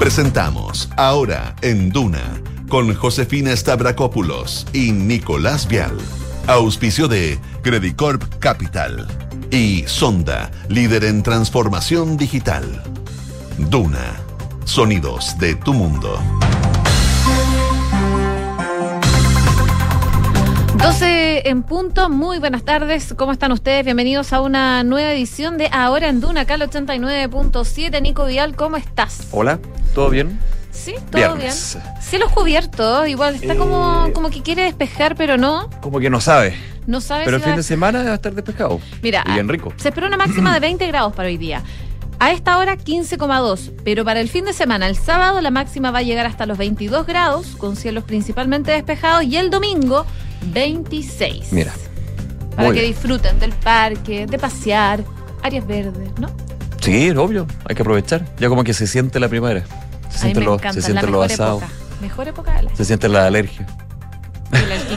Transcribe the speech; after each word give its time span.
Presentamos 0.00 0.88
Ahora 0.96 1.54
en 1.60 1.90
Duna 1.90 2.40
con 2.70 2.94
Josefina 2.94 3.54
Stavrakopoulos 3.54 4.66
y 4.72 4.92
Nicolás 4.92 5.68
Vial. 5.68 5.94
Auspicio 6.46 7.06
de 7.06 7.38
Credicorp 7.62 8.22
Capital 8.38 9.06
y 9.50 9.84
Sonda, 9.86 10.50
líder 10.70 11.04
en 11.04 11.22
transformación 11.22 12.16
digital. 12.16 12.64
Duna, 13.58 14.16
sonidos 14.64 15.38
de 15.38 15.54
tu 15.56 15.74
mundo. 15.74 16.18
12 20.76 21.46
en 21.46 21.62
punto, 21.62 22.08
muy 22.08 22.38
buenas 22.38 22.64
tardes, 22.64 23.12
¿cómo 23.18 23.32
están 23.32 23.52
ustedes? 23.52 23.84
Bienvenidos 23.84 24.32
a 24.32 24.40
una 24.40 24.82
nueva 24.82 25.12
edición 25.12 25.58
de 25.58 25.68
Ahora 25.70 26.08
en 26.08 26.22
Duna, 26.22 26.40
acá 26.40 26.54
al 26.54 26.62
89.7. 26.62 28.00
Nico 28.00 28.24
Vial, 28.24 28.56
¿cómo 28.56 28.78
estás? 28.78 29.28
Hola, 29.30 29.60
¿todo 29.94 30.10
bien? 30.10 30.38
Sí, 30.72 30.94
todo 31.10 31.34
Viernes. 31.36 31.76
bien. 31.82 32.02
Cielos 32.02 32.32
cubiertos, 32.32 33.08
igual 33.08 33.34
está 33.34 33.56
como, 33.56 34.06
Eh. 34.08 34.12
como 34.12 34.30
que 34.30 34.42
quiere 34.42 34.62
despejar, 34.62 35.16
pero 35.16 35.36
no, 35.36 35.68
Como 35.82 35.98
que 36.00 36.08
no 36.10 36.20
sabe. 36.20 36.54
no 36.86 37.00
sabe 37.00 37.24
Pero 37.24 37.38
si 37.38 37.42
el 37.44 37.48
fin 37.50 37.56
de 37.56 37.62
semana 37.62 38.02
va 38.04 38.10
a 38.12 38.14
estar 38.14 38.32
despejado. 38.34 38.80
Mira, 39.02 39.22
Y 39.26 39.32
bien 39.32 39.48
rico. 39.48 39.72
se 39.76 39.88
espera 39.88 40.06
una 40.06 40.16
máxima 40.16 40.54
de 40.54 40.60
20 40.68 40.86
grados 40.86 41.12
para 41.14 41.28
hoy 41.28 41.36
día. 41.38 41.62
A 42.22 42.32
esta 42.32 42.58
hora 42.58 42.76
15,2, 42.76 43.72
pero 43.82 44.04
para 44.04 44.20
el 44.20 44.28
fin 44.28 44.44
de 44.44 44.52
semana, 44.52 44.86
el 44.86 44.96
sábado, 44.96 45.40
la 45.40 45.50
máxima 45.50 45.90
va 45.90 46.00
a 46.00 46.02
llegar 46.02 46.26
hasta 46.26 46.44
los 46.46 46.58
22 46.58 47.06
grados, 47.06 47.56
con 47.56 47.76
cielos 47.76 48.04
principalmente 48.04 48.70
despejados, 48.72 49.24
y 49.24 49.36
el 49.38 49.50
domingo 49.50 50.04
26. 50.52 51.52
Mira. 51.52 51.72
Para 52.56 52.68
que 52.68 52.80
bien. 52.80 52.86
disfruten 52.92 53.38
del 53.38 53.52
parque, 53.52 54.26
de 54.26 54.38
pasear, 54.38 55.02
áreas 55.42 55.66
verdes, 55.66 56.10
¿no? 56.18 56.28
Sí, 56.80 57.08
es 57.08 57.16
obvio. 57.16 57.46
Hay 57.68 57.74
que 57.74 57.82
aprovechar. 57.82 58.24
Ya 58.38 58.48
como 58.48 58.64
que 58.64 58.72
se 58.74 58.86
siente 58.86 59.20
la 59.20 59.28
primavera. 59.28 59.64
Se 60.10 60.18
sienten 60.18 60.44
los, 60.44 60.60
se 60.60 60.66
la 60.66 60.72
sienten 60.72 60.94
los 61.12 61.20
mejor 61.20 61.32
asados. 61.32 61.62
época. 61.62 61.74
Mejor 62.00 62.28
época 62.28 62.54
de 62.56 62.62
la 62.64 62.76
Se 62.76 62.84
sienten 62.84 63.12
las 63.12 63.24
alergias. 63.26 63.68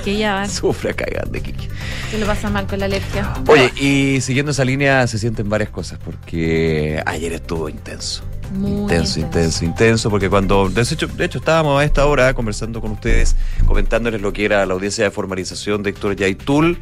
ya 0.06 0.36
va, 0.36 0.48
Sufre 0.48 0.92
a 0.92 0.94
cagar 0.94 1.30
de 1.30 1.42
Kiki. 1.42 1.68
se 2.12 2.18
lo 2.18 2.26
pasa 2.26 2.50
mal 2.50 2.66
con 2.66 2.80
la 2.80 2.86
alergia. 2.86 3.34
Oye, 3.48 3.72
y 3.76 4.22
siguiendo 4.22 4.52
esa 4.52 4.66
línea 4.66 5.06
se 5.08 5.18
sienten 5.20 5.50
varias 5.50 5.70
cosas, 5.70 6.00
porque 6.04 7.02
ayer 7.06 7.34
estuvo 7.34 7.70
intenso. 7.70 8.24
Muy 8.54 8.72
intenso, 8.72 9.20
intenso, 9.20 9.66
intenso, 9.66 10.10
porque 10.12 10.30
cuando, 10.30 10.70
de 10.70 10.82
hecho, 10.82 11.08
de 11.08 11.26
hecho 11.26 11.40
estábamos 11.40 11.82
a 11.82 11.84
esta 11.84 12.06
hora 12.06 12.34
conversando 12.36 12.82
con 12.82 12.92
ustedes, 12.92 13.36
comentándoles 13.66 14.22
lo 14.22 14.32
que 14.32 14.46
era 14.46 14.64
la 14.66 14.76
audiencia 14.76 15.04
de 15.04 15.12
formalización 15.12 15.82
de 15.82 15.90
Héctor 15.90 16.16
Yaitul, 16.16 16.78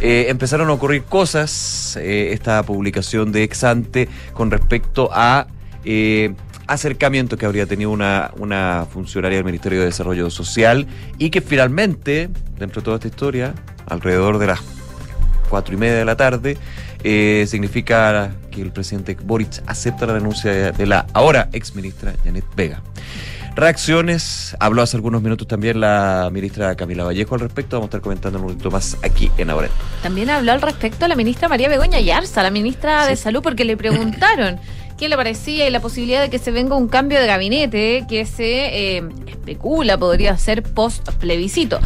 eh, 0.00 0.26
empezaron 0.28 0.68
a 0.68 0.72
ocurrir 0.72 1.04
cosas, 1.04 1.96
eh, 1.96 2.32
esta 2.32 2.62
publicación 2.64 3.30
de 3.30 3.44
Exante 3.44 4.08
con 4.32 4.50
respecto 4.50 5.10
a 5.12 5.46
eh, 5.84 6.34
acercamiento 6.66 7.36
que 7.36 7.46
habría 7.46 7.66
tenido 7.66 7.90
una, 7.90 8.32
una 8.38 8.86
funcionaria 8.90 9.38
del 9.38 9.44
Ministerio 9.44 9.78
de 9.78 9.86
Desarrollo 9.86 10.28
Social 10.28 10.88
y 11.18 11.30
que 11.30 11.40
finalmente, 11.40 12.30
dentro 12.58 12.80
de 12.80 12.84
toda 12.84 12.96
esta 12.96 13.08
historia, 13.08 13.54
alrededor 13.86 14.38
de 14.38 14.48
las 14.48 14.60
cuatro 15.48 15.74
y 15.74 15.76
media 15.76 15.96
de 15.96 16.04
la 16.04 16.16
tarde, 16.16 16.56
eh, 17.04 17.44
significa 17.48 18.32
que 18.50 18.62
el 18.62 18.72
presidente 18.72 19.16
Boric 19.22 19.62
acepta 19.66 20.06
la 20.06 20.14
denuncia 20.14 20.50
de, 20.50 20.72
de 20.72 20.86
la 20.86 21.06
ahora 21.12 21.48
ex 21.52 21.74
ministra 21.74 22.14
Janet 22.24 22.44
Vega. 22.56 22.82
Reacciones, 23.54 24.56
habló 24.60 24.80
hace 24.80 24.96
algunos 24.96 25.20
minutos 25.20 25.46
también 25.46 25.78
la 25.78 26.30
ministra 26.32 26.74
Camila 26.74 27.04
Vallejo 27.04 27.34
al 27.34 27.42
respecto, 27.42 27.76
vamos 27.76 27.88
a 27.88 27.90
estar 27.90 28.00
comentando 28.00 28.38
un 28.38 28.46
momento 28.46 28.70
más 28.70 28.96
aquí 29.02 29.30
en 29.36 29.50
Ahora. 29.50 29.68
También 30.02 30.30
habló 30.30 30.52
al 30.52 30.62
respecto 30.62 31.06
la 31.06 31.14
ministra 31.14 31.48
María 31.48 31.68
Begoña 31.68 32.00
Yarza, 32.00 32.42
la 32.42 32.50
ministra 32.50 33.06
de 33.06 33.14
Salud, 33.14 33.42
porque 33.42 33.66
le 33.66 33.76
preguntaron 33.76 34.58
qué 35.02 35.08
le 35.08 35.16
parecía 35.16 35.66
y 35.66 35.70
la 35.72 35.80
posibilidad 35.80 36.22
de 36.22 36.30
que 36.30 36.38
se 36.38 36.52
venga 36.52 36.76
un 36.76 36.86
cambio 36.86 37.18
de 37.18 37.26
gabinete 37.26 38.04
que 38.08 38.24
se 38.24 38.98
eh, 38.98 39.02
especula 39.26 39.98
podría 39.98 40.38
ser 40.38 40.62
post 40.62 41.08
plebiscito. 41.14 41.80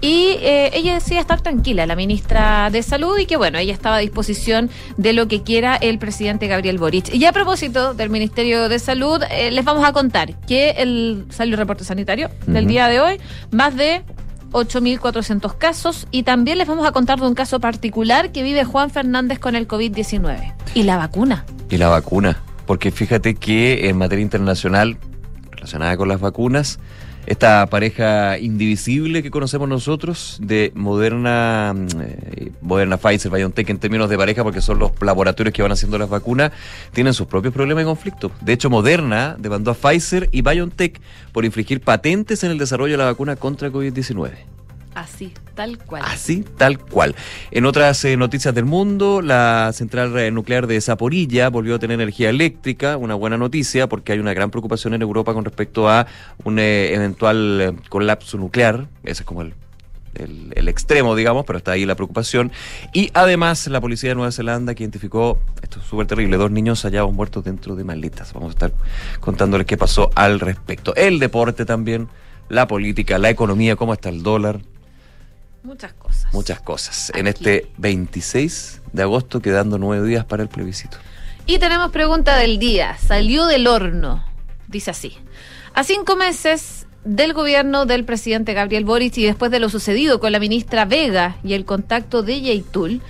Y 0.00 0.38
eh, 0.40 0.70
ella 0.72 0.94
decía 0.94 1.20
estar 1.20 1.42
tranquila, 1.42 1.84
la 1.84 1.94
ministra 1.94 2.70
de 2.70 2.82
Salud, 2.82 3.18
y 3.18 3.26
que 3.26 3.36
bueno, 3.36 3.58
ella 3.58 3.74
estaba 3.74 3.96
a 3.96 3.98
disposición 3.98 4.70
de 4.96 5.12
lo 5.12 5.28
que 5.28 5.42
quiera 5.42 5.76
el 5.76 5.98
presidente 5.98 6.46
Gabriel 6.46 6.78
Boric. 6.78 7.12
Y 7.12 7.22
a 7.26 7.32
propósito 7.32 7.92
del 7.92 8.08
Ministerio 8.08 8.70
de 8.70 8.78
Salud, 8.78 9.22
eh, 9.30 9.50
les 9.50 9.64
vamos 9.66 9.84
a 9.84 9.92
contar 9.92 10.34
que 10.46 10.70
el 10.70 11.26
salió 11.28 11.56
el 11.56 11.58
reporte 11.58 11.84
sanitario 11.84 12.30
del 12.46 12.66
día 12.66 12.88
de 12.88 12.98
hoy, 12.98 13.20
más 13.50 13.76
de 13.76 14.04
8.400 14.52 15.58
casos 15.58 16.06
y 16.10 16.22
también 16.22 16.56
les 16.56 16.66
vamos 16.66 16.86
a 16.86 16.92
contar 16.92 17.20
de 17.20 17.26
un 17.26 17.34
caso 17.34 17.60
particular 17.60 18.32
que 18.32 18.42
vive 18.42 18.64
Juan 18.64 18.88
Fernández 18.88 19.38
con 19.38 19.54
el 19.54 19.68
COVID-19. 19.68 20.54
Y 20.72 20.84
la 20.84 20.96
vacuna. 20.96 21.44
Y 21.68 21.76
la 21.76 21.88
vacuna, 21.88 22.40
porque 22.66 22.90
fíjate 22.90 23.34
que 23.34 23.88
en 23.88 23.96
materia 23.96 24.22
internacional, 24.22 24.96
relacionada 25.52 25.96
con 25.96 26.08
las 26.08 26.20
vacunas, 26.20 26.78
esta 27.26 27.64
pareja 27.66 28.38
indivisible 28.38 29.22
que 29.22 29.30
conocemos 29.30 29.68
nosotros 29.68 30.38
de 30.42 30.72
Moderna, 30.74 31.72
mm, 31.74 31.86
eh, 32.00 32.52
Moderna 32.60 32.98
Pfizer, 32.98 33.32
BioNTech 33.32 33.70
en 33.70 33.78
términos 33.78 34.10
de 34.10 34.18
pareja, 34.18 34.42
porque 34.42 34.60
son 34.60 34.78
los 34.78 34.92
laboratorios 35.00 35.54
que 35.54 35.62
van 35.62 35.72
haciendo 35.72 35.96
las 35.96 36.10
vacunas, 36.10 36.52
tienen 36.92 37.14
sus 37.14 37.26
propios 37.26 37.54
problemas 37.54 37.82
y 37.82 37.86
conflictos. 37.86 38.32
De 38.42 38.52
hecho, 38.52 38.68
Moderna 38.68 39.36
demandó 39.38 39.70
a 39.70 39.74
Pfizer 39.74 40.28
y 40.32 40.42
BioNTech 40.42 41.00
por 41.32 41.44
infringir 41.44 41.80
patentes 41.80 42.44
en 42.44 42.50
el 42.50 42.58
desarrollo 42.58 42.92
de 42.92 42.98
la 42.98 43.06
vacuna 43.06 43.36
contra 43.36 43.70
COVID-19. 43.70 44.53
Así, 44.94 45.32
tal 45.54 45.78
cual. 45.78 46.02
Así, 46.06 46.44
tal 46.56 46.78
cual. 46.78 47.14
En 47.50 47.66
otras 47.66 48.04
eh, 48.04 48.16
noticias 48.16 48.54
del 48.54 48.64
mundo, 48.64 49.22
la 49.22 49.70
central 49.72 50.32
nuclear 50.32 50.66
de 50.66 50.80
Zaporilla 50.80 51.48
volvió 51.50 51.74
a 51.74 51.78
tener 51.78 51.94
energía 52.00 52.30
eléctrica, 52.30 52.96
una 52.96 53.14
buena 53.14 53.36
noticia 53.36 53.88
porque 53.88 54.12
hay 54.12 54.18
una 54.20 54.34
gran 54.34 54.50
preocupación 54.50 54.94
en 54.94 55.02
Europa 55.02 55.34
con 55.34 55.44
respecto 55.44 55.88
a 55.88 56.06
un 56.44 56.58
eh, 56.58 56.94
eventual 56.94 57.60
eh, 57.60 57.72
colapso 57.88 58.38
nuclear. 58.38 58.86
Ese 59.02 59.22
es 59.22 59.26
como 59.26 59.42
el, 59.42 59.54
el- 60.14 60.52
el 60.54 60.68
extremo, 60.68 61.16
digamos, 61.16 61.44
pero 61.44 61.58
está 61.58 61.72
ahí 61.72 61.84
la 61.86 61.96
preocupación. 61.96 62.52
Y 62.92 63.10
además, 63.14 63.66
la 63.66 63.80
policía 63.80 64.10
de 64.10 64.14
Nueva 64.14 64.30
Zelanda 64.30 64.74
que 64.76 64.84
identificó, 64.84 65.40
esto 65.60 65.80
es 65.80 65.86
súper 65.86 66.06
terrible, 66.06 66.36
dos 66.36 66.52
niños 66.52 66.82
hallados 66.84 67.12
muertos 67.12 67.42
dentro 67.42 67.74
de 67.74 67.82
maletas. 67.82 68.32
Vamos 68.32 68.50
a 68.50 68.52
estar 68.52 68.72
contándoles 69.18 69.66
qué 69.66 69.76
pasó 69.76 70.10
al 70.14 70.38
respecto. 70.38 70.94
El 70.94 71.18
deporte 71.18 71.64
también, 71.64 72.06
la 72.48 72.68
política, 72.68 73.18
la 73.18 73.30
economía, 73.30 73.74
cómo 73.74 73.92
está 73.92 74.08
el 74.08 74.22
dólar. 74.22 74.60
Muchas 75.64 75.94
cosas. 75.94 76.34
Muchas 76.34 76.60
cosas. 76.60 77.12
En 77.14 77.26
este 77.26 77.70
26 77.78 78.82
de 78.92 79.02
agosto, 79.02 79.40
quedando 79.40 79.78
nueve 79.78 80.06
días 80.06 80.26
para 80.26 80.42
el 80.42 80.50
plebiscito. 80.50 80.98
Y 81.46 81.58
tenemos 81.58 81.90
pregunta 81.90 82.36
del 82.36 82.58
día. 82.58 82.98
Salió 82.98 83.46
del 83.46 83.66
horno. 83.66 84.22
Dice 84.68 84.90
así. 84.90 85.16
A 85.72 85.82
cinco 85.82 86.16
meses 86.16 86.86
del 87.04 87.32
gobierno 87.32 87.86
del 87.86 88.04
presidente 88.04 88.52
Gabriel 88.52 88.84
Boric 88.84 89.16
y 89.16 89.24
después 89.24 89.50
de 89.50 89.58
lo 89.58 89.70
sucedido 89.70 90.20
con 90.20 90.32
la 90.32 90.38
ministra 90.38 90.84
Vega 90.84 91.38
y 91.42 91.54
el 91.54 91.64
contacto 91.64 92.22
de 92.22 92.42
Yeitul, 92.42 93.00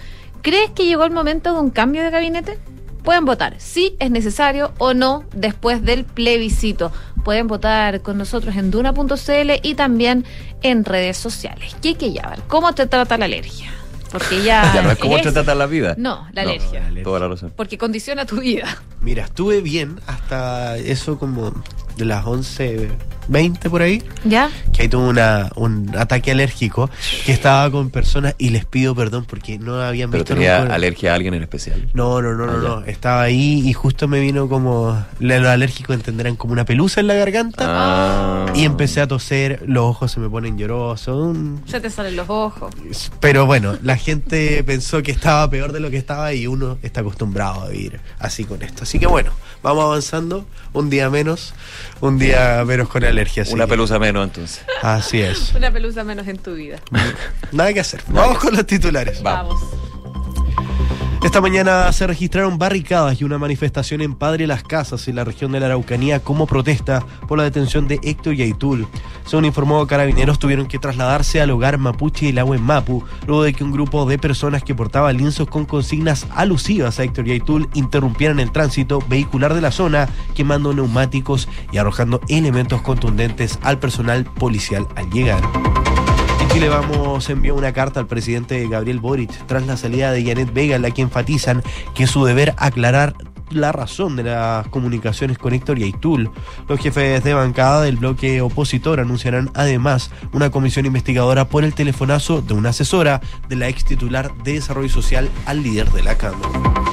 ¿crees 0.41 0.71
que 0.71 0.87
llegó 0.87 1.05
el 1.05 1.11
momento 1.11 1.55
de 1.55 1.61
un 1.61 1.71
cambio 1.71 2.05
de 2.05 2.11
gabinete? 2.11 2.59
Pueden 3.05 3.27
votar 3.27 3.55
si 3.59 3.97
es 4.01 4.11
necesario 4.11 4.73
o 4.79 4.95
no 4.95 5.25
después 5.35 5.83
del 5.85 6.05
plebiscito. 6.05 6.91
Pueden 7.23 7.47
votar 7.47 8.01
con 8.01 8.17
nosotros 8.17 8.57
en 8.57 8.71
duna.cl 8.71 9.51
y 9.63 9.75
también 9.75 10.25
en 10.63 10.87
redes 10.87 11.19
sociales. 11.19 11.77
Kike 11.81 12.15
Yabar, 12.15 12.43
¿cómo 12.49 12.75
te 12.75 12.87
trata 12.87 13.19
la 13.19 13.27
alergia? 13.27 13.71
Porque 14.11 14.43
ya. 14.43 14.71
ya 14.75 14.83
no 14.83 14.91
es 14.91 14.99
como 14.99 15.21
te 15.21 15.33
trata 15.33 15.55
la 15.55 15.67
vida. 15.67 15.95
No, 15.99 16.27
la 16.33 16.43
alergia. 16.43 16.91
Toda 17.03 17.21
la 17.21 17.29
razón. 17.29 17.53
Porque 17.55 17.77
condiciona 17.77 18.25
tu 18.25 18.41
vida. 18.41 18.83
Mira, 19.03 19.25
estuve 19.25 19.61
bien 19.61 20.01
hasta 20.07 20.79
eso 20.79 21.19
como 21.19 21.53
de 21.97 22.05
las 22.05 22.27
11, 22.27 22.89
20 23.29 23.71
por 23.71 23.81
ahí, 23.81 24.03
¿Ya? 24.25 24.51
que 24.73 24.83
ahí 24.83 24.89
tuve 24.89 25.09
una, 25.09 25.51
un 25.57 25.95
ataque 25.97 26.31
alérgico, 26.33 26.91
que 27.25 27.33
estaba 27.33 27.71
con 27.71 27.89
personas 27.91 28.35
y 28.37 28.51
les 28.51 28.65
pido 28.67 28.95
perdón 28.95 29.25
porque 29.25 29.59
no 29.59 29.81
habían 29.81 30.11
Pero 30.11 30.25
visto 30.25 30.35
tenía 30.35 30.61
nunca- 30.61 30.75
alergia 30.75 31.13
a 31.13 31.15
alguien 31.15 31.33
en 31.35 31.43
especial. 31.43 31.89
No, 31.95 32.21
no, 32.21 32.35
no, 32.35 32.47
no, 32.47 32.53
Ah, 32.53 32.61
ya. 32.63 32.69
no. 32.69 32.85
Estaba 32.85 33.23
ahí 33.23 33.63
y 33.67 33.73
justo 33.73 34.09
me 34.09 34.21
vino 34.21 34.49
como. 34.49 35.03
Los 35.21 35.47
alérgicos 35.47 35.95
entenderán 35.97 36.37
como 36.37 36.53
una 36.53 36.65
pelusa 36.65 37.01
en 37.01 37.07
la 37.07 37.15
garganta. 37.15 37.65
Ah. 37.67 38.47
Y 38.55 38.65
empecé 38.65 39.01
a 39.01 39.07
toser, 39.09 39.63
los 39.67 39.85
ojos 39.85 40.13
se 40.13 40.21
me 40.21 40.29
ponen 40.29 40.59
llorosos. 40.59 41.17
un- 41.17 41.63
Se 41.67 41.81
te 41.81 41.89
salen 41.91 42.17
los 42.17 42.29
ojos. 42.29 42.75
Pero 43.21 43.47
bueno, 43.47 43.79
la 43.83 43.97
gente 43.97 44.63
pensó 44.67 45.03
que 45.03 45.13
estaba 45.13 45.49
peor 45.49 45.73
de 45.73 45.81
lo 45.81 45.91
que 45.91 45.97
estaba 45.97 46.33
y 46.35 46.47
uno 46.47 46.79
está 46.83 47.01
acostumbrado 47.01 47.63
a 47.63 47.69
vivir 47.69 48.01
así 48.19 48.45
con 48.45 48.63
esto. 48.63 48.83
Así 48.83 48.99
que 48.99 49.07
bueno, 49.07 49.31
vamos 49.65 49.85
avanzando. 49.85 50.47
Un 50.75 50.91
día 50.91 51.09
menos, 51.09 51.55
un 52.01 52.19
día 52.19 52.63
menos 52.67 52.89
con 52.89 53.03
alergia. 53.03 53.43
así 53.45 53.55
Una 53.55 53.67
pelusa 53.67 53.99
menos, 53.99 54.25
entonces. 54.25 54.65
Así 54.83 55.21
es. 55.21 55.55
Una 55.55 55.73
pelusa 55.73 56.05
menos 56.05 56.29
en 56.29 56.39
tu 56.39 56.55
vida. 56.55 56.81
Nada 57.51 57.73
que 57.73 57.81
hacer. 57.81 58.03
Nada 58.09 58.27
Vamos 58.27 58.39
que 58.39 58.47
con 58.47 58.57
los 58.57 58.67
titulares. 58.67 59.25
Va. 59.25 59.43
Vamos. 59.43 59.61
Esta 61.25 61.41
mañana 61.41 61.91
se 61.91 62.07
registraron 62.07 62.59
barricadas 62.59 63.19
y 63.19 63.25
una 63.25 63.39
manifestación 63.39 64.03
en 64.03 64.15
Padre 64.15 64.47
Las 64.47 64.63
Casas, 64.63 65.09
en 65.09 65.17
la 65.17 65.25
región 65.25 65.53
de 65.53 65.59
la 65.59 65.67
Araucanía, 65.67 66.21
como 66.21 66.47
protesta 66.47 67.03
por 67.27 67.39
la 67.39 67.45
detención 67.45 67.89
de 67.89 67.99
Héctor 68.03 68.35
Yaitul. 68.35 68.87
Según 69.25 69.47
informó 69.47 69.87
Carabineros, 69.87 70.39
tuvieron 70.39 70.67
que 70.67 70.79
trasladarse 70.79 71.41
al 71.41 71.51
hogar 71.51 71.79
mapuche 71.79 72.27
y 72.27 72.29
el 72.29 72.39
agua 72.39 72.57
en 72.57 72.63
Mapu, 72.63 73.05
luego 73.27 73.43
de 73.43 73.55
que 73.55 73.65
un 73.65 73.73
grupo 73.73 74.05
de 74.05 74.19
personas 74.19 74.63
que 74.63 74.75
portaban 74.75 75.17
lienzos 75.17 75.49
con 75.49 75.65
consignas 75.65 76.27
alusivas 76.35 77.01
a 77.01 77.05
Héctor 77.05 77.25
Yaitul 77.25 77.71
interrumpieran 77.73 78.39
el 78.39 78.53
tránsito 78.53 79.03
vehicular 79.09 79.55
de 79.55 79.63
la 79.63 79.73
zona, 79.73 80.11
quemando 80.35 80.75
neumáticos 80.75 81.49
y 81.73 81.79
arrojando 81.79 82.21
elementos 82.29 82.83
contundentes 82.83 83.59
al 83.63 83.79
personal 83.79 84.25
policial 84.25 84.87
al 84.95 85.09
llegar. 85.09 85.43
Chile 86.55 86.69
Vamos 86.69 87.29
envió 87.31 87.57
una 87.57 87.73
carta 87.73 87.99
al 87.99 88.07
presidente 88.07 88.69
Gabriel 88.69 89.01
Boric 89.01 89.45
tras 89.47 89.67
la 89.67 89.77
salida 89.77 90.13
de 90.13 90.25
Janet 90.25 90.55
Vega 90.55 90.77
en 90.77 90.83
la 90.83 90.93
que 90.93 91.03
enfatizan 91.03 91.65
que 91.97 92.05
es 92.05 92.11
su 92.11 92.25
deber 92.25 92.55
aclarar 92.59 93.17
la 93.51 93.73
razón 93.73 94.15
de 94.15 94.23
las 94.23 94.69
comunicaciones 94.69 95.37
con 95.37 95.53
Héctor 95.53 95.81
Yaitul. 95.81 96.31
Los 96.69 96.79
jefes 96.79 97.25
de 97.25 97.35
bancada 97.35 97.83
del 97.83 97.97
bloque 97.97 98.41
opositor 98.41 99.01
anunciarán 99.01 99.51
además 99.55 100.13
una 100.33 100.53
comisión 100.53 100.87
investigadora 100.87 101.49
por 101.49 101.65
el 101.65 101.75
telefonazo 101.75 102.41
de 102.41 102.55
una 102.55 102.69
asesora 102.69 103.21
de 103.49 103.57
la 103.57 103.69
ex 103.69 103.85
titular 103.85 104.33
de 104.45 104.53
Desarrollo 104.53 104.89
Social 104.89 105.29
al 105.47 105.61
líder 105.61 105.91
de 105.91 106.05
la 106.05 106.17
Cámara. 106.17 106.84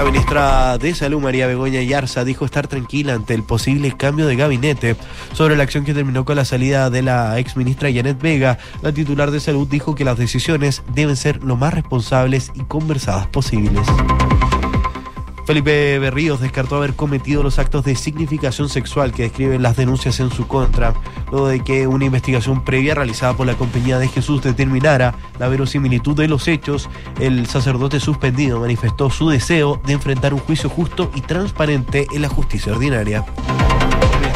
La 0.00 0.06
ministra 0.06 0.78
de 0.78 0.94
Salud, 0.94 1.20
María 1.20 1.46
Begoña 1.46 1.82
Yarza, 1.82 2.24
dijo 2.24 2.46
estar 2.46 2.66
tranquila 2.66 3.12
ante 3.12 3.34
el 3.34 3.42
posible 3.42 3.94
cambio 3.94 4.26
de 4.26 4.34
gabinete. 4.34 4.96
Sobre 5.34 5.58
la 5.58 5.62
acción 5.62 5.84
que 5.84 5.92
terminó 5.92 6.24
con 6.24 6.36
la 6.36 6.46
salida 6.46 6.88
de 6.88 7.02
la 7.02 7.38
ex 7.38 7.54
ministra 7.54 7.92
Janet 7.92 8.18
Vega, 8.18 8.56
la 8.80 8.92
titular 8.92 9.30
de 9.30 9.40
Salud 9.40 9.68
dijo 9.68 9.94
que 9.94 10.06
las 10.06 10.16
decisiones 10.16 10.82
deben 10.94 11.16
ser 11.16 11.44
lo 11.44 11.56
más 11.56 11.74
responsables 11.74 12.50
y 12.54 12.62
conversadas 12.62 13.26
posibles. 13.26 13.86
Felipe 15.50 15.98
Berríos 15.98 16.38
descartó 16.38 16.76
haber 16.76 16.94
cometido 16.94 17.42
los 17.42 17.58
actos 17.58 17.84
de 17.84 17.96
significación 17.96 18.68
sexual 18.68 19.10
que 19.10 19.24
describen 19.24 19.62
las 19.62 19.76
denuncias 19.76 20.20
en 20.20 20.30
su 20.30 20.46
contra, 20.46 20.94
luego 21.32 21.48
de 21.48 21.58
que 21.58 21.88
una 21.88 22.04
investigación 22.04 22.64
previa 22.64 22.94
realizada 22.94 23.36
por 23.36 23.48
la 23.48 23.54
Compañía 23.54 23.98
de 23.98 24.06
Jesús 24.06 24.44
determinara 24.44 25.12
la 25.40 25.48
verosimilitud 25.48 26.16
de 26.16 26.28
los 26.28 26.46
hechos. 26.46 26.88
El 27.18 27.48
sacerdote 27.48 27.98
suspendido 27.98 28.60
manifestó 28.60 29.10
su 29.10 29.28
deseo 29.28 29.82
de 29.84 29.94
enfrentar 29.94 30.34
un 30.34 30.38
juicio 30.38 30.70
justo 30.70 31.10
y 31.16 31.20
transparente 31.20 32.06
en 32.12 32.22
la 32.22 32.28
justicia 32.28 32.72
ordinaria. 32.72 33.24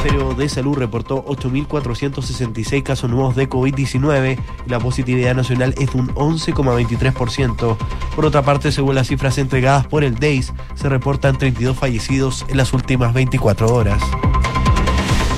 Ministerio 0.05 0.35
de 0.35 0.49
Salud 0.51 0.77
reportó 0.77 1.25
8.466 1.25 2.83
casos 2.83 3.09
nuevos 3.09 3.37
de 3.37 3.49
COVID-19 3.49 4.39
y 4.67 4.69
la 4.69 4.79
positividad 4.79 5.35
nacional 5.35 5.75
es 5.79 5.95
de 5.95 5.99
un 5.99 6.09
11,23%. 6.15 7.77
Por 8.15 8.27
otra 8.27 8.43
parte, 8.43 8.71
según 8.71 8.97
las 8.97 9.09
cifras 9.09 9.39
entregadas 9.39 9.87
por 9.87 10.05
el 10.05 10.17
DEIS, 10.17 10.53
se 10.75 10.91
reportan 10.91 11.39
32 11.39 11.79
fallecidos 11.79 12.45
en 12.49 12.59
las 12.59 12.75
últimas 12.75 13.15
24 13.15 13.75
horas. 13.75 14.03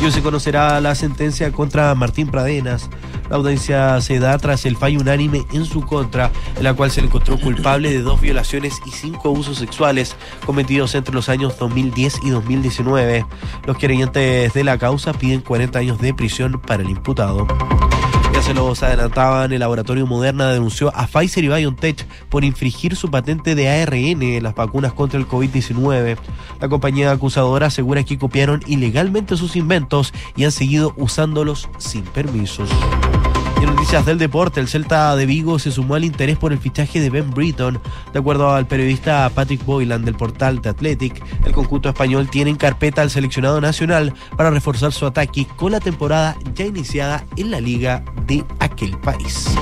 Y 0.00 0.04
hoy 0.04 0.12
se 0.12 0.22
conocerá 0.22 0.80
la 0.80 0.94
sentencia 0.94 1.50
contra 1.52 1.94
Martín 1.94 2.28
Pradenas. 2.28 2.90
La 3.30 3.36
audiencia 3.36 4.00
se 4.00 4.18
da 4.18 4.38
tras 4.38 4.66
el 4.66 4.76
fallo 4.76 5.00
unánime 5.00 5.46
en 5.52 5.64
su 5.64 5.80
contra, 5.80 6.30
en 6.56 6.64
la 6.64 6.74
cual 6.74 6.90
se 6.90 7.00
le 7.00 7.08
encontró 7.08 7.38
culpable 7.38 7.90
de 7.90 8.02
dos 8.02 8.20
violaciones 8.20 8.74
y 8.86 8.90
cinco 8.90 9.28
abusos 9.30 9.58
sexuales 9.58 10.14
cometidos 10.44 10.94
entre 10.94 11.14
los 11.14 11.28
años 11.28 11.58
2010 11.58 12.20
y 12.24 12.30
2019. 12.30 13.26
Los 13.66 13.78
creyentes 13.78 14.52
de 14.52 14.64
la 14.64 14.78
causa 14.78 15.12
piden 15.12 15.40
40 15.40 15.78
años 15.78 15.98
de 15.98 16.14
prisión 16.14 16.60
para 16.60 16.82
el 16.82 16.90
imputado. 16.90 17.46
Se 18.46 18.54
los 18.54 18.80
adelantaban, 18.84 19.52
el 19.52 19.58
laboratorio 19.58 20.06
Moderna 20.06 20.48
denunció 20.52 20.92
a 20.94 21.08
Pfizer 21.08 21.42
y 21.42 21.48
BioNTech 21.48 22.06
por 22.28 22.44
infringir 22.44 22.94
su 22.94 23.10
patente 23.10 23.56
de 23.56 23.68
ARN 23.68 24.22
en 24.22 24.42
las 24.44 24.54
vacunas 24.54 24.92
contra 24.92 25.18
el 25.18 25.26
COVID-19. 25.26 26.16
La 26.60 26.68
compañía 26.68 27.10
acusadora 27.10 27.66
asegura 27.66 28.04
que 28.04 28.18
copiaron 28.18 28.62
ilegalmente 28.68 29.36
sus 29.36 29.56
inventos 29.56 30.14
y 30.36 30.44
han 30.44 30.52
seguido 30.52 30.94
usándolos 30.96 31.68
sin 31.78 32.04
permisos. 32.04 32.70
En 33.56 33.66
noticias 33.66 34.04
del 34.04 34.18
deporte, 34.18 34.60
el 34.60 34.68
Celta 34.68 35.16
de 35.16 35.26
Vigo 35.26 35.58
se 35.58 35.70
sumó 35.70 35.94
al 35.94 36.04
interés 36.04 36.36
por 36.36 36.52
el 36.52 36.58
fichaje 36.58 37.00
de 37.00 37.10
Ben 37.10 37.30
Britton. 37.30 37.80
De 38.12 38.18
acuerdo 38.18 38.54
al 38.54 38.66
periodista 38.66 39.30
Patrick 39.34 39.64
Boylan 39.64 40.04
del 40.04 40.14
portal 40.14 40.60
The 40.60 40.70
Athletic, 40.70 41.22
el 41.44 41.52
conjunto 41.52 41.88
español 41.88 42.28
tiene 42.28 42.50
en 42.50 42.56
carpeta 42.56 43.02
al 43.02 43.10
seleccionado 43.10 43.60
nacional 43.60 44.14
para 44.36 44.50
reforzar 44.50 44.92
su 44.92 45.06
ataque 45.06 45.46
con 45.56 45.72
la 45.72 45.80
temporada 45.80 46.36
ya 46.54 46.66
iniciada 46.66 47.24
en 47.36 47.50
la 47.50 47.60
liga 47.60 48.04
de 48.26 48.44
aquel 48.60 48.96
país. 48.98 49.56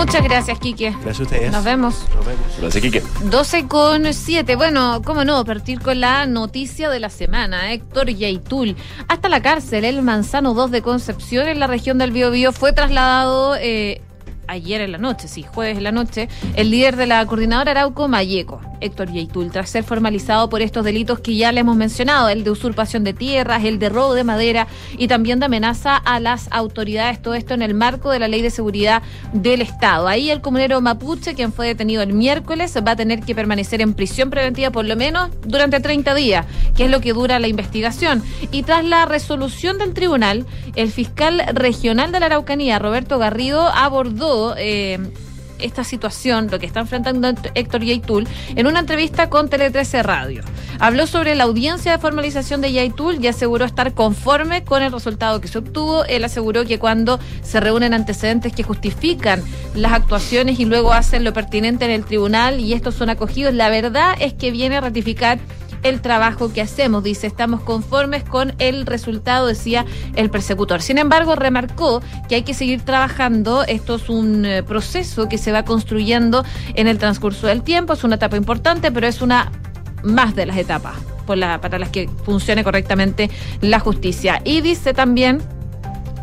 Muchas 0.00 0.24
gracias, 0.24 0.58
Quique. 0.58 0.90
Gracias 0.90 1.20
a 1.20 1.22
ustedes. 1.22 1.52
Nos 1.52 1.62
vemos. 1.62 2.06
Nos 2.14 2.26
vemos. 2.26 2.42
Gracias, 2.58 2.82
Quique. 2.82 3.02
12 3.24 3.68
con 3.68 4.12
7. 4.12 4.56
Bueno, 4.56 5.02
cómo 5.04 5.24
no, 5.24 5.44
partir 5.44 5.80
con 5.80 6.00
la 6.00 6.26
noticia 6.26 6.88
de 6.88 7.00
la 7.00 7.10
semana. 7.10 7.72
Héctor 7.72 8.08
Yaitul. 8.08 8.76
Hasta 9.08 9.28
la 9.28 9.42
cárcel, 9.42 9.84
el 9.84 10.00
Manzano 10.02 10.54
2 10.54 10.70
de 10.70 10.82
Concepción, 10.82 11.48
en 11.48 11.60
la 11.60 11.66
región 11.66 11.98
del 11.98 12.12
Biobío, 12.12 12.52
fue 12.52 12.72
trasladado 12.72 13.56
eh, 13.56 14.00
ayer 14.50 14.80
en 14.80 14.92
la 14.92 14.98
noche, 14.98 15.28
sí, 15.28 15.42
jueves 15.42 15.78
en 15.78 15.84
la 15.84 15.92
noche, 15.92 16.28
el 16.54 16.70
líder 16.70 16.96
de 16.96 17.06
la 17.06 17.24
coordinadora 17.26 17.70
Arauco 17.70 18.08
Mayeco, 18.08 18.60
Héctor 18.80 19.12
Yaitul, 19.12 19.50
tras 19.50 19.70
ser 19.70 19.84
formalizado 19.84 20.48
por 20.48 20.62
estos 20.62 20.84
delitos 20.84 21.20
que 21.20 21.36
ya 21.36 21.52
le 21.52 21.60
hemos 21.60 21.76
mencionado, 21.76 22.28
el 22.28 22.44
de 22.44 22.50
usurpación 22.50 23.04
de 23.04 23.12
tierras, 23.12 23.64
el 23.64 23.78
de 23.78 23.88
robo 23.88 24.14
de 24.14 24.24
madera 24.24 24.66
y 24.96 25.08
también 25.08 25.38
de 25.38 25.46
amenaza 25.46 25.96
a 25.96 26.20
las 26.20 26.48
autoridades, 26.50 27.20
todo 27.20 27.34
esto 27.34 27.54
en 27.54 27.62
el 27.62 27.74
marco 27.74 28.10
de 28.10 28.18
la 28.18 28.28
Ley 28.28 28.42
de 28.42 28.50
Seguridad 28.50 29.02
del 29.32 29.62
Estado. 29.62 30.08
Ahí 30.08 30.30
el 30.30 30.40
comunero 30.40 30.80
mapuche, 30.80 31.34
quien 31.34 31.52
fue 31.52 31.66
detenido 31.66 32.02
el 32.02 32.12
miércoles, 32.12 32.74
va 32.86 32.92
a 32.92 32.96
tener 32.96 33.20
que 33.20 33.34
permanecer 33.34 33.80
en 33.80 33.94
prisión 33.94 34.30
preventiva 34.30 34.70
por 34.70 34.84
lo 34.84 34.96
menos 34.96 35.30
durante 35.42 35.80
30 35.80 36.14
días, 36.14 36.46
que 36.76 36.84
es 36.84 36.90
lo 36.90 37.00
que 37.00 37.12
dura 37.12 37.38
la 37.38 37.48
investigación. 37.48 38.22
Y 38.50 38.62
tras 38.62 38.84
la 38.84 39.06
resolución 39.06 39.78
del 39.78 39.94
tribunal, 39.94 40.46
el 40.76 40.90
fiscal 40.90 41.42
regional 41.52 42.12
de 42.12 42.20
la 42.20 42.26
Araucanía, 42.26 42.78
Roberto 42.78 43.18
Garrido, 43.18 43.68
abordó 43.68 44.54
eh, 44.56 44.98
esta 45.62 45.84
situación, 45.84 46.48
lo 46.50 46.58
que 46.58 46.66
está 46.66 46.80
enfrentando 46.80 47.28
Héctor 47.54 47.84
Yaitul, 47.84 48.26
en 48.54 48.66
una 48.66 48.80
entrevista 48.80 49.28
con 49.28 49.48
Tele 49.48 49.70
13 49.70 50.02
Radio. 50.02 50.42
Habló 50.78 51.06
sobre 51.06 51.34
la 51.34 51.44
audiencia 51.44 51.92
de 51.92 51.98
formalización 51.98 52.60
de 52.60 52.72
Yaitul 52.72 53.22
y 53.22 53.28
aseguró 53.28 53.64
estar 53.64 53.92
conforme 53.92 54.64
con 54.64 54.82
el 54.82 54.92
resultado 54.92 55.40
que 55.40 55.48
se 55.48 55.58
obtuvo. 55.58 56.04
Él 56.04 56.24
aseguró 56.24 56.64
que 56.64 56.78
cuando 56.78 57.20
se 57.42 57.60
reúnen 57.60 57.94
antecedentes 57.94 58.54
que 58.54 58.62
justifican 58.62 59.42
las 59.74 59.92
actuaciones 59.92 60.58
y 60.58 60.64
luego 60.64 60.92
hacen 60.92 61.24
lo 61.24 61.32
pertinente 61.32 61.84
en 61.84 61.90
el 61.90 62.04
tribunal 62.04 62.60
y 62.60 62.72
estos 62.72 62.94
son 62.94 63.10
acogidos, 63.10 63.54
la 63.54 63.68
verdad 63.68 64.14
es 64.20 64.32
que 64.32 64.50
viene 64.50 64.76
a 64.76 64.80
ratificar 64.80 65.38
el 65.82 66.00
trabajo 66.00 66.52
que 66.52 66.60
hacemos. 66.60 67.02
Dice, 67.02 67.26
estamos 67.26 67.62
conformes 67.62 68.24
con 68.24 68.54
el 68.58 68.86
resultado, 68.86 69.46
decía 69.46 69.84
el 70.14 70.30
persecutor. 70.30 70.82
Sin 70.82 70.98
embargo, 70.98 71.36
remarcó 71.36 72.02
que 72.28 72.36
hay 72.36 72.42
que 72.42 72.54
seguir 72.54 72.82
trabajando. 72.82 73.64
Esto 73.64 73.96
es 73.96 74.08
un 74.08 74.44
eh, 74.44 74.62
proceso 74.62 75.28
que 75.28 75.38
se 75.38 75.52
va 75.52 75.64
construyendo 75.64 76.44
en 76.74 76.88
el 76.88 76.98
transcurso 76.98 77.46
del 77.46 77.62
tiempo. 77.62 77.92
Es 77.92 78.04
una 78.04 78.16
etapa 78.16 78.36
importante, 78.36 78.90
pero 78.92 79.06
es 79.06 79.22
una 79.22 79.50
más 80.02 80.34
de 80.34 80.46
las 80.46 80.56
etapas 80.56 80.94
para 81.26 81.78
las 81.78 81.90
que 81.90 82.08
funcione 82.24 82.64
correctamente 82.64 83.30
la 83.60 83.78
justicia. 83.78 84.42
Y 84.44 84.62
dice 84.62 84.94
también 84.94 85.40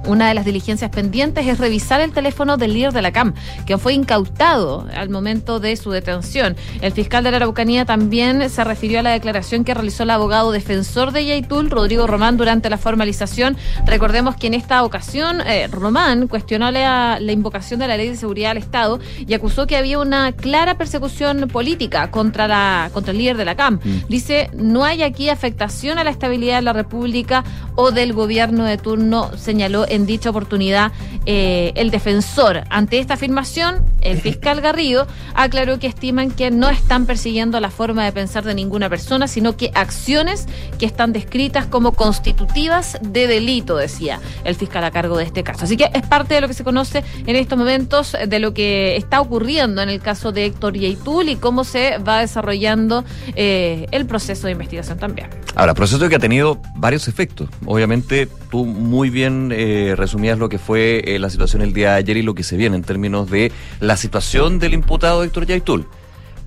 una 0.07 0.27
de 0.27 0.33
las 0.33 0.45
diligencias 0.45 0.89
pendientes 0.89 1.45
es 1.45 1.59
revisar 1.59 2.01
el 2.01 2.11
teléfono 2.11 2.57
del 2.57 2.73
líder 2.73 2.93
de 2.93 3.01
la 3.01 3.11
CAM, 3.11 3.33
que 3.65 3.77
fue 3.77 3.93
incautado 3.93 4.87
al 4.95 5.09
momento 5.09 5.59
de 5.59 5.75
su 5.75 5.91
detención. 5.91 6.55
El 6.81 6.91
fiscal 6.91 7.23
de 7.23 7.31
la 7.31 7.37
Araucanía 7.37 7.85
también 7.85 8.49
se 8.49 8.63
refirió 8.63 8.99
a 8.99 9.03
la 9.03 9.11
declaración 9.11 9.63
que 9.63 9.73
realizó 9.73 10.03
el 10.03 10.09
abogado 10.09 10.51
defensor 10.51 11.11
de 11.11 11.25
Yaitul, 11.25 11.69
Rodrigo 11.69 12.07
Román, 12.07 12.37
durante 12.37 12.69
la 12.69 12.77
formalización. 12.77 13.57
Recordemos 13.85 14.35
que 14.35 14.47
en 14.47 14.53
esta 14.53 14.83
ocasión 14.83 15.41
eh, 15.41 15.67
Román 15.67 16.27
cuestionó 16.27 16.71
la, 16.71 17.19
la, 17.19 17.31
invocación 17.31 17.79
de 17.79 17.87
la 17.87 17.97
Ley 17.97 18.09
de 18.09 18.15
Seguridad 18.15 18.49
del 18.49 18.63
Estado 18.63 18.99
y 19.27 19.33
acusó 19.33 19.67
que 19.67 19.77
había 19.77 19.99
una 19.99 20.31
clara 20.31 20.77
persecución 20.77 21.47
política 21.49 22.09
contra, 22.11 22.47
la, 22.47 22.89
contra 22.93 23.11
el 23.11 23.17
líder 23.17 23.37
de 23.37 23.45
la 23.45 23.55
CAM. 23.55 23.79
Mm. 23.83 24.07
Dice, 24.07 24.49
no 24.53 24.85
hay 24.85 25.03
aquí 25.03 25.29
afectación 25.29 25.99
a 25.99 26.03
la 26.03 26.09
estabilidad 26.09 26.57
de 26.57 26.61
la 26.63 26.73
República 26.73 27.43
o 27.75 27.91
del 27.91 28.13
gobierno 28.13 28.65
de 28.65 28.77
turno, 28.77 29.31
señaló 29.37 29.85
en 29.97 30.05
dicha 30.05 30.29
oportunidad 30.29 30.93
eh, 31.25 31.73
el 31.75 31.91
defensor. 31.91 32.63
Ante 32.69 32.99
esta 32.99 33.15
afirmación, 33.15 33.85
el 34.01 34.21
fiscal 34.21 34.61
Garrido 34.61 35.07
aclaró 35.33 35.79
que 35.79 35.87
estiman 35.87 36.31
que 36.31 36.49
no 36.49 36.69
están 36.69 37.05
persiguiendo 37.05 37.59
la 37.59 37.69
forma 37.69 38.05
de 38.05 38.13
pensar 38.13 38.45
de 38.45 38.55
ninguna 38.55 38.89
persona, 38.89 39.27
sino 39.27 39.57
que 39.57 39.71
acciones 39.73 40.47
que 40.79 40.85
están 40.85 41.11
descritas 41.11 41.65
como 41.65 41.91
constitutivas 41.91 42.97
de 43.01 43.27
delito, 43.27 43.75
decía 43.75 44.21
el 44.45 44.55
fiscal 44.55 44.83
a 44.85 44.91
cargo 44.91 45.17
de 45.17 45.25
este 45.25 45.43
caso. 45.43 45.65
Así 45.65 45.75
que 45.75 45.89
es 45.93 46.05
parte 46.07 46.35
de 46.35 46.41
lo 46.41 46.47
que 46.47 46.53
se 46.53 46.63
conoce 46.63 47.03
en 47.25 47.35
estos 47.35 47.57
momentos 47.57 48.15
de 48.25 48.39
lo 48.39 48.53
que 48.53 48.95
está 48.95 49.19
ocurriendo 49.19 49.81
en 49.81 49.89
el 49.89 49.99
caso 49.99 50.31
de 50.31 50.45
Héctor 50.45 50.77
Yeitul 50.77 51.29
y 51.29 51.35
cómo 51.35 51.63
se 51.63 51.97
va 51.97 52.19
desarrollando 52.19 53.03
eh, 53.35 53.87
el 53.91 54.05
proceso 54.05 54.47
de 54.47 54.53
investigación 54.53 54.97
también. 54.97 55.29
Ahora, 55.55 55.73
proceso 55.73 56.07
que 56.07 56.15
ha 56.15 56.19
tenido 56.19 56.61
varios 56.75 57.07
efectos. 57.07 57.49
Obviamente, 57.65 58.27
tú 58.51 58.65
muy 58.65 59.09
bien 59.09 59.51
eh, 59.51 59.86
resumías 59.95 60.37
lo 60.37 60.49
que 60.49 60.57
fue 60.57 61.03
eh, 61.05 61.19
la 61.19 61.29
situación 61.29 61.61
el 61.61 61.73
día 61.73 61.91
de 61.91 61.97
ayer 61.97 62.17
y 62.17 62.21
lo 62.21 62.35
que 62.35 62.43
se 62.43 62.57
viene 62.57 62.75
en 62.75 62.83
términos 62.83 63.29
de 63.29 63.51
la 63.79 63.97
situación 63.97 64.59
del 64.59 64.73
imputado 64.73 65.23
Héctor 65.23 65.45
Yaitul. 65.45 65.87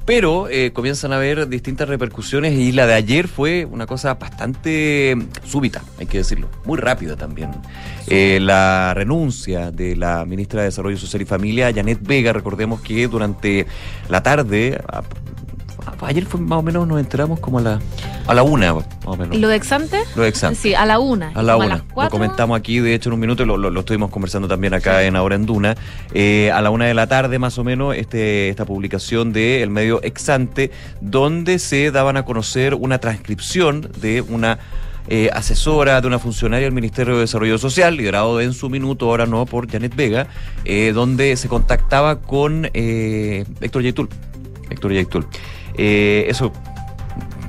pero 0.06 0.49
eh, 0.49 0.73
comienzan 0.73 1.12
a 1.12 1.16
haber 1.16 1.49
distintas 1.49 1.88
repercusiones 1.88 2.54
y 2.54 2.73
la 2.73 2.87
de 2.87 2.94
ayer 2.94 3.28
fue 3.28 3.64
una 3.64 3.87
cosa 3.87 4.14
bastante 4.14 5.16
súbita, 5.44 5.82
hay 5.99 6.06
que 6.06 6.18
decirlo, 6.18 6.49
muy 6.64 6.78
rápida 6.78 7.16
también. 7.16 7.50
Eh, 8.09 8.38
la 8.40 8.92
renuncia 8.94 9.70
de 9.70 9.94
la 9.94 10.25
ministra 10.25 10.62
de 10.62 10.66
Desarrollo 10.66 10.97
Social 10.97 11.23
y 11.23 11.26
Familia, 11.26 11.73
Janet 11.73 12.00
Vega, 12.02 12.32
recordemos 12.32 12.80
que 12.80 13.06
durante 13.06 13.66
la 14.09 14.23
tarde, 14.23 14.80
ayer 16.02 16.25
fue 16.26 16.40
más 16.40 16.58
o 16.58 16.62
menos, 16.62 16.87
nos 16.87 17.00
enteramos 17.00 17.40
como 17.40 17.58
a 17.58 17.62
la, 17.62 17.80
a 18.26 18.34
la 18.34 18.42
una, 18.42 18.75
más 18.75 18.84
o 19.04 19.16
menos. 19.16 19.37
¿Y 19.37 19.40
lo 19.40 19.49
de 19.49 19.56
Exante? 19.56 19.99
Lo 20.16 20.22
de 20.22 20.28
Exante. 20.28 20.58
Sí, 20.60 20.75
a 20.75 20.84
la 20.87 20.99
una. 20.99 21.30
A 21.34 21.42
la 21.42 21.56
una. 21.56 21.68
las 21.68 21.82
Lo 22.04 22.08
comentamos 22.10 22.58
aquí, 22.58 22.78
de 22.80 22.94
hecho, 22.94 23.08
en 23.10 23.14
un 23.14 23.20
minuto, 23.20 23.44
lo, 23.44 23.56
lo- 23.56 23.70
lo 23.70 23.80
estuvimos 23.80 24.10
conversando 24.10 24.49
también 24.49 24.75
acá 24.75 25.02
en 25.04 25.16
Ahora 25.16 25.34
en 25.37 25.46
Duna. 25.46 25.76
Eh, 26.14 26.50
a 26.52 26.60
la 26.62 26.70
una 26.70 26.87
de 26.87 26.94
la 26.94 27.06
tarde, 27.06 27.38
más 27.38 27.58
o 27.58 27.64
menos, 27.64 27.94
este, 27.96 28.49
esta 28.49 28.64
publicación 28.64 29.32
del 29.32 29.62
el 29.62 29.70
medio 29.70 30.02
Exante, 30.02 30.70
donde 31.00 31.58
se 31.58 31.90
daban 31.90 32.16
a 32.16 32.25
conocer 32.25 32.75
una 32.75 32.99
transcripción 32.99 33.90
de 34.00 34.20
una. 34.22 34.58
eh, 35.08 35.28
asesora 35.32 36.00
de 36.00 36.06
una 36.06 36.18
funcionaria 36.20 36.66
del 36.66 36.75
Ministerio 36.75 37.14
de 37.14 37.20
Desarrollo 37.22 37.58
Social, 37.58 37.96
liderado 37.96 38.40
en 38.40 38.52
su 38.52 38.70
minuto, 38.70 39.06
ahora 39.06 39.26
no, 39.26 39.44
por 39.44 39.68
Janet 39.68 39.96
Vega, 39.96 40.28
eh, 40.64 40.92
donde 40.94 41.37
se 41.37 41.49
contactaba 41.49 42.20
con 42.20 42.68
eh, 42.75 43.44
Héctor 43.60 43.82
Yaitul. 43.82 44.08
Héctor 44.68 44.92
Yaitul. 44.92 45.26
Eh, 45.82 46.26
eso 46.28 46.52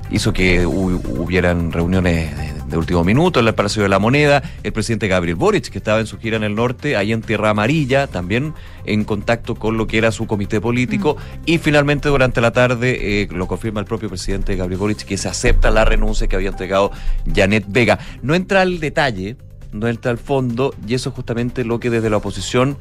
hizo 0.10 0.32
que 0.32 0.66
hu- 0.66 1.02
hubieran 1.20 1.74
reuniones 1.74 2.32
de, 2.70 2.78
último 2.78 3.04
minuto 3.04 3.42
en 3.42 3.48
el 3.50 3.54
Palacio 3.54 3.84
de 3.84 3.90
la 3.90 4.00
Moneda. 4.00 4.42
El 4.64 4.72
presidente 4.72 5.10
Gabriel 5.10 5.36
Boric, 5.36 5.68
que 5.68 5.78
estaba 5.80 6.00
en 6.00 6.08
su 6.08 6.18
gira 6.18 6.38
en 6.38 6.44
el 6.46 6.56
norte, 6.56 6.96
ahí 6.96 7.12
en 7.12 7.22
Tierra 7.22 7.50
Amarilla, 7.50 8.08
también 8.08 8.54
en 8.86 9.04
contacto 9.04 9.56
con 9.56 9.76
lo 9.76 9.86
que 9.88 9.98
era 9.98 10.14
su 10.14 10.28
comité 10.28 10.62
político. 10.62 11.18
Y 11.46 11.58
finalmente, 11.58 12.08
durante 12.08 12.40
la 12.40 12.52
tarde, 12.52 13.24
eh, 13.24 13.28
lo 13.32 13.48
confirma 13.48 13.82
el 13.82 13.86
propio 13.86 14.08
presidente 14.08 14.56
Gabriel 14.56 14.80
Boric, 14.80 15.04
que 15.04 15.18
se 15.18 15.28
acepta 15.28 15.70
la 15.70 15.84
renuncia 15.84 16.28
que 16.28 16.38
había 16.38 16.52
entregado 16.52 16.92
Janet 17.36 17.66
Vega. 17.68 18.00
No 18.22 18.34
entra 18.34 18.62
al 18.62 18.80
detalle, 18.80 19.36
no 19.74 19.90
entra 19.90 20.10
al 20.12 20.18
fondo, 20.18 20.74
y 20.88 20.94
eso 20.94 21.10
es 21.10 21.16
justamente 21.16 21.66
lo 21.66 21.82
que 21.82 21.90
desde 21.90 22.10
la 22.10 22.18
oposición 22.18 22.78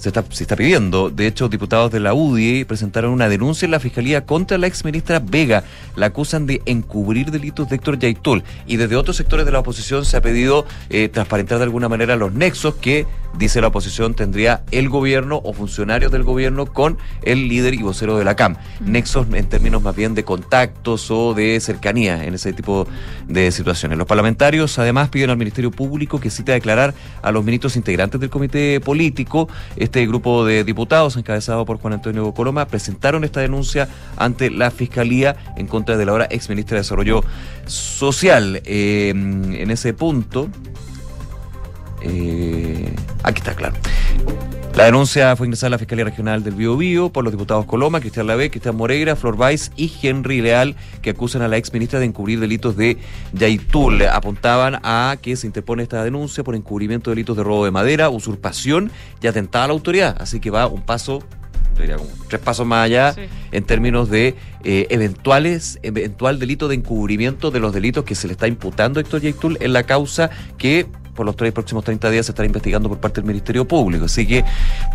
se 0.00 0.08
está, 0.08 0.24
se 0.30 0.44
está 0.44 0.56
pidiendo. 0.56 1.10
De 1.10 1.26
hecho, 1.26 1.48
diputados 1.48 1.90
de 1.90 2.00
la 2.00 2.14
UDI 2.14 2.64
presentaron 2.64 3.12
una 3.12 3.28
denuncia 3.28 3.66
en 3.66 3.72
la 3.72 3.80
Fiscalía 3.80 4.24
contra 4.24 4.58
la 4.58 4.66
exministra 4.66 5.20
Vega. 5.20 5.62
La 5.94 6.06
acusan 6.06 6.46
de 6.46 6.62
encubrir 6.64 7.30
delitos 7.30 7.68
de 7.68 7.76
Héctor 7.76 7.98
Yaitul. 7.98 8.42
Y 8.66 8.76
desde 8.76 8.96
otros 8.96 9.16
sectores 9.16 9.44
de 9.44 9.52
la 9.52 9.60
oposición 9.60 10.04
se 10.04 10.16
ha 10.16 10.22
pedido 10.22 10.64
eh, 10.88 11.08
transparentar 11.08 11.58
de 11.58 11.64
alguna 11.64 11.88
manera 11.88 12.16
los 12.16 12.32
nexos 12.32 12.76
que, 12.76 13.06
dice 13.38 13.60
la 13.60 13.68
oposición, 13.68 14.14
tendría 14.14 14.64
el 14.70 14.88
gobierno 14.88 15.40
o 15.44 15.52
funcionarios 15.52 16.10
del 16.10 16.24
gobierno 16.24 16.66
con 16.66 16.96
el 17.22 17.48
líder 17.48 17.74
y 17.74 17.82
vocero 17.82 18.16
de 18.16 18.24
la 18.24 18.36
CAM. 18.36 18.56
Nexos 18.80 19.26
en 19.32 19.48
términos 19.48 19.82
más 19.82 19.94
bien 19.94 20.14
de 20.14 20.24
contactos 20.24 21.10
o 21.10 21.34
de 21.34 21.60
cercanía 21.60 22.24
en 22.24 22.34
ese 22.34 22.52
tipo 22.52 22.88
de 23.28 23.52
situaciones. 23.52 23.98
Los 23.98 24.06
parlamentarios 24.06 24.78
además 24.78 25.10
piden 25.10 25.30
al 25.30 25.36
Ministerio 25.36 25.70
Público 25.70 26.20
que 26.20 26.30
cite 26.30 26.52
a 26.52 26.54
declarar 26.54 26.94
a 27.22 27.30
los 27.30 27.44
ministros 27.44 27.76
integrantes 27.76 28.20
del 28.20 28.30
comité 28.30 28.80
político. 28.80 29.48
Este 29.90 30.06
grupo 30.06 30.44
de 30.44 30.62
diputados, 30.62 31.16
encabezado 31.16 31.64
por 31.64 31.80
Juan 31.80 31.94
Antonio 31.94 32.32
Coloma, 32.32 32.64
presentaron 32.68 33.24
esta 33.24 33.40
denuncia 33.40 33.88
ante 34.16 34.48
la 34.48 34.70
Fiscalía 34.70 35.34
en 35.56 35.66
contra 35.66 35.96
de 35.96 36.06
la 36.06 36.12
ahora 36.12 36.28
ex 36.30 36.48
ministra 36.48 36.76
de 36.76 36.82
Desarrollo 36.82 37.24
Social. 37.66 38.62
Eh, 38.66 39.08
en 39.08 39.68
ese 39.68 39.92
punto, 39.92 40.48
eh, 42.02 42.94
aquí 43.22 43.38
está, 43.38 43.54
claro. 43.54 43.74
La 44.74 44.84
denuncia 44.84 45.34
fue 45.34 45.46
ingresada 45.48 45.66
a 45.66 45.70
la 45.70 45.78
Fiscalía 45.78 46.04
Regional 46.04 46.44
del 46.44 46.54
Bío 46.54 46.76
Bío 46.76 47.10
por 47.10 47.24
los 47.24 47.32
diputados 47.32 47.66
Coloma, 47.66 48.00
Cristian 48.00 48.28
Lavé, 48.28 48.50
Cristian 48.50 48.76
Moreira, 48.76 49.16
Flor 49.16 49.34
Weiss 49.34 49.72
y 49.76 49.92
Henry 50.00 50.40
Leal, 50.40 50.76
que 51.02 51.10
acusan 51.10 51.42
a 51.42 51.48
la 51.48 51.56
ex 51.56 51.72
ministra 51.72 51.98
de 51.98 52.06
encubrir 52.06 52.38
delitos 52.38 52.76
de 52.76 52.96
Yaitul. 53.32 54.02
Apuntaban 54.02 54.78
a 54.84 55.16
que 55.20 55.34
se 55.34 55.48
interpone 55.48 55.82
esta 55.82 56.04
denuncia 56.04 56.44
por 56.44 56.54
encubrimiento 56.54 57.10
de 57.10 57.16
delitos 57.16 57.36
de 57.36 57.42
robo 57.42 57.64
de 57.64 57.72
madera, 57.72 58.10
usurpación 58.10 58.92
y 59.20 59.26
atentado 59.26 59.64
a 59.64 59.68
la 59.68 59.72
autoridad. 59.72 60.16
Así 60.20 60.38
que 60.38 60.50
va 60.50 60.68
un 60.68 60.82
paso, 60.82 61.24
diría 61.76 61.96
tres 62.28 62.40
pasos 62.40 62.64
más 62.64 62.84
allá 62.84 63.12
Sí. 63.12 63.22
en 63.50 63.64
términos 63.64 64.08
de 64.08 64.36
eh, 64.62 64.86
eventuales, 64.90 65.80
eventual 65.82 66.38
delito 66.38 66.68
de 66.68 66.76
encubrimiento 66.76 67.50
de 67.50 67.58
los 67.58 67.74
delitos 67.74 68.04
que 68.04 68.14
se 68.14 68.28
le 68.28 68.34
está 68.34 68.46
imputando 68.46 69.00
a 69.00 69.02
Héctor 69.02 69.20
Yaitul 69.20 69.58
en 69.60 69.72
la 69.72 69.82
causa 69.82 70.30
que 70.58 70.86
por 71.14 71.26
los 71.26 71.36
tres 71.36 71.52
próximos 71.52 71.84
30 71.84 72.10
días 72.10 72.26
se 72.26 72.32
estará 72.32 72.46
investigando 72.46 72.88
por 72.88 72.98
parte 72.98 73.20
del 73.20 73.28
Ministerio 73.28 73.66
Público. 73.66 74.06
Así 74.06 74.26
que 74.26 74.44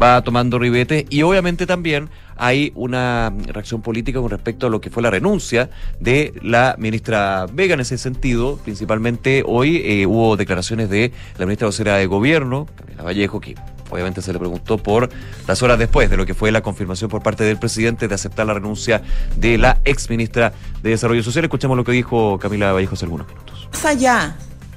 va 0.01 0.21
tomando 0.21 0.59
ribete 0.59 1.05
y 1.09 1.21
obviamente 1.21 1.65
también 1.65 2.09
hay 2.37 2.71
una 2.75 3.33
reacción 3.47 3.81
política 3.81 4.19
con 4.19 4.29
respecto 4.29 4.67
a 4.67 4.69
lo 4.69 4.81
que 4.81 4.89
fue 4.89 5.01
la 5.01 5.09
renuncia 5.09 5.69
de 5.99 6.33
la 6.41 6.75
ministra 6.77 7.45
Vega 7.51 7.75
en 7.75 7.79
ese 7.79 7.97
sentido. 7.97 8.57
Principalmente 8.57 9.43
hoy 9.45 9.81
eh, 9.85 10.05
hubo 10.05 10.35
declaraciones 10.35 10.89
de 10.89 11.11
la 11.37 11.45
ministra 11.45 11.67
vocera 11.67 11.97
de 11.97 12.05
Gobierno, 12.07 12.67
Camila 12.75 13.03
Vallejo, 13.03 13.39
que 13.39 13.55
obviamente 13.89 14.21
se 14.21 14.33
le 14.33 14.39
preguntó 14.39 14.77
por 14.77 15.09
las 15.47 15.61
horas 15.63 15.79
después 15.79 16.09
de 16.09 16.17
lo 16.17 16.25
que 16.25 16.33
fue 16.33 16.51
la 16.51 16.61
confirmación 16.61 17.09
por 17.09 17.21
parte 17.21 17.43
del 17.43 17.57
presidente 17.57 18.07
de 18.07 18.15
aceptar 18.15 18.45
la 18.45 18.53
renuncia 18.53 19.01
de 19.35 19.57
la 19.57 19.79
ex 19.85 20.09
ministra 20.09 20.53
de 20.81 20.89
Desarrollo 20.89 21.23
Social. 21.23 21.45
Escuchamos 21.45 21.77
lo 21.77 21.83
que 21.83 21.91
dijo 21.91 22.37
Camila 22.39 22.73
Vallejo 22.73 22.95
hace 22.95 23.05
algunos 23.05 23.27
minutos. 23.27 23.69
Más 23.71 23.85
allá 23.85 24.35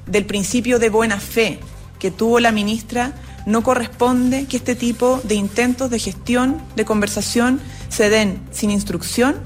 del 0.08 0.26
principio 0.26 0.78
de 0.78 0.90
buena 0.90 1.20
fe 1.20 1.60
que 1.98 2.10
tuvo 2.10 2.40
la 2.40 2.52
ministra, 2.52 3.12
no 3.46 3.62
corresponde 3.62 4.46
que 4.46 4.56
este 4.56 4.74
tipo 4.74 5.20
de 5.24 5.34
intentos 5.34 5.90
de 5.90 5.98
gestión, 5.98 6.60
de 6.76 6.84
conversación, 6.84 7.60
se 7.88 8.10
den 8.10 8.40
sin 8.50 8.70
instrucción 8.70 9.36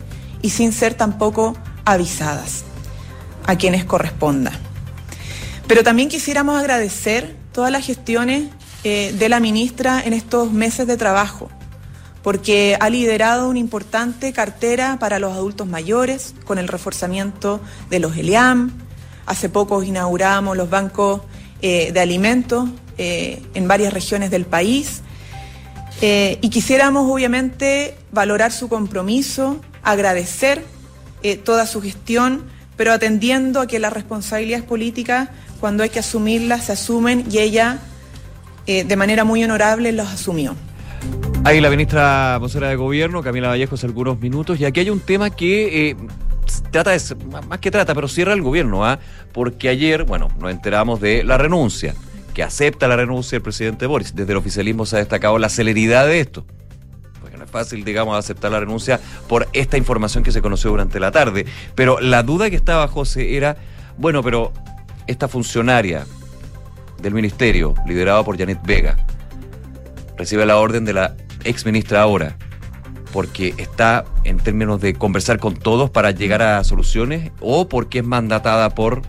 y 0.42 0.50
sin 0.50 0.72
ser 0.72 0.94
tampoco 0.94 1.56
avisadas 1.84 2.64
a 3.46 3.56
quienes 3.56 3.84
corresponda. 3.84 4.52
Pero 5.66 5.82
también 5.82 6.08
quisiéramos 6.08 6.58
agradecer 6.58 7.36
todas 7.52 7.70
las 7.70 7.86
gestiones 7.86 8.50
eh, 8.84 9.14
de 9.16 9.28
la 9.28 9.40
ministra 9.40 10.02
en 10.04 10.12
estos 10.12 10.52
meses 10.52 10.86
de 10.86 10.96
trabajo, 10.96 11.48
porque 12.22 12.76
ha 12.80 12.90
liderado 12.90 13.48
una 13.48 13.58
importante 13.58 14.32
cartera 14.32 14.98
para 14.98 15.18
los 15.18 15.32
adultos 15.32 15.66
mayores 15.66 16.34
con 16.44 16.58
el 16.58 16.68
reforzamiento 16.68 17.60
de 17.90 18.00
los 18.00 18.16
ELIAM. 18.16 18.72
Hace 19.26 19.48
poco 19.48 19.82
inauguramos 19.82 20.56
los 20.56 20.68
bancos 20.68 21.22
eh, 21.60 21.92
de 21.92 22.00
alimentos 22.00 22.68
eh, 22.98 23.40
en 23.54 23.68
varias 23.68 23.92
regiones 23.92 24.30
del 24.32 24.44
país. 24.44 25.02
Eh, 26.00 26.38
y 26.40 26.50
quisiéramos 26.50 27.08
obviamente 27.08 27.96
valorar 28.10 28.50
su 28.50 28.68
compromiso, 28.68 29.60
agradecer 29.82 30.64
toda 31.44 31.66
su 31.66 31.80
gestión, 31.80 32.42
pero 32.76 32.92
atendiendo 32.92 33.60
a 33.60 33.68
que 33.68 33.78
las 33.78 33.92
responsabilidades 33.92 34.64
políticas, 34.64 35.28
cuando 35.60 35.84
hay 35.84 35.90
que 35.90 36.00
asumirlas, 36.00 36.64
se 36.64 36.72
asumen 36.72 37.26
y 37.30 37.38
ella 37.38 37.78
de 38.66 38.96
manera 38.96 39.22
muy 39.22 39.44
honorable 39.44 39.92
los 39.92 40.08
asumió. 40.08 40.56
Ahí 41.44 41.60
la 41.60 41.70
ministra 41.70 42.38
vocera 42.38 42.68
de 42.68 42.74
gobierno, 42.74 43.22
Camila 43.22 43.50
Vallejo, 43.50 43.76
hace 43.76 43.86
algunos 43.86 44.18
minutos, 44.18 44.58
y 44.58 44.64
aquí 44.64 44.80
hay 44.80 44.90
un 44.90 44.98
tema 44.98 45.30
que 45.30 45.96
trata 46.72 46.90
de, 46.90 47.00
más 47.46 47.60
que 47.60 47.70
trata, 47.70 47.94
pero 47.94 48.08
cierra 48.08 48.32
el 48.32 48.42
gobierno, 48.42 48.84
¿ah? 48.84 48.98
Porque 49.32 49.68
ayer, 49.68 50.02
bueno, 50.04 50.28
nos 50.40 50.50
enteramos 50.50 51.00
de 51.00 51.22
la 51.22 51.38
renuncia, 51.38 51.94
que 52.34 52.42
acepta 52.42 52.88
la 52.88 52.96
renuncia 52.96 53.36
del 53.36 53.42
presidente 53.42 53.86
Boris. 53.86 54.14
Desde 54.14 54.32
el 54.32 54.38
oficialismo 54.38 54.86
se 54.86 54.96
ha 54.96 54.98
destacado 54.98 55.38
la 55.38 55.48
celeridad 55.48 56.06
de 56.06 56.20
esto. 56.20 56.44
Porque 57.20 57.36
no 57.36 57.44
es 57.44 57.50
fácil, 57.50 57.84
digamos, 57.84 58.18
aceptar 58.18 58.50
la 58.50 58.58
renuncia 58.58 58.98
por 59.28 59.48
esta 59.52 59.76
información 59.76 60.24
que 60.24 60.32
se 60.32 60.42
conoció 60.42 60.70
durante 60.70 60.98
la 60.98 61.12
tarde. 61.12 61.46
Pero 61.76 62.00
la 62.00 62.22
duda 62.22 62.50
que 62.50 62.56
estaba, 62.56 62.88
José, 62.88 63.36
era, 63.36 63.56
bueno, 63.98 64.22
pero 64.22 64.52
esta 65.06 65.28
funcionaria 65.28 66.06
del 67.00 67.14
ministerio, 67.14 67.74
liderada 67.86 68.24
por 68.24 68.38
Janet 68.38 68.60
Vega, 68.64 68.96
recibe 70.16 70.46
la 70.46 70.56
orden 70.56 70.84
de 70.84 70.94
la 70.94 71.16
ex 71.44 71.66
ministra 71.66 72.02
ahora, 72.02 72.36
porque 73.12 73.54
está 73.58 74.04
en 74.24 74.38
términos 74.38 74.80
de 74.80 74.94
conversar 74.94 75.38
con 75.38 75.54
todos 75.54 75.90
para 75.90 76.10
llegar 76.10 76.42
a 76.42 76.64
soluciones 76.64 77.30
o 77.40 77.68
porque 77.68 77.98
es 77.98 78.04
mandatada 78.04 78.70
por 78.70 79.02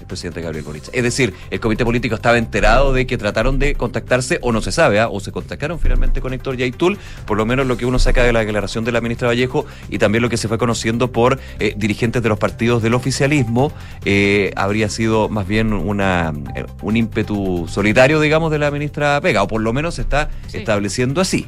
el 0.00 0.06
presidente 0.08 0.42
Gabriel 0.42 0.64
Boric. 0.64 0.90
Es 0.92 1.02
decir, 1.02 1.32
el 1.50 1.60
comité 1.60 1.84
político 1.86 2.14
estaba 2.16 2.36
enterado 2.36 2.92
de 2.92 3.06
que 3.06 3.16
trataron 3.16 3.58
de 3.58 3.74
contactarse 3.76 4.38
o 4.42 4.52
no 4.52 4.60
se 4.60 4.70
sabe, 4.72 5.00
¿ah? 5.00 5.08
o 5.08 5.20
se 5.20 5.32
contactaron 5.32 5.78
finalmente 5.78 6.20
con 6.20 6.34
Héctor 6.34 6.56
Yaitul, 6.56 6.98
por 7.24 7.38
lo 7.38 7.46
menos 7.46 7.66
lo 7.66 7.76
que 7.78 7.86
uno 7.86 7.98
saca 7.98 8.22
de 8.22 8.32
la 8.32 8.40
declaración 8.40 8.84
de 8.84 8.92
la 8.92 9.00
ministra 9.00 9.28
Vallejo 9.28 9.64
y 9.88 9.98
también 9.98 10.20
lo 10.20 10.28
que 10.28 10.36
se 10.36 10.48
fue 10.48 10.58
conociendo 10.58 11.12
por 11.12 11.38
eh, 11.60 11.72
dirigentes 11.78 12.22
de 12.22 12.28
los 12.28 12.38
partidos 12.38 12.82
del 12.82 12.92
oficialismo, 12.94 13.72
eh, 14.04 14.52
habría 14.56 14.88
sido 14.90 15.28
más 15.30 15.46
bien 15.46 15.72
una, 15.72 16.32
eh, 16.56 16.66
un 16.82 16.96
ímpetu 16.96 17.66
solitario, 17.68 18.20
digamos, 18.20 18.50
de 18.50 18.58
la 18.58 18.70
ministra 18.70 19.18
Vega, 19.20 19.42
o 19.42 19.48
por 19.48 19.62
lo 19.62 19.72
menos 19.72 19.94
se 19.94 20.02
está 20.02 20.28
Sí. 20.48 20.58
estableciendo 20.58 21.20
así. 21.22 21.46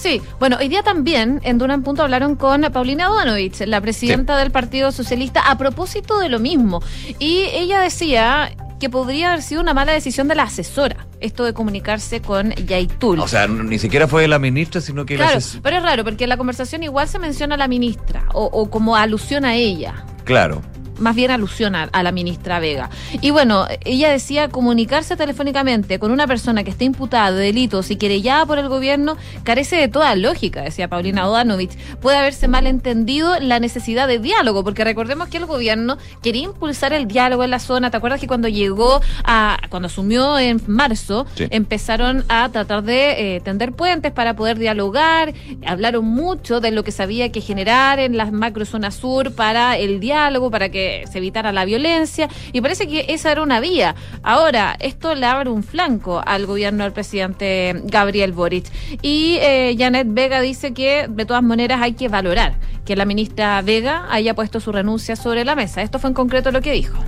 Sí, 0.00 0.22
bueno, 0.38 0.56
hoy 0.58 0.68
día 0.68 0.82
también 0.82 1.40
en 1.44 1.58
Duna 1.58 1.74
en 1.74 1.82
Punto 1.82 2.02
hablaron 2.02 2.34
con 2.34 2.62
Paulina 2.72 3.10
Bodanovich, 3.10 3.60
la 3.66 3.82
presidenta 3.82 4.38
del 4.38 4.50
Partido 4.50 4.92
Socialista, 4.92 5.40
a 5.42 5.58
propósito 5.58 6.18
de 6.18 6.30
lo 6.30 6.38
mismo. 6.38 6.82
Y 7.18 7.42
ella 7.52 7.80
decía 7.80 8.50
que 8.80 8.88
podría 8.88 9.28
haber 9.32 9.42
sido 9.42 9.60
una 9.60 9.74
mala 9.74 9.92
decisión 9.92 10.26
de 10.26 10.36
la 10.36 10.44
asesora. 10.44 11.06
esto 11.20 11.44
de 11.44 11.52
comunicarse 11.52 12.22
con 12.22 12.52
Yaitul. 12.52 13.20
O 13.20 13.28
sea, 13.28 13.46
ni 13.46 13.78
siquiera 13.78 14.08
fue 14.08 14.26
la 14.26 14.38
ministra, 14.38 14.80
sino 14.80 15.04
que 15.04 15.16
claro, 15.16 15.38
la 15.38 15.60
pero 15.62 15.76
es 15.76 15.82
raro 15.82 16.02
porque 16.02 16.24
en 16.24 16.30
la 16.30 16.38
conversación 16.38 16.82
igual 16.82 17.06
se 17.06 17.18
menciona 17.18 17.56
a 17.56 17.58
la 17.58 17.68
ministra 17.68 18.24
o, 18.32 18.44
o 18.44 18.70
como 18.70 18.96
alusión 18.96 19.44
a 19.44 19.54
ella. 19.54 20.06
Claro 20.24 20.62
más 21.00 21.16
bien 21.16 21.30
alusiona 21.30 21.88
a 21.92 22.02
la 22.02 22.12
ministra 22.12 22.60
Vega. 22.60 22.90
Y 23.20 23.30
bueno, 23.30 23.66
ella 23.84 24.10
decía 24.10 24.48
comunicarse 24.48 25.16
telefónicamente 25.16 25.98
con 25.98 26.12
una 26.12 26.26
persona 26.26 26.64
que 26.64 26.70
esté 26.70 26.84
imputada 26.84 27.32
de 27.32 27.44
delitos 27.44 27.90
y 27.90 27.96
querellada 27.96 28.46
por 28.46 28.58
el 28.58 28.68
gobierno 28.68 29.16
carece 29.42 29.76
de 29.76 29.88
toda 29.88 30.14
lógica, 30.14 30.62
decía 30.62 30.88
Paulina 30.88 31.28
Odanovich. 31.28 31.76
Puede 32.00 32.18
haberse 32.18 32.48
malentendido 32.48 33.38
la 33.40 33.58
necesidad 33.60 34.06
de 34.06 34.18
diálogo, 34.18 34.64
porque 34.64 34.84
recordemos 34.84 35.28
que 35.28 35.38
el 35.38 35.46
gobierno 35.46 35.98
quería 36.22 36.44
impulsar 36.44 36.92
el 36.92 37.06
diálogo 37.06 37.44
en 37.44 37.50
la 37.50 37.58
zona. 37.58 37.90
¿Te 37.90 37.96
acuerdas 37.96 38.20
que 38.20 38.26
cuando 38.26 38.48
llegó 38.48 39.00
a, 39.24 39.58
cuando 39.68 39.86
asumió 39.86 40.38
en 40.38 40.60
marzo, 40.66 41.26
empezaron 41.36 42.24
a 42.28 42.48
tratar 42.50 42.82
de 42.82 43.36
eh, 43.36 43.40
tender 43.40 43.72
puentes 43.72 44.12
para 44.12 44.34
poder 44.34 44.58
dialogar? 44.58 45.32
Hablaron 45.66 46.04
mucho 46.04 46.60
de 46.60 46.70
lo 46.70 46.84
que 46.84 46.92
sabía 46.92 47.32
que 47.32 47.40
generar 47.40 47.98
en 47.98 48.16
las 48.16 48.32
macro 48.32 48.64
zonas 48.64 48.94
sur 48.94 49.34
para 49.34 49.76
el 49.76 50.00
diálogo, 50.00 50.50
para 50.50 50.70
que 50.70 50.89
se 51.10 51.18
evitara 51.18 51.52
la 51.52 51.64
violencia 51.64 52.28
y 52.52 52.60
parece 52.60 52.86
que 52.86 53.06
esa 53.08 53.32
era 53.32 53.42
una 53.42 53.60
vía. 53.60 53.94
Ahora, 54.22 54.76
esto 54.80 55.14
le 55.14 55.26
abre 55.26 55.50
un 55.50 55.62
flanco 55.62 56.22
al 56.24 56.46
gobierno 56.46 56.84
del 56.84 56.92
presidente 56.92 57.80
Gabriel 57.84 58.32
Boric. 58.32 58.66
Y 59.02 59.36
eh, 59.40 59.74
Janet 59.78 60.08
Vega 60.10 60.40
dice 60.40 60.72
que 60.72 61.06
de 61.08 61.24
todas 61.24 61.42
maneras 61.42 61.80
hay 61.82 61.92
que 61.92 62.08
valorar 62.08 62.54
que 62.84 62.96
la 62.96 63.04
ministra 63.04 63.62
Vega 63.62 64.06
haya 64.10 64.34
puesto 64.34 64.60
su 64.60 64.72
renuncia 64.72 65.16
sobre 65.16 65.44
la 65.44 65.54
mesa. 65.54 65.82
Esto 65.82 65.98
fue 65.98 66.08
en 66.10 66.14
concreto 66.14 66.50
lo 66.50 66.60
que 66.60 66.72
dijo. 66.72 66.98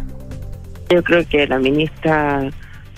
Yo 0.90 1.02
creo 1.02 1.26
que 1.26 1.46
la 1.46 1.58
ministra 1.58 2.50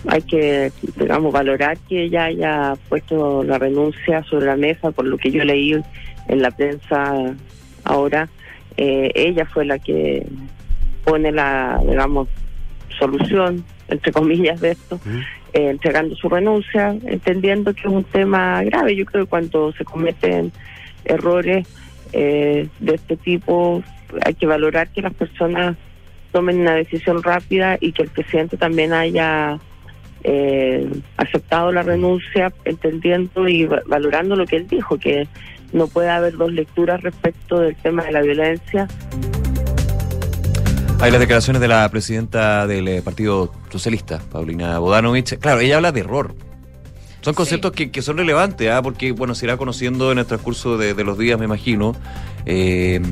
hay 0.06 0.22
que, 0.22 0.70
digamos, 0.96 1.32
valorar 1.32 1.78
que 1.88 2.04
ella 2.04 2.24
haya 2.24 2.74
puesto 2.88 3.42
la 3.42 3.58
renuncia 3.58 4.22
sobre 4.24 4.46
la 4.46 4.56
mesa, 4.56 4.90
por 4.90 5.06
lo 5.06 5.16
que 5.16 5.30
yo 5.30 5.44
leí 5.44 5.74
en 6.28 6.42
la 6.42 6.50
prensa 6.50 7.34
ahora. 7.84 8.28
Eh, 8.76 9.10
ella 9.14 9.46
fue 9.46 9.64
la 9.64 9.78
que 9.78 10.26
pone 11.04 11.32
la, 11.32 11.80
digamos, 11.86 12.28
solución, 12.98 13.64
entre 13.88 14.12
comillas, 14.12 14.60
de 14.60 14.72
esto, 14.72 15.00
eh, 15.52 15.70
entregando 15.70 16.14
su 16.16 16.28
renuncia, 16.28 16.96
entendiendo 17.04 17.74
que 17.74 17.80
es 17.80 17.86
un 17.86 18.04
tema 18.04 18.62
grave. 18.64 18.96
Yo 18.96 19.04
creo 19.04 19.24
que 19.24 19.30
cuando 19.30 19.72
se 19.72 19.84
cometen 19.84 20.52
errores 21.04 21.66
eh, 22.12 22.68
de 22.80 22.94
este 22.94 23.16
tipo, 23.16 23.82
hay 24.24 24.34
que 24.34 24.46
valorar 24.46 24.88
que 24.88 25.02
las 25.02 25.14
personas 25.14 25.76
tomen 26.32 26.60
una 26.60 26.74
decisión 26.74 27.22
rápida 27.22 27.76
y 27.80 27.92
que 27.92 28.02
el 28.02 28.08
presidente 28.08 28.56
también 28.56 28.92
haya 28.92 29.58
eh, 30.24 30.90
aceptado 31.16 31.70
la 31.70 31.82
renuncia, 31.82 32.52
entendiendo 32.64 33.46
y 33.46 33.66
valorando 33.66 34.34
lo 34.34 34.46
que 34.46 34.56
él 34.56 34.66
dijo, 34.66 34.98
que 34.98 35.28
no 35.72 35.86
puede 35.86 36.08
haber 36.08 36.36
dos 36.36 36.52
lecturas 36.52 37.02
respecto 37.02 37.60
del 37.60 37.76
tema 37.76 38.04
de 38.04 38.12
la 38.12 38.22
violencia. 38.22 38.88
Hay 41.04 41.10
las 41.10 41.20
declaraciones 41.20 41.60
de 41.60 41.68
la 41.68 41.86
presidenta 41.90 42.66
del 42.66 42.88
eh, 42.88 43.02
Partido 43.02 43.52
Socialista, 43.70 44.22
Paulina 44.32 44.78
Bodanovich. 44.78 45.38
Claro, 45.38 45.60
ella 45.60 45.76
habla 45.76 45.92
de 45.92 46.00
error. 46.00 46.34
Son 47.20 47.34
conceptos 47.34 47.72
que, 47.72 48.00
son 48.00 48.16
relevantes, 48.16 48.70
¿ah? 48.70 48.80
porque, 48.80 49.12
bueno, 49.12 49.34
se 49.34 49.44
irá 49.44 49.58
conociendo 49.58 50.12
en 50.12 50.18
el 50.20 50.24
transcurso 50.24 50.78
de, 50.78 50.94
los 51.04 51.18
días, 51.18 51.38
me 51.38 51.44
imagino. 51.44 51.94
Eh, 52.46 53.02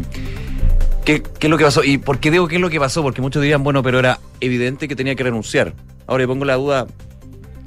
¿qué, 1.04 1.22
es 1.38 1.50
lo 1.50 1.58
que 1.58 1.64
pasó? 1.64 1.84
¿Y 1.84 1.98
por 1.98 2.18
qué 2.18 2.30
digo 2.30 2.48
qué 2.48 2.54
es 2.54 2.62
lo 2.62 2.70
que 2.70 2.80
pasó? 2.80 3.02
Porque 3.02 3.20
muchos 3.20 3.42
dirían, 3.42 3.62
bueno, 3.62 3.82
pero 3.82 3.98
era 3.98 4.20
evidente 4.40 4.88
que 4.88 4.96
tenía 4.96 5.14
que 5.14 5.24
renunciar. 5.24 5.74
Ahora, 6.06 6.22
le 6.22 6.28
pongo 6.28 6.46
la 6.46 6.54
duda, 6.54 6.86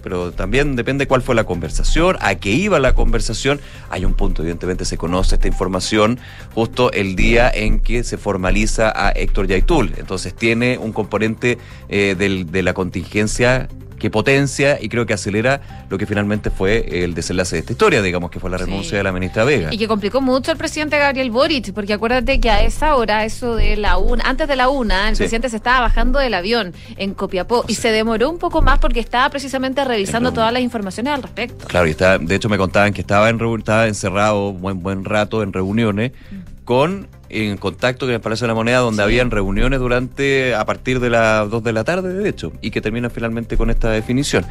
pero 0.06 0.32
también 0.32 0.76
depende 0.76 1.08
cuál 1.08 1.24
fue 1.24 1.34
la 1.34 1.46
conversación, 1.46 2.16
a 2.22 2.36
qué 2.36 2.52
iba 2.52 2.80
la 2.80 2.94
conversación. 2.94 3.60
Hay 3.90 4.06
un 4.06 4.14
punto, 4.14 4.44
evidentemente 4.44 4.86
se 4.86 4.98
conoce 4.98 5.34
esta 5.34 5.48
información 5.48 6.20
justo 6.54 6.92
el 6.92 7.16
día 7.16 7.50
en 7.50 7.80
que 7.80 8.04
se 8.04 8.20
formaliza 8.20 8.94
a 8.96 9.10
Héctor 9.10 9.48
Yaitul. 9.48 9.94
Entonces 9.98 10.36
tiene 10.36 10.78
un 10.78 10.94
componente 10.94 11.58
eh, 11.90 12.14
de 12.16 12.62
la 12.62 12.76
contingencia 12.76 13.68
que 14.06 14.12
potencia 14.12 14.78
y 14.80 14.88
creo 14.88 15.08
que 15.08 15.16
acelera 15.16 15.62
lo 15.90 15.98
que 15.98 16.06
finalmente 16.06 16.52
fue 16.52 17.04
el 17.04 17.16
desenlace 17.16 17.56
de 17.56 17.62
esta 17.62 17.72
historia, 17.72 18.04
digamos 18.04 18.30
que 18.30 18.40
fue 18.40 18.52
la 18.52 18.58
renuncia 18.58 19.00
de 19.00 19.04
la 19.04 19.12
ministra 19.12 19.44
Vega. 19.44 19.74
Y 19.74 19.80
que 19.80 19.88
complicó 19.88 20.22
mucho 20.22 20.52
el 20.52 20.60
presidente 20.60 21.00
Gabriel 21.00 21.32
Boric, 21.32 21.74
porque 21.74 21.94
acuérdate 21.94 22.40
que 22.40 22.52
a 22.52 22.62
esa 22.62 22.98
hora, 22.98 23.26
eso 23.26 23.56
de 23.56 23.78
la 23.78 23.98
una, 23.98 24.24
antes 24.26 24.48
de 24.48 24.56
la 24.56 24.70
una, 24.70 25.10
el 25.10 25.18
presidente 25.18 25.50
se 25.50 25.56
estaba 25.56 25.80
bajando 25.80 26.20
del 26.20 26.36
avión 26.36 26.76
en 26.98 27.16
Copiapó 27.16 27.66
y 27.68 27.74
se 27.74 27.92
demoró 27.92 28.30
un 28.30 28.38
poco 28.38 28.62
más 28.62 28.78
porque 28.78 29.00
estaba 29.00 29.28
precisamente 29.32 29.84
revisando 29.84 30.32
todas 30.32 30.54
las 30.54 30.62
informaciones 30.62 31.12
al 31.12 31.24
respecto. 31.24 31.66
Claro, 31.66 31.88
y 31.88 31.90
está, 31.90 32.20
de 32.20 32.36
hecho 32.36 32.48
me 32.48 32.60
contaban 32.60 32.94
que 32.94 33.02
estaba, 33.02 33.28
en, 33.28 33.40
estaba 33.58 33.88
encerrado 33.88 34.54
buen 34.54 34.84
buen 34.84 35.04
rato 35.04 35.42
en 35.42 35.52
reuniones 35.52 36.12
mm. 36.12 36.64
con 36.64 37.08
en 37.30 37.58
contacto 37.58 38.06
con 38.06 38.14
el 38.14 38.22
Palacio 38.22 38.46
de 38.46 38.50
la 38.50 38.56
Moneda, 38.56 38.80
donde 38.80 39.04
habían 39.04 39.32
reuniones 39.32 39.80
durante, 39.80 40.56
a 40.56 40.66
partir 40.66 41.00
de 41.00 41.10
las 41.10 41.50
2 41.50 41.64
de 41.64 41.74
la 41.74 41.84
tarde, 41.84 42.14
de 42.14 42.30
hecho, 42.30 42.54
y 42.62 42.72
que 42.72 42.82
terminan 42.82 43.12
finalmente 43.12 43.58
con 43.58 43.70
esta 43.70 43.90
definición. 43.90 44.46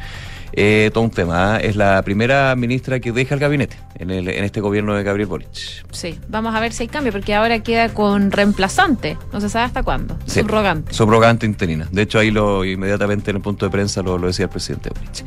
Eh, 0.57 0.89
todo 0.93 1.03
un 1.03 1.11
tema. 1.11 1.57
¿eh? 1.57 1.67
Es 1.67 1.75
la 1.75 2.01
primera 2.03 2.55
ministra 2.55 3.01
que 3.01 3.11
deja 3.11 3.33
el 3.35 3.41
gabinete 3.41 3.77
en, 3.95 4.09
el, 4.09 4.29
en 4.29 4.43
este 4.43 4.61
gobierno 4.61 4.95
de 4.95 5.03
Gabriel 5.03 5.27
Boric. 5.27 5.49
Sí, 5.91 6.17
vamos 6.29 6.55
a 6.55 6.61
ver 6.61 6.71
si 6.71 6.83
hay 6.83 6.87
cambio, 6.87 7.11
porque 7.11 7.33
ahora 7.33 7.59
queda 7.61 7.89
con 7.89 8.31
reemplazante. 8.31 9.17
No 9.33 9.41
se 9.41 9.49
sabe 9.49 9.65
hasta 9.65 9.83
cuándo. 9.83 10.17
subrogante. 10.25 10.93
Subrogante 10.93 11.45
interina. 11.45 11.89
De 11.91 12.03
hecho, 12.03 12.19
ahí 12.19 12.31
lo 12.31 12.63
inmediatamente 12.63 13.31
en 13.31 13.37
el 13.37 13.43
punto 13.43 13.65
de 13.65 13.71
prensa 13.71 14.01
lo, 14.01 14.17
lo 14.17 14.27
decía 14.27 14.45
el 14.45 14.49
presidente 14.49 14.91
Boric. 14.91 15.25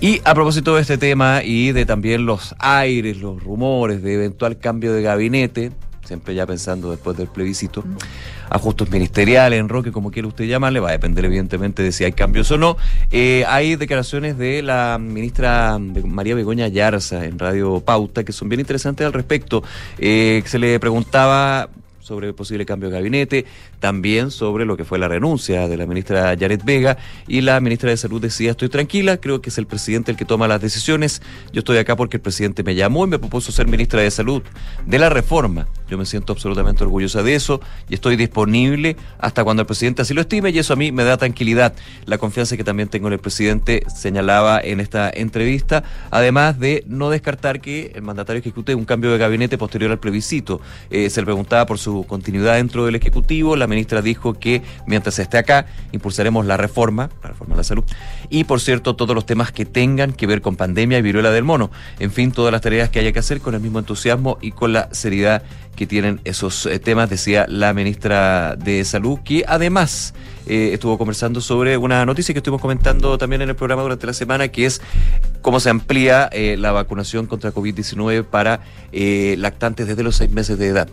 Y 0.00 0.20
a 0.24 0.32
propósito 0.32 0.76
de 0.76 0.82
este 0.82 0.96
tema 0.96 1.42
y 1.42 1.72
de 1.72 1.84
también 1.84 2.24
los 2.24 2.54
aires, 2.60 3.16
los 3.16 3.42
rumores 3.42 4.00
de 4.00 4.14
eventual 4.14 4.58
cambio 4.58 4.92
de 4.92 5.02
gabinete, 5.02 5.72
siempre 6.08 6.34
ya 6.34 6.46
pensando 6.46 6.90
después 6.90 7.16
del 7.18 7.28
plebiscito, 7.28 7.84
ajustes 8.48 8.90
ministeriales, 8.90 9.60
enroque, 9.60 9.92
como 9.92 10.10
quiera 10.10 10.26
usted 10.26 10.46
llamarle, 10.46 10.80
va 10.80 10.88
a 10.88 10.92
depender 10.92 11.26
evidentemente 11.26 11.82
de 11.82 11.92
si 11.92 12.04
hay 12.04 12.12
cambios 12.12 12.50
o 12.50 12.56
no. 12.56 12.78
Eh, 13.10 13.44
hay 13.46 13.76
declaraciones 13.76 14.38
de 14.38 14.62
la 14.62 14.98
ministra 14.98 15.78
María 15.78 16.34
Begoña 16.34 16.66
Yarza 16.68 17.26
en 17.26 17.38
Radio 17.38 17.80
Pauta 17.80 18.24
que 18.24 18.32
son 18.32 18.48
bien 18.48 18.60
interesantes 18.60 19.06
al 19.06 19.12
respecto. 19.12 19.62
Eh, 19.98 20.42
se 20.46 20.58
le 20.58 20.80
preguntaba 20.80 21.68
sobre 22.00 22.32
posible 22.32 22.64
cambio 22.64 22.88
de 22.88 22.96
gabinete, 22.96 23.44
también 23.80 24.30
sobre 24.30 24.64
lo 24.64 24.76
que 24.76 24.84
fue 24.84 24.98
la 24.98 25.08
renuncia 25.08 25.68
de 25.68 25.76
la 25.76 25.86
ministra 25.86 26.36
Janet 26.38 26.64
Vega 26.64 26.98
y 27.26 27.40
la 27.40 27.60
ministra 27.60 27.90
de 27.90 27.96
Salud 27.96 28.20
decía, 28.20 28.50
estoy 28.50 28.68
tranquila, 28.68 29.18
creo 29.18 29.40
que 29.40 29.50
es 29.50 29.58
el 29.58 29.66
presidente 29.66 30.10
el 30.10 30.16
que 30.16 30.24
toma 30.24 30.48
las 30.48 30.60
decisiones, 30.60 31.22
yo 31.52 31.60
estoy 31.60 31.78
acá 31.78 31.96
porque 31.96 32.16
el 32.16 32.20
presidente 32.20 32.62
me 32.62 32.74
llamó 32.74 33.04
y 33.04 33.08
me 33.08 33.18
propuso 33.18 33.52
ser 33.52 33.66
ministra 33.66 34.02
de 34.02 34.10
Salud 34.10 34.42
de 34.86 34.98
la 34.98 35.08
reforma, 35.08 35.68
yo 35.88 35.98
me 35.98 36.06
siento 36.06 36.32
absolutamente 36.32 36.84
orgullosa 36.84 37.22
de 37.22 37.34
eso 37.34 37.60
y 37.88 37.94
estoy 37.94 38.16
disponible 38.16 38.96
hasta 39.18 39.44
cuando 39.44 39.62
el 39.62 39.66
presidente 39.66 40.02
así 40.02 40.14
lo 40.14 40.22
estime 40.22 40.50
y 40.50 40.58
eso 40.58 40.72
a 40.72 40.76
mí 40.76 40.92
me 40.92 41.04
da 41.04 41.16
tranquilidad, 41.16 41.74
la 42.06 42.18
confianza 42.18 42.56
que 42.56 42.64
también 42.64 42.88
tengo 42.88 43.06
en 43.08 43.14
el 43.14 43.20
presidente 43.20 43.84
señalaba 43.94 44.60
en 44.60 44.80
esta 44.80 45.10
entrevista, 45.10 45.84
además 46.10 46.58
de 46.58 46.84
no 46.86 47.10
descartar 47.10 47.60
que 47.60 47.92
el 47.94 48.02
mandatario 48.02 48.40
ejecute 48.40 48.74
un 48.74 48.84
cambio 48.84 49.12
de 49.12 49.18
gabinete 49.18 49.58
posterior 49.58 49.90
al 49.90 49.98
plebiscito, 49.98 50.60
eh, 50.90 51.10
se 51.10 51.20
le 51.20 51.26
preguntaba 51.26 51.66
por 51.66 51.78
su 51.78 52.04
continuidad 52.06 52.54
dentro 52.54 52.84
del 52.84 52.94
Ejecutivo. 52.94 53.56
La 53.56 53.66
ministra 53.68 54.02
dijo 54.02 54.34
que 54.34 54.62
mientras 54.86 55.18
esté 55.18 55.38
acá, 55.38 55.66
impulsaremos 55.92 56.46
la 56.46 56.56
reforma, 56.56 57.10
la 57.22 57.30
reforma 57.30 57.54
de 57.54 57.58
la 57.58 57.64
salud, 57.64 57.84
y 58.28 58.44
por 58.44 58.60
cierto, 58.60 58.96
todos 58.96 59.14
los 59.14 59.26
temas 59.26 59.52
que 59.52 59.64
tengan 59.64 60.12
que 60.12 60.26
ver 60.26 60.40
con 60.40 60.56
pandemia 60.56 60.98
y 60.98 61.02
viruela 61.02 61.30
del 61.30 61.44
mono. 61.44 61.70
En 61.98 62.10
fin, 62.10 62.32
todas 62.32 62.52
las 62.52 62.60
tareas 62.60 62.88
que 62.90 63.00
haya 63.00 63.12
que 63.12 63.18
hacer 63.18 63.40
con 63.40 63.54
el 63.54 63.60
mismo 63.60 63.78
entusiasmo 63.78 64.38
y 64.40 64.52
con 64.52 64.72
la 64.72 64.88
seriedad 64.92 65.42
que 65.78 65.86
tienen 65.86 66.20
esos 66.24 66.66
eh, 66.66 66.80
temas, 66.80 67.08
decía 67.08 67.46
la 67.48 67.72
ministra 67.72 68.56
de 68.56 68.84
Salud, 68.84 69.20
que 69.24 69.44
además 69.46 70.12
eh, 70.48 70.70
estuvo 70.72 70.98
conversando 70.98 71.40
sobre 71.40 71.76
una 71.76 72.04
noticia 72.04 72.34
que 72.34 72.38
estuvimos 72.38 72.60
comentando 72.60 73.16
también 73.16 73.42
en 73.42 73.50
el 73.50 73.54
programa 73.54 73.82
durante 73.82 74.04
la 74.04 74.12
semana, 74.12 74.48
que 74.48 74.66
es 74.66 74.80
cómo 75.40 75.60
se 75.60 75.70
amplía 75.70 76.28
eh, 76.32 76.56
la 76.58 76.72
vacunación 76.72 77.26
contra 77.26 77.54
COVID-19 77.54 78.24
para 78.24 78.60
lactantes 79.38 79.86
desde 79.86 80.02
los 80.02 80.16
seis 80.16 80.32
meses 80.32 80.58
de 80.58 80.66
edad 80.66 80.88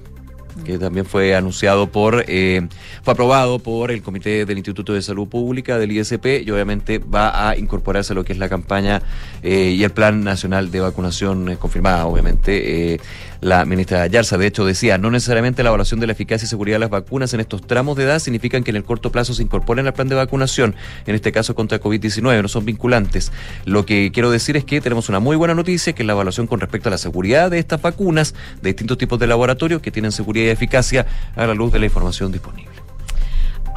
que 0.63 0.77
también 0.77 1.05
fue 1.05 1.35
anunciado 1.35 1.87
por, 1.87 2.23
eh, 2.27 2.67
fue 3.03 3.13
aprobado 3.13 3.59
por 3.59 3.91
el 3.91 4.01
Comité 4.01 4.45
del 4.45 4.57
Instituto 4.57 4.93
de 4.93 5.01
Salud 5.01 5.27
Pública 5.27 5.77
del 5.77 5.91
ISP 5.91 6.43
y 6.45 6.51
obviamente 6.51 6.99
va 6.99 7.49
a 7.49 7.57
incorporarse 7.57 8.13
a 8.13 8.15
lo 8.15 8.23
que 8.23 8.33
es 8.33 8.39
la 8.39 8.49
campaña 8.49 9.01
eh, 9.43 9.73
y 9.75 9.83
el 9.83 9.91
Plan 9.91 10.23
Nacional 10.23 10.71
de 10.71 10.79
Vacunación 10.79 11.49
eh, 11.49 11.57
confirmada, 11.57 12.05
obviamente 12.05 12.99
la 13.45 13.63
ministra 13.63 14.07
Yarza. 14.07 14.39
De 14.39 14.47
hecho, 14.47 14.65
decía, 14.65 14.97
no 14.97 15.11
necesariamente 15.11 15.61
la 15.61 15.69
evaluación 15.69 15.99
de 15.99 16.07
la 16.07 16.13
eficacia 16.13 16.47
y 16.47 16.49
seguridad 16.49 16.75
de 16.75 16.79
las 16.79 16.89
vacunas 16.89 17.31
en 17.35 17.41
estos 17.41 17.61
tramos 17.61 17.95
de 17.95 18.03
edad 18.03 18.17
significan 18.17 18.63
que 18.63 18.71
en 18.71 18.75
el 18.75 18.83
corto 18.83 19.11
plazo 19.11 19.35
se 19.35 19.43
incorporen 19.43 19.85
al 19.85 19.93
plan 19.93 20.07
de 20.07 20.15
vacunación, 20.15 20.73
en 21.05 21.13
este 21.13 21.31
caso 21.31 21.53
contra 21.53 21.79
COVID-19, 21.79 22.41
no 22.41 22.47
son 22.47 22.65
vinculantes. 22.65 23.31
Lo 23.65 23.85
que 23.85 24.09
quiero 24.11 24.31
decir 24.31 24.57
es 24.57 24.65
que 24.65 24.81
tenemos 24.81 25.09
una 25.09 25.19
muy 25.19 25.35
buena 25.35 25.53
noticia, 25.53 25.93
que 25.93 26.01
es 26.01 26.07
la 26.07 26.13
evaluación 26.13 26.47
con 26.47 26.59
respecto 26.59 26.89
a 26.89 26.91
la 26.91 26.97
seguridad 26.97 27.51
de 27.51 27.59
estas 27.59 27.83
vacunas 27.83 28.33
de 28.63 28.69
distintos 28.69 28.97
tipos 28.97 29.19
de 29.19 29.27
laboratorios 29.27 29.79
que 29.79 29.91
tienen 29.91 30.11
seguridad 30.11 30.47
y 30.47 30.49
eficacia 30.49 31.05
a 31.35 31.45
la 31.45 31.53
luz 31.53 31.71
de 31.71 31.77
la 31.77 31.85
información 31.85 32.31
disponible. 32.31 32.84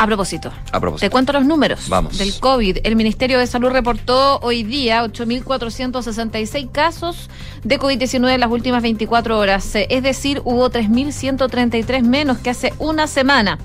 A 0.01 0.07
propósito, 0.07 0.53
A 0.71 0.79
propósito. 0.81 1.07
te 1.07 1.11
cuento 1.11 1.33
los 1.33 1.45
números 1.45 1.89
Vamos. 1.89 2.19
del 2.19 2.33
COVID. 2.39 2.79
El 2.85 2.95
Ministerio 2.95 3.39
de 3.39 3.47
Salud 3.49 3.71
reportó 3.71 4.39
hoy 4.43 4.63
día 4.63 5.03
8.466 5.05 6.71
casos 6.71 7.29
de 7.65 7.81
COVID-19 7.81 8.31
en 8.35 8.41
las 8.41 8.51
últimas 8.51 8.81
24 8.83 9.37
horas. 9.37 9.75
Eh, 9.75 9.87
Es 9.91 10.03
decir, 10.05 10.41
hubo 10.45 10.71
3.133 10.71 12.03
menos 12.05 12.39
que 12.39 12.51
hace 12.51 12.73
una 12.79 13.07
semana. 13.09 13.59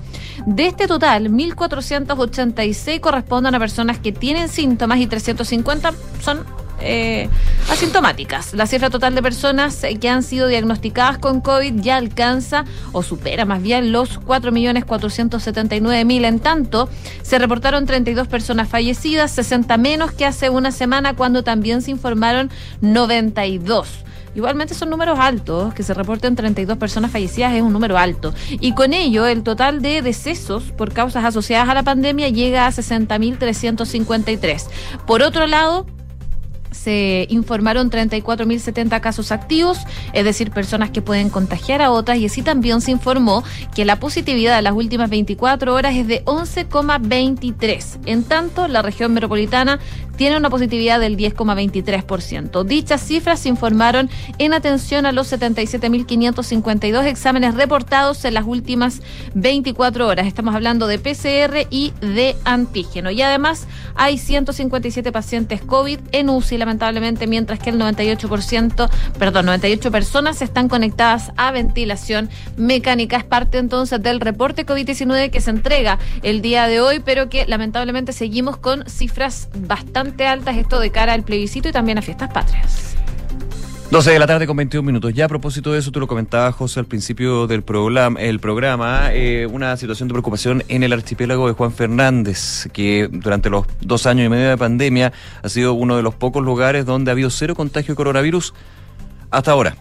De 0.46 0.66
este 0.66 0.88
total, 0.88 1.30
1.486 1.30 3.00
corresponden 3.00 3.54
a 3.54 3.58
personas 3.60 3.98
que 3.98 4.10
tienen 4.12 4.48
síntomas 4.48 4.98
y 4.98 5.06
350 5.06 5.92
son 6.20 6.44
eh, 6.80 7.28
asintomáticas. 7.70 8.54
La 8.54 8.66
cifra 8.66 8.90
total 8.90 9.14
de 9.14 9.22
personas 9.22 9.80
que 10.00 10.08
han 10.08 10.22
sido 10.22 10.48
diagnosticadas 10.48 11.18
con 11.18 11.40
COVID 11.40 11.80
ya 11.80 11.96
alcanza 11.96 12.64
o 12.92 13.02
supera 13.02 13.44
más 13.44 13.62
bien 13.62 13.92
los 13.92 14.20
4.479.000. 14.20 16.24
En 16.24 16.40
tanto, 16.40 16.88
se 17.22 17.38
reportaron 17.38 17.86
32 17.86 18.28
personas 18.28 18.68
fallecidas, 18.68 19.30
60 19.32 19.76
menos 19.76 20.12
que 20.12 20.26
hace 20.26 20.50
una 20.50 20.72
semana 20.72 21.14
cuando 21.14 21.42
también 21.42 21.82
se 21.82 21.90
informaron 21.90 22.50
92. 22.80 24.04
Igualmente 24.34 24.74
son 24.74 24.90
números 24.90 25.18
altos, 25.20 25.72
que 25.74 25.84
se 25.84 25.94
reporten 25.94 26.34
32 26.34 26.76
personas 26.76 27.12
fallecidas 27.12 27.54
es 27.54 27.62
un 27.62 27.72
número 27.72 27.96
alto. 27.96 28.34
Y 28.50 28.72
con 28.72 28.92
ello, 28.92 29.26
el 29.26 29.44
total 29.44 29.80
de 29.80 30.02
decesos 30.02 30.72
por 30.72 30.92
causas 30.92 31.24
asociadas 31.24 31.68
a 31.68 31.74
la 31.74 31.84
pandemia 31.84 32.30
llega 32.30 32.66
a 32.66 32.72
60.353. 32.72 34.64
Por 35.06 35.22
otro 35.22 35.46
lado, 35.46 35.86
se 36.84 37.26
informaron 37.30 37.90
34.070 37.90 39.00
casos 39.00 39.32
activos, 39.32 39.78
es 40.12 40.24
decir, 40.24 40.50
personas 40.50 40.90
que 40.90 41.00
pueden 41.00 41.30
contagiar 41.30 41.80
a 41.80 41.90
otras, 41.90 42.18
y 42.18 42.26
así 42.26 42.42
también 42.42 42.80
se 42.80 42.90
informó 42.90 43.42
que 43.74 43.84
la 43.84 43.98
positividad 43.98 44.56
de 44.56 44.62
las 44.62 44.74
últimas 44.74 45.08
24 45.08 45.74
horas 45.74 45.94
es 45.94 46.06
de 46.06 46.24
11,23. 46.24 48.00
En 48.04 48.24
tanto, 48.24 48.68
la 48.68 48.82
región 48.82 49.14
metropolitana 49.14 49.80
tiene 50.16 50.36
una 50.36 50.50
positividad 50.50 51.00
del 51.00 51.16
10,23%. 51.16 52.64
Dichas 52.64 53.00
cifras 53.02 53.40
se 53.40 53.48
informaron 53.48 54.08
en 54.38 54.52
atención 54.52 55.06
a 55.06 55.12
los 55.12 55.32
77.552 55.32 57.04
exámenes 57.04 57.54
reportados 57.54 58.24
en 58.24 58.34
las 58.34 58.44
últimas 58.46 59.02
24 59.34 60.06
horas. 60.06 60.26
Estamos 60.26 60.54
hablando 60.54 60.86
de 60.86 60.98
PCR 60.98 61.66
y 61.70 61.92
de 62.00 62.36
antígeno. 62.44 63.10
Y 63.10 63.22
además 63.22 63.66
hay 63.94 64.18
157 64.18 65.10
pacientes 65.12 65.60
COVID 65.62 65.98
en 66.12 66.30
UCI, 66.30 66.58
lamentablemente, 66.74 67.28
mientras 67.28 67.60
que 67.60 67.70
el 67.70 67.78
98%, 67.78 68.90
perdón, 69.18 69.46
98 69.46 69.92
personas 69.92 70.42
están 70.42 70.68
conectadas 70.68 71.30
a 71.36 71.52
ventilación 71.52 72.28
mecánica. 72.56 73.16
Es 73.16 73.24
parte 73.24 73.58
entonces 73.58 74.02
del 74.02 74.20
reporte 74.20 74.66
COVID-19 74.66 75.30
que 75.30 75.40
se 75.40 75.50
entrega 75.50 75.98
el 76.22 76.42
día 76.42 76.66
de 76.66 76.80
hoy, 76.80 76.98
pero 76.98 77.28
que 77.28 77.46
lamentablemente 77.46 78.12
seguimos 78.12 78.56
con 78.56 78.88
cifras 78.88 79.48
bastante 79.56 80.26
altas, 80.26 80.56
esto 80.56 80.80
de 80.80 80.90
cara 80.90 81.12
al 81.12 81.22
plebiscito 81.22 81.68
y 81.68 81.72
también 81.72 81.98
a 81.98 82.02
fiestas 82.02 82.32
patrias. 82.32 82.93
12 83.90 84.10
de 84.10 84.18
la 84.18 84.26
tarde 84.26 84.46
con 84.46 84.56
21 84.56 84.84
minutos. 84.84 85.12
Ya 85.14 85.26
a 85.26 85.28
propósito 85.28 85.72
de 85.72 85.78
eso, 85.78 85.92
tú 85.92 86.00
lo 86.00 86.08
comentabas, 86.08 86.54
José, 86.54 86.80
al 86.80 86.86
principio 86.86 87.46
del 87.46 87.62
programa, 87.62 88.20
el 88.20 88.40
programa, 88.40 89.10
eh, 89.12 89.46
una 89.46 89.76
situación 89.76 90.08
de 90.08 90.14
preocupación 90.14 90.64
en 90.68 90.82
el 90.82 90.92
archipiélago 90.92 91.46
de 91.46 91.52
Juan 91.52 91.70
Fernández, 91.70 92.68
que 92.72 93.08
durante 93.12 93.50
los 93.50 93.66
dos 93.80 94.06
años 94.06 94.26
y 94.26 94.28
medio 94.30 94.48
de 94.48 94.56
pandemia 94.56 95.12
ha 95.42 95.48
sido 95.48 95.74
uno 95.74 95.96
de 95.96 96.02
los 96.02 96.14
pocos 96.14 96.42
lugares 96.42 96.86
donde 96.86 97.10
ha 97.10 97.12
habido 97.12 97.30
cero 97.30 97.54
contagio 97.54 97.92
de 97.92 97.96
coronavirus 97.96 98.54
hasta 99.30 99.52
ahora. 99.52 99.76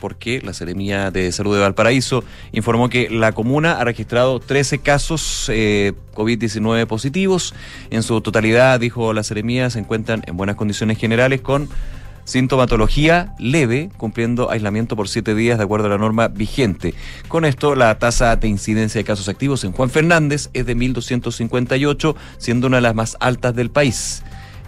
Porque 0.00 0.40
la 0.42 0.52
Seremía 0.54 1.12
de 1.12 1.30
Salud 1.30 1.54
de 1.54 1.60
Valparaíso 1.60 2.24
informó 2.50 2.88
que 2.88 3.08
la 3.10 3.30
comuna 3.30 3.74
ha 3.74 3.84
registrado 3.84 4.40
13 4.40 4.78
casos 4.78 5.48
eh, 5.52 5.92
COVID-19 6.14 6.86
positivos. 6.86 7.54
En 7.90 8.02
su 8.02 8.20
totalidad, 8.22 8.80
dijo 8.80 9.12
la 9.12 9.22
Seremía, 9.22 9.70
se 9.70 9.78
encuentran 9.78 10.24
en 10.26 10.36
buenas 10.36 10.56
condiciones 10.56 10.98
generales 10.98 11.42
con 11.42 11.68
sintomatología 12.24 13.34
leve, 13.38 13.90
cumpliendo 13.96 14.50
aislamiento 14.50 14.96
por 14.96 15.08
siete 15.08 15.34
días 15.34 15.58
de 15.58 15.64
acuerdo 15.64 15.86
a 15.86 15.90
la 15.90 15.98
norma 15.98 16.28
vigente. 16.28 16.94
Con 17.28 17.44
esto, 17.44 17.74
la 17.74 17.98
tasa 17.98 18.36
de 18.36 18.48
incidencia 18.48 18.98
de 18.98 19.04
casos 19.04 19.28
activos 19.28 19.64
en 19.64 19.72
Juan 19.72 19.90
Fernández 19.90 20.50
es 20.52 20.66
de 20.66 20.76
1.258, 20.76 22.14
siendo 22.38 22.66
una 22.66 22.78
de 22.78 22.82
las 22.82 22.94
más 22.94 23.16
altas 23.20 23.54
del 23.54 23.70
país. 23.70 24.22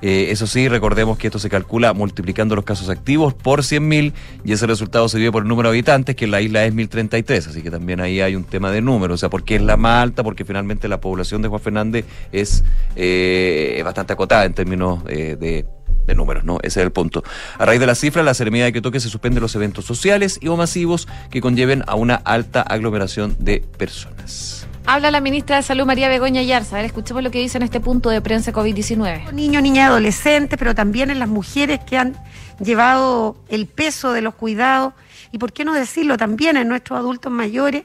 Eh, 0.06 0.30
eso 0.30 0.46
sí, 0.46 0.68
recordemos 0.68 1.16
que 1.16 1.28
esto 1.28 1.38
se 1.38 1.48
calcula 1.48 1.94
multiplicando 1.94 2.54
los 2.54 2.66
casos 2.66 2.90
activos 2.90 3.32
por 3.32 3.60
100.000 3.60 4.12
y 4.44 4.52
ese 4.52 4.66
resultado 4.66 5.08
se 5.08 5.16
divide 5.16 5.32
por 5.32 5.44
el 5.44 5.48
número 5.48 5.70
de 5.70 5.76
habitantes, 5.76 6.14
que 6.14 6.26
en 6.26 6.30
la 6.30 6.42
isla 6.42 6.62
es 6.66 6.74
1.033, 6.74 7.48
así 7.48 7.62
que 7.62 7.70
también 7.70 8.00
ahí 8.00 8.20
hay 8.20 8.36
un 8.36 8.44
tema 8.44 8.70
de 8.70 8.82
números, 8.82 9.14
o 9.14 9.18
sea, 9.18 9.30
¿por 9.30 9.44
qué 9.44 9.56
es 9.56 9.62
la 9.62 9.78
más 9.78 10.02
alta? 10.02 10.22
Porque 10.22 10.44
finalmente 10.44 10.88
la 10.88 11.00
población 11.00 11.40
de 11.40 11.48
Juan 11.48 11.62
Fernández 11.62 12.04
es 12.32 12.64
eh, 12.96 13.80
bastante 13.82 14.12
acotada 14.12 14.44
en 14.44 14.52
términos 14.52 15.02
eh, 15.08 15.36
de 15.40 15.64
de 16.06 16.14
números, 16.14 16.44
¿no? 16.44 16.58
Ese 16.62 16.80
es 16.80 16.86
el 16.86 16.92
punto. 16.92 17.22
A 17.58 17.64
raíz 17.64 17.80
de 17.80 17.86
la 17.86 17.94
cifra, 17.94 18.22
la 18.22 18.34
Seremía 18.34 18.64
de 18.64 18.72
que 18.72 19.00
se 19.00 19.08
suspende 19.08 19.40
los 19.40 19.54
eventos 19.54 19.84
sociales 19.84 20.38
y 20.40 20.48
o 20.48 20.56
masivos 20.56 21.08
que 21.30 21.40
conlleven 21.40 21.82
a 21.86 21.94
una 21.94 22.16
alta 22.16 22.62
aglomeración 22.62 23.36
de 23.38 23.64
personas. 23.78 24.66
Habla 24.86 25.10
la 25.10 25.20
ministra 25.20 25.56
de 25.56 25.62
Salud, 25.62 25.86
María 25.86 26.08
Begoña 26.08 26.42
Yarza. 26.42 26.76
A 26.76 26.78
ver, 26.78 26.86
escuchemos 26.86 27.22
lo 27.22 27.30
que 27.30 27.38
dice 27.38 27.56
en 27.56 27.62
este 27.62 27.80
punto 27.80 28.10
de 28.10 28.20
prensa 28.20 28.52
COVID-19. 28.52 29.32
niños, 29.32 29.62
niñas, 29.62 29.88
adolescentes, 29.88 30.58
pero 30.58 30.74
también 30.74 31.10
en 31.10 31.18
las 31.18 31.28
mujeres 31.28 31.80
que 31.86 31.96
han 31.96 32.14
llevado 32.62 33.36
el 33.48 33.66
peso 33.66 34.12
de 34.12 34.20
los 34.20 34.34
cuidados 34.34 34.92
y, 35.32 35.38
por 35.38 35.52
qué 35.54 35.64
no 35.64 35.72
decirlo, 35.72 36.18
también 36.18 36.58
en 36.58 36.68
nuestros 36.68 36.98
adultos 36.98 37.32
mayores, 37.32 37.84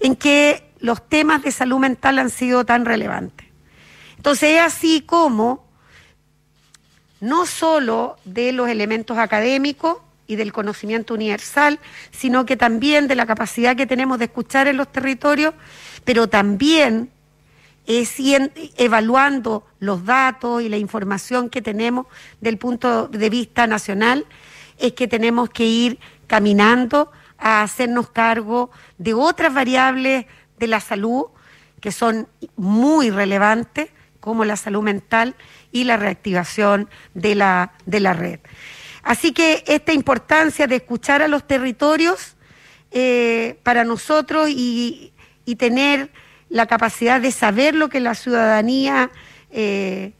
en 0.00 0.16
que 0.16 0.70
los 0.80 1.08
temas 1.08 1.42
de 1.42 1.50
salud 1.50 1.78
mental 1.78 2.18
han 2.18 2.28
sido 2.28 2.64
tan 2.64 2.84
relevantes. 2.84 3.46
Entonces 4.16 4.56
es 4.56 4.60
así 4.60 5.00
como 5.00 5.67
no 7.20 7.46
solo 7.46 8.16
de 8.24 8.52
los 8.52 8.68
elementos 8.68 9.18
académicos 9.18 9.98
y 10.26 10.36
del 10.36 10.52
conocimiento 10.52 11.14
universal, 11.14 11.80
sino 12.10 12.44
que 12.44 12.56
también 12.56 13.08
de 13.08 13.16
la 13.16 13.26
capacidad 13.26 13.76
que 13.76 13.86
tenemos 13.86 14.18
de 14.18 14.26
escuchar 14.26 14.68
en 14.68 14.76
los 14.76 14.92
territorios, 14.92 15.54
pero 16.04 16.28
también 16.28 17.10
es 17.86 18.16
evaluando 18.76 19.66
los 19.80 20.04
datos 20.04 20.62
y 20.62 20.68
la 20.68 20.76
información 20.76 21.48
que 21.48 21.62
tenemos 21.62 22.06
del 22.40 22.58
punto 22.58 23.08
de 23.08 23.30
vista 23.30 23.66
nacional, 23.66 24.26
es 24.76 24.92
que 24.92 25.08
tenemos 25.08 25.48
que 25.48 25.64
ir 25.64 25.98
caminando 26.26 27.10
a 27.38 27.62
hacernos 27.62 28.10
cargo 28.10 28.70
de 28.98 29.14
otras 29.14 29.54
variables 29.54 30.26
de 30.58 30.66
la 30.66 30.80
salud 30.80 31.26
que 31.80 31.90
son 31.90 32.28
muy 32.56 33.10
relevantes, 33.10 33.88
como 34.20 34.44
la 34.44 34.56
salud 34.56 34.82
mental 34.82 35.34
y 35.72 35.84
la 35.84 35.96
reactivación 35.96 36.88
de 37.14 37.34
la, 37.34 37.72
de 37.86 38.00
la 38.00 38.12
red. 38.12 38.40
Así 39.02 39.32
que 39.32 39.64
esta 39.66 39.92
importancia 39.92 40.66
de 40.66 40.76
escuchar 40.76 41.22
a 41.22 41.28
los 41.28 41.46
territorios 41.46 42.36
eh, 42.90 43.58
para 43.62 43.84
nosotros 43.84 44.48
y, 44.48 45.12
y, 45.44 45.56
tener 45.56 46.10
la 46.48 46.66
capacidad 46.66 47.20
de 47.20 47.32
saber 47.32 47.74
lo 47.74 47.88
que 47.88 48.00
la 48.00 48.14
ciudadanía 48.14 49.10
eh, 49.50 50.12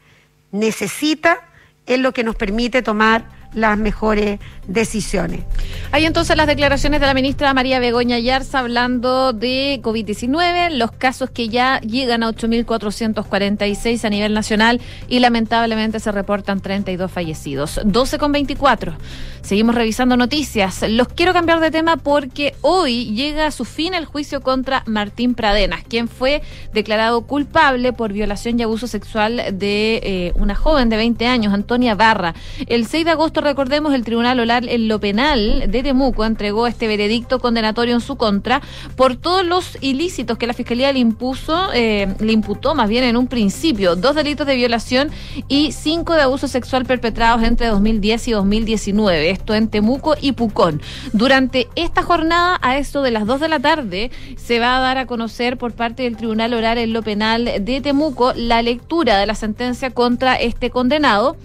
necesita 0.51 1.41
es 1.85 1.99
lo 1.99 2.13
que 2.13 2.23
nos 2.23 2.35
permite 2.35 2.81
tomar 2.81 3.25
las 3.53 3.77
mejores 3.77 4.39
decisiones. 4.67 5.41
Hay 5.91 6.05
entonces 6.05 6.37
las 6.37 6.45
declaraciones 6.45 7.01
de 7.01 7.07
la 7.07 7.15
ministra 7.15 7.51
María 7.55 7.79
Begoña 7.79 8.19
Yarza 8.19 8.59
hablando 8.59 9.33
de 9.33 9.79
COVID-19, 9.81 10.69
los 10.77 10.91
casos 10.91 11.31
que 11.31 11.49
ya 11.49 11.79
llegan 11.81 12.21
a 12.21 12.29
8.446 12.29 14.05
a 14.05 14.09
nivel 14.11 14.35
nacional 14.35 14.81
y 15.07 15.17
lamentablemente 15.17 15.99
se 15.99 16.11
reportan 16.11 16.59
32 16.59 17.11
fallecidos. 17.11 17.79
12 17.83 18.19
con 18.19 18.31
24. 18.31 18.93
Seguimos 19.41 19.73
revisando 19.73 20.15
noticias. 20.15 20.85
Los 20.87 21.07
quiero 21.07 21.33
cambiar 21.33 21.59
de 21.59 21.71
tema 21.71 21.97
porque 21.97 22.53
hoy 22.61 23.05
llega 23.15 23.47
a 23.47 23.51
su 23.51 23.65
fin 23.65 23.95
el 23.95 24.05
juicio 24.05 24.41
contra 24.41 24.83
Martín 24.85 25.33
Pradenas, 25.33 25.83
quien 25.83 26.07
fue 26.07 26.43
declarado 26.71 27.21
culpable 27.21 27.93
por 27.93 28.13
violación 28.13 28.59
y 28.59 28.63
abuso 28.63 28.85
sexual 28.85 29.41
de 29.53 30.01
eh, 30.03 30.33
una 30.35 30.53
joven 30.53 30.89
de 30.89 30.97
20 30.97 31.25
años, 31.25 31.51
Antonia 31.51 31.95
Barra. 31.95 32.35
El 32.67 32.85
6 32.85 33.05
de 33.05 33.11
agosto 33.11 33.41
recordemos, 33.41 33.95
el 33.95 34.03
Tribunal 34.03 34.39
Oral 34.39 34.69
en 34.69 34.87
lo 34.87 34.99
Penal 34.99 35.63
de 35.67 35.78
Temuco 35.83 36.25
entregó 36.25 36.67
este 36.67 36.87
veredicto 36.87 37.39
condenatorio 37.39 37.95
en 37.95 38.01
su 38.01 38.15
contra 38.15 38.61
por 38.95 39.15
todos 39.15 39.45
los 39.45 39.77
ilícitos 39.81 40.37
que 40.37 40.47
la 40.47 40.53
Fiscalía 40.53 40.91
le 40.91 40.99
impuso, 40.99 41.69
eh, 41.73 42.13
le 42.19 42.31
imputó 42.31 42.75
más 42.75 42.89
bien 42.89 43.03
en 43.03 43.17
un 43.17 43.27
principio, 43.27 43.95
dos 43.95 44.15
delitos 44.15 44.47
de 44.47 44.55
violación 44.55 45.09
y 45.47 45.71
cinco 45.71 46.13
de 46.13 46.21
abuso 46.21 46.47
sexual 46.47 46.85
perpetrados 46.85 47.43
entre 47.43 47.67
2010 47.67 48.27
y 48.27 48.31
2019, 48.31 49.29
esto 49.29 49.53
en 49.53 49.67
Temuco 49.67 50.15
y 50.19 50.33
Pucón. 50.33 50.81
Durante 51.13 51.67
esta 51.75 52.03
jornada, 52.03 52.59
a 52.61 52.77
esto 52.77 53.01
de 53.01 53.11
las 53.11 53.25
2 53.25 53.39
de 53.39 53.49
la 53.49 53.59
tarde, 53.59 54.11
se 54.37 54.59
va 54.59 54.77
a 54.77 54.79
dar 54.79 54.97
a 54.97 55.05
conocer 55.05 55.57
por 55.57 55.73
parte 55.73 56.03
del 56.03 56.17
Tribunal 56.17 56.53
Oral 56.53 56.77
en 56.77 56.93
lo 56.93 57.01
Penal 57.01 57.45
de 57.61 57.81
Temuco 57.81 58.33
la 58.35 58.61
lectura 58.61 59.17
de 59.17 59.25
la 59.25 59.35
sentencia 59.35 59.91
contra 59.91 60.35
este 60.35 60.69
condenado 60.69 61.37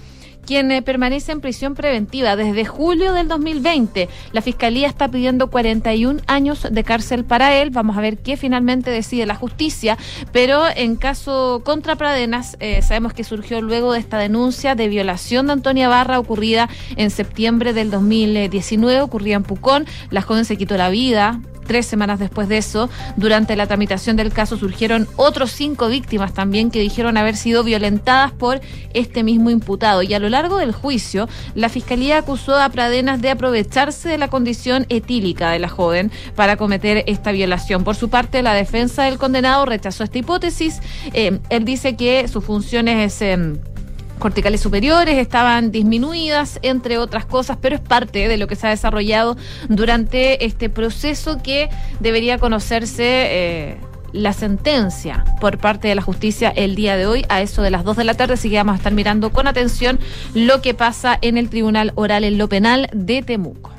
quien 0.47 0.83
permanece 0.85 1.33
en 1.33 1.41
prisión 1.41 1.75
preventiva 1.75 2.37
desde 2.37 2.65
julio 2.65 3.13
del 3.13 3.29
2020. 3.29 4.09
La 4.33 4.43
Fiscalía 4.43 4.89
está 4.89 5.09
pidiendo 5.09 5.51
41 5.51 6.21
años 6.27 6.67
de 6.71 6.85
cárcel 6.85 7.25
para 7.25 7.55
él. 7.55 7.71
Vamos 7.71 7.97
a 7.97 8.01
ver 8.01 8.19
qué 8.19 8.37
finalmente 8.37 8.91
decide 8.91 9.27
la 9.27 9.35
justicia. 9.35 9.99
Pero 10.33 10.63
en 10.75 10.97
caso 10.97 11.63
contra 11.65 11.97
Pradenas, 11.97 12.57
eh, 12.61 12.83
sabemos 12.83 13.13
que 13.13 13.25
surgió 13.25 13.61
luego 13.61 13.93
de 13.93 14.01
esta 14.01 14.19
denuncia 14.19 14.75
de 14.75 14.89
violación 14.89 15.47
de 15.47 15.53
Antonia 15.53 15.89
Barra 15.89 16.19
ocurrida 16.19 16.69
en 16.97 17.11
septiembre 17.11 17.73
del 17.73 17.91
2019, 17.91 19.01
ocurría 19.01 19.37
en 19.37 19.43
Pucón. 19.43 19.87
La 20.11 20.23
joven 20.23 20.45
se 20.45 20.57
quitó 20.57 20.77
la 20.77 20.89
vida 20.89 21.41
tres 21.65 21.87
semanas 21.87 22.19
después 22.19 22.49
de 22.49 22.59
eso, 22.59 22.89
durante 23.17 23.57
la 23.57 23.67
tramitación 23.67 24.17
del 24.17 24.33
caso 24.33 24.57
surgieron 24.57 25.09
otros 25.17 25.51
cinco 25.51 25.89
víctimas 25.89 26.35
también 26.35 26.71
que 26.71 26.81
dijeron 26.81 27.17
haber 27.17 27.37
sido 27.37 27.65
violentadas 27.65 28.33
por 28.33 28.61
este 28.93 29.23
mismo 29.23 29.51
imputado. 29.51 30.03
Y 30.03 30.15
a 30.15 30.19
lo 30.19 30.29
largo 30.29 30.59
del 30.59 30.73
juicio, 30.73 31.29
la 31.55 31.69
fiscalía 31.69 32.19
acusó 32.19 32.57
a 32.57 32.69
Pradenas 32.69 33.21
de 33.21 33.31
aprovecharse 33.31 34.09
de 34.09 34.19
la 34.19 34.29
condición 34.29 34.87
etílica 34.89 35.51
de 35.51 35.59
la 35.59 35.69
joven 35.69 36.11
para 36.37 36.57
cometer 36.57 37.05
esta 37.07 37.33
violación. 37.33 37.85
Por 37.85 37.97
su 37.97 38.09
parte, 38.09 38.43
la 38.43 38.55
defensa 38.55 39.05
del 39.05 39.19
condenado 39.19 39.67
rechazó 39.67 40.05
esta 40.05 40.19
hipótesis. 40.19 40.81
Eh, 41.13 41.41
él 41.51 41.65
dice 41.65 41.97
que 41.97 42.29
sus 42.29 42.45
funciones 42.45 43.15
es... 43.15 43.23
Em, 43.23 43.74
corticales 44.19 44.61
superiores 44.61 45.19
estaban 45.19 45.71
disminuidas, 45.71 46.59
entre 46.63 46.99
otras 46.99 47.27
cosas, 47.27 47.59
pero 47.61 47.77
es 47.77 47.81
parte 47.81 48.29
de 48.29 48.37
lo 48.37 48.47
que 48.47 48.57
se 48.57 48.67
ha 48.67 48.71
desarrollado 48.71 49.37
durante 49.69 50.45
este 50.45 50.69
proceso 50.69 51.43
que 51.43 51.69
debería 52.01 52.39
conocerse. 52.39 53.05
Eh, 53.05 53.77
la 54.15 54.33
sentencia 54.33 55.25
por 55.41 55.59
parte 55.59 55.89
de 55.89 55.97
la 55.97 56.01
justicia 56.01 56.49
el 56.51 56.77
día 56.77 56.97
de 56.97 57.05
hoy 57.05 57.25
a 57.29 57.43
eso 57.43 57.63
de 57.63 57.71
las 57.71 57.83
2 57.83 57.97
de 57.97 58.05
la 58.05 58.15
tarde, 58.15 58.35
así 58.35 58.49
que 58.49 58.57
vamos 58.57 58.75
a 58.75 58.77
estar 58.77 58.93
mirando 58.93 59.33
con 59.33 59.49
atención 59.49 59.99
lo 60.35 60.63
que 60.63 60.73
pasa 60.73 61.19
en 61.21 61.37
el 61.37 61.51
Tribunal 61.51 61.93
Oral 61.97 62.23
en 62.23 62.39
lo 62.39 62.49
Penal 62.49 62.89
de 62.93 63.23
Temuco. 63.23 63.74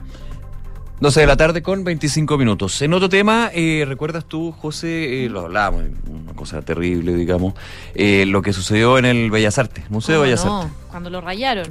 12 1.00 1.20
de 1.22 1.28
la 1.28 1.36
tarde 1.36 1.62
con 1.62 1.84
25 1.84 2.38
minutos. 2.38 2.82
En 2.82 2.94
otro 2.94 3.10
tema, 3.10 3.50
eh, 3.54 3.84
¿recuerdas 3.88 4.26
tú, 4.26 4.52
José? 4.54 5.26
Eh, 5.26 5.30
lo 5.30 5.42
hablábamos, 5.42 5.84
una 6.10 6.34
cosa 6.34 6.62
terrible, 6.62 7.14
digamos, 7.14 7.54
eh, 7.94 8.26
lo 8.26 8.42
que 8.42 8.54
sucedió 8.54 8.98
en 8.98 9.06
el 9.06 9.30
Bellas 9.30 9.58
Artes, 9.58 9.90
Museo 9.92 10.22
de 10.22 10.28
Bellas 10.28 10.46
no? 10.46 10.62
Artes. 10.62 10.74
Cuando 10.90 11.10
lo 11.10 11.20
rayaron. 11.22 11.68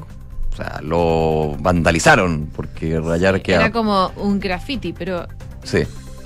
O 0.52 0.56
sea, 0.56 0.80
lo 0.82 1.56
vandalizaron, 1.58 2.48
porque 2.54 3.00
rayar 3.00 3.42
que 3.42 3.54
Era 3.54 3.72
como 3.72 4.12
un 4.16 4.38
graffiti, 4.38 4.92
pero 4.92 5.26
Sí. 5.64 5.80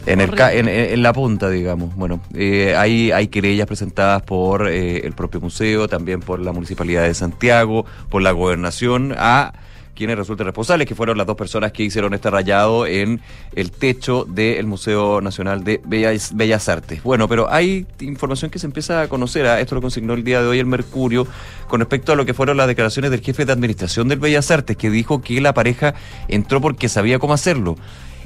En, 0.06 0.20
el 0.20 0.30
ca- 0.34 0.52
en, 0.54 0.68
en- 0.68 1.02
la 1.02 1.12
punta, 1.12 1.50
digamos. 1.50 1.94
Bueno, 1.94 2.20
eh, 2.34 2.74
hay, 2.76 3.10
hay 3.12 3.28
querellas 3.28 3.66
presentadas 3.66 4.22
por 4.22 4.68
eh, 4.68 4.98
el 5.06 5.12
propio 5.12 5.40
museo, 5.40 5.86
también 5.86 6.20
por 6.20 6.40
la 6.40 6.52
Municipalidad 6.52 7.02
de 7.02 7.12
Santiago, 7.14 7.84
por 8.08 8.22
la 8.22 8.32
gobernación, 8.32 9.14
a 9.16 9.52
quienes 9.98 10.16
resultan 10.16 10.46
responsables, 10.46 10.86
que 10.86 10.94
fueron 10.94 11.18
las 11.18 11.26
dos 11.26 11.36
personas 11.36 11.72
que 11.72 11.82
hicieron 11.82 12.14
este 12.14 12.30
rayado 12.30 12.86
en 12.86 13.20
el 13.54 13.70
techo 13.72 14.24
del 14.24 14.64
Museo 14.66 15.20
Nacional 15.20 15.64
de 15.64 15.80
Bellas, 15.84 16.30
Bellas 16.34 16.68
Artes. 16.68 17.02
Bueno, 17.02 17.28
pero 17.28 17.50
hay 17.52 17.84
información 18.00 18.50
que 18.50 18.58
se 18.60 18.66
empieza 18.66 19.02
a 19.02 19.08
conocer, 19.08 19.44
ah, 19.46 19.60
esto 19.60 19.74
lo 19.74 19.80
consignó 19.82 20.14
el 20.14 20.22
día 20.22 20.40
de 20.40 20.46
hoy 20.46 20.60
el 20.60 20.66
Mercurio, 20.66 21.26
con 21.66 21.80
respecto 21.80 22.12
a 22.12 22.16
lo 22.16 22.24
que 22.24 22.32
fueron 22.32 22.56
las 22.56 22.68
declaraciones 22.68 23.10
del 23.10 23.20
jefe 23.20 23.44
de 23.44 23.52
administración 23.52 24.08
del 24.08 24.20
Bellas 24.20 24.50
Artes, 24.52 24.76
que 24.76 24.88
dijo 24.88 25.20
que 25.20 25.40
la 25.40 25.52
pareja 25.52 25.94
entró 26.28 26.60
porque 26.60 26.88
sabía 26.88 27.18
cómo 27.18 27.34
hacerlo. 27.34 27.74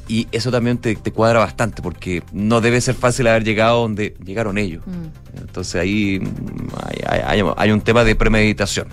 Y 0.08 0.26
eso 0.32 0.50
también 0.50 0.78
te, 0.78 0.94
te 0.96 1.10
cuadra 1.12 1.38
bastante, 1.38 1.80
porque 1.80 2.22
no 2.32 2.60
debe 2.60 2.80
ser 2.80 2.94
fácil 2.96 3.28
haber 3.28 3.44
llegado 3.44 3.80
donde 3.80 4.14
llegaron 4.22 4.58
ellos. 4.58 4.82
Mm. 4.86 5.38
Entonces 5.40 5.76
ahí 5.76 6.20
hay, 7.06 7.20
hay- 7.24 7.40
hay- 7.40 7.52
hay 7.56 7.70
un 7.70 7.80
tema 7.80 8.04
de 8.04 8.14
premeditación. 8.14 8.88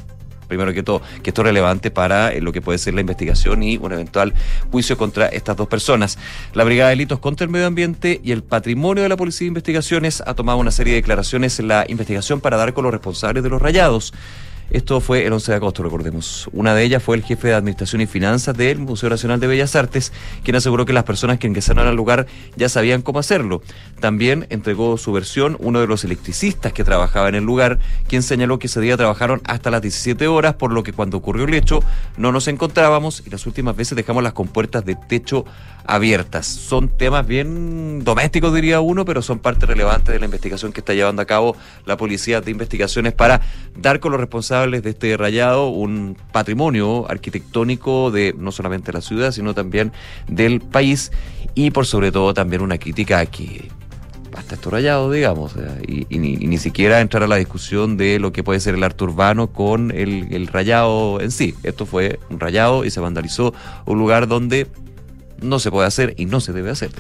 Primero 0.50 0.74
que 0.74 0.84
todo, 0.84 1.02
que 1.24 1.30
esto 1.30 1.42
es 1.42 1.46
relevante 1.46 1.92
para 1.92 2.34
eh, 2.34 2.42
lo 2.42 2.52
que 2.52 2.62
puede 2.62 2.78
ser 2.78 2.94
la 2.94 3.02
investigación 3.02 3.64
y 3.64 3.78
un 3.78 3.94
eventual 3.94 4.34
juicio 4.72 4.98
contra 4.98 5.28
estas 5.28 5.56
dos 5.56 5.70
personas. 5.70 6.18
La 6.54 6.66
Brigada 6.66 6.90
de 6.90 6.98
Delitos 6.98 7.20
contra 7.20 7.46
el 7.46 7.52
Medio 7.52 7.68
Ambiente 7.68 8.20
y 8.22 8.34
el 8.34 8.44
Patrimonio 8.44 9.04
de 9.04 9.10
la 9.10 9.16
Policía 9.16 9.46
de 9.46 9.50
Investigaciones 9.50 10.22
ha 10.26 10.34
tomado 10.34 10.58
una 10.58 10.72
serie 10.72 10.94
de 10.94 11.02
declaraciones 11.02 11.58
en 11.60 11.70
la 11.70 11.86
investigación 11.88 12.42
para 12.42 12.58
dar 12.58 12.74
con 12.74 12.84
los 12.84 12.92
responsables 12.92 13.44
de 13.44 13.50
los 13.50 13.62
rayados. 13.62 14.14
Esto 14.72 15.02
fue 15.02 15.26
el 15.26 15.34
11 15.34 15.52
de 15.52 15.56
agosto, 15.56 15.82
recordemos. 15.82 16.48
Una 16.54 16.76
de 16.76 16.84
ellas 16.84 17.02
fue 17.02 17.16
el 17.16 17.24
jefe 17.24 17.48
de 17.48 17.56
Administración 17.56 18.02
y 18.02 18.06
Finanzas 18.06 18.56
del 18.56 18.78
Museo 18.78 19.10
Nacional 19.10 19.40
de 19.40 19.48
Bellas 19.48 19.76
Artes, 19.76 20.14
quien 20.44 20.56
aseguró 20.56 20.86
que 20.86 20.94
las 20.94 21.06
personas 21.06 21.40
que 21.40 21.48
ingresaron 21.48 21.88
al 21.88 21.96
lugar 21.96 22.28
ya 22.56 22.70
sabían 22.70 23.02
cómo 23.02 23.18
hacerlo. 23.18 23.64
También 24.00 24.46
entregó 24.52 24.98
su 24.98 25.12
versión 25.12 25.58
uno 25.60 25.80
de 25.80 25.88
los 25.88 26.04
electricistas 26.04 26.72
que 26.72 26.84
trabajaba 26.84 27.30
en 27.30 27.36
el 27.36 27.46
lugar, 27.46 27.80
quien 28.08 28.22
señaló 28.22 28.60
que 28.60 28.68
ese 28.68 28.80
día 28.80 28.96
trabajaron 28.96 29.42
hasta 29.46 29.72
las 29.72 29.82
17 29.82 30.28
horas, 30.28 30.54
por 30.54 30.72
lo 30.72 30.84
que 30.84 30.94
cuando 30.94 31.18
ocurrió 31.18 31.46
el 31.46 31.54
hecho 31.56 31.80
no 32.18 32.32
nos 32.32 32.48
encontrábamos 32.48 33.24
y 33.26 33.32
las 33.32 33.48
últimas 33.48 33.76
veces 33.76 33.96
dejamos 33.96 34.22
las 34.22 34.34
compuertas 34.34 34.86
de 34.86 34.94
techo 34.94 35.46
abiertas. 35.84 36.46
Son 36.46 36.90
temas 36.90 37.26
bien 37.26 38.04
domésticos, 38.04 38.54
diría 38.54 38.82
uno, 38.82 39.04
pero 39.04 39.24
son 39.24 39.40
parte 39.40 39.66
relevante 39.66 40.12
de 40.12 40.20
la 40.20 40.26
investigación 40.26 40.72
que 40.72 40.82
está 40.82 40.94
llevando 40.94 41.24
a 41.24 41.26
cabo 41.26 41.56
la 41.86 41.98
Policía 41.98 42.42
de 42.42 42.52
Investigaciones 42.52 43.14
para 43.14 43.42
dar 43.76 44.00
con 44.00 44.12
los 44.12 44.20
responsables 44.20 44.59
de 44.68 44.90
este 44.90 45.16
rayado 45.18 45.70
un 45.70 46.18
patrimonio 46.32 47.10
arquitectónico 47.10 48.12
de 48.12 48.36
no 48.38 48.52
solamente 48.52 48.92
la 48.92 49.02
ciudad, 49.02 49.32
sino 49.32 49.54
también 49.54 49.92
del 50.28 50.62
país 50.62 51.12
y 51.56 51.72
por 51.72 51.86
sobre 51.86 52.12
todo 52.12 52.34
también 52.34 52.62
una 52.62 52.78
crítica 52.78 53.20
a 53.20 53.26
que 53.26 53.70
basta 54.32 54.56
esto 54.56 54.70
rayado, 54.70 55.12
digamos, 55.12 55.54
sea, 55.54 55.78
y, 55.88 56.06
y 56.10 56.20
ni, 56.20 56.34
y 56.34 56.48
ni 56.48 56.58
siquiera 56.58 57.02
entrar 57.02 57.24
a 57.24 57.28
la 57.28 57.38
discusión 57.38 57.98
de 57.98 58.20
lo 58.20 58.32
que 58.32 58.44
puede 58.44 58.60
ser 58.60 58.76
el 58.76 58.84
arte 58.84 59.04
urbano 59.04 59.48
con 59.48 59.92
el, 59.92 60.28
el 60.32 60.48
rayado 60.48 61.20
en 61.22 61.32
sí. 61.32 61.56
Esto 61.64 61.86
fue 61.86 62.20
un 62.30 62.40
rayado 62.40 62.86
y 62.86 62.92
se 62.92 63.00
vandalizó 63.00 63.54
un 63.86 63.98
lugar 63.98 64.28
donde 64.28 64.68
no 65.42 65.60
se 65.60 65.72
puede 65.72 65.88
hacer 65.88 66.14
y 66.18 66.26
no 66.26 66.40
se 66.40 66.54
debe 66.54 66.70
hacer. 66.70 66.92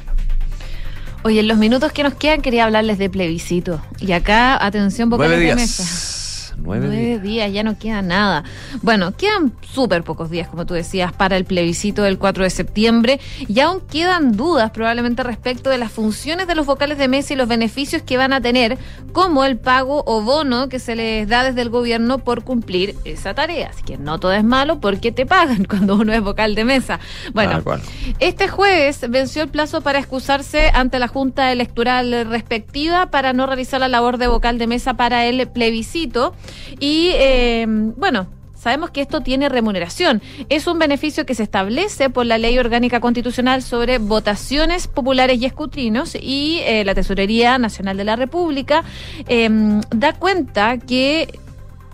Oye, 1.23 1.41
en 1.41 1.47
los 1.47 1.57
minutos 1.57 1.91
que 1.91 2.03
nos 2.03 2.13
quedan 2.13 2.41
quería 2.41 2.63
hablarles 2.63 2.97
de 2.97 3.09
plebiscito. 3.09 3.81
Y 3.99 4.13
acá, 4.13 4.63
atención, 4.65 5.09
Nueve 5.09 5.37
de 5.37 5.55
mesa. 5.55 6.18
Nueve, 6.61 6.87
Nueve 6.87 7.05
días. 7.05 7.21
días, 7.21 7.53
ya 7.53 7.63
no 7.63 7.77
queda 7.77 8.01
nada. 8.01 8.43
Bueno, 8.81 9.15
quedan 9.15 9.53
súper 9.61 10.03
pocos 10.03 10.29
días, 10.29 10.47
como 10.47 10.65
tú 10.65 10.73
decías, 10.73 11.11
para 11.13 11.37
el 11.37 11.45
plebiscito 11.45 12.03
del 12.03 12.17
4 12.17 12.43
de 12.43 12.49
septiembre 12.49 13.19
y 13.47 13.59
aún 13.59 13.81
quedan 13.81 14.33
dudas 14.35 14.71
probablemente 14.71 15.23
respecto 15.23 15.69
de 15.69 15.77
las 15.77 15.91
funciones 15.91 16.47
de 16.47 16.55
los 16.55 16.65
vocales 16.65 16.97
de 16.97 17.07
mesa 17.07 17.33
y 17.33 17.37
los 17.37 17.47
beneficios 17.47 18.01
que 18.01 18.17
van 18.17 18.33
a 18.33 18.41
tener, 18.41 18.77
como 19.11 19.43
el 19.45 19.57
pago 19.57 20.03
o 20.05 20.21
bono 20.21 20.69
que 20.69 20.79
se 20.79 20.95
les 20.95 21.27
da 21.27 21.43
desde 21.43 21.61
el 21.61 21.69
gobierno 21.69 22.19
por 22.19 22.43
cumplir 22.43 22.95
esa 23.05 23.33
tarea. 23.33 23.69
Así 23.73 23.83
que 23.83 23.97
no 23.97 24.19
todo 24.19 24.33
es 24.33 24.43
malo 24.43 24.79
porque 24.79 25.11
te 25.11 25.25
pagan 25.25 25.65
cuando 25.69 25.95
uno 25.95 26.13
es 26.13 26.21
vocal 26.21 26.55
de 26.55 26.65
mesa. 26.65 26.99
Bueno, 27.33 27.51
Tal 27.51 27.63
cual. 27.63 27.81
este 28.19 28.47
jueves 28.47 29.05
venció 29.09 29.41
el 29.43 29.49
plazo 29.49 29.81
para 29.81 29.99
excusarse 29.99 30.71
ante 30.73 30.99
la 30.99 31.07
Junta 31.07 31.51
Electoral 31.51 32.27
respectiva 32.29 33.07
para 33.11 33.33
no 33.33 33.45
realizar 33.45 33.79
la 33.79 33.87
labor 33.87 34.17
de 34.17 34.27
vocal 34.27 34.57
de 34.57 34.67
mesa 34.67 34.93
para 34.95 35.25
el 35.25 35.47
plebiscito. 35.47 36.33
Y 36.79 37.11
eh, 37.13 37.65
bueno. 37.67 38.27
Sabemos 38.59 38.89
que 38.89 38.99
esto 38.99 39.21
tiene 39.21 39.47
remuneración. 39.47 40.21
Es 40.49 40.67
un 40.67 40.79
beneficio 40.79 41.25
que 41.25 41.33
se 41.33 41.43
establece 41.43 42.09
por 42.09 42.25
la 42.25 42.37
Ley 42.37 42.59
Orgánica 42.59 42.99
Constitucional 42.99 43.61
sobre 43.61 43.99
votaciones 43.99 44.89
populares 44.89 45.41
y 45.41 45.45
escrutinos 45.45 46.13
y 46.21 46.59
eh, 46.65 46.83
la 46.83 46.93
Tesorería 46.93 47.57
Nacional 47.57 47.95
de 47.95 48.03
la 48.03 48.17
República 48.17 48.83
eh, 49.29 49.49
da 49.95 50.11
cuenta 50.11 50.77
que 50.77 51.39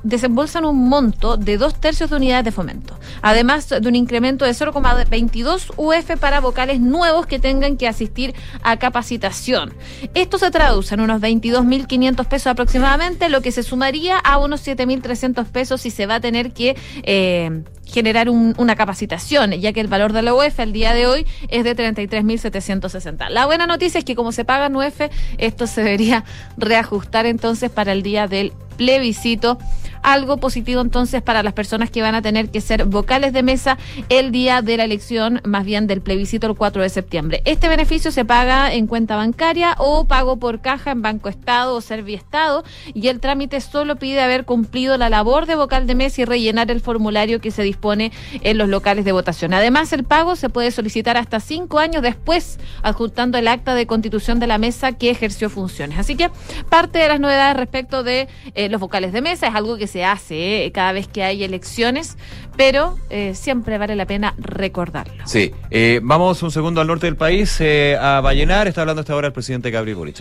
desembolsan 0.06 0.66
un 0.66 0.88
monto 0.88 1.36
de 1.36 1.58
dos 1.58 1.76
tercios 1.76 2.10
de 2.10 2.16
unidades 2.16 2.46
de 2.46 2.52
fomento, 2.52 2.98
además 3.22 3.68
de 3.70 3.88
un 3.88 3.96
incremento 3.96 4.46
de 4.46 4.52
0,22 4.52 5.72
UF 5.78 6.20
para 6.20 6.40
vocales 6.40 6.80
nuevos 6.80 7.26
que 7.26 7.40
tengan 7.40 7.76
que 7.78 7.88
asistir 7.88 8.34
a 8.64 8.78
capacitación. 8.78 9.74
Esto 10.14 10.38
se 10.38 10.52
traduce 10.52 10.94
en 10.96 11.02
unos 11.02 11.20
22.500 11.22 12.26
pesos 12.28 12.48
aproximadamente, 12.48 13.30
lo 13.30 13.42
que 13.42 13.52
se 13.52 13.64
sumaría 13.64 14.18
a 14.20 14.38
unos 14.38 14.66
7.300 14.66 15.46
pesos 15.46 15.82
si 15.82 15.90
se 15.92 16.06
va 16.06 16.16
a 16.16 16.20
tener 16.20 16.54
que... 16.54 16.78
eh, 17.04 17.64
generar 17.88 18.30
un- 18.32 18.56
una 18.58 18.76
capacitación, 18.76 19.52
ya 19.52 19.72
que 19.72 19.80
el 19.80 19.88
valor 19.88 20.12
de 20.12 20.24
la 20.24 20.34
UF 20.34 20.60
al 20.60 20.74
día 20.74 20.96
de 20.96 21.06
hoy 21.06 21.28
es 21.50 21.64
de 21.64 21.76
33.760. 21.76 23.30
La 23.30 23.46
buena 23.46 23.68
noticia 23.68 24.00
es 24.00 24.04
que 24.06 24.16
como 24.16 24.32
se 24.32 24.44
paga 24.44 24.66
en 24.66 24.76
UF, 24.76 25.02
esto 25.38 25.68
se 25.68 25.84
debería 25.84 26.24
reajustar 26.58 27.28
entonces 27.28 27.70
para 27.70 27.92
el 27.92 28.02
día 28.02 28.28
del 28.28 28.54
plebiscito. 28.78 29.60
Algo 30.06 30.38
positivo 30.38 30.82
entonces 30.82 31.24
para 31.24 31.42
las 31.42 31.54
personas 31.54 31.90
que 31.90 32.04
van 32.04 32.14
a 32.14 32.22
tener 32.22 32.52
que 32.52 32.62
ser 32.62 32.86
vocales 32.86 33.34
de 33.34 33.42
mesa 33.42 33.80
el 34.10 34.32
día 34.32 34.62
de 34.62 34.78
la 34.78 34.84
elección, 34.84 35.42
más 35.44 35.66
bien 35.66 35.88
del 35.88 36.00
plebiscito 36.00 36.46
el 36.46 36.54
4 36.54 36.84
de 36.84 36.90
septiembre. 36.90 37.42
Este 37.44 37.68
beneficio 37.70 38.12
se 38.12 38.24
paga 38.24 38.72
en 38.72 38.86
cuenta 38.86 39.16
bancaria 39.16 39.74
o 39.80 40.06
pago 40.06 40.38
por 40.38 40.62
caja 40.62 40.92
en 40.92 41.02
Banco 41.02 41.28
Estado 41.28 41.74
o 41.74 41.82
Serviestado 41.82 42.64
y 42.94 43.08
el 43.08 43.20
trámite 43.20 43.60
solo 43.62 43.96
pide 43.96 44.22
haber 44.22 44.46
cumplido 44.46 44.96
la 45.00 45.10
labor 45.10 45.48
de 45.48 45.56
vocal 45.56 45.88
de 45.88 45.96
mesa 45.96 46.22
y 46.22 46.26
rellenar 46.26 46.70
el 46.70 46.82
formulario 46.82 47.42
que 47.42 47.50
se 47.50 47.64
dispone 47.64 48.12
en 48.42 48.60
los 48.60 48.70
locales 48.70 49.06
de 49.06 49.12
votación. 49.12 49.56
Además, 49.56 49.92
el 49.92 50.04
pago 50.04 50.36
se 50.36 50.50
puede 50.50 50.70
solicitar 50.70 51.18
hasta 51.18 51.40
cinco 51.40 51.80
años 51.80 52.04
después, 52.04 52.60
adjuntando 52.84 53.40
el 53.40 53.48
acta 53.48 53.74
de 53.74 53.88
constitución 53.88 54.40
de 54.40 54.46
la 54.46 54.60
mesa 54.60 54.92
que 54.92 55.10
ejerció 55.10 55.50
funciones. 55.50 55.98
Así 55.98 56.16
que 56.16 56.30
parte 56.70 57.00
de 57.00 57.08
las 57.08 57.20
novedades 57.20 57.58
respecto 57.58 58.04
de 58.04 58.28
eh, 58.54 58.70
los 58.70 58.80
vocales 58.80 59.12
de 59.12 59.22
mesa 59.22 59.48
es 59.48 59.56
algo 59.56 59.78
que 59.78 59.88
se 59.88 59.95
hace 60.04 60.66
eh, 60.66 60.72
cada 60.72 60.92
vez 60.92 61.08
que 61.08 61.24
hay 61.24 61.44
elecciones, 61.44 62.18
pero 62.58 62.98
eh, 63.10 63.34
siempre 63.36 63.78
vale 63.78 63.96
la 63.96 64.06
pena 64.06 64.34
recordarlo. 64.38 65.24
Sí, 65.28 65.52
eh, 65.72 66.00
vamos 66.04 66.42
un 66.44 66.52
segundo 66.52 66.82
al 66.82 66.88
norte 66.88 67.06
del 67.06 67.16
país, 67.16 67.56
eh, 67.62 67.96
a 68.00 68.20
Vallenar, 68.22 68.68
está 68.68 68.82
hablando 68.82 69.02
hasta 69.02 69.14
ahora 69.14 69.28
el 69.28 69.34
presidente 69.34 69.72
Gabriel 69.72 69.96
Boric. 69.98 70.18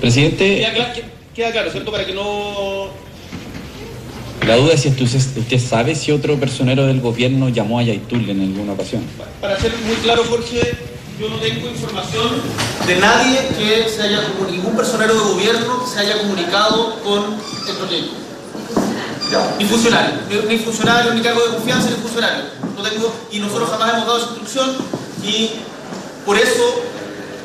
Presidente, 0.00 0.56
Queda, 0.58 0.74
cla- 0.74 1.02
queda 1.34 1.52
claro, 1.52 1.70
¿cierto? 1.70 1.90
Para 1.90 2.06
que 2.06 2.14
no... 2.14 2.88
la 4.46 4.56
duda 4.56 4.74
es 4.74 4.82
si 4.82 4.88
usted, 4.88 5.04
usted 5.40 5.58
sabe 5.58 5.94
si 5.94 6.12
otro 6.12 6.36
personero 6.36 6.86
del 6.86 7.00
gobierno 7.00 7.48
llamó 7.48 7.78
a 7.80 7.82
Yaitul 7.82 8.28
en 8.30 8.40
alguna 8.40 8.72
ocasión. 8.72 9.02
Para 9.40 9.58
ser 9.58 9.72
muy 9.86 9.96
claro, 9.96 10.22
Jorge, 10.24 10.60
yo 11.18 11.28
no 11.28 11.36
tengo 11.38 11.68
información 11.68 12.28
de 12.86 12.96
nadie 12.96 13.48
que 13.58 13.88
se 13.88 14.02
haya 14.02 14.22
ningún 14.48 14.76
personero 14.76 15.14
de 15.14 15.20
gobierno 15.20 15.84
que 15.84 15.90
se 15.90 15.98
haya 15.98 16.18
comunicado 16.18 17.00
con 17.02 17.36
el 17.68 17.76
proyecto. 17.76 18.12
Ni 19.58 19.64
funcionario, 19.66 20.14
ni, 20.28 20.36
ni 20.48 20.58
funcionario, 20.58 21.12
ni 21.12 21.20
cargo 21.20 21.40
de 21.44 21.54
confianza, 21.56 21.90
ni 21.90 21.96
funcionario. 21.96 22.44
No 22.76 22.82
tengo, 22.82 23.12
y 23.32 23.40
nosotros 23.40 23.68
jamás 23.68 23.94
hemos 23.94 24.06
dado 24.06 24.18
esa 24.18 24.26
instrucción 24.28 24.76
y 25.22 25.50
por 26.24 26.38
eso, 26.38 26.82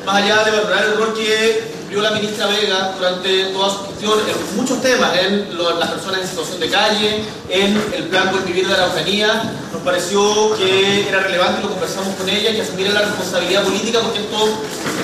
más 0.06 0.22
allá 0.22 0.44
de 0.44 0.50
valorar 0.52 0.84
el 0.84 0.96
rol 0.96 1.14
que 1.14 1.74
cumplió 1.94 2.10
la 2.10 2.18
ministra 2.18 2.46
Vega 2.48 2.92
durante 2.96 3.44
toda 3.52 3.70
su 3.70 3.86
gestión 3.86 4.18
en 4.18 4.56
muchos 4.56 4.82
temas, 4.82 5.16
en 5.16 5.46
las 5.78 5.90
personas 5.90 6.22
en 6.22 6.28
situación 6.28 6.60
de 6.60 6.68
calle, 6.68 7.24
en 7.48 7.82
el 7.94 8.04
plan 8.04 8.30
por 8.30 8.44
vivir 8.44 8.66
de 8.66 8.72
la 8.72 8.84
Araucanía, 8.84 9.52
nos 9.72 9.82
pareció 9.82 10.56
que 10.56 11.08
era 11.08 11.20
relevante 11.20 11.62
lo 11.62 11.70
conversamos 11.70 12.16
con 12.16 12.28
ella 12.28 12.52
que 12.52 12.62
asumiera 12.62 12.92
la 12.94 13.02
responsabilidad 13.02 13.62
política 13.62 14.00
porque 14.00 14.18
esto 14.20 14.44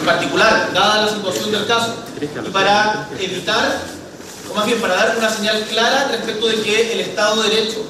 en 0.01 0.05
particular, 0.05 0.71
dada 0.75 1.03
la 1.03 1.09
situación 1.13 1.53
del 1.53 1.67
caso, 1.67 1.95
y 2.21 2.51
para 2.51 3.09
evitar, 3.21 3.79
o 4.51 4.55
más 4.55 4.67
bien 4.67 4.81
para 4.81 4.97
dar 4.97 5.17
una 5.17 5.31
señal 5.31 5.63
clara 5.71 6.09
respecto 6.11 6.49
de 6.49 6.57
que 6.57 6.93
el 6.93 7.01
Estado 7.01 7.43
de 7.43 7.51
Derecho 7.51 7.85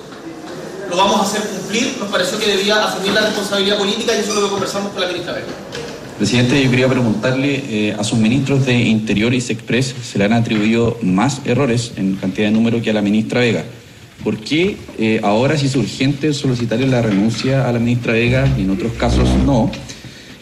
lo 0.90 0.96
vamos 0.96 1.20
a 1.20 1.22
hacer 1.22 1.40
cumplir, 1.48 1.96
nos 1.98 2.10
pareció 2.10 2.38
que 2.38 2.48
debía 2.48 2.84
asumir 2.84 3.12
la 3.12 3.22
responsabilidad 3.22 3.78
política 3.78 4.14
y 4.14 4.18
eso 4.18 4.30
es 4.30 4.36
lo 4.36 4.42
que 4.42 4.50
conversamos 4.50 4.92
con 4.92 5.00
la 5.00 5.06
ministra 5.06 5.32
Vega. 5.34 5.46
Presidente, 6.20 6.62
yo 6.62 6.70
quería 6.70 6.86
preguntarle, 6.86 7.62
eh, 7.70 7.96
a 7.98 8.04
sus 8.04 8.18
ministros 8.18 8.66
de 8.66 8.78
Interior 8.78 9.32
y 9.32 9.40
Sexpress 9.40 9.94
se 10.02 10.18
le 10.18 10.26
han 10.26 10.34
atribuido 10.34 10.98
más 11.00 11.40
errores 11.46 11.92
en 11.96 12.16
cantidad 12.16 12.48
de 12.48 12.52
número 12.52 12.82
que 12.82 12.90
a 12.90 12.92
la 12.92 13.00
ministra 13.00 13.40
Vega. 13.40 13.64
¿Por 14.22 14.36
qué 14.36 14.76
eh, 14.98 15.20
ahora 15.22 15.56
sí 15.56 15.64
es 15.64 15.76
urgente 15.76 16.34
solicitarle 16.34 16.86
la 16.88 17.00
renuncia 17.00 17.66
a 17.66 17.72
la 17.72 17.78
ministra 17.78 18.12
Vega 18.12 18.46
y 18.58 18.64
en 18.64 18.70
otros 18.70 18.92
casos 18.98 19.30
no? 19.46 19.70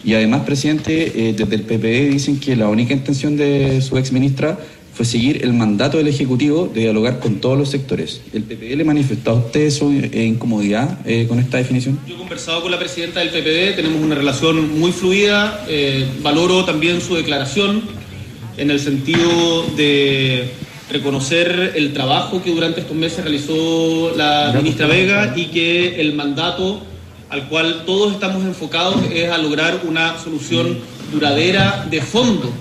Y 0.03 0.15
además, 0.15 0.41
presidente, 0.41 1.29
eh, 1.29 1.35
desde 1.39 1.55
el 1.55 1.63
PPE 1.63 2.09
dicen 2.09 2.41
que 2.41 2.57
la 2.57 2.67
única 2.69 2.93
intención 2.93 3.37
de 3.37 3.81
su 3.81 3.99
exministra 3.99 4.59
fue 4.99 5.07
seguir 5.07 5.45
el 5.45 5.53
mandato 5.53 5.97
del 5.97 6.09
Ejecutivo 6.09 6.69
de 6.75 6.81
dialogar 6.81 7.21
con 7.21 7.37
todos 7.37 7.57
los 7.57 7.69
sectores. 7.69 8.21
¿El 8.33 8.43
PPE 8.43 8.75
le 8.75 8.83
manifestó 8.85 9.31
a 9.31 9.35
usted 9.35 9.71
su 9.71 9.93
eh, 9.93 10.25
incomodidad 10.25 10.99
eh, 11.07 11.27
con 11.29 11.39
esta 11.39 11.57
definición? 11.57 12.01
Yo 12.05 12.17
he 12.17 12.19
conversado 12.19 12.63
con 12.63 12.73
la 12.73 12.81
presidenta 12.81 13.21
del 13.21 13.29
PPD, 13.29 13.77
tenemos 13.77 14.03
una 14.03 14.17
relación 14.17 14.77
muy 14.77 14.91
fluida, 14.91 15.65
eh, 15.69 16.05
valoro 16.21 16.65
también 16.65 17.01
su 17.01 17.15
declaración 17.15 17.83
en 18.57 18.73
el 18.73 18.81
sentido 18.81 19.67
de 19.77 20.51
reconocer 20.91 21.75
el 21.77 21.93
trabajo 21.93 22.43
que 22.43 22.51
durante 22.51 22.81
estos 22.81 22.97
meses 22.97 23.23
realizó 23.23 24.13
la 24.17 24.53
ministra 24.57 24.89
Vega 24.89 25.33
y 25.37 25.45
que 25.45 26.01
el 26.01 26.15
mandato 26.15 26.83
al 27.31 27.49
cual 27.49 27.85
todos 27.87 28.15
estamos 28.15 28.43
enfocados 28.43 28.97
es 29.15 29.31
a 29.31 29.39
lograr 29.39 29.83
una 29.87 30.19
solución 30.19 30.77
duradera 31.13 31.87
de 31.89 32.01
fondo 32.01 32.53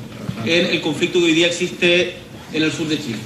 en 0.45 0.67
el 0.67 0.81
conflicto 0.81 1.17
que 1.17 1.25
hoy 1.25 1.33
día 1.33 1.47
existe 1.47 2.26
en 2.53 2.63
el 2.63 2.71
sur 2.71 2.87
de 2.87 2.97
Chile. 2.97 3.17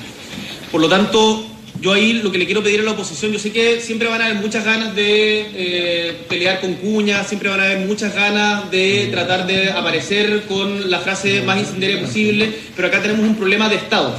Por 0.71 0.81
lo 0.81 0.89
tanto, 0.89 1.45
yo 1.79 1.93
ahí 1.93 2.13
lo 2.13 2.31
que 2.31 2.37
le 2.37 2.45
quiero 2.45 2.61
pedir 2.61 2.81
a 2.81 2.83
la 2.83 2.91
oposición, 2.91 3.31
yo 3.31 3.39
sé 3.39 3.51
que 3.51 3.81
siempre 3.81 4.07
van 4.07 4.21
a 4.21 4.25
haber 4.25 4.37
muchas 4.37 4.63
ganas 4.63 4.95
de 4.95 5.47
eh, 5.53 6.17
pelear 6.29 6.61
con 6.61 6.75
cuñas, 6.75 7.27
siempre 7.27 7.49
van 7.49 7.59
a 7.59 7.63
haber 7.65 7.79
muchas 7.79 8.13
ganas 8.13 8.69
de 8.69 9.09
tratar 9.11 9.47
de 9.47 9.71
aparecer 9.71 10.43
con 10.43 10.89
la 10.89 10.99
frase 10.99 11.41
más 11.41 11.59
incendiaria 11.59 11.99
posible, 11.99 12.53
pero 12.75 12.87
acá 12.87 13.01
tenemos 13.01 13.25
un 13.25 13.35
problema 13.35 13.67
de 13.67 13.77
Estado 13.77 14.15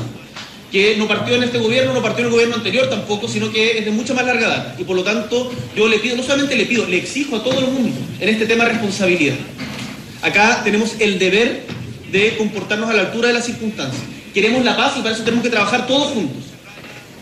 que 0.72 0.96
no 0.96 1.06
partió 1.06 1.36
en 1.36 1.42
este 1.42 1.58
gobierno, 1.58 1.92
no 1.92 2.00
partió 2.00 2.20
en 2.20 2.26
el 2.26 2.32
gobierno 2.32 2.56
anterior 2.56 2.88
tampoco, 2.88 3.28
sino 3.28 3.52
que 3.52 3.78
es 3.78 3.84
de 3.84 3.90
mucha 3.90 4.14
más 4.14 4.24
larga 4.24 4.48
data. 4.48 4.76
Y 4.78 4.84
por 4.84 4.96
lo 4.96 5.04
tanto, 5.04 5.52
yo 5.76 5.86
le 5.86 5.98
pido, 5.98 6.16
no 6.16 6.22
solamente 6.22 6.56
le 6.56 6.64
pido, 6.64 6.86
le 6.86 6.96
exijo 6.96 7.36
a 7.36 7.44
todo 7.44 7.60
el 7.60 7.66
mundo 7.66 7.94
en 8.18 8.28
este 8.28 8.46
tema 8.46 8.64
responsabilidad. 8.64 9.36
Acá 10.22 10.62
tenemos 10.64 10.94
el 10.98 11.18
deber 11.18 11.66
de 12.10 12.36
comportarnos 12.38 12.88
a 12.88 12.94
la 12.94 13.02
altura 13.02 13.28
de 13.28 13.34
las 13.34 13.44
circunstancias. 13.44 14.02
Queremos 14.32 14.64
la 14.64 14.76
paz 14.76 14.94
y 14.96 15.02
para 15.02 15.14
eso 15.14 15.24
tenemos 15.24 15.44
que 15.44 15.50
trabajar 15.50 15.86
todos 15.86 16.12
juntos. 16.12 16.42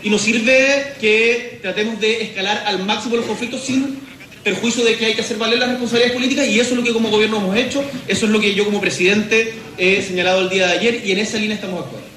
Y 0.03 0.09
nos 0.09 0.21
sirve 0.21 0.93
que 0.99 1.59
tratemos 1.61 1.99
de 1.99 2.23
escalar 2.23 2.63
al 2.65 2.83
máximo 2.85 3.17
los 3.17 3.25
conflictos 3.25 3.61
sin 3.61 3.99
perjuicio 4.43 4.83
de 4.83 4.95
que 4.95 5.05
hay 5.05 5.13
que 5.13 5.21
hacer 5.21 5.37
valer 5.37 5.59
las 5.59 5.69
responsabilidades 5.69 6.13
políticas 6.13 6.47
y 6.47 6.59
eso 6.59 6.71
es 6.71 6.77
lo 6.77 6.83
que 6.83 6.93
como 6.93 7.09
gobierno 7.09 7.37
hemos 7.37 7.55
hecho, 7.55 7.83
eso 8.07 8.25
es 8.25 8.31
lo 8.31 8.39
que 8.39 8.55
yo 8.55 8.65
como 8.65 8.81
presidente 8.81 9.53
he 9.77 10.01
señalado 10.01 10.41
el 10.41 10.49
día 10.49 10.67
de 10.67 10.73
ayer 10.73 11.01
y 11.05 11.11
en 11.11 11.19
esa 11.19 11.37
línea 11.37 11.55
estamos 11.55 11.81
actuando. 11.81 12.07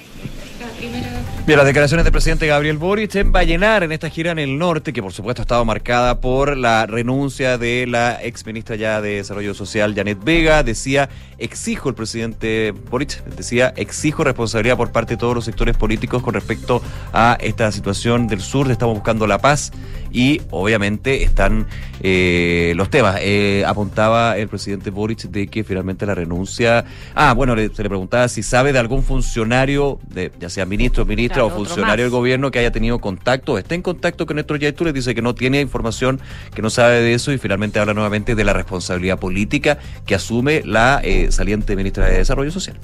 Bien, 1.47 1.59
las 1.59 1.67
declaraciones 1.67 2.05
del 2.05 2.13
presidente 2.13 2.47
Gabriel 2.47 2.79
Boric 2.79 3.17
en 3.17 3.31
Vallenar, 3.31 3.83
en 3.83 3.93
esta 3.93 4.09
gira 4.09 4.31
en 4.31 4.39
el 4.39 4.57
norte, 4.57 4.95
que 4.95 5.03
por 5.03 5.13
supuesto 5.13 5.43
ha 5.43 5.45
estado 5.45 5.63
marcada 5.67 6.19
por 6.19 6.57
la 6.57 6.87
renuncia 6.87 7.59
de 7.59 7.87
la 7.87 8.19
ex 8.23 8.47
ministra 8.47 8.77
ya 8.77 9.03
de 9.03 9.17
Desarrollo 9.17 9.53
Social, 9.53 9.95
Janet 9.95 10.25
Vega. 10.25 10.63
Decía, 10.63 11.11
exijo 11.37 11.91
el 11.91 11.95
presidente 11.95 12.73
Boric, 12.91 13.23
decía, 13.25 13.75
exijo 13.77 14.25
responsabilidad 14.25 14.79
por 14.79 14.91
parte 14.91 15.15
de 15.15 15.19
todos 15.19 15.35
los 15.35 15.45
sectores 15.45 15.77
políticos 15.77 16.23
con 16.23 16.33
respecto 16.33 16.81
a 17.13 17.37
esta 17.39 17.71
situación 17.73 18.27
del 18.27 18.41
sur. 18.41 18.71
Estamos 18.71 18.95
buscando 18.95 19.27
la 19.27 19.37
paz 19.37 19.71
y 20.11 20.41
obviamente 20.51 21.25
están 21.25 21.67
eh, 22.01 22.73
los 22.75 22.89
temas. 22.89 23.19
Eh, 23.21 23.65
apuntaba 23.67 24.39
el 24.39 24.49
presidente 24.49 24.89
Boric 24.89 25.25
de 25.25 25.49
que 25.49 25.63
finalmente 25.63 26.07
la 26.07 26.15
renuncia. 26.15 26.87
Ah, 27.15 27.35
bueno, 27.35 27.55
se 27.55 27.83
le 27.83 27.89
preguntaba 27.91 28.29
si 28.29 28.43
sabe 28.43 28.73
de 28.73 28.79
algún 28.79 29.03
funcionario, 29.03 29.99
ya 30.41 30.49
sea 30.49 30.65
ministro, 30.65 31.05
ministra 31.35 31.51
Claro, 31.51 31.57
funcionario 31.57 32.05
del 32.05 32.11
gobierno 32.13 32.51
que 32.51 32.59
haya 32.59 32.71
tenido 32.71 32.99
contacto, 32.99 33.59
esté 33.59 33.75
en 33.75 33.83
contacto 33.83 34.27
con 34.27 34.37
Néstor 34.37 34.59
Yaitul, 34.59 34.93
dice 34.93 35.15
que 35.15 35.23
no 35.23 35.35
tiene 35.35 35.61
información, 35.61 36.21
que 36.55 36.63
no 36.63 36.71
sabe 36.71 37.01
de 37.01 37.15
eso 37.15 37.33
y 37.33 37.39
finalmente 37.39 37.79
habla 37.79 37.95
nuevamente 37.95 38.35
de 38.35 38.45
la 38.45 38.53
responsabilidad 38.53 39.19
política 39.19 39.79
que 40.07 40.15
asume 40.15 40.63
la 40.65 41.01
eh, 41.03 41.31
saliente 41.31 41.77
ministra 41.77 42.07
de 42.07 42.19
Desarrollo 42.19 42.51
Social. 42.51 42.79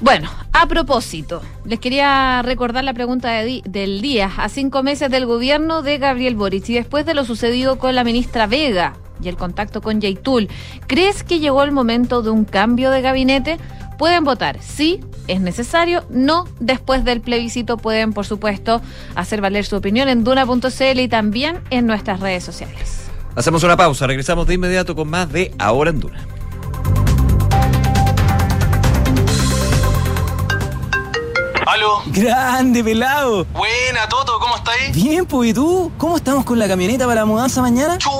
Bueno, 0.00 0.28
a 0.52 0.66
propósito, 0.66 1.42
les 1.64 1.78
quería 1.78 2.42
recordar 2.42 2.82
la 2.82 2.92
pregunta 2.92 3.30
de 3.30 3.62
del 3.64 4.02
día. 4.02 4.32
A 4.36 4.48
cinco 4.48 4.82
meses 4.82 5.08
del 5.12 5.26
gobierno 5.26 5.82
de 5.82 5.98
Gabriel 5.98 6.34
Boric 6.34 6.68
y 6.70 6.74
después 6.74 7.06
de 7.06 7.14
lo 7.14 7.24
sucedido 7.24 7.78
con 7.78 7.94
la 7.94 8.02
ministra 8.02 8.48
Vega 8.48 8.94
y 9.22 9.28
el 9.28 9.36
contacto 9.36 9.80
con 9.80 10.00
Yaitul, 10.00 10.48
¿crees 10.88 11.22
que 11.22 11.38
llegó 11.38 11.62
el 11.62 11.70
momento 11.70 12.20
de 12.22 12.30
un 12.30 12.44
cambio 12.44 12.90
de 12.90 13.00
gabinete? 13.00 13.58
Pueden 14.02 14.24
votar 14.24 14.58
sí, 14.60 14.98
es 15.28 15.40
necesario, 15.40 16.04
no. 16.10 16.48
Después 16.58 17.04
del 17.04 17.20
plebiscito 17.20 17.76
pueden, 17.76 18.12
por 18.12 18.26
supuesto, 18.26 18.82
hacer 19.14 19.40
valer 19.40 19.64
su 19.64 19.76
opinión 19.76 20.08
en 20.08 20.24
duna.cl 20.24 20.98
y 20.98 21.06
también 21.06 21.62
en 21.70 21.86
nuestras 21.86 22.18
redes 22.18 22.42
sociales. 22.42 23.04
Hacemos 23.36 23.62
una 23.62 23.76
pausa, 23.76 24.08
regresamos 24.08 24.48
de 24.48 24.54
inmediato 24.54 24.96
con 24.96 25.08
más 25.08 25.32
de 25.32 25.54
Ahora 25.56 25.90
en 25.90 26.00
Duna. 26.00 26.26
¿Aló? 31.64 32.02
Grande, 32.06 32.82
pelado. 32.82 33.44
Buena, 33.52 34.08
Toto, 34.08 34.36
¿cómo 34.40 34.56
estáis? 34.56 34.96
Bien, 34.96 35.24
pues, 35.26 35.50
¿y 35.50 35.54
tú? 35.54 35.92
¿Cómo 35.96 36.16
estamos 36.16 36.44
con 36.44 36.58
la 36.58 36.66
camioneta 36.66 37.06
para 37.06 37.20
la 37.20 37.24
mudanza 37.24 37.62
mañana? 37.62 37.98
Chu, 37.98 38.10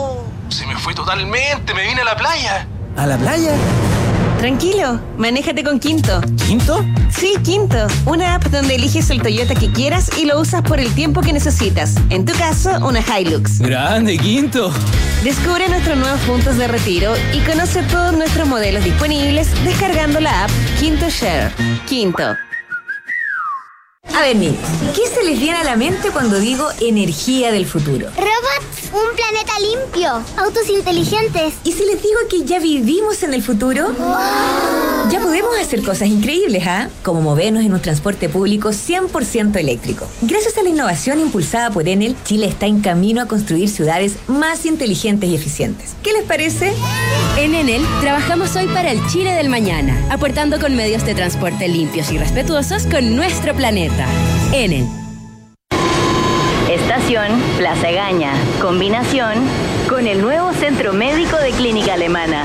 se 0.48 0.64
me 0.64 0.76
fue 0.76 0.94
totalmente, 0.94 1.74
me 1.74 1.82
vine 1.88 2.02
a 2.02 2.04
la 2.04 2.16
playa. 2.16 2.68
¿A 2.96 3.04
la 3.04 3.18
playa? 3.18 3.56
Tranquilo, 4.42 4.98
manéjate 5.18 5.62
con 5.62 5.78
Quinto. 5.78 6.20
¿Quinto? 6.48 6.84
Sí, 7.16 7.34
Quinto, 7.44 7.86
una 8.06 8.34
app 8.34 8.42
donde 8.46 8.74
eliges 8.74 9.08
el 9.10 9.22
Toyota 9.22 9.54
que 9.54 9.70
quieras 9.70 10.10
y 10.18 10.24
lo 10.24 10.40
usas 10.40 10.62
por 10.62 10.80
el 10.80 10.92
tiempo 10.96 11.20
que 11.20 11.32
necesitas. 11.32 11.94
En 12.10 12.24
tu 12.24 12.32
caso, 12.32 12.84
una 12.84 12.98
Hilux. 13.02 13.60
Grande, 13.60 14.18
Quinto. 14.18 14.72
Descubre 15.22 15.68
nuestros 15.68 15.96
nuevos 15.96 16.20
puntos 16.22 16.56
de 16.56 16.66
retiro 16.66 17.14
y 17.32 17.38
conoce 17.48 17.84
todos 17.84 18.14
nuestros 18.14 18.48
modelos 18.48 18.82
disponibles 18.82 19.46
descargando 19.62 20.18
la 20.18 20.46
app 20.46 20.50
Quinto 20.80 21.08
Share. 21.08 21.52
Quinto. 21.86 22.36
A 24.14 24.20
ver, 24.20 24.36
niños, 24.36 24.56
¿qué 24.94 25.06
se 25.08 25.24
les 25.24 25.40
viene 25.40 25.56
a 25.58 25.64
la 25.64 25.74
mente 25.76 26.10
cuando 26.10 26.38
digo 26.38 26.68
energía 26.80 27.50
del 27.50 27.66
futuro? 27.66 28.08
Robots, 28.16 28.92
un 28.92 29.16
planeta 29.16 29.52
limpio, 29.58 30.22
autos 30.36 30.68
inteligentes. 30.68 31.54
¿Y 31.64 31.72
si 31.72 31.84
les 31.86 32.02
digo 32.02 32.20
que 32.28 32.44
ya 32.44 32.58
vivimos 32.58 33.22
en 33.22 33.32
el 33.32 33.42
futuro? 33.42 33.88
Ya 35.12 35.20
podemos 35.20 35.56
hacer 35.60 35.82
cosas 35.82 36.08
increíbles, 36.08 36.66
¿ah? 36.66 36.88
Como 37.02 37.20
movernos 37.20 37.64
en 37.64 37.74
un 37.74 37.80
transporte 37.80 38.30
público 38.30 38.70
100% 38.70 39.56
eléctrico. 39.56 40.08
Gracias 40.22 40.56
a 40.56 40.62
la 40.62 40.70
innovación 40.70 40.82
innovación 40.82 41.20
impulsada 41.20 41.70
por 41.70 41.88
Enel, 41.88 42.16
Chile 42.24 42.46
está 42.46 42.66
en 42.66 42.80
camino 42.80 43.22
a 43.22 43.26
construir 43.26 43.68
ciudades 43.68 44.16
más 44.26 44.66
inteligentes 44.66 45.30
y 45.30 45.34
eficientes. 45.36 45.94
¿Qué 46.02 46.12
les 46.12 46.24
parece? 46.24 46.72
En 47.38 47.54
Enel 47.54 47.82
trabajamos 48.00 48.56
hoy 48.56 48.66
para 48.66 48.90
el 48.90 49.06
Chile 49.06 49.32
del 49.32 49.48
mañana, 49.48 49.96
aportando 50.10 50.58
con 50.58 50.74
medios 50.74 51.06
de 51.06 51.14
transporte 51.14 51.68
limpios 51.68 52.10
y 52.10 52.18
respetuosos 52.18 52.86
con 52.86 53.14
nuestro 53.14 53.54
planeta. 53.54 54.06
Enel. 54.52 54.86
Estación 56.68 57.28
Plaza 57.58 57.90
Gaña. 57.92 58.32
Combinación 58.60 59.34
con 59.88 60.06
el 60.06 60.20
nuevo 60.20 60.52
Centro 60.54 60.92
Médico 60.92 61.36
de 61.36 61.50
Clínica 61.50 61.94
Alemana. 61.94 62.44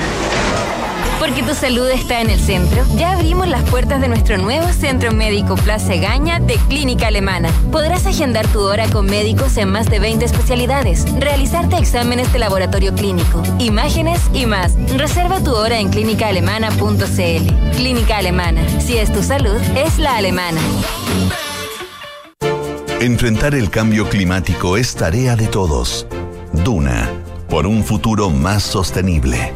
Porque 1.20 1.42
tu 1.42 1.56
salud 1.56 1.90
está 1.90 2.22
en 2.22 2.30
el 2.30 2.40
centro, 2.40 2.86
ya 2.96 3.14
abrimos 3.14 3.48
las 3.48 3.68
puertas 3.70 4.00
de 4.02 4.08
nuestro 4.08 4.38
nuevo 4.38 4.68
Centro 4.70 5.12
Médico 5.12 5.56
Plaza 5.56 5.96
Gaña 5.96 6.40
de 6.40 6.56
Clínica 6.70 7.08
Alemana. 7.08 7.50
Podrás 7.72 8.06
agendar 8.06 8.48
tu 8.48 8.62
hora 8.62 8.88
con 8.90 9.08
médicos 9.08 9.58
en 9.58 9.70
más 9.70 9.90
de 9.90 10.00
20 10.00 10.26
especialidades, 10.26 11.06
realizarte 11.20 11.78
exámenes 11.78 12.32
de 12.34 12.40
laboratorio 12.40 12.94
clínico, 12.94 13.42
imágenes 13.58 14.22
y 14.34 14.46
más. 14.46 14.76
Reserva 14.96 15.40
tu 15.40 15.56
hora 15.56 15.80
en 15.80 15.90
clínicaalemana.cl. 15.90 17.76
Clínica 17.76 18.18
Alemana. 18.18 18.62
Si 18.80 18.98
es 18.98 19.12
tu 19.12 19.24
salud, 19.24 19.60
es 19.76 19.98
la 19.98 20.18
alemana. 20.18 20.62
Enfrentar 23.00 23.54
el 23.56 23.70
cambio 23.70 24.10
climático 24.10 24.78
es 24.78 24.96
tarea 24.96 25.36
de 25.36 25.48
todos. 25.48 26.08
Duna, 26.52 27.10
por 27.50 27.68
un 27.68 27.84
futuro 27.84 28.30
más 28.30 28.64
sostenible. 28.64 29.54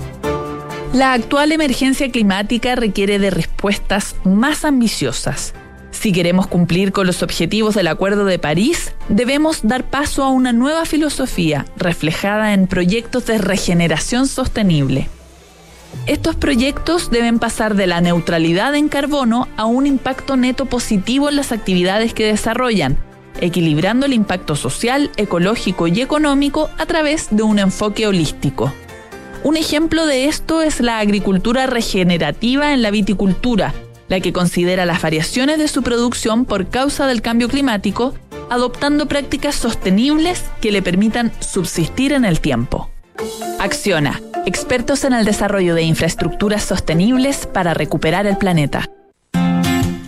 La 0.93 1.13
actual 1.13 1.53
emergencia 1.53 2.11
climática 2.11 2.75
requiere 2.75 3.17
de 3.17 3.29
respuestas 3.29 4.17
más 4.25 4.65
ambiciosas. 4.65 5.53
Si 5.91 6.11
queremos 6.11 6.47
cumplir 6.47 6.91
con 6.91 7.07
los 7.07 7.23
objetivos 7.23 7.75
del 7.75 7.87
Acuerdo 7.87 8.25
de 8.25 8.39
París, 8.39 8.91
debemos 9.07 9.61
dar 9.63 9.89
paso 9.89 10.21
a 10.21 10.29
una 10.29 10.51
nueva 10.51 10.83
filosofía 10.83 11.65
reflejada 11.77 12.53
en 12.53 12.67
proyectos 12.67 13.25
de 13.27 13.37
regeneración 13.37 14.27
sostenible. 14.27 15.07
Estos 16.07 16.35
proyectos 16.35 17.09
deben 17.09 17.39
pasar 17.39 17.75
de 17.75 17.87
la 17.87 18.01
neutralidad 18.01 18.75
en 18.75 18.89
carbono 18.89 19.47
a 19.55 19.63
un 19.63 19.87
impacto 19.87 20.35
neto 20.35 20.65
positivo 20.65 21.29
en 21.29 21.37
las 21.37 21.53
actividades 21.53 22.13
que 22.13 22.25
desarrollan, 22.25 22.97
equilibrando 23.39 24.07
el 24.07 24.13
impacto 24.13 24.57
social, 24.57 25.09
ecológico 25.15 25.87
y 25.87 26.01
económico 26.01 26.69
a 26.77 26.85
través 26.85 27.27
de 27.31 27.43
un 27.43 27.59
enfoque 27.59 28.07
holístico. 28.07 28.73
Un 29.43 29.57
ejemplo 29.57 30.05
de 30.05 30.25
esto 30.25 30.61
es 30.61 30.81
la 30.81 30.99
agricultura 30.99 31.65
regenerativa 31.65 32.73
en 32.73 32.83
la 32.83 32.91
viticultura, 32.91 33.73
la 34.07 34.19
que 34.19 34.33
considera 34.33 34.85
las 34.85 35.01
variaciones 35.01 35.57
de 35.57 35.67
su 35.67 35.81
producción 35.81 36.45
por 36.45 36.69
causa 36.69 37.07
del 37.07 37.23
cambio 37.23 37.49
climático, 37.49 38.13
adoptando 38.51 39.07
prácticas 39.07 39.55
sostenibles 39.55 40.43
que 40.61 40.71
le 40.71 40.83
permitan 40.83 41.31
subsistir 41.39 42.13
en 42.13 42.23
el 42.23 42.39
tiempo. 42.39 42.91
Acciona, 43.59 44.21
expertos 44.45 45.03
en 45.05 45.13
el 45.13 45.25
desarrollo 45.25 45.73
de 45.73 45.83
infraestructuras 45.83 46.63
sostenibles 46.63 47.47
para 47.47 47.73
recuperar 47.73 48.27
el 48.27 48.37
planeta. 48.37 48.87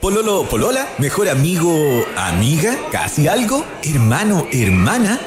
Pololo, 0.00 0.42
polola, 0.42 0.88
mejor 0.98 1.28
amigo, 1.28 2.04
amiga, 2.16 2.76
casi 2.90 3.28
algo, 3.28 3.64
hermano, 3.84 4.44
hermana. 4.50 5.20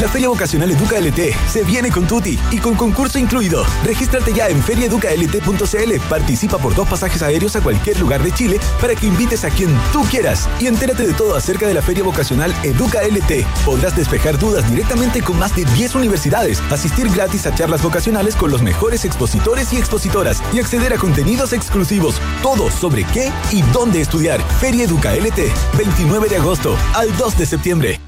La 0.00 0.06
Feria 0.06 0.28
Vocacional 0.28 0.70
Educa 0.70 0.96
LT 1.00 1.34
se 1.48 1.64
viene 1.64 1.90
con 1.90 2.06
Tuti 2.06 2.38
y 2.52 2.58
con 2.58 2.76
concurso 2.76 3.18
incluido. 3.18 3.64
Regístrate 3.82 4.32
ya 4.32 4.48
en 4.48 4.62
feriaeducalt.cl. 4.62 6.00
Participa 6.08 6.56
por 6.58 6.72
dos 6.76 6.88
pasajes 6.88 7.20
aéreos 7.20 7.56
a 7.56 7.60
cualquier 7.60 7.98
lugar 7.98 8.22
de 8.22 8.30
Chile 8.30 8.60
para 8.80 8.94
que 8.94 9.06
invites 9.06 9.44
a 9.44 9.50
quien 9.50 9.76
tú 9.92 10.04
quieras 10.04 10.48
y 10.60 10.68
entérate 10.68 11.04
de 11.04 11.14
todo 11.14 11.34
acerca 11.34 11.66
de 11.66 11.74
la 11.74 11.82
Feria 11.82 12.04
Vocacional 12.04 12.54
Educa 12.62 13.00
LT. 13.02 13.44
Podrás 13.64 13.96
despejar 13.96 14.38
dudas 14.38 14.70
directamente 14.70 15.20
con 15.20 15.36
más 15.36 15.56
de 15.56 15.64
10 15.64 15.96
universidades, 15.96 16.60
asistir 16.70 17.10
gratis 17.10 17.46
a 17.46 17.54
charlas 17.54 17.82
vocacionales 17.82 18.36
con 18.36 18.52
los 18.52 18.62
mejores 18.62 19.04
expositores 19.04 19.72
y 19.72 19.78
expositoras 19.78 20.40
y 20.52 20.60
acceder 20.60 20.92
a 20.92 20.98
contenidos 20.98 21.52
exclusivos. 21.52 22.20
Todo 22.40 22.70
sobre 22.70 23.02
qué 23.02 23.32
y 23.50 23.62
dónde 23.72 24.00
estudiar. 24.00 24.40
Feria 24.60 24.84
Educa 24.84 25.12
LT, 25.12 25.52
29 25.76 26.28
de 26.28 26.36
agosto 26.36 26.76
al 26.94 27.16
2 27.16 27.36
de 27.36 27.46
septiembre. 27.46 28.07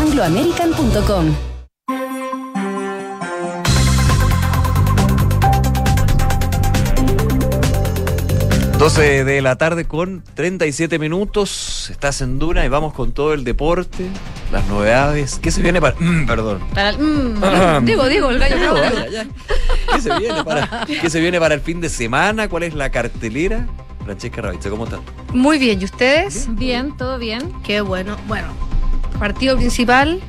chile.angloamerican.com. 0.00 1.34
12 8.78 9.24
de 9.24 9.42
la 9.42 9.56
tarde 9.56 9.84
con 9.84 10.24
37 10.34 10.98
minutos. 10.98 11.88
Estás 11.90 12.22
en 12.22 12.38
Duna 12.38 12.64
y 12.64 12.68
vamos 12.68 12.94
con 12.94 13.12
todo 13.12 13.34
el 13.34 13.44
deporte, 13.44 14.06
las 14.50 14.66
novedades. 14.68 15.38
¿Qué 15.42 15.50
se 15.50 15.60
viene 15.60 15.82
para.? 15.82 15.96
Mm, 16.00 16.26
perdón. 16.26 16.60
Para 16.74 16.90
el- 16.90 16.98
mm, 16.98 17.84
digo, 17.84 18.08
digo, 18.08 18.30
el 18.30 18.38
gallo. 18.38 18.56
Digo, 18.56 18.74
no. 18.74 18.80
vaya, 18.80 19.06
ya. 19.10 19.26
¿Qué 19.92 20.00
se, 20.00 20.18
viene 20.18 20.42
para, 20.44 20.86
¿Qué 20.86 21.10
se 21.10 21.20
viene 21.20 21.38
para 21.38 21.54
el 21.56 21.60
fin 21.60 21.80
de 21.82 21.90
semana? 21.90 22.48
¿Cuál 22.48 22.62
es 22.62 22.74
la 22.74 22.88
cartelera? 22.90 23.66
Francesca 24.04 24.40
Ravizza, 24.40 24.70
¿cómo 24.70 24.84
estás? 24.84 25.00
Muy 25.34 25.58
bien, 25.58 25.78
¿y 25.82 25.84
ustedes? 25.84 26.46
Bien, 26.54 26.96
todo 26.96 27.18
bien. 27.18 27.52
Qué 27.62 27.82
bueno. 27.82 28.16
Bueno, 28.26 28.48
partido 29.20 29.56
principal 29.56 30.20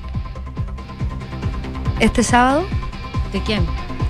este 2.00 2.24
sábado, 2.24 2.66
¿De 3.34 3.42
quién? 3.42 3.66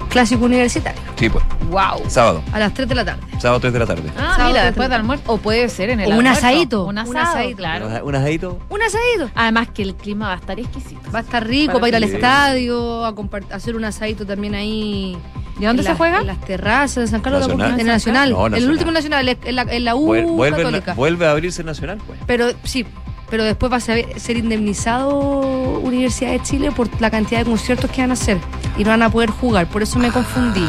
clásico 0.09 0.43
universitario, 0.45 0.99
Sí, 1.17 1.29
pues. 1.29 1.43
Wow. 1.69 2.03
Sábado. 2.09 2.43
a 2.51 2.59
las 2.59 2.73
3 2.73 2.89
de 2.89 2.95
la 2.95 3.05
tarde. 3.05 3.21
Sábado 3.39 3.59
3 3.61 3.71
de 3.73 3.79
la 3.79 3.85
tarde. 3.85 4.03
Ah, 4.17 4.33
Sábado 4.35 4.47
mira, 4.49 4.59
de 4.61 4.65
después 4.67 4.89
del 4.89 4.99
almuerzo. 4.99 5.23
O 5.27 5.37
puede 5.37 5.69
ser 5.69 5.89
en 5.91 5.99
el 6.01 6.07
O 6.07 6.09
un 6.09 6.25
almuerzo. 6.25 6.39
asadito. 6.47 6.85
Un 6.85 6.97
asadito. 6.97 7.57
claro. 7.57 7.87
¿Un 8.05 8.15
asadito? 8.15 8.59
Un 8.69 8.81
asadito. 8.81 9.31
Además 9.35 9.69
que 9.73 9.83
el 9.83 9.95
clima 9.95 10.27
va 10.27 10.33
a 10.33 10.37
estar 10.37 10.59
exquisito. 10.59 11.09
Va 11.13 11.19
a 11.19 11.21
estar 11.21 11.47
rico 11.47 11.73
Para 11.73 11.79
para, 11.79 11.89
ir 11.89 11.95
al 11.95 12.03
estadio, 12.03 13.05
a 13.05 13.13
hacer 13.51 13.75
un 13.75 13.85
asadito 13.85 14.25
también 14.25 14.55
ahí. 14.55 15.17
¿De 15.59 15.67
dónde 15.67 15.83
en 15.83 15.87
se 15.89 15.93
juega? 15.95 16.21
En 16.21 16.27
las 16.27 16.41
terrazas 16.41 16.95
de 17.03 17.07
San 17.07 17.21
Carlos 17.21 17.47
de 17.47 17.55
¿Nacional? 17.55 17.79
El 17.79 17.85
Nacional. 17.87 18.29
No, 18.31 18.47
El 18.47 18.69
último 18.69 18.91
Nacional, 18.91 19.29
en 19.29 19.55
la, 19.55 19.61
en 19.61 19.85
la 19.85 19.95
U 19.95 20.07
Vuel- 20.07 20.25
vuelve, 20.35 20.57
Católica. 20.57 20.93
vuelve 20.95 21.27
a 21.27 21.31
abrirse 21.31 21.61
el 21.61 21.67
Nacional, 21.67 21.99
pues. 22.05 22.19
Pero 22.25 22.47
sí, 22.63 22.85
pero 23.31 23.43
después 23.45 23.71
va 23.71 23.77
a 23.77 23.79
ser, 23.79 24.19
ser 24.19 24.37
indemnizado 24.37 25.09
Universidad 25.79 26.31
de 26.31 26.41
Chile 26.43 26.71
por 26.71 26.87
la 27.01 27.09
cantidad 27.09 27.39
de 27.39 27.45
conciertos 27.45 27.89
que 27.89 28.01
van 28.01 28.11
a 28.11 28.13
hacer 28.13 28.37
y 28.77 28.83
no 28.83 28.89
van 28.91 29.01
a 29.01 29.09
poder 29.09 29.29
jugar, 29.31 29.67
por 29.67 29.81
eso 29.81 29.97
me 29.97 30.11
confundí. 30.11 30.67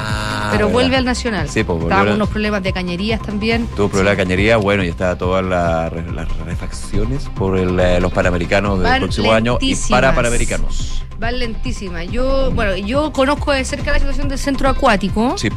pero 0.51 0.67
verdad. 0.67 0.73
vuelve 0.73 0.97
al 0.97 1.05
Nacional. 1.05 1.49
Sí, 1.49 1.65
pues, 1.65 1.83
Estaban 1.83 2.13
unos 2.13 2.29
problemas 2.29 2.63
de 2.63 2.73
cañerías 2.73 3.21
también. 3.21 3.67
Tuvo 3.77 3.89
problema 3.89 4.11
de 4.13 4.17
cañería, 4.17 4.57
bueno, 4.57 4.83
y 4.85 4.89
está 4.89 5.17
todas 5.19 5.45
la 5.45 5.91
las 6.15 6.29
refacciones 6.47 7.25
por 7.35 7.59
el, 7.59 7.79
eh, 7.81 8.01
los 8.01 8.13
panamericanos 8.13 8.79
del 8.79 8.89
Van 8.89 9.01
próximo 9.01 9.33
año 9.33 9.59
y 9.61 9.67
lentísimas. 9.67 10.01
para 10.01 10.15
panamericanos. 10.15 11.03
Va 11.23 11.31
lentísima. 11.31 12.05
Yo, 12.05 12.51
bueno, 12.53 12.77
yo 12.77 13.13
conozco 13.13 13.53
de 13.53 13.65
cerca 13.65 13.93
la 13.93 13.99
situación 13.99 14.29
del 14.29 14.39
centro 14.39 14.69
acuático 14.69 15.37
Sí. 15.37 15.49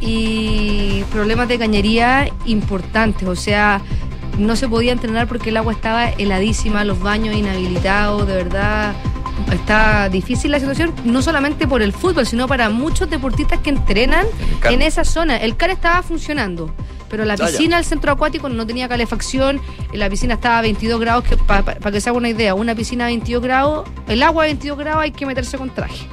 y 0.00 1.02
problemas 1.12 1.48
de 1.48 1.58
cañería 1.58 2.28
importantes. 2.46 3.26
O 3.28 3.36
sea, 3.36 3.80
no 4.38 4.56
se 4.56 4.68
podía 4.68 4.92
entrenar 4.92 5.26
porque 5.28 5.50
el 5.50 5.56
agua 5.56 5.72
estaba 5.72 6.10
heladísima, 6.10 6.84
los 6.84 7.00
baños 7.00 7.34
inhabilitados, 7.36 8.26
de 8.26 8.34
verdad. 8.34 8.94
Está 9.52 10.08
difícil 10.08 10.50
la 10.50 10.60
situación, 10.60 10.92
no 11.04 11.22
solamente 11.22 11.66
por 11.66 11.82
el 11.82 11.92
fútbol, 11.92 12.26
sino 12.26 12.46
para 12.46 12.68
muchos 12.68 13.08
deportistas 13.08 13.58
que 13.60 13.70
entrenan 13.70 14.26
en 14.64 14.82
esa 14.82 15.04
zona. 15.04 15.38
El 15.38 15.56
CAR 15.56 15.70
estaba 15.70 16.02
funcionando, 16.02 16.72
Pero 17.08 17.24
la 17.24 17.36
piscina 17.36 17.76
del 17.76 17.84
centro 17.84 18.12
acuático 18.12 18.48
no 18.48 18.66
tenía 18.66 18.88
calefacción, 18.88 19.60
la 19.92 20.08
piscina 20.08 20.34
estaba 20.34 20.58
a 20.58 20.62
22 20.62 21.00
grados, 21.00 21.24
que 21.24 21.36
para 21.36 21.90
que 21.90 22.00
se 22.00 22.08
haga 22.08 22.18
una 22.18 22.28
idea, 22.28 22.54
una 22.54 22.74
piscina 22.74 23.06
a 23.06 23.08
22 23.08 23.42
grados, 23.42 23.88
el 24.06 24.22
agua 24.22 24.44
a 24.44 24.46
22 24.46 24.78
grados 24.78 25.02
hay 25.02 25.10
que 25.10 25.26
meterse 25.26 25.58
con 25.58 25.70
traje. 25.70 26.06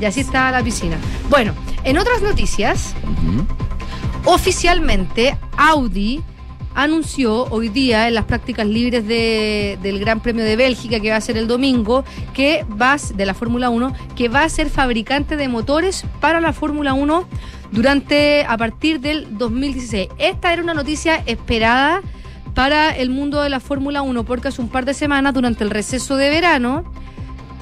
Y 0.00 0.04
así 0.04 0.20
está 0.20 0.50
la 0.50 0.62
piscina. 0.62 0.98
Bueno, 1.28 1.54
en 1.84 1.96
otras 1.96 2.20
noticias, 2.20 2.94
oficialmente 4.24 5.38
Audi 5.56 6.22
anunció 6.74 7.44
hoy 7.50 7.68
día 7.68 8.08
en 8.08 8.14
las 8.14 8.24
prácticas 8.24 8.66
libres 8.66 9.06
de- 9.06 9.78
del 9.82 9.98
Gran 9.98 10.20
Premio 10.20 10.44
de 10.44 10.56
Bélgica 10.56 11.00
que 11.00 11.10
va 11.10 11.16
a 11.16 11.20
ser 11.20 11.36
el 11.36 11.46
domingo 11.48 12.04
que 12.32 12.64
va 12.80 12.96
de 13.14 13.26
la 13.26 13.34
Fórmula 13.34 13.70
1 13.70 13.92
que 14.16 14.28
va 14.28 14.44
a 14.44 14.48
ser 14.48 14.70
fabricante 14.70 15.36
de 15.36 15.48
motores 15.48 16.04
para 16.20 16.40
la 16.40 16.52
Fórmula 16.52 16.94
1 16.94 17.26
durante 17.72 18.44
a 18.44 18.56
partir 18.56 19.00
del 19.00 19.26
2016. 19.38 20.08
Esta 20.18 20.52
era 20.52 20.62
una 20.62 20.74
noticia 20.74 21.22
esperada 21.26 22.02
para 22.54 22.90
el 22.90 23.10
mundo 23.10 23.42
de 23.42 23.48
la 23.48 23.60
Fórmula 23.60 24.02
1 24.02 24.24
porque 24.24 24.48
hace 24.48 24.60
un 24.60 24.68
par 24.68 24.84
de 24.84 24.94
semanas 24.94 25.34
durante 25.34 25.64
el 25.64 25.70
receso 25.70 26.16
de 26.16 26.30
verano 26.30 26.84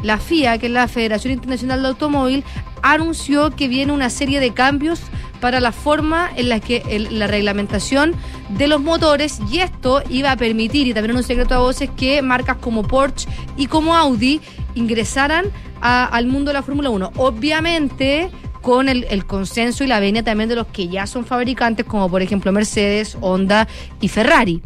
la 0.02 0.18
FIA, 0.18 0.59
que 0.59 0.66
es 0.66 0.72
la 0.72 0.86
Federación 0.86 1.32
Internacional 1.32 1.82
de 1.82 1.88
Automóvil, 1.88 2.44
anunció 2.82 3.50
que 3.50 3.66
viene 3.66 3.92
una 3.92 4.11
serie 4.11 4.38
de 4.38 4.52
cambios 4.52 5.00
para 5.41 5.61
la 5.61 5.72
forma 5.72 6.30
en 6.36 6.49
la 6.49 6.61
que 6.61 6.82
la 7.11 7.26
reglamentación 7.26 8.14
de 8.51 8.66
los 8.66 8.80
motores 8.80 9.41
y 9.51 9.59
esto 9.61 10.03
iba 10.09 10.32
a 10.32 10.36
permitir, 10.36 10.86
y 10.86 10.95
también 10.95 11.16
un 11.16 11.22
secreto 11.22 11.55
a 11.55 11.59
voces, 11.59 11.91
que 11.97 12.22
marcas 12.22 12.57
como 12.57 12.82
Porsche 12.82 13.28
y 13.57 13.66
como 13.66 13.95
Audi 13.95 14.41
ingresaran 14.74 15.47
al 15.80 16.26
mundo 16.26 16.51
de 16.51 16.55
la 16.55 16.62
Fórmula 16.62 16.91
1. 16.91 17.12
Obviamente 17.16 18.30
con 18.62 18.89
el, 18.89 19.05
el 19.11 19.24
consenso 19.24 19.84
y 19.84 19.86
la 19.86 20.01
venia 20.01 20.24
también 20.24 20.49
de 20.49 20.57
los 20.57 20.66
que 20.66 20.89
ya 20.89 21.07
son 21.07 21.24
fabricantes, 21.24 21.86
como 21.86 22.11
por 22.11 22.22
ejemplo 22.22 22.53
Mercedes, 22.53 23.16
Honda 23.20 23.68
y 24.01 24.09
Ferrari. 24.09 24.62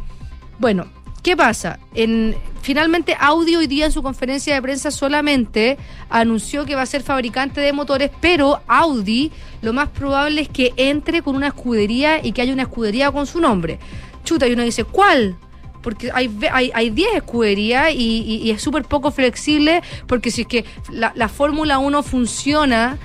Bueno, 0.58 0.86
¿qué 1.22 1.36
pasa? 1.36 1.78
En, 1.94 2.34
finalmente 2.62 3.16
Audi 3.18 3.56
hoy 3.56 3.66
día 3.66 3.86
en 3.86 3.92
su 3.92 4.02
conferencia 4.02 4.54
de 4.54 4.62
prensa 4.62 4.90
solamente 4.90 5.78
anunció 6.10 6.64
que 6.64 6.74
va 6.74 6.82
a 6.82 6.86
ser 6.86 7.02
fabricante 7.02 7.60
de 7.60 7.72
motores, 7.72 8.10
pero 8.20 8.60
Audi 8.66 9.30
lo 9.62 9.72
más 9.72 9.88
probable 9.88 10.42
es 10.42 10.48
que 10.48 10.72
entre 10.76 11.22
con 11.22 11.36
una 11.36 11.48
escudería 11.48 12.24
y 12.24 12.32
que 12.32 12.42
haya 12.42 12.52
una 12.52 12.62
escudería 12.62 13.10
con 13.12 13.26
su 13.26 13.40
nombre. 13.40 13.78
Chuta, 14.24 14.46
y 14.48 14.52
uno 14.52 14.62
dice, 14.62 14.84
¿cuál? 14.84 15.36
Porque 15.82 16.10
hay, 16.14 16.28
ve- 16.28 16.50
hay, 16.52 16.70
hay 16.74 16.90
10 16.90 17.14
escuderías 17.16 17.90
y, 17.92 17.96
y- 18.22 18.36
y 18.42 18.50
es 18.50 18.62
súper 18.62 18.84
poco 18.84 19.10
flexible 19.10 19.82
porque 20.06 20.30
si 20.30 20.42
es 20.42 20.46
que 20.46 20.64
la, 20.90 21.12
la 21.16 21.28
Fórmula 21.28 21.78
1 21.78 22.02
funciona 22.02 22.98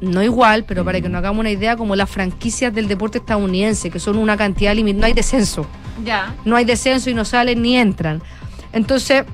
no 0.00 0.22
igual, 0.22 0.64
pero 0.64 0.82
para 0.84 1.00
que 1.00 1.08
nos 1.10 1.18
hagamos 1.18 1.40
una 1.40 1.50
idea, 1.50 1.76
como 1.76 1.94
las 1.94 2.08
franquicias 2.08 2.72
del 2.74 2.88
deporte 2.88 3.18
estadounidense, 3.18 3.90
que 3.90 3.98
son 4.00 4.16
una 4.16 4.36
cantidad 4.36 4.74
limitada, 4.74 5.00
no 5.00 5.06
hay 5.08 5.12
descenso. 5.12 5.66
Ya. 6.04 6.34
No 6.44 6.56
hay 6.56 6.64
descenso 6.64 7.10
y 7.10 7.14
no 7.14 7.24
salen 7.24 7.62
ni 7.62 7.76
entran. 7.76 8.22
Entonces, 8.72 9.24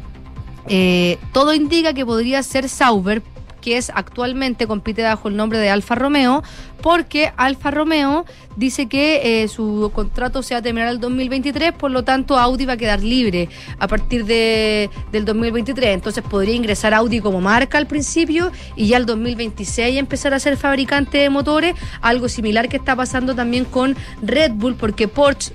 eh, 0.69 1.19
todo 1.33 1.55
indica 1.55 1.93
que 1.93 2.05
podría 2.05 2.43
ser 2.43 2.69
Sauber, 2.69 3.23
que 3.61 3.77
es 3.77 3.91
actualmente 3.91 4.69
compite 4.69 5.03
bajo 5.03 5.29
el 5.29 5.37
nombre 5.37 5.59
de 5.59 5.71
Alfa 5.71 5.97
Romeo, 5.97 6.45
porque 6.81 7.33
Alfa 7.37 7.73
Romeo 7.73 8.25
dice 8.55 8.87
que 8.87 9.43
eh, 9.43 9.49
su 9.49 9.91
contrato 9.93 10.43
se 10.45 10.55
va 10.55 10.61
a 10.61 10.63
terminar 10.63 10.89
el 10.89 11.01
2023, 11.01 11.73
por 11.73 11.91
lo 11.91 12.05
tanto 12.05 12.39
Audi 12.39 12.65
va 12.65 12.75
a 12.75 12.77
quedar 12.77 13.03
libre 13.03 13.49
a 13.81 13.89
partir 13.89 14.25
de, 14.25 14.89
del 15.11 15.25
2023. 15.25 15.95
Entonces 15.95 16.23
podría 16.23 16.55
ingresar 16.55 16.95
Audi 16.95 17.19
como 17.19 17.41
marca 17.41 17.77
al 17.77 17.89
principio 17.89 18.53
y 18.77 18.87
ya 18.87 18.99
el 18.99 19.07
2026 19.07 19.99
empezar 19.99 20.33
a 20.33 20.39
ser 20.39 20.57
fabricante 20.57 21.19
de 21.19 21.29
motores, 21.29 21.75
algo 22.01 22.29
similar 22.29 22.69
que 22.69 22.77
está 22.77 22.95
pasando 22.95 23.35
también 23.35 23.65
con 23.65 23.97
Red 24.23 24.53
Bull, 24.53 24.77
porque 24.77 25.09
Porsche 25.09 25.53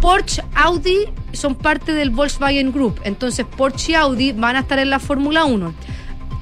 Porsche, 0.00 0.42
Audi 0.54 1.06
son 1.32 1.54
parte 1.54 1.92
del 1.92 2.10
Volkswagen 2.10 2.72
Group. 2.72 3.00
Entonces 3.04 3.46
Porsche 3.56 3.92
y 3.92 3.94
Audi 3.94 4.32
van 4.32 4.56
a 4.56 4.60
estar 4.60 4.78
en 4.78 4.90
la 4.90 4.98
Fórmula 4.98 5.44
1. 5.44 5.74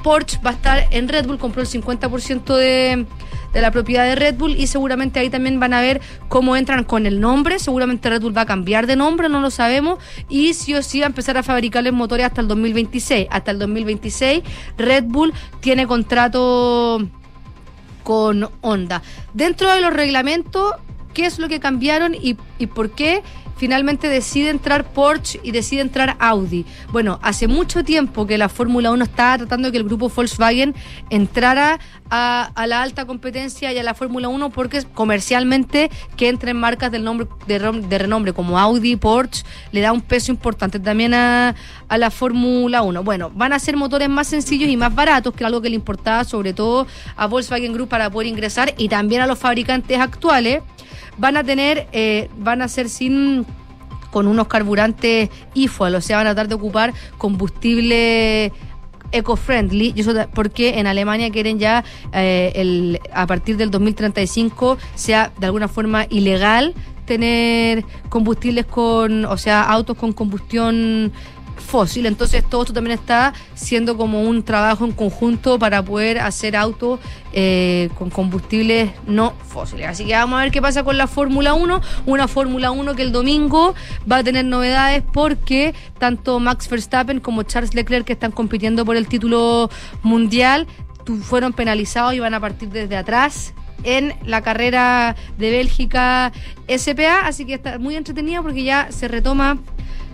Porsche 0.02 0.40
va 0.44 0.50
a 0.50 0.52
estar 0.54 0.88
en 0.90 1.08
Red 1.08 1.26
Bull, 1.26 1.38
compró 1.38 1.62
el 1.62 1.68
50% 1.68 2.56
de, 2.56 3.06
de 3.52 3.60
la 3.60 3.70
propiedad 3.70 4.04
de 4.04 4.16
Red 4.16 4.34
Bull 4.34 4.56
y 4.56 4.66
seguramente 4.66 5.20
ahí 5.20 5.30
también 5.30 5.60
van 5.60 5.74
a 5.74 5.80
ver 5.80 6.00
cómo 6.28 6.56
entran 6.56 6.84
con 6.84 7.06
el 7.06 7.20
nombre. 7.20 7.58
Seguramente 7.58 8.10
Red 8.10 8.22
Bull 8.22 8.36
va 8.36 8.42
a 8.42 8.46
cambiar 8.46 8.86
de 8.86 8.96
nombre, 8.96 9.28
no 9.28 9.40
lo 9.40 9.50
sabemos. 9.50 9.98
Y 10.28 10.54
sí 10.54 10.74
o 10.74 10.82
sí 10.82 11.00
va 11.00 11.06
a 11.06 11.08
empezar 11.08 11.36
a 11.36 11.42
fabricarles 11.42 11.92
motores 11.92 12.26
hasta 12.26 12.40
el 12.40 12.48
2026. 12.48 13.28
Hasta 13.30 13.52
el 13.52 13.58
2026 13.60 14.42
Red 14.76 15.04
Bull 15.04 15.32
tiene 15.60 15.86
contrato 15.86 17.06
con 18.02 18.48
Honda. 18.60 19.02
Dentro 19.32 19.72
de 19.72 19.80
los 19.80 19.92
reglamentos, 19.92 20.74
¿qué 21.12 21.26
es 21.26 21.38
lo 21.38 21.48
que 21.48 21.60
cambiaron 21.60 22.14
y, 22.14 22.34
por 22.66 22.90
qué 22.90 23.22
finalmente 23.56 24.08
decide 24.08 24.50
entrar 24.50 24.92
Porsche 24.92 25.40
y 25.42 25.50
decide 25.50 25.80
entrar 25.80 26.16
Audi? 26.18 26.64
Bueno, 26.90 27.18
hace 27.22 27.48
mucho 27.48 27.84
tiempo 27.84 28.26
que 28.26 28.38
la 28.38 28.48
Fórmula 28.48 28.90
1 28.90 29.04
estaba 29.04 29.38
tratando 29.38 29.68
de 29.68 29.72
que 29.72 29.78
el 29.78 29.84
grupo 29.84 30.08
Volkswagen 30.08 30.74
entrara 31.10 31.78
a, 32.10 32.50
a 32.54 32.66
la 32.66 32.82
alta 32.82 33.06
competencia 33.06 33.72
y 33.72 33.78
a 33.78 33.82
la 33.82 33.94
Fórmula 33.94 34.28
1 34.28 34.50
porque 34.50 34.82
comercialmente 34.94 35.90
que 36.16 36.28
entren 36.28 36.56
marcas 36.56 36.90
del 36.90 37.04
nombre 37.04 37.26
de 37.46 37.98
renombre 37.98 38.32
como 38.32 38.58
Audi, 38.58 38.96
Porsche, 38.96 39.44
le 39.72 39.80
da 39.80 39.92
un 39.92 40.00
peso 40.00 40.32
importante 40.32 40.78
también 40.78 41.14
a, 41.14 41.54
a 41.88 41.98
la 41.98 42.10
Fórmula 42.10 42.82
1. 42.82 43.02
Bueno, 43.02 43.30
van 43.34 43.52
a 43.52 43.58
ser 43.58 43.76
motores 43.76 44.08
más 44.08 44.26
sencillos 44.26 44.68
y 44.68 44.76
más 44.76 44.94
baratos, 44.94 45.34
que 45.34 45.42
era 45.42 45.48
algo 45.48 45.60
que 45.60 45.68
le 45.68 45.74
importaba 45.74 46.24
sobre 46.24 46.52
todo 46.52 46.86
a 47.16 47.26
Volkswagen 47.26 47.72
Group 47.72 47.88
para 47.88 48.10
poder 48.10 48.28
ingresar 48.28 48.74
y 48.78 48.88
también 48.88 49.20
a 49.22 49.26
los 49.26 49.38
fabricantes 49.38 49.98
actuales. 49.98 50.62
Van 51.18 51.36
a 51.36 51.44
tener, 51.44 51.88
eh, 51.92 52.28
van 52.38 52.62
a 52.62 52.68
ser 52.68 52.88
sin 52.88 53.46
con 54.10 54.26
unos 54.26 54.46
carburantes 54.46 55.30
e-fuel, 55.54 55.94
o 55.94 56.00
sea, 56.00 56.18
van 56.18 56.26
a 56.26 56.30
tratar 56.34 56.48
de 56.48 56.54
ocupar 56.54 56.92
combustible 57.16 58.52
eco-friendly, 59.10 59.92
y 59.94 60.00
eso 60.00 60.12
porque 60.34 60.78
en 60.78 60.86
Alemania 60.86 61.30
quieren 61.30 61.58
ya 61.58 61.84
eh, 62.12 62.52
el, 62.54 63.00
a 63.12 63.26
partir 63.26 63.56
del 63.56 63.70
2035 63.70 64.78
sea 64.94 65.32
de 65.38 65.46
alguna 65.46 65.68
forma 65.68 66.06
ilegal 66.08 66.74
tener 67.04 67.84
combustibles 68.08 68.66
con, 68.66 69.24
o 69.24 69.36
sea, 69.36 69.62
autos 69.62 69.96
con 69.96 70.12
combustión 70.12 71.12
fósil. 71.62 72.06
Entonces 72.06 72.44
todo 72.48 72.62
esto 72.62 72.74
también 72.74 72.98
está 72.98 73.32
siendo 73.54 73.96
como 73.96 74.22
un 74.22 74.42
trabajo 74.42 74.84
en 74.84 74.92
conjunto 74.92 75.58
para 75.58 75.82
poder 75.82 76.18
hacer 76.18 76.56
autos 76.56 77.00
eh, 77.32 77.88
con 77.98 78.10
combustibles 78.10 78.90
no 79.06 79.32
fósiles. 79.48 79.88
Así 79.88 80.04
que 80.04 80.12
vamos 80.12 80.38
a 80.38 80.42
ver 80.42 80.52
qué 80.52 80.60
pasa 80.60 80.84
con 80.84 80.98
la 80.98 81.06
Fórmula 81.06 81.54
1. 81.54 81.80
Una 82.06 82.28
Fórmula 82.28 82.70
1 82.70 82.94
que 82.94 83.02
el 83.02 83.12
domingo 83.12 83.74
va 84.10 84.18
a 84.18 84.24
tener 84.24 84.44
novedades 84.44 85.02
porque 85.12 85.74
tanto 85.98 86.40
Max 86.40 86.68
Verstappen 86.68 87.20
como 87.20 87.42
Charles 87.44 87.74
Leclerc 87.74 88.04
que 88.04 88.12
están 88.12 88.32
compitiendo 88.32 88.84
por 88.84 88.96
el 88.96 89.06
título 89.06 89.70
mundial 90.02 90.66
fueron 91.22 91.52
penalizados 91.52 92.14
y 92.14 92.20
van 92.20 92.34
a 92.34 92.40
partir 92.40 92.68
desde 92.68 92.96
atrás 92.96 93.54
en 93.84 94.14
la 94.24 94.42
carrera 94.42 95.16
de 95.38 95.50
Bélgica 95.50 96.32
SPA, 96.68 97.26
así 97.26 97.44
que 97.44 97.54
está 97.54 97.78
muy 97.78 97.96
entretenida 97.96 98.42
porque 98.42 98.62
ya 98.62 98.92
se 98.92 99.08
retoma 99.08 99.58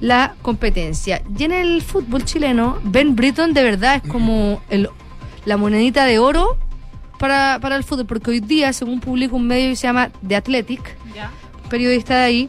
la 0.00 0.34
competencia. 0.42 1.22
Y 1.36 1.44
en 1.44 1.52
el 1.52 1.82
fútbol 1.82 2.24
chileno, 2.24 2.78
Ben 2.84 3.16
Britton 3.16 3.54
de 3.54 3.62
verdad 3.62 4.00
es 4.02 4.10
como 4.10 4.62
el, 4.70 4.88
la 5.44 5.56
monedita 5.56 6.04
de 6.04 6.18
oro 6.18 6.56
para, 7.18 7.58
para 7.60 7.76
el 7.76 7.84
fútbol, 7.84 8.06
porque 8.06 8.30
hoy 8.30 8.40
día, 8.40 8.72
según 8.72 9.00
publica 9.00 9.34
un 9.34 9.46
medio 9.46 9.70
que 9.70 9.76
se 9.76 9.86
llama 9.86 10.10
The 10.26 10.36
Athletic, 10.36 10.96
un 11.64 11.68
periodista 11.68 12.18
de 12.18 12.24
ahí, 12.24 12.48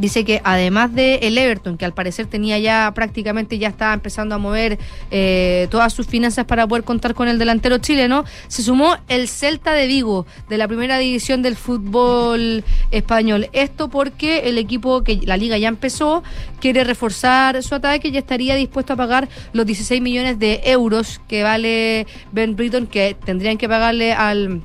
dice 0.00 0.24
que 0.24 0.40
además 0.44 0.94
de 0.94 1.16
el 1.16 1.38
Everton, 1.38 1.76
que 1.76 1.84
al 1.84 1.92
parecer 1.92 2.26
tenía 2.26 2.58
ya 2.58 2.92
prácticamente 2.94 3.58
ya 3.58 3.68
estaba 3.68 3.92
empezando 3.92 4.34
a 4.34 4.38
mover 4.38 4.78
eh, 5.10 5.68
todas 5.70 5.92
sus 5.92 6.06
finanzas 6.06 6.44
para 6.46 6.66
poder 6.66 6.84
contar 6.84 7.14
con 7.14 7.28
el 7.28 7.38
delantero 7.38 7.78
chileno, 7.78 8.24
se 8.48 8.62
sumó 8.62 8.96
el 9.08 9.28
Celta 9.28 9.72
de 9.72 9.86
Vigo 9.86 10.26
de 10.48 10.58
la 10.58 10.66
primera 10.66 10.98
división 10.98 11.42
del 11.42 11.56
fútbol 11.56 12.64
español. 12.90 13.48
Esto 13.52 13.88
porque 13.88 14.48
el 14.48 14.58
equipo 14.58 15.02
que 15.04 15.20
la 15.22 15.36
liga 15.36 15.58
ya 15.58 15.68
empezó 15.68 16.22
quiere 16.60 16.84
reforzar 16.84 17.62
su 17.62 17.74
ataque 17.74 18.08
y 18.08 18.12
ya 18.12 18.20
estaría 18.20 18.54
dispuesto 18.54 18.94
a 18.94 18.96
pagar 18.96 19.28
los 19.52 19.66
16 19.66 20.00
millones 20.00 20.38
de 20.38 20.60
euros 20.64 21.20
que 21.28 21.42
vale 21.42 22.06
Ben 22.32 22.56
Britton 22.56 22.86
que 22.86 23.16
tendrían 23.24 23.58
que 23.58 23.68
pagarle 23.68 24.12
al 24.12 24.62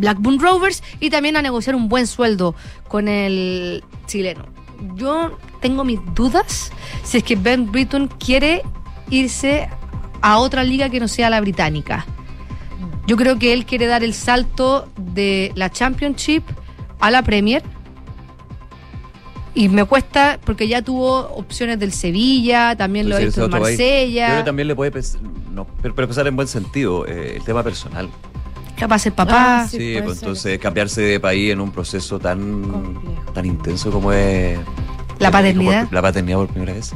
Blackburn 0.00 0.38
Rovers 0.38 0.82
y 1.00 1.10
también 1.10 1.36
a 1.36 1.42
negociar 1.42 1.76
un 1.76 1.88
buen 1.88 2.06
sueldo 2.06 2.54
con 2.88 3.08
el 3.08 3.84
chileno. 4.06 4.46
Yo 4.94 5.36
tengo 5.60 5.84
mis 5.84 6.00
dudas 6.14 6.70
si 7.02 7.18
es 7.18 7.24
que 7.24 7.36
Ben 7.36 7.70
Britton 7.70 8.08
quiere 8.08 8.62
irse 9.10 9.68
a 10.20 10.38
otra 10.38 10.64
liga 10.64 10.88
que 10.88 11.00
no 11.00 11.08
sea 11.08 11.30
la 11.30 11.40
británica. 11.40 12.06
Yo 13.06 13.16
creo 13.16 13.38
que 13.38 13.52
él 13.52 13.64
quiere 13.64 13.86
dar 13.86 14.04
el 14.04 14.12
salto 14.12 14.88
de 14.96 15.52
la 15.54 15.70
Championship 15.70 16.42
a 17.00 17.10
la 17.10 17.22
Premier. 17.22 17.62
Y 19.54 19.68
me 19.68 19.84
cuesta 19.84 20.38
porque 20.44 20.68
ya 20.68 20.82
tuvo 20.82 21.20
opciones 21.30 21.78
del 21.78 21.92
Sevilla, 21.92 22.76
también 22.76 23.08
lo 23.08 23.16
ha 23.16 23.20
ese 23.20 23.40
en 23.40 23.46
otro 23.46 23.60
país. 23.62 23.78
Yo 23.78 23.84
creo 23.84 23.96
Marsella. 23.96 24.38
que 24.38 24.44
también 24.44 24.68
le 24.68 24.76
puede 24.76 25.02
no, 25.50 25.66
pero, 25.82 25.94
pero 25.94 26.06
pensar 26.06 26.26
en 26.26 26.36
buen 26.36 26.46
sentido, 26.46 27.06
eh, 27.06 27.36
el 27.36 27.44
tema 27.44 27.62
personal. 27.64 28.08
Capaz 28.78 28.96
de 28.96 29.00
ser 29.00 29.12
papá. 29.14 29.62
Ah, 29.62 29.68
Sí, 29.68 29.76
Sí, 29.78 30.00
pues 30.02 30.18
ser. 30.18 30.28
entonces 30.28 30.58
cambiarse 30.58 31.00
de 31.02 31.20
país 31.20 31.52
en 31.52 31.60
un 31.60 31.70
proceso 31.72 32.18
tan, 32.18 32.98
tan 33.34 33.44
intenso 33.46 33.90
como 33.90 34.12
es 34.12 34.58
La 35.18 35.30
paternidad. 35.30 35.80
como 35.84 35.92
La 35.94 36.02
paternidad 36.02 36.38
por 36.38 36.48
primera 36.48 36.72
vez. 36.72 36.92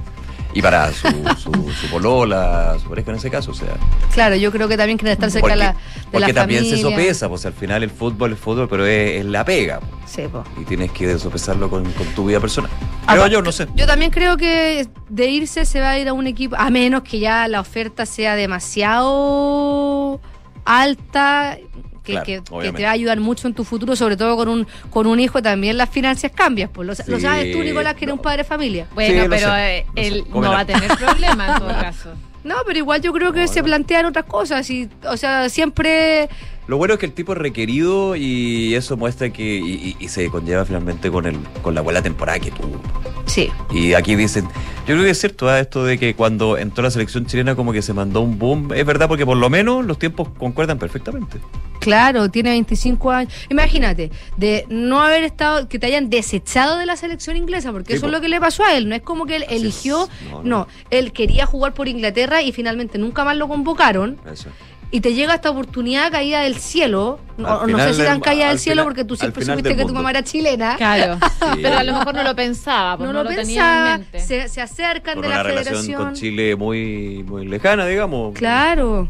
Y 0.54 0.60
para 0.60 0.92
su, 0.92 1.08
su, 1.38 1.50
su 1.72 1.86
polola, 1.90 2.76
su 2.82 2.86
pareja 2.90 3.10
en 3.12 3.16
ese 3.16 3.30
caso, 3.30 3.52
o 3.52 3.54
sea. 3.54 3.68
Claro, 4.12 4.36
yo 4.36 4.52
creo 4.52 4.68
que 4.68 4.76
también 4.76 4.98
quieren 4.98 5.14
estar 5.14 5.30
cerca 5.30 5.40
Porque, 5.48 5.54
de 5.58 5.64
la, 5.64 5.72
de 5.72 5.78
porque 6.12 6.26
la 6.34 6.34
también 6.34 6.60
familia. 6.60 6.76
se 6.76 6.82
sopesa, 6.90 7.28
pues 7.30 7.46
al 7.46 7.54
final 7.54 7.82
el 7.82 7.88
fútbol 7.88 8.34
es 8.34 8.38
fútbol, 8.38 8.68
pero 8.68 8.84
es, 8.84 9.20
es 9.20 9.24
la 9.24 9.46
pega. 9.46 9.80
pues, 9.80 9.92
Sí, 10.04 10.22
po. 10.30 10.44
Y 10.60 10.64
tienes 10.66 10.92
que 10.92 11.18
sopesarlo 11.18 11.70
con, 11.70 11.90
con 11.92 12.06
tu 12.08 12.26
vida 12.26 12.38
personal. 12.38 12.70
Creo 13.08 13.26
yo, 13.28 13.40
no 13.40 13.50
sé. 13.50 13.66
Yo 13.74 13.86
también 13.86 14.10
creo 14.10 14.36
que 14.36 14.86
de 15.08 15.26
irse 15.26 15.64
se 15.64 15.80
va 15.80 15.88
a 15.92 15.98
ir 15.98 16.06
a 16.08 16.12
un 16.12 16.26
equipo, 16.26 16.54
a 16.58 16.68
menos 16.68 17.00
que 17.02 17.18
ya 17.18 17.48
la 17.48 17.58
oferta 17.60 18.04
sea 18.04 18.36
demasiado 18.36 20.20
alta, 20.64 21.58
que, 22.04 22.12
Claro, 22.12 22.26
que- 22.26 22.40
te 22.72 22.82
va 22.82 22.88
a 22.88 22.92
ayudar 22.92 23.20
mucho 23.20 23.46
en 23.48 23.54
tu 23.54 23.64
futuro, 23.64 23.94
sobre 23.96 24.16
todo 24.16 24.36
con 24.36 24.48
un, 24.48 24.66
con 24.90 25.06
un 25.06 25.20
hijo, 25.20 25.40
también 25.42 25.76
las 25.76 25.88
finanzas 25.90 26.32
cambian. 26.34 26.68
Pues 26.70 26.86
lo, 26.88 26.94
sabes 27.20 27.52
tú, 27.52 27.62
Nicolás, 27.62 27.94
que 27.94 28.04
eres 28.04 28.08
no. 28.08 28.14
un 28.14 28.22
padre 28.22 28.38
de 28.38 28.44
familia. 28.44 28.86
Bueno, 28.94 29.22
Sí, 29.22 29.28
pero 29.30 29.46
sé, 29.54 29.78
eh, 29.78 29.86
él 29.94 30.24
no 30.30 30.40
va 30.40 30.60
a 30.60 30.64
tener 30.66 30.88
problema 30.98 31.52
en 31.52 31.58
todo 31.58 31.68
caso. 31.68 32.10
No, 32.44 32.56
pero 32.66 32.76
igual 32.78 33.00
yo 33.00 33.12
creo 33.12 33.32
que 33.32 33.46
se 33.46 33.62
plantean 33.62 34.06
otras 34.06 34.24
cosas. 34.24 34.68
Y, 34.68 34.88
o 35.08 35.16
sea, 35.16 35.48
siempre 35.48 36.28
Lo 36.68 36.76
bueno 36.76 36.94
es 36.94 37.00
que 37.00 37.06
el 37.06 37.12
tipo 37.12 37.32
es 37.32 37.38
requerido 37.38 38.14
y 38.16 38.74
eso 38.74 38.96
muestra 38.96 39.30
que. 39.30 39.42
Y, 39.58 39.72
y- 39.72 39.96
y 39.98 40.08
se 40.08 40.28
conlleva 40.28 40.64
finalmente 40.64 41.10
con 41.10 41.26
el 41.26 41.36
con 41.62 41.74
la 41.74 41.80
buena 41.80 42.02
temporada 42.02 42.38
que 42.38 42.50
tuvo. 42.50 42.80
Sí. 43.26 43.50
Y 43.72 43.94
aquí 43.94 44.14
dicen, 44.14 44.44
yo 44.86 44.94
creo 44.94 45.02
que 45.02 45.10
es 45.10 45.18
cierto 45.18 45.48
¿ah? 45.48 45.58
esto 45.60 45.84
de 45.84 45.98
que 45.98 46.14
cuando 46.14 46.56
entró 46.58 46.82
la 46.84 46.90
selección 46.90 47.26
chilena 47.26 47.54
como 47.56 47.72
que 47.72 47.82
se 47.82 47.92
mandó 47.92 48.20
un 48.20 48.38
boom. 48.38 48.72
Es 48.74 48.84
verdad 48.86 49.08
porque 49.08 49.24
por 49.26 49.36
lo 49.36 49.48
menos 49.50 49.84
los 49.84 49.98
tiempos 49.98 50.28
concuerdan 50.38 50.78
perfectamente. 50.78 51.38
Claro, 51.80 52.30
tiene 52.30 52.50
25 52.50 53.10
años. 53.10 53.32
Imagínate, 53.48 54.12
de 54.36 54.64
no 54.68 55.00
haber 55.02 55.24
estado, 55.24 55.68
que 55.68 55.80
te 55.80 55.86
hayan 55.86 56.10
desechado 56.10 56.76
de 56.78 56.86
la 56.86 56.96
selección 56.96 57.36
inglesa, 57.36 57.72
porque 57.72 57.94
Sí, 57.94 57.96
eso 57.96 58.06
es 58.06 58.12
lo 58.12 58.20
que 58.20 58.28
le 58.28 58.38
pasó 58.40 58.64
a 58.64 58.76
él. 58.76 58.88
No 58.88 58.94
es 58.94 59.02
como 59.02 59.26
que 59.26 59.34
él 59.34 59.44
eligió, 59.48 60.08
No, 60.30 60.42
no, 60.42 60.48
no. 60.58 60.68
él 60.90 61.12
quería 61.12 61.44
jugar 61.44 61.74
por 61.74 61.88
Inglaterra 61.88 62.40
y 62.40 62.52
finalmente 62.52 62.98
nunca 62.98 63.24
más 63.24 63.36
lo 63.36 63.48
convocaron. 63.48 64.16
Eso. 64.32 64.48
Y 64.94 65.00
te 65.00 65.14
llega 65.14 65.34
esta 65.34 65.48
oportunidad 65.50 66.12
caída 66.12 66.42
del 66.42 66.56
cielo. 66.58 67.18
No, 67.38 67.62
Al 67.62 67.72
no 67.72 67.78
sé 67.78 67.94
si 67.94 68.02
tan 68.02 68.20
caída 68.20 68.50
del 68.50 68.58
cielo 68.58 68.82
final- 68.82 68.84
porque 68.84 69.04
tú 69.04 69.16
siempre 69.16 69.44
supiste 69.44 69.74
que 69.74 69.84
tu 69.86 69.94
mamá 69.94 70.10
era 70.10 70.22
chilena. 70.22 70.76
Claro. 70.76 71.18
Sí. 71.54 71.60
Pero 71.62 71.78
a 71.78 71.82
lo 71.82 71.94
mejor 71.94 72.14
no 72.14 72.22
lo 72.22 72.36
pensaba, 72.36 72.96
pues 72.98 73.06
No, 73.08 73.12
no, 73.14 73.24
lo 73.24 73.30
lo 73.30 73.36
tenía 73.36 73.62
pensaba. 73.62 73.94
en 73.94 74.00
mente. 74.02 74.20
Se, 74.20 74.48
se 74.48 74.60
acercan 74.60 75.20
de 75.20 75.26
una 75.26 75.36
la 75.38 75.42
relación 75.42 75.74
federación. 75.76 76.02
con 76.04 76.14
Chile 76.14 76.54
muy, 76.56 77.24
muy 77.26 77.46
lejana, 77.46 77.86
digamos. 77.86 78.34
Claro. 78.34 79.08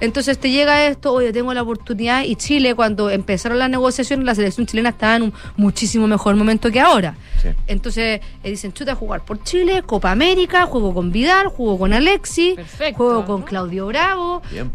Entonces 0.00 0.38
te 0.38 0.50
llega 0.50 0.86
esto, 0.86 1.12
oye, 1.12 1.32
tengo 1.32 1.54
la 1.54 1.62
oportunidad 1.62 2.24
y 2.24 2.34
Chile 2.36 2.74
cuando 2.74 3.10
empezaron 3.10 3.58
las 3.58 3.70
negociaciones, 3.70 4.26
la 4.26 4.34
selección 4.34 4.66
chilena 4.66 4.88
estaba 4.90 5.16
en 5.16 5.22
un 5.22 5.32
muchísimo 5.56 6.06
mejor 6.08 6.34
momento 6.34 6.70
que 6.70 6.80
ahora. 6.80 7.14
Sí. 7.40 7.48
Entonces 7.68 8.20
eh, 8.42 8.50
dicen, 8.50 8.72
chuta, 8.72 8.94
jugar 8.96 9.24
por 9.24 9.42
Chile, 9.44 9.82
Copa 9.86 10.10
América, 10.10 10.66
juego 10.66 10.92
con 10.92 11.12
Vidal, 11.12 11.46
juego 11.46 11.78
con 11.78 11.92
Alexi, 11.92 12.54
Perfecto. 12.56 12.96
juego 12.96 13.24
con 13.24 13.42
Claudio 13.42 13.86
Bravo. 13.86 14.42
Bien. 14.50 14.70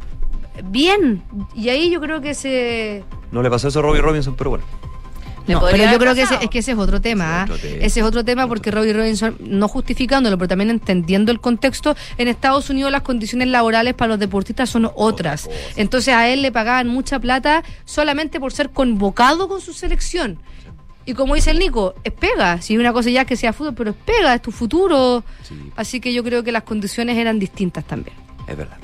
Bien. 0.66 1.24
Y 1.55 1.70
ahí 1.70 1.89
yo 1.89 1.99
creo 1.99 2.22
que 2.22 2.34
se... 2.34 3.03
No 3.32 3.41
le 3.41 3.49
pasó 3.49 3.68
eso 3.68 3.80
a 3.80 3.82
Robbie 3.82 4.01
Robinson, 4.01 4.36
pero 4.36 4.51
bueno. 4.51 4.66
No, 5.53 5.62
pero 5.62 5.91
yo 5.91 5.97
creo 5.97 6.16
que 6.16 6.22
ese, 6.22 6.36
es 6.41 6.49
que 6.49 6.60
ese 6.60 6.72
es 6.74 6.78
otro 6.78 7.01
tema. 7.01 7.45
Ese 7.45 7.45
es 7.45 7.49
¿ah? 7.49 7.53
otro 7.53 7.57
tema. 7.57 7.86
Ese 7.86 7.99
es 7.99 8.05
otro 8.05 8.26
tema 8.26 8.47
porque 8.47 8.72
Robbie 8.72 8.93
Robinson, 8.93 9.36
no 9.39 9.68
justificándolo, 9.68 10.38
pero 10.38 10.47
también 10.47 10.70
entendiendo 10.70 11.32
el 11.32 11.39
contexto, 11.39 11.95
en 12.18 12.28
Estados 12.28 12.70
Unidos 12.70 12.91
las 12.91 13.01
condiciones 13.01 13.47
laborales 13.47 13.93
para 13.93 14.10
los 14.10 14.20
deportistas 14.20 14.70
son 14.70 14.89
otras. 14.95 15.49
Entonces 15.76 16.14
a 16.14 16.30
él 16.30 16.41
le 16.41 16.51
pagaban 16.51 16.88
mucha 16.88 17.20
plata 17.20 17.64
solamente 17.86 18.39
por 18.39 18.53
ser 18.53 18.70
convocado 18.70 19.47
con 19.47 19.62
su 19.62 19.74
selección. 19.74 20.39
Y 21.05 21.14
como 21.14 21.34
dice 21.34 21.51
el 21.51 21.60
Nico, 21.60 21.95
es 22.03 22.14
pega. 22.14 22.62
Si 22.62 22.78
una 22.78 22.93
cosa 22.93 23.10
ya 23.10 23.22
es 23.22 23.28
que 23.28 23.36
sea 23.36 23.51
fútbol, 23.51 23.74
pero 23.74 23.91
es 23.91 23.95
pega, 24.05 24.36
es 24.36 24.41
tu 24.41 24.51
futuro. 24.51 25.24
Sí, 25.41 25.55
Así 25.76 25.99
que 25.99 26.14
yo 26.14 26.24
creo 26.24 26.43
que 26.43 26.51
las 26.51 26.64
condiciones 26.64 27.18
eran 27.18 27.39
distintas 27.39 27.84
también. 27.86 28.16
Es 28.50 28.58
verdad. 28.58 28.78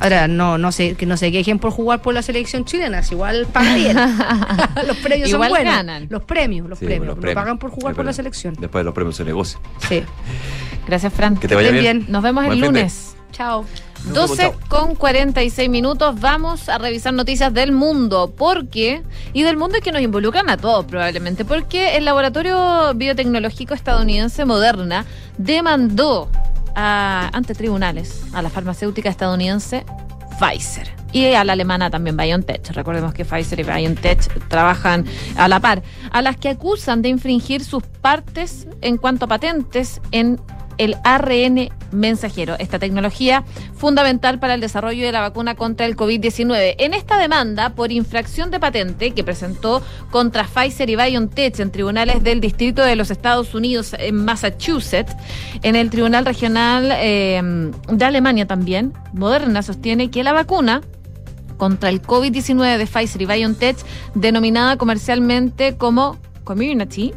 Ahora, 0.00 0.28
no, 0.28 0.58
no 0.58 0.72
sé, 0.72 0.94
que 0.94 1.06
no 1.06 1.16
se 1.16 1.30
quejen 1.32 1.58
por 1.58 1.70
jugar 1.70 2.02
por 2.02 2.12
la 2.14 2.22
selección 2.22 2.64
chilena, 2.64 3.02
si 3.02 3.14
igual 3.14 3.46
pagan 3.52 3.74
bien. 3.76 3.96
los 4.86 4.96
premios 4.98 5.28
Igual 5.28 5.48
son 5.50 5.58
buenos. 5.58 5.74
ganan. 5.74 6.06
Los 6.10 6.22
premios, 6.24 6.68
los 6.68 6.78
Sí, 6.78 6.86
premios. 6.86 7.06
los 7.06 7.16
Lo 7.16 7.20
premios. 7.20 7.42
pagan 7.42 7.58
por 7.58 7.70
jugar 7.70 7.92
Es 7.92 7.96
por 7.96 8.04
la 8.04 8.12
selección. 8.12 8.54
Después 8.58 8.80
de 8.80 8.84
los 8.84 8.94
premios 8.94 9.16
se 9.16 9.24
negocia. 9.24 9.58
Sí. 9.88 10.02
Gracias, 10.86 11.12
Fran. 11.12 11.36
Que 11.36 11.46
te 11.48 11.54
vaya 11.54 11.70
bien. 11.70 11.98
bien. 12.00 12.06
Nos 12.12 12.22
vemos 12.22 12.44
Buen 12.44 12.58
el 12.58 12.64
lunes. 12.64 13.14
Chao. 13.30 13.64
12 14.12 14.52
con 14.68 14.96
46 14.96 15.70
minutos. 15.70 16.20
Vamos 16.20 16.68
a 16.68 16.76
revisar 16.78 17.14
noticias 17.14 17.54
del 17.54 17.70
mundo. 17.70 18.34
porque 18.36 19.02
Y 19.32 19.44
del 19.44 19.56
mundo 19.56 19.78
y 19.78 19.80
que 19.80 19.92
nos 19.92 20.02
involucran 20.02 20.50
a 20.50 20.56
todos 20.56 20.84
probablemente. 20.86 21.44
Porque 21.44 21.96
el 21.96 22.04
laboratorio 22.04 22.92
biotecnológico 22.94 23.74
estadounidense 23.74 24.44
Moderna 24.44 25.04
demandó 25.38 26.28
a, 26.74 27.30
ante 27.32 27.54
tribunales 27.54 28.22
a 28.32 28.42
la 28.42 28.50
farmacéutica 28.50 29.08
estadounidense 29.08 29.84
Pfizer. 30.38 30.88
Y 31.12 31.34
a 31.34 31.44
la 31.44 31.52
alemana 31.52 31.90
también 31.90 32.16
BioNTech. 32.16 32.70
Recordemos 32.70 33.12
que 33.12 33.24
Pfizer 33.24 33.60
y 33.60 33.64
BioNTech 33.64 34.48
trabajan 34.48 35.04
a 35.36 35.46
la 35.46 35.60
par. 35.60 35.82
A 36.10 36.22
las 36.22 36.36
que 36.36 36.48
acusan 36.48 37.02
de 37.02 37.10
infringir 37.10 37.62
sus 37.62 37.82
partes 37.82 38.66
en 38.80 38.96
cuanto 38.96 39.26
a 39.26 39.28
patentes 39.28 40.00
en 40.10 40.40
el 40.78 40.96
ARN 41.04 41.68
mensajero, 41.92 42.56
esta 42.58 42.78
tecnología 42.78 43.44
fundamental 43.74 44.38
para 44.38 44.54
el 44.54 44.60
desarrollo 44.60 45.04
de 45.04 45.12
la 45.12 45.20
vacuna 45.20 45.54
contra 45.54 45.86
el 45.86 45.96
COVID-19. 45.96 46.74
En 46.78 46.94
esta 46.94 47.18
demanda 47.18 47.70
por 47.70 47.92
infracción 47.92 48.50
de 48.50 48.60
patente 48.60 49.12
que 49.12 49.24
presentó 49.24 49.82
contra 50.10 50.44
Pfizer 50.44 50.90
y 50.90 50.96
BioNTech 50.96 51.60
en 51.60 51.70
tribunales 51.70 52.22
del 52.22 52.40
Distrito 52.40 52.82
de 52.82 52.96
los 52.96 53.10
Estados 53.10 53.54
Unidos 53.54 53.94
en 53.98 54.16
Massachusetts, 54.24 55.14
en 55.62 55.76
el 55.76 55.90
Tribunal 55.90 56.24
Regional 56.24 56.90
eh, 56.96 57.40
de 57.88 58.04
Alemania 58.04 58.46
también, 58.46 58.92
Moderna 59.12 59.62
sostiene 59.62 60.10
que 60.10 60.22
la 60.24 60.32
vacuna 60.32 60.82
contra 61.56 61.90
el 61.90 62.02
COVID-19 62.02 62.76
de 62.76 62.86
Pfizer 62.86 63.22
y 63.22 63.26
BioNTech, 63.26 63.76
denominada 64.14 64.76
comercialmente 64.76 65.76
como 65.76 66.18
Community, 66.44 67.14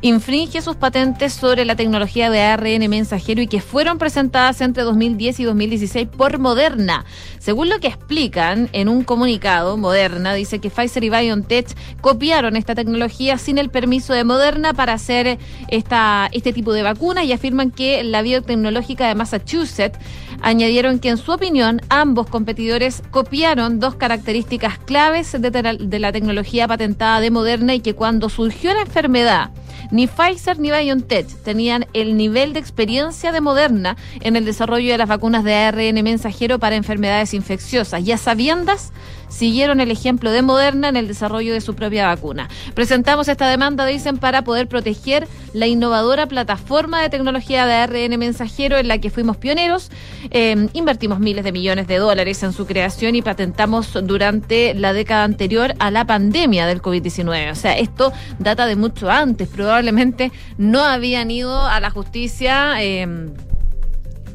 infringe 0.00 0.62
sus 0.62 0.76
patentes 0.76 1.32
sobre 1.32 1.64
la 1.64 1.76
tecnología 1.76 2.30
de 2.30 2.40
ARN 2.40 2.88
mensajero 2.88 3.42
y 3.42 3.46
que 3.46 3.60
fueron 3.60 3.98
presentadas 3.98 4.60
entre 4.60 4.82
2010 4.82 5.40
y 5.40 5.44
2016 5.44 6.08
por 6.08 6.38
Moderna. 6.38 7.04
Según 7.38 7.68
lo 7.68 7.80
que 7.80 7.88
explican 7.88 8.68
en 8.72 8.88
un 8.88 9.04
comunicado, 9.04 9.76
Moderna 9.76 10.34
dice 10.34 10.58
que 10.58 10.70
Pfizer 10.70 11.04
y 11.04 11.10
BioNTech 11.10 11.68
copiaron 12.00 12.56
esta 12.56 12.74
tecnología 12.74 13.38
sin 13.38 13.58
el 13.58 13.70
permiso 13.70 14.12
de 14.12 14.24
Moderna 14.24 14.74
para 14.74 14.92
hacer 14.92 15.38
esta, 15.68 16.28
este 16.32 16.52
tipo 16.52 16.72
de 16.72 16.82
vacunas 16.82 17.24
y 17.24 17.32
afirman 17.32 17.70
que 17.70 18.04
la 18.04 18.22
biotecnológica 18.22 19.08
de 19.08 19.14
Massachusetts 19.14 19.98
añadieron 20.42 20.98
que 20.98 21.10
en 21.10 21.16
su 21.16 21.32
opinión 21.32 21.80
ambos 21.88 22.28
competidores 22.28 23.02
copiaron 23.10 23.80
dos 23.80 23.94
características 23.94 24.78
claves 24.78 25.32
de, 25.32 25.98
la 25.98 26.12
tecnología 26.12 26.68
patentada 26.68 27.20
de 27.20 27.30
Moderna 27.30 27.74
y 27.74 27.80
que 27.80 27.94
cuando 27.94 28.28
surgió 28.28 28.72
la 28.74 28.82
enfermedad 28.82 29.50
ni 29.90 30.06
Pfizer 30.06 30.58
ni 30.58 30.70
BioNTech 30.70 31.26
tenían 31.42 31.86
el 31.92 32.16
nivel 32.16 32.52
de 32.52 32.60
experiencia 32.60 33.32
de 33.32 33.40
Moderna 33.40 33.96
en 34.20 34.36
el 34.36 34.44
desarrollo 34.44 34.90
de 34.92 34.98
las 34.98 35.08
vacunas 35.08 35.44
de 35.44 35.54
ARN 35.54 36.02
mensajero 36.02 36.58
para 36.58 36.76
enfermedades 36.76 37.32
infecciosas. 37.32 38.02
Y 38.02 38.12
a 38.12 38.18
sabiendas, 38.18 38.92
siguieron 39.28 39.80
el 39.80 39.90
ejemplo 39.90 40.30
de 40.30 40.42
Moderna 40.42 40.88
en 40.88 40.96
el 40.96 41.08
desarrollo 41.08 41.52
de 41.52 41.60
su 41.60 41.74
propia 41.74 42.06
vacuna. 42.06 42.48
Presentamos 42.74 43.28
esta 43.28 43.48
demanda, 43.48 43.86
dicen, 43.86 44.18
para 44.18 44.42
poder 44.42 44.68
proteger 44.68 45.28
la 45.52 45.66
innovadora 45.66 46.26
plataforma 46.26 47.00
de 47.02 47.10
tecnología 47.10 47.66
de 47.66 47.74
ARN 47.74 48.18
mensajero 48.18 48.78
en 48.78 48.88
la 48.88 48.98
que 48.98 49.10
fuimos 49.10 49.36
pioneros. 49.36 49.90
Eh, 50.30 50.68
invertimos 50.72 51.20
miles 51.20 51.44
de 51.44 51.52
millones 51.52 51.86
de 51.86 51.96
dólares 51.96 52.42
en 52.42 52.52
su 52.52 52.66
creación 52.66 53.14
y 53.14 53.22
patentamos 53.22 53.92
durante 54.04 54.74
la 54.74 54.92
década 54.92 55.24
anterior 55.24 55.74
a 55.78 55.90
la 55.90 56.04
pandemia 56.04 56.66
del 56.66 56.82
COVID-19. 56.82 57.52
O 57.52 57.54
sea, 57.54 57.78
esto 57.78 58.12
data 58.38 58.66
de 58.66 58.76
mucho 58.76 59.10
antes. 59.10 59.48
Probablemente 59.48 60.32
no 60.56 60.84
habían 60.84 61.30
ido 61.30 61.66
a 61.66 61.80
la 61.80 61.90
justicia. 61.90 62.82
eh, 62.82 63.06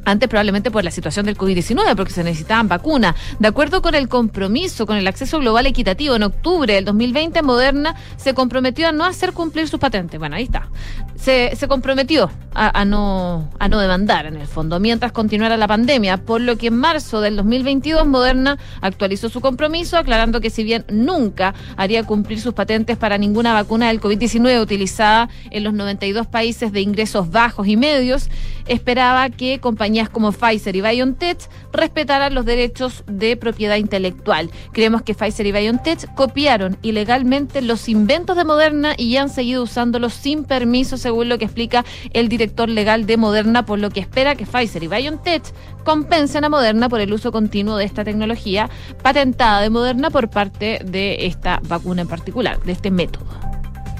antes 0.05 0.29
probablemente 0.29 0.71
por 0.71 0.83
la 0.83 0.91
situación 0.91 1.25
del 1.25 1.37
COVID-19, 1.37 1.95
porque 1.95 2.13
se 2.13 2.23
necesitaban 2.23 2.67
vacunas. 2.67 3.15
De 3.39 3.47
acuerdo 3.47 3.81
con 3.81 3.95
el 3.95 4.07
compromiso 4.07 4.85
con 4.85 4.97
el 4.97 5.07
acceso 5.07 5.39
global 5.39 5.65
equitativo, 5.65 6.15
en 6.15 6.23
octubre 6.23 6.73
del 6.73 6.85
2020 6.85 7.41
Moderna 7.41 7.95
se 8.17 8.33
comprometió 8.33 8.87
a 8.87 8.91
no 8.91 9.05
hacer 9.05 9.33
cumplir 9.33 9.67
sus 9.67 9.79
patentes. 9.79 10.19
Bueno, 10.19 10.35
ahí 10.35 10.43
está. 10.43 10.67
Se, 11.15 11.55
se 11.55 11.67
comprometió 11.67 12.29
a, 12.53 12.81
a 12.81 12.85
no, 12.85 13.49
a 13.59 13.67
no 13.69 13.79
demandar 13.79 14.25
en 14.25 14.35
el 14.35 14.47
fondo, 14.47 14.79
mientras 14.79 15.11
continuara 15.11 15.57
la 15.57 15.67
pandemia, 15.67 16.17
por 16.17 16.41
lo 16.41 16.57
que 16.57 16.67
en 16.67 16.77
marzo 16.77 17.21
del 17.21 17.35
2022 17.37 18.05
Moderna 18.05 18.57
actualizó 18.81 19.29
su 19.29 19.39
compromiso, 19.39 19.97
aclarando 19.97 20.41
que 20.41 20.49
si 20.49 20.63
bien 20.63 20.85
nunca 20.89 21.53
haría 21.77 22.03
cumplir 22.03 22.41
sus 22.41 22.53
patentes 22.53 22.97
para 22.97 23.17
ninguna 23.17 23.53
vacuna 23.53 23.87
del 23.87 24.01
COVID-19 24.01 24.61
utilizada 24.61 25.29
en 25.49 25.63
los 25.63 25.73
92 25.73 26.27
países 26.27 26.71
de 26.71 26.81
ingresos 26.81 27.31
bajos 27.31 27.67
y 27.67 27.77
medios, 27.77 28.29
esperaba 28.67 29.29
que 29.29 29.59
compañías 29.59 29.92
como 30.09 30.31
Pfizer 30.31 30.75
y 30.75 30.81
BioNTech 30.81 31.49
respetaran 31.71 32.33
los 32.33 32.45
derechos 32.45 33.03
de 33.07 33.37
propiedad 33.37 33.75
intelectual. 33.75 34.49
Creemos 34.71 35.03
que 35.03 35.13
Pfizer 35.13 35.45
y 35.45 35.51
BioNTech 35.51 36.13
copiaron 36.15 36.77
ilegalmente 36.81 37.61
los 37.61 37.87
inventos 37.87 38.35
de 38.35 38.43
Moderna 38.43 38.95
y 38.97 39.17
han 39.17 39.29
seguido 39.29 39.63
usándolos 39.63 40.13
sin 40.13 40.43
permiso, 40.43 40.97
según 40.97 41.29
lo 41.29 41.37
que 41.37 41.45
explica 41.45 41.85
el 42.11 42.27
director 42.27 42.69
legal 42.69 43.05
de 43.05 43.17
Moderna, 43.17 43.65
por 43.65 43.79
lo 43.79 43.89
que 43.89 43.99
espera 43.99 44.35
que 44.35 44.45
Pfizer 44.45 44.83
y 44.83 44.87
BioNTech 44.87 45.43
compensen 45.83 46.43
a 46.45 46.49
Moderna 46.49 46.89
por 46.89 46.99
el 46.99 47.13
uso 47.13 47.31
continuo 47.31 47.77
de 47.77 47.85
esta 47.85 48.03
tecnología 48.03 48.69
patentada 49.01 49.61
de 49.61 49.69
Moderna 49.69 50.09
por 50.09 50.29
parte 50.29 50.79
de 50.83 51.25
esta 51.25 51.61
vacuna 51.67 52.01
en 52.01 52.07
particular, 52.07 52.61
de 52.63 52.71
este 52.71 52.91
método. 52.91 53.52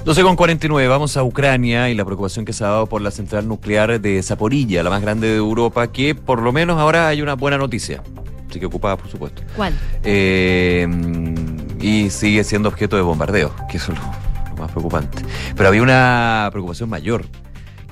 12 0.04 0.22
con 0.22 0.36
49, 0.36 0.86
vamos 0.88 1.16
a 1.16 1.22
Ucrania 1.24 1.88
y 1.88 1.94
la 1.94 2.04
preocupación 2.04 2.44
que 2.44 2.52
se 2.52 2.62
ha 2.62 2.68
dado 2.68 2.86
por 2.86 3.00
la 3.00 3.10
central 3.10 3.48
nuclear 3.48 3.98
de 4.00 4.22
Zaporilla, 4.22 4.82
la 4.82 4.90
más 4.90 5.00
grande 5.00 5.28
de 5.28 5.36
Europa, 5.36 5.90
que 5.90 6.14
por 6.14 6.42
lo 6.42 6.52
menos 6.52 6.78
ahora 6.78 7.08
hay 7.08 7.22
una 7.22 7.34
buena 7.34 7.56
noticia. 7.56 8.02
Sí 8.50 8.60
que 8.60 8.66
ocupada, 8.66 8.96
por 8.98 9.08
supuesto. 9.10 9.42
¿Cuál? 9.56 9.72
Eh, 10.02 10.86
y 11.80 12.10
sigue 12.10 12.44
siendo 12.44 12.68
objeto 12.68 12.96
de 12.96 13.02
bombardeo, 13.02 13.54
que 13.70 13.78
eso 13.78 13.92
es 13.92 13.98
lo, 13.98 14.04
lo 14.50 14.62
más 14.62 14.70
preocupante. 14.70 15.22
Pero 15.56 15.68
había 15.70 15.82
una 15.82 16.48
preocupación 16.52 16.90
mayor, 16.90 17.24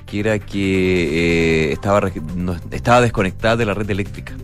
que 0.04 0.20
era 0.20 0.38
que 0.38 1.68
eh, 1.70 1.72
estaba, 1.72 2.02
no- 2.36 2.56
estaba 2.70 3.00
desconectada 3.00 3.56
de 3.56 3.64
la 3.64 3.72
red 3.72 3.88
eléctrica. 3.90 4.34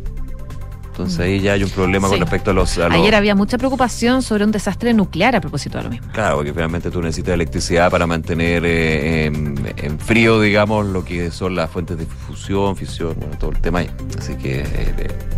Entonces 0.99 1.21
ahí 1.21 1.41
ya 1.41 1.53
hay 1.53 1.63
un 1.63 1.71
problema 1.71 2.09
con 2.09 2.19
respecto 2.19 2.51
a 2.51 2.55
los... 2.55 2.77
a 2.79 2.89
los- 2.89 2.99
Ayer 2.99 3.15
había 3.15 3.35
mucha 3.35 3.57
preocupación 3.59 4.23
sobre 4.23 4.45
un 4.45 4.51
desastre 4.51 4.93
nuclear 4.95 5.37
a 5.37 5.41
propósito 5.41 5.79
de 5.79 5.85
lo 5.85 5.91
mismo. 5.91 6.09
Claro, 6.13 6.37
porque 6.37 6.53
finalmente 6.53 6.91
tú 6.91 7.01
necesitas 7.01 7.35
electricidad 7.35 7.91
para 7.91 8.07
mantener 8.07 8.65
eh, 8.67 9.27
en, 9.27 9.55
en 9.77 9.99
frío, 10.01 10.41
digamos, 10.41 10.87
lo 10.87 11.05
que 11.05 11.31
son 11.31 11.55
las 11.55 11.71
fuentes 11.71 11.97
de 11.99 12.07
fusión, 12.07 12.75
fisión, 12.77 13.15
bueno, 13.19 13.37
todo 13.39 13.51
el 13.53 13.61
tema 13.61 13.79
ahí. 13.81 13.91
Así 14.19 14.35
que 14.35 14.61
eh, 14.61 14.67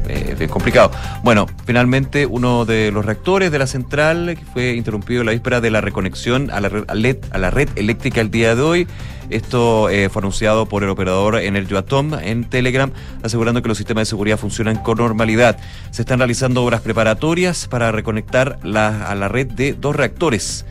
eh, 0.09 0.29
es 0.33 0.39
bien 0.39 0.51
complicado. 0.51 0.91
Bueno, 1.23 1.47
finalmente 1.67 2.25
uno 2.27 2.65
de 2.65 2.91
los 2.91 3.05
reactores 3.05 3.53
de 3.53 3.59
la 3.59 3.67
central 3.67 4.37
que 4.39 4.45
fue 4.47 4.73
interrumpido 4.75 5.23
la 5.25 5.33
víspera 5.33 5.61
de 5.61 5.71
la 5.71 5.81
reconexión 5.81 6.51
a 6.51 6.61
la 6.61 6.69
red, 6.71 7.19
a 7.33 7.39
la 7.39 7.51
red 7.51 7.69
eléctrica 7.77 8.21
el 8.21 8.31
día 8.31 8.55
de 8.55 8.63
hoy. 8.63 8.87
Esto 9.31 9.89
eh, 9.89 10.09
fue 10.09 10.21
anunciado 10.21 10.67
por 10.67 10.83
el 10.83 10.91
operador 10.91 11.37
Energoatom 11.37 12.15
en 12.15 12.45
Telegram, 12.45 12.91
asegurando 13.23 13.63
que 13.63 13.69
los 13.69 13.79
sistemas 13.79 14.03
de 14.03 14.11
seguridad 14.11 14.39
funcionan 14.39 14.77
con 14.77 14.99
normalidad. 14.99 15.59
Se 15.91 16.03
están 16.03 16.19
realizando 16.19 16.65
obras 16.65 16.81
preparatorias 16.81 17.69
para 17.69 17.93
reconectar 17.93 18.59
a 18.63 19.15
la 19.15 19.29
red 19.29 19.47
de 19.47 19.73
dos 19.73 19.97
reactores 19.97 20.65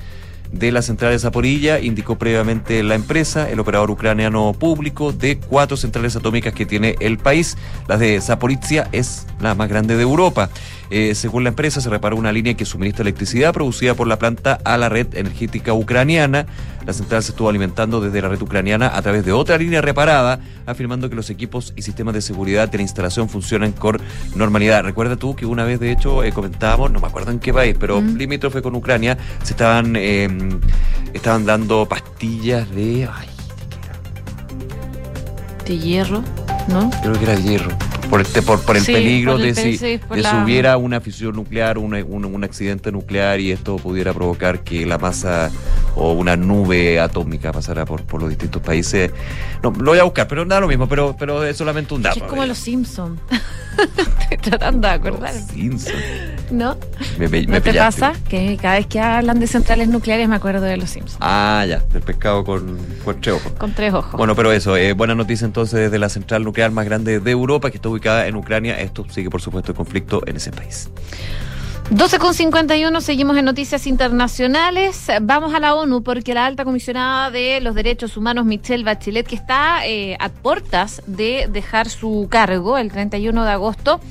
de 0.51 0.71
la 0.71 0.81
central 0.81 1.11
de 1.11 1.19
Zaporilla, 1.19 1.79
indicó 1.79 2.17
previamente 2.17 2.81
la 2.83 2.95
empresa, 2.95 3.49
el 3.49 3.59
operador 3.59 3.91
ucraniano 3.91 4.53
público 4.53 5.11
de 5.11 5.37
cuatro 5.37 5.77
centrales 5.77 6.15
atómicas 6.15 6.53
que 6.53 6.65
tiene 6.65 6.95
el 6.99 7.17
país. 7.17 7.57
La 7.87 7.97
de 7.97 8.19
Zaporizhia 8.21 8.87
es 8.91 9.27
la 9.39 9.55
más 9.55 9.69
grande 9.69 9.95
de 9.95 10.03
Europa. 10.03 10.49
Eh, 10.91 11.13
según 11.15 11.43
la 11.43 11.49
empresa, 11.49 11.81
se 11.81 11.89
reparó 11.89 12.15
una 12.15 12.31
línea 12.31 12.55
que 12.55 12.65
suministra 12.65 13.03
electricidad 13.03 13.53
producida 13.53 13.93
por 13.93 14.07
la 14.07 14.17
planta 14.17 14.59
a 14.63 14.77
la 14.77 14.89
red 14.89 15.07
energética 15.15 15.73
ucraniana. 15.73 16.47
La 16.85 16.93
central 16.93 17.21
se 17.21 17.31
estuvo 17.31 17.47
alimentando 17.49 18.01
desde 18.01 18.21
la 18.21 18.29
red 18.29 18.41
ucraniana 18.41 18.95
a 18.95 19.01
través 19.03 19.23
de 19.23 19.31
otra 19.31 19.57
línea 19.57 19.81
reparada, 19.81 20.39
afirmando 20.65 21.07
que 21.09 21.15
los 21.15 21.29
equipos 21.29 21.73
y 21.75 21.83
sistemas 21.83 22.15
de 22.15 22.21
seguridad 22.21 22.69
de 22.69 22.77
la 22.77 22.81
instalación 22.83 23.29
funcionan 23.29 23.71
con 23.73 24.01
normalidad. 24.35 24.83
Recuerda 24.83 25.15
tú 25.15 25.35
que 25.35 25.45
una 25.45 25.63
vez, 25.63 25.79
de 25.79 25.91
hecho, 25.91 26.23
eh, 26.23 26.31
comentábamos, 26.31 26.89
no 26.91 26.99
me 26.99 27.07
acuerdo 27.07 27.31
en 27.31 27.39
qué 27.39 27.53
país, 27.53 27.75
pero 27.79 28.01
Mm. 28.01 28.15
limítrofe 28.17 28.61
con 28.63 28.75
Ucrania, 28.75 29.17
se 29.43 29.53
estaban, 29.53 29.95
eh, 29.95 30.27
estaban 31.13 31.45
dando 31.45 31.85
pastillas 31.87 32.69
de. 32.71 33.07
Ay, 33.13 33.27
De 35.65 35.77
hierro, 35.77 36.23
¿no? 36.67 36.89
creo 37.03 37.13
que 37.13 37.23
era 37.25 37.33
el 37.33 37.43
hierro. 37.43 37.69
Por, 38.09 38.21
este, 38.21 38.41
por, 38.41 38.59
por 38.61 38.75
el 38.75 38.83
Sí, 38.83 38.91
peligro 38.93 39.33
por 39.33 39.41
el 39.41 39.53
de 39.53 39.61
si, 39.61 39.77
sí, 39.77 39.97
de 39.97 40.01
si 40.15 40.21
la- 40.21 40.43
hubiera 40.43 40.77
una 40.77 40.99
fisión 40.99 41.35
nuclear, 41.35 41.77
una- 41.77 42.03
un, 42.03 42.25
un 42.25 42.43
accidente 42.43 42.91
nuclear 42.91 43.39
y 43.39 43.51
esto 43.51 43.75
pudiera 43.77 44.13
provocar 44.13 44.63
que 44.63 44.85
la 44.85 44.97
masa 44.97 45.51
o 45.95 46.13
una 46.13 46.35
nube 46.35 46.99
atómica 46.99 47.51
pasara 47.51 47.85
por, 47.85 48.03
por 48.03 48.19
los 48.21 48.29
distintos 48.29 48.61
países. 48.61 49.11
No, 49.61 49.71
lo 49.71 49.91
voy 49.91 49.99
a 49.99 50.03
buscar, 50.03 50.27
pero 50.27 50.43
nada 50.45 50.61
lo 50.61 50.67
mismo, 50.67 50.87
pero, 50.87 51.15
pero 51.19 51.43
es 51.43 51.57
solamente 51.57 51.93
un 51.93 52.01
dato. 52.01 52.17
es 52.17 52.23
como 52.29 52.45
los 52.45 52.57
Simpsons. 52.57 53.19
Estoy 54.31 54.37
tratando 54.37 54.87
de 54.87 54.93
acordar. 54.93 55.33
Simpson. 55.33 55.93
¿No? 56.51 56.77
Me, 57.17 57.27
me- 57.29 57.41
me 57.41 57.45
¿No 57.47 57.61
te 57.61 57.69
pillaste. 57.71 58.01
pasa? 58.01 58.19
Que 58.27 58.57
cada 58.61 58.75
vez 58.75 58.87
que 58.87 58.99
hablan 58.99 59.39
de 59.39 59.47
centrales 59.47 59.87
nucleares 59.87 60.27
me 60.27 60.35
acuerdo 60.35 60.61
de 60.65 60.75
los 60.77 60.89
Simpsons. 60.89 61.17
Ah, 61.21 61.65
ya, 61.67 61.79
del 61.93 62.01
pescado 62.01 62.43
con, 62.43 62.77
con 63.05 63.21
tres 63.21 63.35
ojos. 63.35 63.51
Con 63.53 63.73
tres 63.73 63.93
ojos. 63.93 64.13
Bueno, 64.17 64.35
pero 64.35 64.51
eso, 64.51 64.75
eh, 64.75 64.93
buena 64.93 65.15
noticia 65.15 65.45
entonces 65.45 65.79
desde 65.79 65.97
la 65.99 66.09
central 66.09 66.43
nuclear 66.43 66.71
más 66.71 66.85
grande 66.85 67.19
de 67.19 67.31
Europa, 67.31 67.69
que 67.71 67.77
está 67.77 67.87
ubicada 67.89 67.98
en 68.03 68.35
Ucrania. 68.35 68.79
Esto 68.79 69.05
sigue, 69.09 69.29
por 69.29 69.41
supuesto, 69.41 69.71
el 69.71 69.77
conflicto 69.77 70.21
en 70.25 70.37
ese 70.37 70.51
país. 70.51 70.89
12 71.91 72.19
con 72.19 72.35
51, 72.35 73.01
seguimos 73.01 73.35
en 73.35 73.45
noticias 73.45 73.87
internacionales. 73.87 75.07
Vamos 75.23 75.55
a 75.55 75.59
la 75.59 75.73
ONU 75.73 76.03
porque 76.03 76.35
la 76.35 76.45
alta 76.45 76.63
comisionada 76.63 77.31
de 77.31 77.61
los 77.61 77.73
derechos 77.73 78.15
humanos, 78.15 78.45
Michelle 78.45 78.83
Bachelet, 78.83 79.25
que 79.25 79.33
está 79.33 79.87
eh, 79.87 80.15
a 80.19 80.29
puertas 80.29 81.01
de 81.07 81.49
dejar 81.51 81.89
su 81.89 82.27
cargo 82.29 82.77
el 82.77 82.91
31 82.91 83.43
de 83.43 83.51
agosto, 83.51 84.01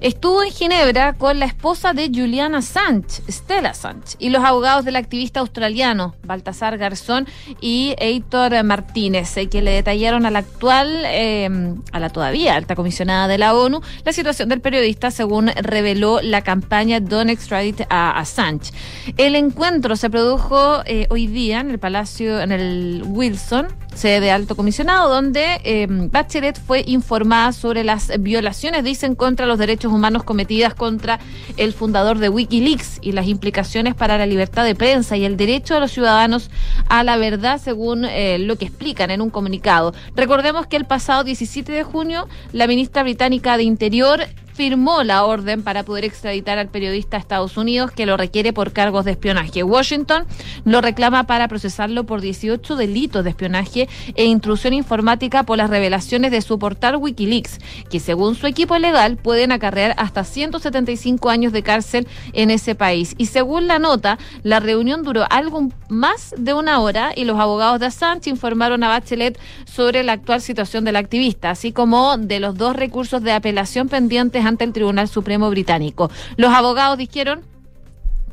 estuvo 0.00 0.42
en 0.42 0.50
Ginebra 0.50 1.14
con 1.14 1.38
la 1.38 1.46
esposa 1.46 1.92
de 1.92 2.08
Julian 2.08 2.54
Assange, 2.54 3.22
Stella 3.28 3.70
Assange, 3.70 4.16
y 4.18 4.30
los 4.30 4.44
abogados 4.44 4.84
del 4.84 4.96
activista 4.96 5.40
australiano, 5.40 6.14
Baltasar 6.24 6.78
Garzón 6.78 7.26
y 7.60 7.94
Heitor 7.98 8.62
Martínez, 8.64 9.36
eh, 9.36 9.48
que 9.48 9.62
le 9.62 9.72
detallaron 9.72 10.26
a 10.26 10.30
la 10.30 10.40
actual, 10.40 11.02
eh, 11.06 11.48
a 11.92 12.00
la 12.00 12.10
todavía 12.10 12.54
alta 12.54 12.74
comisionada 12.74 13.28
de 13.28 13.38
la 13.38 13.54
ONU, 13.54 13.80
la 14.04 14.12
situación 14.12 14.48
del 14.48 14.60
periodista, 14.60 15.10
según 15.10 15.48
reveló 15.48 16.20
la 16.22 16.42
campaña 16.42 17.00
Don't 17.00 17.30
Extradite 17.30 17.86
a 17.90 18.18
Assange. 18.18 18.72
El 19.16 19.34
encuentro 19.34 19.96
se 19.96 20.10
produjo 20.10 20.82
eh, 20.84 21.06
hoy 21.10 21.26
día 21.26 21.60
en 21.60 21.70
el 21.70 21.78
Palacio, 21.78 22.40
en 22.40 22.52
el 22.52 23.02
Wilson, 23.06 23.68
sede 23.94 24.20
de 24.20 24.30
alto 24.30 24.56
comisionado, 24.56 25.08
donde 25.08 25.60
eh, 25.64 25.86
Bachelet 25.88 26.60
fue 26.60 26.84
informada 26.86 27.52
sobre 27.52 27.82
las 27.82 28.12
violaciones, 28.20 28.84
dicen, 28.84 29.14
contra 29.14 29.46
los 29.46 29.58
derechos 29.58 29.85
humanos 29.92 30.24
cometidas 30.24 30.74
contra 30.74 31.18
el 31.56 31.72
fundador 31.72 32.18
de 32.18 32.28
Wikileaks 32.28 32.98
y 33.02 33.12
las 33.12 33.26
implicaciones 33.26 33.94
para 33.94 34.18
la 34.18 34.26
libertad 34.26 34.64
de 34.64 34.74
prensa 34.74 35.16
y 35.16 35.24
el 35.24 35.36
derecho 35.36 35.74
de 35.74 35.80
los 35.80 35.92
ciudadanos 35.92 36.50
a 36.88 37.02
la 37.04 37.16
verdad, 37.16 37.60
según 37.60 38.04
eh, 38.04 38.38
lo 38.38 38.56
que 38.56 38.66
explican 38.66 39.10
en 39.10 39.20
un 39.20 39.30
comunicado. 39.30 39.94
Recordemos 40.14 40.66
que 40.66 40.76
el 40.76 40.84
pasado 40.84 41.24
17 41.24 41.72
de 41.72 41.82
junio, 41.82 42.28
la 42.52 42.66
ministra 42.66 43.02
británica 43.02 43.56
de 43.56 43.64
Interior 43.64 44.20
firmó 44.56 45.02
la 45.02 45.24
orden 45.26 45.62
para 45.62 45.82
poder 45.82 46.06
extraditar 46.06 46.58
al 46.58 46.68
periodista 46.68 47.18
a 47.18 47.20
Estados 47.20 47.58
Unidos 47.58 47.90
que 47.90 48.06
lo 48.06 48.16
requiere 48.16 48.54
por 48.54 48.72
cargos 48.72 49.04
de 49.04 49.10
espionaje. 49.10 49.62
Washington 49.62 50.24
lo 50.64 50.80
reclama 50.80 51.24
para 51.24 51.46
procesarlo 51.46 52.04
por 52.04 52.22
18 52.22 52.74
delitos 52.76 53.22
de 53.22 53.30
espionaje 53.30 53.86
e 54.14 54.24
intrusión 54.24 54.72
informática 54.72 55.42
por 55.42 55.58
las 55.58 55.68
revelaciones 55.68 56.30
de 56.30 56.40
su 56.40 56.58
portal 56.58 56.96
Wikileaks, 56.96 57.58
que 57.90 58.00
según 58.00 58.34
su 58.34 58.46
equipo 58.46 58.78
legal 58.78 59.18
pueden 59.18 59.52
acarrear 59.52 59.94
hasta 59.98 60.24
175 60.24 61.28
años 61.28 61.52
de 61.52 61.62
cárcel 61.62 62.08
en 62.32 62.50
ese 62.50 62.74
país. 62.74 63.14
Y 63.18 63.26
según 63.26 63.66
la 63.66 63.78
nota, 63.78 64.18
la 64.42 64.58
reunión 64.58 65.02
duró 65.02 65.26
algo 65.28 65.68
más 65.90 66.34
de 66.38 66.54
una 66.54 66.80
hora 66.80 67.12
y 67.14 67.24
los 67.24 67.38
abogados 67.38 67.78
de 67.78 67.86
Assange 67.86 68.30
informaron 68.30 68.82
a 68.84 68.88
Bachelet 68.88 69.38
sobre 69.66 70.02
la 70.02 70.12
actual 70.12 70.40
situación 70.40 70.84
del 70.84 70.96
activista, 70.96 71.50
así 71.50 71.72
como 71.72 72.16
de 72.16 72.40
los 72.40 72.56
dos 72.56 72.74
recursos 72.74 73.22
de 73.22 73.32
apelación 73.32 73.90
pendientes 73.90 74.45
ante 74.46 74.64
el 74.64 74.72
Tribunal 74.72 75.08
Supremo 75.08 75.50
británico. 75.50 76.10
Los 76.36 76.52
abogados 76.52 76.98
dijeron 76.98 77.42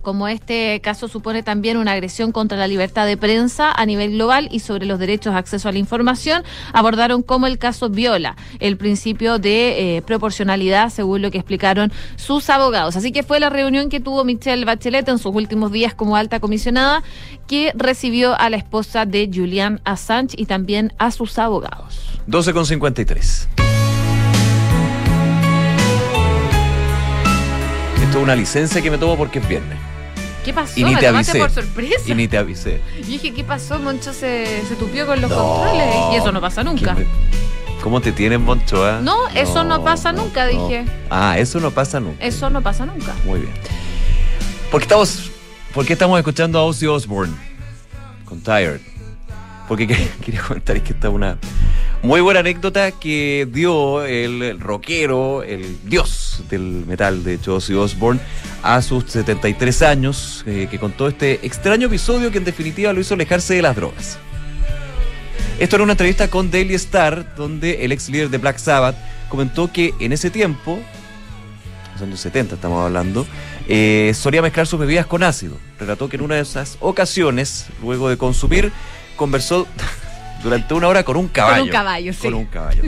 como 0.03 0.27
este 0.27 0.79
caso 0.81 1.07
supone 1.07 1.41
también 1.41 1.77
una 1.77 1.93
agresión 1.93 2.31
contra 2.31 2.57
la 2.57 2.67
libertad 2.67 3.07
de 3.07 3.17
prensa 3.17 3.71
a 3.71 3.85
nivel 3.85 4.11
global 4.11 4.49
y 4.51 4.59
sobre 4.59 4.85
los 4.85 4.99
derechos 4.99 5.33
de 5.33 5.39
acceso 5.39 5.69
a 5.69 5.71
la 5.71 5.79
información, 5.79 6.43
abordaron 6.73 7.23
cómo 7.23 7.47
el 7.47 7.57
caso 7.57 7.89
viola 7.89 8.35
el 8.59 8.77
principio 8.77 9.39
de 9.39 9.97
eh, 9.97 10.01
proporcionalidad, 10.01 10.89
según 10.89 11.21
lo 11.21 11.31
que 11.31 11.37
explicaron 11.39 11.91
sus 12.17 12.49
abogados. 12.49 12.97
Así 12.97 13.11
que 13.11 13.23
fue 13.23 13.39
la 13.39 13.49
reunión 13.49 13.89
que 13.89 14.01
tuvo 14.01 14.25
Michelle 14.25 14.65
Bachelet 14.65 15.07
en 15.07 15.17
sus 15.17 15.33
últimos 15.33 15.71
días 15.71 15.95
como 15.95 16.17
alta 16.17 16.39
comisionada, 16.41 17.01
que 17.47 17.71
recibió 17.73 18.37
a 18.39 18.49
la 18.49 18.57
esposa 18.57 19.05
de 19.05 19.31
Julian 19.33 19.79
Assange 19.85 20.35
y 20.37 20.45
también 20.45 20.91
a 20.97 21.11
sus 21.11 21.39
abogados. 21.39 22.01
12 22.27 22.53
con 22.53 22.65
53. 22.65 23.72
Esto 28.13 28.19
es 28.21 28.25
una 28.25 28.35
licencia 28.35 28.79
que 28.79 28.91
me 28.91 28.99
tomo 28.99 29.17
porque 29.17 29.39
es 29.39 29.47
viernes. 29.47 29.75
¿Qué 30.45 30.53
pasó? 30.53 30.73
Y 30.79 30.83
ni 30.83 30.93
¿Me 30.93 30.99
te 30.99 31.07
avisé. 31.07 31.39
por 31.39 31.49
sorpresa? 31.49 32.03
Y 32.05 32.13
ni 32.13 32.27
te 32.27 32.37
avisé. 32.37 32.79
Yo 32.99 33.05
dije, 33.07 33.33
¿qué 33.33 33.43
pasó? 33.43 33.79
Moncho 33.79 34.13
se, 34.13 34.61
se 34.67 34.75
tupió 34.75 35.07
con 35.07 35.19
los 35.19 35.31
No. 35.31 35.35
controles 35.35 35.95
y 36.11 36.15
eso 36.17 36.31
no 36.31 36.39
pasa 36.39 36.63
nunca. 36.63 36.95
¿Cómo 37.81 38.01
te 38.01 38.11
tienen, 38.11 38.43
Moncho? 38.43 38.85
ah? 38.85 38.99
No, 39.01 39.27
eso 39.29 39.63
no 39.63 39.83
pasa 39.83 40.11
nunca, 40.11 40.45
dije. 40.45 40.85
Ah, 41.09 41.39
eso 41.39 41.59
no 41.59 41.71
pasa 41.71 41.99
nunca. 41.99 42.23
Eso 42.23 42.51
no 42.51 42.61
pasa 42.61 42.85
nunca. 42.85 43.15
Muy 43.25 43.39
bien. 43.39 43.53
¿Por 44.69 44.81
qué 44.81 44.83
estamos, 44.85 45.31
por 45.73 45.83
qué 45.83 45.93
estamos 45.93 46.19
escuchando 46.19 46.59
a 46.59 46.65
Ozzy 46.65 46.85
Osbourne 46.85 47.33
con 48.25 48.39
Tired? 48.41 48.79
Porque 49.67 49.87
que- 49.87 50.09
quería 50.23 50.41
comentar 50.47 50.81
que 50.81 50.93
esta 50.93 51.07
es 51.07 51.13
una, 51.13 51.37
Muy 52.01 52.19
buena 52.21 52.41
anécdota 52.41 52.91
que 52.91 53.47
dio 53.51 54.03
el 54.03 54.59
rockero, 54.59 55.41
el 55.43 55.77
dios 55.85 56.43
del 56.49 56.83
metal, 56.85 57.23
de 57.23 57.39
Ozzy 57.47 57.73
Osbourne, 57.73 58.19
a 58.61 58.81
sus 58.81 59.05
73 59.09 59.81
años, 59.83 60.43
eh, 60.45 60.67
que 60.69 60.79
contó 60.79 61.07
este 61.07 61.39
extraño 61.45 61.87
episodio 61.87 62.29
que 62.31 62.39
en 62.39 62.43
definitiva 62.43 62.91
lo 62.91 62.99
hizo 62.99 63.13
alejarse 63.13 63.53
de 63.55 63.61
las 63.61 63.75
drogas. 63.75 64.17
Esto 65.59 65.75
era 65.77 65.83
una 65.83 65.93
entrevista 65.93 66.27
con 66.29 66.51
Daily 66.51 66.73
Star, 66.73 67.35
donde 67.35 67.85
el 67.85 67.91
ex 67.91 68.09
líder 68.09 68.29
de 68.29 68.37
Black 68.37 68.57
Sabbath 68.57 68.97
comentó 69.29 69.71
que 69.71 69.93
en 69.99 70.11
ese 70.11 70.29
tiempo, 70.29 70.79
los 71.93 72.01
años 72.01 72.19
70 72.19 72.55
estamos 72.55 72.83
hablando, 72.83 73.25
eh, 73.69 74.11
solía 74.15 74.41
mezclar 74.41 74.67
sus 74.67 74.79
bebidas 74.79 75.05
con 75.05 75.23
ácido. 75.23 75.55
Relató 75.79 76.09
que 76.09 76.17
en 76.17 76.23
una 76.23 76.35
de 76.35 76.41
esas 76.41 76.77
ocasiones, 76.81 77.67
luego 77.81 78.09
de 78.09 78.17
consumir, 78.17 78.71
conversó 79.15 79.67
durante 80.43 80.73
una 80.73 80.87
hora 80.87 81.03
con 81.03 81.17
un 81.17 81.27
caballo. 81.27 81.59
Con 81.59 81.67
un 81.67 81.71
caballo, 81.71 82.13
sí. 82.13 82.21
Con 82.21 82.33
un 82.33 82.45
caballo. 82.45 82.83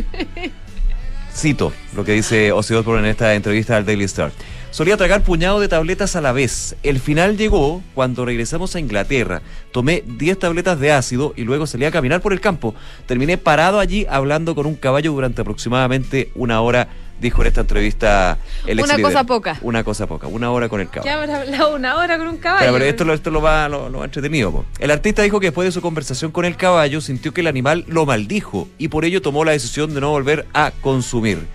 Cito 1.34 1.74
lo 1.94 2.06
que 2.06 2.14
dice 2.14 2.52
Ozzy 2.52 2.74
Osbourne 2.76 3.04
en 3.04 3.12
esta 3.12 3.34
entrevista 3.34 3.76
al 3.76 3.86
Daily 3.86 4.06
Star. 4.06 4.32
Solía 4.76 4.98
tragar 4.98 5.24
puñado 5.24 5.62
de 5.62 5.70
tabletas 5.70 6.18
a 6.18 6.22
la 6.22 6.34
vez. 6.34 6.76
El 6.84 7.00
final 7.00 7.38
llegó 7.38 7.82
cuando 7.94 8.26
regresamos 8.26 8.76
a 8.76 8.82
Inglaterra. 8.82 9.42
Tomé 9.72 10.04
10 10.06 10.38
tabletas 10.38 10.78
de 10.82 10.92
ácido 10.92 11.34
y 11.38 11.44
luego 11.44 11.66
salí 11.66 11.86
a 11.86 11.92
caminar 11.92 12.20
por 12.20 12.34
el 12.34 12.42
campo. 12.42 12.76
Terminé 13.06 13.38
parado 13.38 13.80
allí 13.80 14.06
hablando 14.10 14.54
con 14.54 14.66
un 14.66 14.76
caballo 14.76 15.14
durante 15.14 15.40
aproximadamente 15.40 16.30
una 16.36 16.60
hora, 16.60 16.90
dijo 17.22 17.42
en 17.42 17.48
esta 17.48 17.62
entrevista 17.62 18.38
el 18.68 18.80
ex 18.80 18.88
Una 18.88 18.98
líder. 18.98 19.12
cosa 19.12 19.24
poca. 19.24 19.58
Una 19.62 19.84
cosa 19.84 20.08
poca, 20.08 20.28
una 20.28 20.52
hora 20.52 20.70
con 20.70 20.82
el 20.82 20.88
caballo. 20.90 21.04
¿Qué 21.04 21.10
habrá 21.12 21.42
hablado 21.42 21.76
una 21.76 21.96
hora 21.98 22.18
con 22.18 22.28
un 22.28 22.38
caballo? 22.38 22.60
Claro, 22.60 22.74
pero 22.74 22.86
esto, 22.86 23.06
lo- 23.06 23.14
esto 23.14 23.32
lo 23.32 23.42
va 23.42 23.68
lo, 23.70 23.90
lo 23.90 24.04
entretenido. 24.04 24.52
po. 24.52 24.66
El 24.80 24.92
artista 24.92 25.22
dijo 25.22 25.40
que 25.40 25.48
después 25.48 25.66
de 25.66 25.72
su 25.72 25.82
conversación 25.82 26.32
con 26.32 26.46
el 26.46 26.58
caballo 26.58 27.02
sintió 27.02 27.34
que 27.34 27.42
el 27.42 27.48
animal 27.48 27.86
lo 27.88 28.06
maldijo 28.06 28.68
y 28.78 28.90
por 28.90 29.06
ello 29.06 29.22
tomó 29.22 29.44
la 29.46 29.52
decisión 29.54 29.94
de 29.94 30.02
no 30.02 30.10
volver 30.10 30.46
a 30.54 30.72
consumir. 30.82 31.46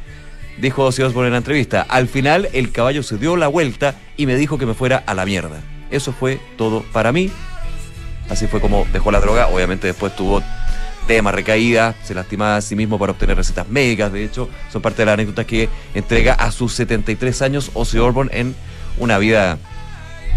Dijo 0.58 0.84
Ozzy 0.84 1.02
Osbourne 1.02 1.28
en 1.28 1.32
la 1.32 1.38
entrevista. 1.38 1.86
Al 1.88 2.06
final 2.08 2.48
el 2.52 2.70
caballo 2.72 3.02
se 3.02 3.16
dio 3.16 3.36
la 3.36 3.48
vuelta 3.48 3.94
y 4.16 4.26
me 4.26 4.36
dijo 4.36 4.58
que 4.58 4.66
me 4.66 4.74
fuera 4.74 5.02
a 5.06 5.14
la 5.14 5.24
mierda. 5.24 5.60
Eso 5.90 6.12
fue 6.12 6.38
todo 6.58 6.82
para 6.92 7.12
mí. 7.12 7.30
Así 8.28 8.46
fue 8.46 8.60
como 8.60 8.86
dejó 8.92 9.10
la 9.10 9.20
droga. 9.20 9.48
Obviamente 9.48 9.86
después 9.86 10.14
tuvo 10.14 10.42
temas, 11.06 11.34
recaídas, 11.34 11.96
se 12.04 12.14
lastimaba 12.14 12.56
a 12.56 12.60
sí 12.60 12.76
mismo 12.76 12.98
para 12.98 13.12
obtener 13.12 13.36
recetas 13.36 13.68
médicas. 13.68 14.12
De 14.12 14.24
hecho, 14.24 14.48
son 14.72 14.80
parte 14.82 15.02
de 15.02 15.06
las 15.06 15.14
anécdotas 15.14 15.46
que 15.46 15.68
entrega 15.94 16.34
a 16.34 16.50
sus 16.52 16.72
73 16.74 17.42
años 17.42 17.70
Ozzy 17.74 17.98
Osbourne 17.98 18.30
en 18.32 18.54
una 18.98 19.18
vida 19.18 19.58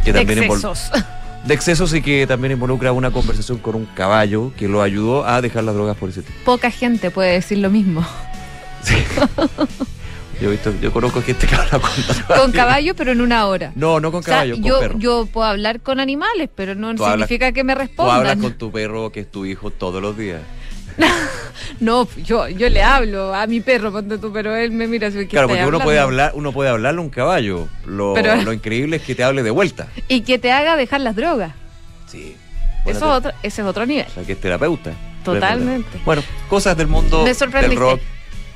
que 0.03 0.11
De 0.13 0.19
también 0.19 0.39
invol- 0.39 0.55
excesos. 0.55 0.91
de 1.45 1.53
excesos 1.53 1.93
y 1.93 2.01
que 2.01 2.25
también 2.25 2.53
involucra 2.53 2.91
una 2.91 3.11
conversación 3.11 3.57
con 3.57 3.75
un 3.75 3.85
caballo 3.85 4.53
que 4.57 4.67
lo 4.67 4.81
ayudó 4.81 5.25
a 5.27 5.41
dejar 5.41 5.63
las 5.65 5.75
drogas 5.75 5.97
por 5.97 6.09
ese 6.09 6.21
tiempo. 6.21 6.41
Poca 6.45 6.71
gente 6.71 7.11
puede 7.11 7.33
decir 7.33 7.57
lo 7.59 7.69
mismo. 7.69 8.05
Yo, 10.41 10.47
he 10.49 10.51
visto, 10.51 10.73
yo 10.81 10.91
conozco 10.91 11.21
gente 11.21 11.47
que 11.47 11.55
habla 11.55 11.79
con 11.79 12.37
Con 12.37 12.51
caballo, 12.51 12.95
pero 12.95 13.11
en 13.11 13.21
una 13.21 13.45
hora. 13.47 13.71
No, 13.75 13.99
no 13.99 14.11
con 14.11 14.19
O 14.19 14.23
sea, 14.23 14.33
caballo, 14.35 14.55
con 14.55 14.63
yo, 14.63 14.79
perro. 14.79 14.99
yo 14.99 15.25
puedo 15.31 15.47
hablar 15.47 15.79
con 15.81 15.99
animales, 15.99 16.49
pero 16.53 16.75
no 16.75 16.93
Tú 16.95 17.05
hablas- 17.05 17.27
significa 17.27 17.51
que 17.51 17.63
me 17.63 17.73
Tú 17.73 17.79
hablas 17.79 17.87
respondan. 17.89 18.39
con 18.41 18.53
tu 18.57 18.71
perro 18.71 19.11
que 19.11 19.21
es 19.21 19.31
tu 19.31 19.45
hijo 19.45 19.69
todos 19.71 20.01
los 20.01 20.17
días. 20.17 20.41
No, 21.79 22.07
yo, 22.23 22.47
yo 22.49 22.69
le 22.69 22.83
hablo 22.83 23.33
a 23.33 23.47
mi 23.47 23.59
perro, 23.61 23.91
ponte 23.91 24.17
tú, 24.17 24.31
pero 24.31 24.55
él 24.55 24.71
me 24.71 24.87
mira 24.87 25.07
así, 25.07 25.19
¿qué 25.19 25.27
Claro, 25.27 25.47
porque 25.47 25.65
uno 25.65 25.79
puede 25.79 25.99
hablar, 25.99 26.31
uno 26.35 26.51
puede 26.51 26.69
hablarle 26.69 26.99
a 26.99 27.03
un 27.03 27.09
caballo. 27.09 27.67
Lo, 27.85 28.13
Pero- 28.13 28.35
lo 28.35 28.53
increíble 28.53 28.97
es 28.97 29.01
que 29.03 29.15
te 29.15 29.23
hable 29.23 29.43
de 29.43 29.51
vuelta. 29.51 29.87
Y 30.07 30.21
que 30.21 30.39
te 30.39 30.51
haga 30.51 30.75
dejar 30.75 31.01
las 31.01 31.15
drogas. 31.15 31.53
Sí. 32.07 32.35
Eso 32.85 32.97
es 32.97 33.03
otro, 33.03 33.31
ese 33.43 33.61
es 33.61 33.67
otro 33.67 33.85
nivel. 33.85 34.05
O 34.07 34.11
sea, 34.13 34.23
que 34.23 34.33
es 34.33 34.41
terapeuta. 34.41 34.91
Totalmente. 35.23 35.99
Bueno, 36.05 36.21
cosas 36.49 36.75
del 36.77 36.87
mundo 36.87 37.23
Me 37.23 37.33
del 37.61 37.75
rock. 37.77 38.01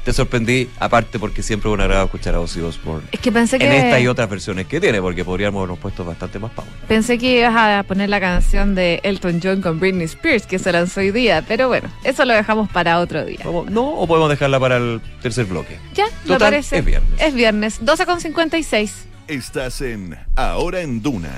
Te 0.07 0.13
sorprendí, 0.13 0.69
aparte 0.79 1.19
porque 1.19 1.43
siempre 1.43 1.69
es 1.69 1.73
un 1.73 1.81
agrado 1.81 2.05
escuchar 2.05 2.33
a 2.33 2.39
Ozzy 2.39 2.61
Osbourne. 2.61 3.05
Es 3.11 3.19
que 3.19 3.29
pensé 3.29 3.57
En 3.57 3.63
que 3.63 3.77
esta 3.77 3.99
y 3.99 4.07
otras 4.07 4.29
versiones 4.29 4.65
que 4.65 4.79
tiene, 4.79 5.01
porque 5.01 5.25
podríamos 5.25 5.59
habernos 5.59 5.79
puesto 5.79 6.05
bastante 6.05 6.39
más 6.39 6.49
power. 6.51 6.69
pensé 6.87 7.17
que 7.17 7.39
ibas 7.39 7.53
a 7.53 7.83
poner 7.83 8.07
la 8.07 8.21
canción 8.21 8.73
de 8.73 9.01
Elton 9.03 9.41
John 9.43 9.59
con 9.61 9.81
Britney 9.81 10.05
Spears, 10.05 10.47
que 10.47 10.59
se 10.59 10.71
lanzó 10.71 11.01
hoy 11.01 11.11
día, 11.11 11.43
pero 11.45 11.67
bueno, 11.67 11.89
eso 12.05 12.23
lo 12.23 12.33
dejamos 12.33 12.69
para 12.69 12.99
otro 12.99 13.25
día. 13.25 13.39
¿No? 13.69 13.83
¿O 13.85 14.07
podemos 14.07 14.29
dejarla 14.29 14.61
para 14.61 14.77
el 14.77 15.01
tercer 15.21 15.43
bloque? 15.43 15.77
Ya, 15.93 16.05
me 16.05 16.35
Total, 16.35 16.51
parece. 16.51 16.77
es 16.77 16.85
viernes. 16.85 17.21
Es 17.21 17.33
viernes, 17.33 17.77
12 17.81 18.05
con 18.05 18.21
56. 18.21 19.07
Estás 19.28 19.82
en 19.82 20.17
Ahora 20.38 20.80
en 20.80 21.01
Duna. 21.01 21.34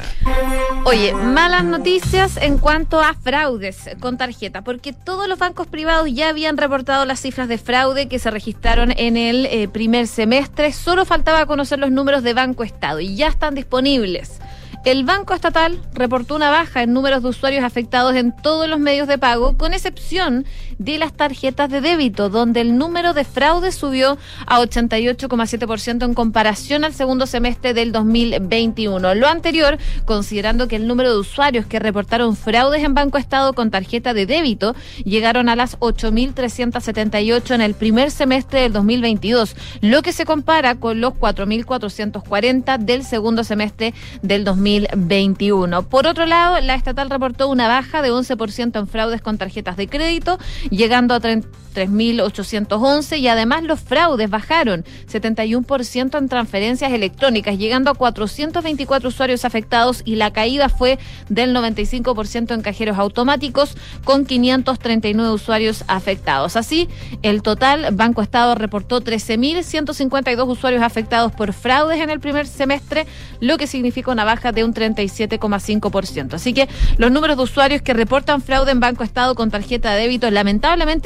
Oye, 0.86 1.12
malas 1.12 1.64
noticias 1.64 2.38
en 2.38 2.60
cuanto 2.60 3.02
a 3.02 3.16
fraudes 3.16 3.90
con 4.00 4.16
tarjeta, 4.16 4.62
porque 4.62 4.94
todos 4.94 5.28
los 5.28 5.40
bancos 5.40 5.66
privados 5.66 6.08
ya 6.14 6.30
habían 6.30 6.58
reportado 6.58 7.06
las 7.06 7.20
cifras 7.20 7.48
de 7.48 7.58
fraude 7.58 8.08
que 8.08 8.20
se 8.20 8.30
registraron 8.30 8.94
en 8.96 9.18
el 9.18 9.48
eh, 9.48 9.68
primer 9.68 10.06
semestre. 10.06 10.72
Solo 10.72 11.04
faltaba 11.04 11.48
conocer 11.48 11.80
los 11.80 11.90
números 11.90 12.22
de 12.22 12.36
Banco 12.36 12.64
Estado 12.64 13.00
y 13.00 13.16
ya 13.16 13.28
están 13.28 13.56
disponibles. 13.56 14.40
El 14.86 15.04
Banco 15.04 15.34
Estatal 15.34 15.82
reportó 15.94 16.36
una 16.36 16.52
baja 16.52 16.84
en 16.84 16.94
números 16.94 17.22
de 17.22 17.30
usuarios 17.30 17.64
afectados 17.64 18.16
en 18.16 18.34
todos 18.36 18.70
los 18.70 18.80
medios 18.80 19.08
de 19.08 19.18
pago, 19.18 19.58
con 19.58 19.74
excepción 19.74 20.46
de 20.80 20.98
las 20.98 21.14
tarjetas 21.14 21.70
de 21.70 21.82
débito, 21.82 22.30
donde 22.30 22.62
el 22.62 22.78
número 22.78 23.14
de 23.14 23.26
fraudes 23.26 23.76
subió 23.76 24.18
a 24.48 24.60
88,7% 24.60 26.06
en 26.06 26.14
comparación 26.14 26.84
al 26.84 26.94
segundo 26.94 27.28
semestre 27.28 27.74
del 27.74 27.92
2021. 27.92 29.14
Lo 29.14 29.28
anterior, 29.28 29.78
considerando 30.06 30.68
que 30.68 30.78
el 30.78 30.88
número 30.88 31.12
de 31.12 31.20
usuarios 31.20 31.66
que 31.66 31.80
reportaron 31.80 32.36
fraudes 32.36 32.84
en 32.84 32.94
Banco 32.94 33.18
Estado 33.18 33.54
con 33.54 33.72
tarjeta 33.72 34.14
de 34.14 34.26
débito 34.26 34.76
llegaron 35.04 35.50
a 35.50 35.56
las 35.56 35.78
8.378 35.80 37.56
en 37.56 37.62
el 37.62 37.74
primer 37.74 38.10
semestre 38.10 38.62
del 38.62 38.74
2022, 38.74 39.56
lo 39.82 40.02
que 40.02 40.14
se 40.14 40.26
compara 40.26 40.76
con 40.76 41.02
los 41.02 41.14
4.440 41.14 42.80
del 42.80 43.04
segundo 43.04 43.44
semestre 43.44 43.94
del 44.22 44.46
2021. 44.46 45.84
Por 45.84 46.08
otro 46.08 46.26
lado, 46.26 46.60
la 46.62 46.76
estatal 46.76 47.10
reportó 47.10 47.50
una 47.50 47.68
baja 47.68 48.02
de 48.02 48.12
11% 48.12 48.80
en 48.80 48.88
fraudes 48.88 49.22
con 49.22 49.38
tarjetas 49.38 49.76
de 49.76 49.88
crédito, 49.88 50.40
llegando 50.70 51.14
a 51.14 51.20
3.811 51.20 53.20
y 53.20 53.28
además 53.28 53.64
los 53.64 53.80
fraudes 53.80 54.30
bajaron 54.30 54.86
71% 55.12 56.18
en 56.18 56.30
transferencias 56.30 56.92
electrónicas, 56.92 57.58
llegando 57.58 57.92
a 57.92 57.94
424 57.94 59.10
usuarios 59.10 59.46
afectados 59.46 60.02
y 60.06 60.16
la 60.16 60.32
caída 60.32 60.70
fue 60.70 61.00
del 61.30 61.56
95% 61.56 62.54
en 62.54 62.62
cajeros 62.62 62.98
automáticos 62.98 63.76
con 64.04 64.26
539 64.26 65.32
usuarios 65.32 65.84
afectados. 65.88 66.56
Así, 66.56 66.90
el 67.22 67.42
total 67.42 67.90
Banco 67.94 68.22
Estado 68.22 68.56
reportó 68.56 69.02
13.152 69.02 70.48
usuarios 70.48 70.84
afectados 70.84 71.32
por 71.32 71.54
fraudes 71.54 72.02
en 72.02 72.10
el 72.10 72.20
primer 72.20 72.48
semestre, 72.48 73.06
lo 73.40 73.58
que 73.58 73.68
significa 73.68 74.12
una 74.12 74.26
baja 74.26 74.52
de 74.52 74.64
un 74.64 74.74
37,5%. 74.74 76.34
Así 76.34 76.54
que 76.54 76.68
los 76.98 77.12
números 77.12 77.38
de 77.38 77.44
usuarios 77.44 77.82
que 77.82 77.94
reportan 77.94 78.42
fraude 78.42 78.72
en 78.72 78.80
Banco 78.80 79.04
Estado 79.04 79.36
con 79.36 79.52
tarjeta 79.52 79.94
de 79.94 80.02
débito 80.02 80.32
lamentablemente 80.32 80.59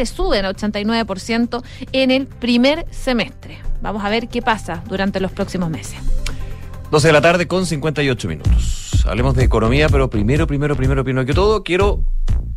suben 0.06 0.46
a 0.46 0.52
89% 0.54 1.64
en 1.92 2.12
el 2.12 2.28
primer 2.28 2.86
semestre. 2.92 3.60
Vamos 3.82 4.04
a 4.04 4.10
ver 4.10 4.28
qué 4.30 4.42
pasa 4.42 4.84
durante 4.88 5.20
los 5.20 5.32
próximos 5.32 5.70
meses. 5.70 6.00
12 6.92 7.08
de 7.08 7.14
la 7.14 7.22
tarde 7.22 7.48
con 7.48 7.66
58 7.66 8.28
minutos. 8.28 9.04
Hablemos 9.06 9.36
de 9.36 9.44
economía, 9.44 9.90
pero 9.90 10.10
primero, 10.10 10.48
primero, 10.48 10.76
primero, 10.76 11.04
primero 11.04 11.26
que 11.26 11.34
todo, 11.34 11.64
quiero 11.64 12.04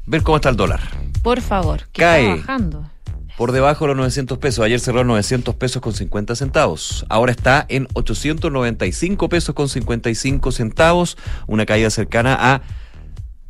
ver 0.06 0.22
cómo 0.22 0.36
está 0.36 0.50
el 0.50 0.56
dólar. 0.56 0.80
Por 1.22 1.40
favor, 1.40 1.88
que 1.92 2.02
Cae. 2.02 2.24
está 2.30 2.36
bajando. 2.36 2.90
Por 3.36 3.52
debajo 3.52 3.84
de 3.84 3.88
los 3.88 3.96
900 3.98 4.38
pesos. 4.38 4.64
Ayer 4.64 4.80
cerró 4.80 5.00
en 5.02 5.08
900 5.08 5.54
pesos 5.56 5.82
con 5.82 5.92
50 5.92 6.36
centavos. 6.36 7.04
Ahora 7.08 7.32
está 7.32 7.66
en 7.68 7.86
895 7.94 9.28
pesos 9.28 9.54
con 9.54 9.68
55 9.68 10.52
centavos. 10.52 11.18
Una 11.46 11.66
caída 11.66 11.90
cercana 11.90 12.36
a 12.38 12.62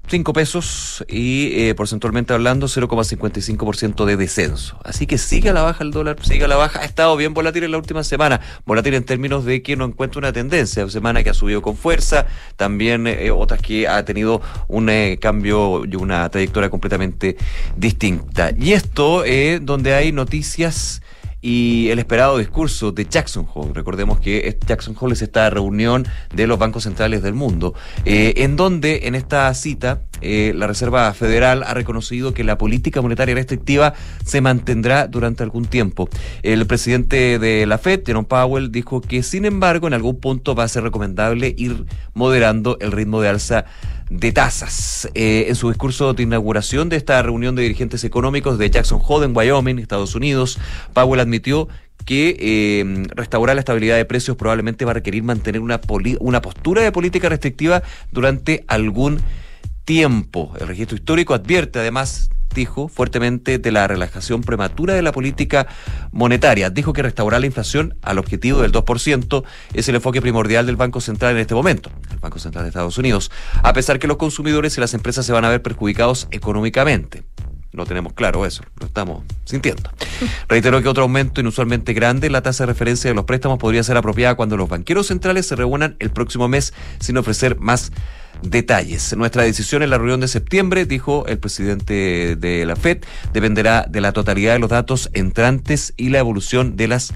5 0.09 0.32
pesos 0.32 1.04
y 1.09 1.52
eh, 1.61 1.74
porcentualmente 1.74 2.32
hablando 2.32 2.66
0,55% 2.66 4.04
de 4.04 4.16
descenso. 4.16 4.78
Así 4.84 5.07
que 5.07 5.18
sigue 5.18 5.50
a 5.50 5.52
la 5.52 5.62
baja 5.62 5.82
el 5.82 5.90
dólar, 5.90 6.16
sigue 6.22 6.44
a 6.44 6.48
la 6.48 6.57
baja. 6.57 6.80
Ha 6.80 6.84
estado 6.84 7.16
bien 7.16 7.34
volátil 7.34 7.64
en 7.64 7.72
la 7.72 7.78
última 7.78 8.04
semana. 8.04 8.40
Volátil 8.64 8.94
en 8.94 9.04
términos 9.04 9.44
de 9.44 9.62
que 9.62 9.76
no 9.76 9.84
encuentra 9.84 10.18
una 10.18 10.32
tendencia. 10.32 10.88
Semana 10.88 11.22
que 11.22 11.30
ha 11.30 11.34
subido 11.34 11.62
con 11.62 11.76
fuerza, 11.76 12.26
también 12.57 13.07
eh, 13.07 13.30
otras 13.30 13.61
que 13.61 13.88
ha 13.88 14.04
tenido 14.04 14.40
un 14.68 14.88
eh, 14.88 15.18
cambio 15.20 15.84
y 15.84 15.96
una 15.96 16.28
trayectoria 16.28 16.70
completamente 16.70 17.36
distinta. 17.76 18.52
Y 18.57 18.72
esto 18.72 19.24
eh, 19.24 19.61
donde 19.61 19.94
hay 19.94 20.12
noticias 20.12 21.02
y 21.47 21.90
el 21.90 22.01
esperado 22.01 22.38
discurso 22.38 22.90
de 22.90 23.05
Jackson 23.05 23.47
Hole. 23.55 23.70
Recordemos 23.72 24.18
que 24.18 24.59
Jackson 24.66 24.97
Hole 24.99 25.12
es 25.12 25.22
esta 25.22 25.49
reunión 25.49 26.05
de 26.34 26.49
los 26.49 26.59
bancos 26.59 26.82
centrales 26.82 27.22
del 27.22 27.34
mundo, 27.34 27.72
eh, 28.05 28.34
en 28.38 28.57
donde 28.57 29.03
en 29.05 29.14
esta 29.14 29.55
cita 29.55 30.03
eh, 30.22 30.53
la 30.57 30.66
Reserva 30.66 31.14
Federal 31.14 31.62
ha 31.62 31.72
reconocido 31.72 32.34
que 32.34 32.42
la 32.42 32.59
política 32.59 33.01
monetaria 33.01 33.36
restrictiva 33.36 33.94
se 34.24 34.40
mantendrá 34.40 35.07
durante 35.07 35.44
algún 35.44 35.66
tiempo. 35.66 36.09
El 36.42 36.66
presidente 36.66 37.38
de 37.38 37.64
la 37.64 37.78
Fed, 37.78 38.03
Jerome 38.05 38.26
Powell, 38.26 38.72
dijo 38.72 39.01
que 39.01 39.22
sin 39.22 39.44
embargo 39.44 39.86
en 39.86 39.94
algún 39.94 40.18
punto 40.18 40.57
va 40.57 40.64
a 40.64 40.68
ser 40.68 40.82
recomendable 40.82 41.55
ir 41.57 41.84
moderando 42.12 42.76
el 42.80 42.90
ritmo 42.90 43.20
de 43.20 43.28
alza 43.28 43.66
de 44.11 44.32
tasas. 44.32 45.09
Eh, 45.14 45.46
en 45.48 45.54
su 45.57 45.68
discurso 45.68 46.14
de 46.14 46.22
inauguración 46.22 46.88
de 46.88 46.96
esta 46.96 47.20
reunión 47.22 47.54
de 47.57 47.62
dirigentes 47.62 48.04
económicos 48.04 48.59
de 48.59 48.70
Jackson 48.70 49.00
Hole 49.07 49.26
en 49.26 49.36
Wyoming, 49.36 49.78
Estados 49.78 50.14
Unidos, 50.14 50.59
Powell 50.92 51.20
admitió 51.20 51.68
que 52.04 52.36
eh, 52.38 53.07
restaurar 53.16 53.57
la 53.57 53.61
estabilidad 53.61 53.96
de 53.96 54.04
precios 54.04 54.36
probablemente 54.36 54.84
va 54.84 54.92
a 54.92 54.94
requerir 54.94 55.24
mantener 55.24 55.61
una, 55.61 55.80
una 56.20 56.40
postura 56.40 56.82
de 56.82 56.92
política 56.92 57.28
restrictiva 57.28 57.82
durante 58.12 58.64
algún 58.68 59.20
tiempo. 59.84 60.52
El 60.61 60.68
registro 60.68 60.96
histórico 60.96 61.34
advierte 61.34 61.80
además 61.80 62.30
dijo 62.57 62.88
fuertemente 62.88 63.59
de 63.59 63.70
la 63.70 63.86
relajación 63.86 64.40
prematura 64.40 64.94
de 64.94 65.02
la 65.02 65.12
política 65.12 65.68
monetaria. 66.11 66.70
Dijo 66.70 66.92
que 66.92 67.02
restaurar 67.02 67.40
la 67.40 67.46
inflación 67.46 67.96
al 68.02 68.18
objetivo 68.18 68.62
del 68.62 68.72
2% 68.72 69.44
es 69.74 69.88
el 69.88 69.94
enfoque 69.94 70.20
primordial 70.20 70.66
del 70.66 70.74
Banco 70.74 71.00
Central 71.00 71.32
en 71.32 71.38
este 71.38 71.54
momento, 71.54 71.90
el 72.11 72.18
Banco 72.18 72.40
Central 72.40 72.64
de 72.64 72.70
Estados 72.70 72.98
Unidos, 72.98 73.30
a 73.62 73.72
pesar 73.72 74.00
que 74.00 74.09
los 74.09 74.16
consumidores 74.16 74.76
y 74.76 74.80
las 74.80 74.94
empresas 74.94 75.24
se 75.24 75.32
van 75.32 75.44
a 75.44 75.50
ver 75.50 75.62
perjudicados 75.62 76.26
económicamente. 76.32 77.22
No 77.72 77.84
tenemos 77.84 78.14
claro 78.14 78.46
eso, 78.46 78.62
lo 78.80 78.86
estamos 78.86 79.22
sintiendo. 79.44 79.90
Reitero 80.48 80.80
que 80.82 80.88
otro 80.88 81.02
aumento 81.02 81.42
inusualmente 81.42 81.92
grande 81.92 82.26
en 82.26 82.32
la 82.32 82.42
tasa 82.42 82.64
de 82.64 82.72
referencia 82.72 83.11
de 83.11 83.14
los 83.14 83.26
préstamos 83.26 83.59
podría 83.59 83.82
ser 83.82 83.98
apropiada 83.98 84.34
cuando 84.34 84.57
los 84.57 84.68
banqueros 84.68 85.09
centrales 85.09 85.46
se 85.46 85.57
reúnan 85.57 85.94
el 85.98 86.09
próximo 86.11 86.48
mes 86.48 86.72
sin 87.00 87.18
ofrecer 87.18 87.59
más 87.61 87.92
detalles. 88.43 89.16
Nuestra 89.16 89.43
decisión 89.43 89.82
en 89.82 89.91
la 89.91 89.99
reunión 89.99 90.20
de 90.20 90.28
septiembre, 90.28 90.87
dijo 90.87 91.26
el 91.26 91.39
presidente 91.39 92.37
de 92.37 92.66
la 92.66 92.76
FED, 92.76 92.99
dependerá 93.32 93.87
de 93.89 94.01
la 94.01 94.12
totalidad 94.12 94.55
de 94.55 94.59
los 94.59 94.70
datos 94.70 95.11
entrantes 95.12 95.95
y 95.97 96.11
la 96.11 96.18
evolución 96.18 96.76
de 96.76 96.89
las 96.89 97.12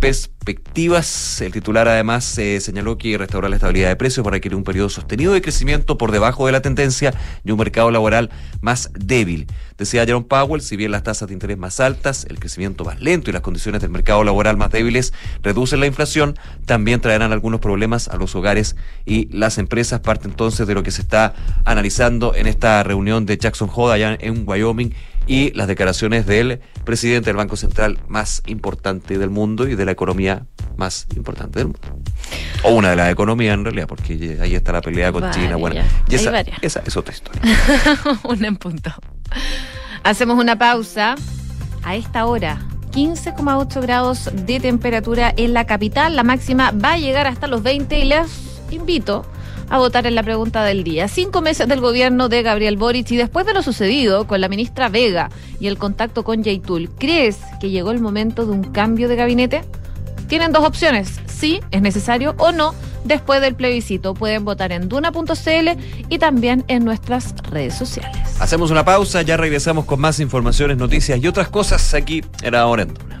perspectivas. 0.00 1.40
El 1.40 1.52
titular 1.52 1.86
además 1.86 2.36
eh, 2.38 2.60
señaló 2.60 2.98
que 2.98 3.16
restaurar 3.16 3.50
la 3.50 3.56
estabilidad 3.56 3.88
de 3.88 3.96
precios 3.96 4.26
va 4.26 4.30
a 4.30 4.32
requerir 4.32 4.56
un 4.56 4.64
periodo 4.64 4.88
sostenido 4.88 5.32
de 5.32 5.42
crecimiento 5.42 5.96
por 5.96 6.10
debajo 6.10 6.46
de 6.46 6.52
la 6.52 6.60
tendencia 6.60 7.14
y 7.44 7.52
un 7.52 7.58
mercado 7.58 7.90
laboral 7.90 8.30
más 8.60 8.90
débil. 8.94 9.46
Decía 9.78 10.04
Jerome 10.04 10.26
Powell, 10.26 10.60
si 10.60 10.76
bien 10.76 10.90
las 10.90 11.02
tasas 11.02 11.28
de 11.28 11.34
interés 11.34 11.58
más 11.58 11.80
altas, 11.80 12.26
el 12.28 12.38
crecimiento 12.38 12.84
más 12.84 13.00
lento 13.00 13.30
y 13.30 13.32
las 13.32 13.42
condiciones 13.42 13.80
del 13.80 13.90
mercado 13.90 14.24
laboral 14.24 14.56
más 14.56 14.70
débiles 14.70 15.12
reducen 15.42 15.80
la 15.80 15.86
inflación, 15.86 16.36
también 16.66 17.00
traerán 17.00 17.32
algunos 17.32 17.60
problemas 17.60 18.08
a 18.08 18.16
los 18.16 18.34
hogares 18.34 18.76
y 19.06 19.28
las 19.36 19.58
empresas. 19.58 20.00
Parte 20.00 20.28
entonces 20.28 20.66
de 20.66 20.74
lo 20.74 20.82
que 20.82 20.90
se 20.90 21.02
está 21.02 21.34
analizando 21.64 22.34
en 22.34 22.46
esta 22.46 22.82
reunión 22.82 23.26
de 23.26 23.38
Jackson 23.38 23.70
Hole 23.72 23.94
allá 23.94 24.16
en 24.20 24.42
Wyoming 24.46 24.94
y 25.26 25.52
las 25.52 25.68
declaraciones 25.68 26.26
del 26.26 26.60
presidente 26.84 27.30
del 27.30 27.36
Banco 27.36 27.56
Central 27.56 27.98
más 28.08 28.42
importante 28.46 29.18
del 29.18 29.30
mundo 29.30 29.68
y 29.68 29.74
de 29.74 29.84
la 29.84 29.92
economía 29.92 30.46
más 30.76 31.06
importante 31.16 31.58
del 31.60 31.68
mundo. 31.68 31.80
O 32.64 32.70
una 32.74 32.90
de 32.90 32.96
las 32.96 33.10
economías 33.10 33.54
en 33.54 33.64
realidad, 33.64 33.86
porque 33.86 34.38
ahí 34.40 34.54
está 34.54 34.72
la 34.72 34.80
pelea 34.80 35.12
con 35.12 35.30
China. 35.30 35.56
Bueno, 35.56 35.80
y 36.08 36.14
esa, 36.14 36.40
esa 36.60 36.82
es 36.84 36.96
otra 36.96 37.14
historia. 37.14 37.42
un 38.24 38.44
en 38.44 38.56
punto. 38.56 38.92
Hacemos 40.02 40.38
una 40.38 40.58
pausa. 40.58 41.14
A 41.84 41.96
esta 41.96 42.26
hora, 42.26 42.60
15,8 42.92 43.82
grados 43.82 44.30
de 44.32 44.60
temperatura 44.60 45.34
en 45.36 45.52
la 45.52 45.66
capital. 45.66 46.14
La 46.14 46.22
máxima 46.22 46.70
va 46.70 46.92
a 46.92 46.98
llegar 46.98 47.26
hasta 47.26 47.48
los 47.48 47.64
20 47.64 47.98
y 47.98 48.04
les 48.04 48.28
invito 48.70 49.26
a 49.68 49.78
votar 49.78 50.06
en 50.06 50.14
la 50.14 50.22
pregunta 50.22 50.64
del 50.64 50.84
día. 50.84 51.08
Cinco 51.08 51.42
meses 51.42 51.68
del 51.68 51.80
gobierno 51.80 52.28
de 52.28 52.42
Gabriel 52.42 52.76
Boric 52.76 53.10
y 53.10 53.16
después 53.16 53.46
de 53.46 53.54
lo 53.54 53.62
sucedido 53.62 54.26
con 54.26 54.40
la 54.40 54.48
ministra 54.48 54.88
Vega 54.88 55.30
y 55.60 55.66
el 55.66 55.78
contacto 55.78 56.24
con 56.24 56.42
Yaitul, 56.42 56.90
¿crees 56.98 57.38
que 57.60 57.70
llegó 57.70 57.90
el 57.90 58.00
momento 58.00 58.46
de 58.46 58.52
un 58.52 58.64
cambio 58.64 59.08
de 59.08 59.16
gabinete? 59.16 59.62
Tienen 60.28 60.52
dos 60.52 60.64
opciones, 60.64 61.20
sí, 61.26 61.60
es 61.70 61.82
necesario 61.82 62.34
o 62.38 62.52
no, 62.52 62.74
después 63.04 63.40
del 63.40 63.54
plebiscito. 63.54 64.14
Pueden 64.14 64.44
votar 64.44 64.72
en 64.72 64.88
duna.cl 64.88 65.68
y 66.08 66.18
también 66.18 66.64
en 66.68 66.84
nuestras 66.84 67.34
redes 67.50 67.74
sociales. 67.74 68.16
Hacemos 68.40 68.70
una 68.70 68.84
pausa, 68.84 69.22
ya 69.22 69.36
regresamos 69.36 69.84
con 69.84 70.00
más 70.00 70.20
informaciones, 70.20 70.78
noticias 70.78 71.22
y 71.22 71.26
otras 71.26 71.48
cosas 71.48 71.92
aquí 71.94 72.24
en 72.42 72.54
Ahora 72.54 72.82
en 72.84 72.94
Duna. 72.94 73.20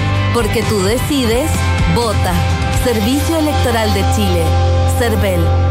Porque 0.33 0.63
tú 0.63 0.81
decides, 0.81 1.51
vota. 1.93 2.33
Servicio 2.85 3.37
Electoral 3.37 3.93
de 3.93 4.01
Chile. 4.15 4.43
CERVEL. 4.97 5.70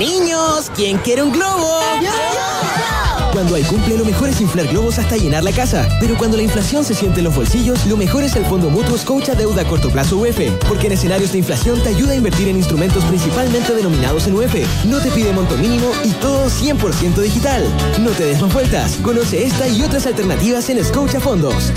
Niños, 0.00 0.70
¿quién 0.74 0.96
quiere 0.96 1.22
un 1.22 1.30
globo? 1.30 1.78
Cuando 3.32 3.54
hay 3.54 3.62
cumple, 3.62 3.96
lo 3.96 4.04
mejor 4.04 4.28
es 4.28 4.40
inflar 4.40 4.66
globos 4.66 4.98
hasta 4.98 5.16
llenar 5.16 5.44
la 5.44 5.52
casa. 5.52 5.88
Pero 6.00 6.16
cuando 6.18 6.36
la 6.36 6.42
inflación 6.42 6.84
se 6.84 6.94
siente 6.94 7.20
en 7.20 7.24
los 7.24 7.34
bolsillos, 7.34 7.86
lo 7.86 7.96
mejor 7.96 8.24
es 8.24 8.34
el 8.34 8.44
Fondo 8.44 8.70
Mutuo 8.70 8.98
Scotia 8.98 9.34
Deuda 9.36 9.62
a 9.62 9.64
Corto 9.66 9.88
Plazo 9.90 10.16
UF. 10.18 10.40
Porque 10.66 10.88
en 10.88 10.92
escenarios 10.92 11.30
de 11.30 11.38
inflación 11.38 11.80
te 11.80 11.90
ayuda 11.90 12.12
a 12.12 12.16
invertir 12.16 12.48
en 12.48 12.56
instrumentos 12.56 13.04
principalmente 13.04 13.72
denominados 13.72 14.26
en 14.26 14.34
UF. 14.34 14.54
No 14.84 14.98
te 14.98 15.10
pide 15.12 15.32
monto 15.32 15.56
mínimo 15.56 15.92
y 16.04 16.10
todo 16.14 16.48
100% 16.48 17.20
digital. 17.20 17.64
No 18.00 18.10
te 18.10 18.24
des 18.24 18.40
más 18.42 18.52
vueltas. 18.52 18.96
Conoce 19.02 19.44
esta 19.44 19.68
y 19.68 19.82
otras 19.82 20.06
alternativas 20.06 20.68
en 20.68 20.84
Scotia 20.84 21.20
Fondos. 21.20 21.72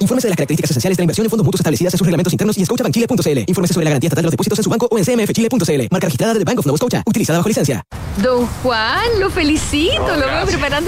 Infórmese 0.00 0.28
de 0.28 0.30
las 0.30 0.36
características 0.36 0.70
esenciales 0.70 0.98
de 0.98 1.00
la 1.00 1.04
inversión 1.04 1.26
en 1.26 1.30
fondos 1.30 1.46
mutuos 1.46 1.60
establecidas 1.60 1.94
en 1.94 1.98
sus 1.98 2.06
reglamentos 2.06 2.32
internos 2.32 2.56
y 2.58 2.60
en 2.60 2.66
scotiabankchile.cl. 2.66 3.44
Infórmese 3.46 3.74
sobre 3.74 3.84
la 3.84 3.90
garantía 3.90 4.08
estatal 4.08 4.22
de 4.22 4.26
los 4.26 4.32
depósitos 4.32 4.58
en 4.58 4.64
su 4.64 4.70
banco 4.70 4.88
o 4.90 4.98
en 4.98 5.04
cmfchile.cl. 5.04 5.88
Marca 5.90 6.06
registrada 6.06 6.34
de 6.34 6.44
Bank 6.44 6.58
of 6.58 6.66
Nova 6.66 6.76
Scotia. 6.76 7.02
Utilizada 7.06 7.38
bajo 7.38 7.48
licencia. 7.48 7.82
Don 8.22 8.46
Juan, 8.62 9.06
lo 9.18 9.30
felicito, 9.30 10.16
lo 10.16 10.26
veo 10.26 10.46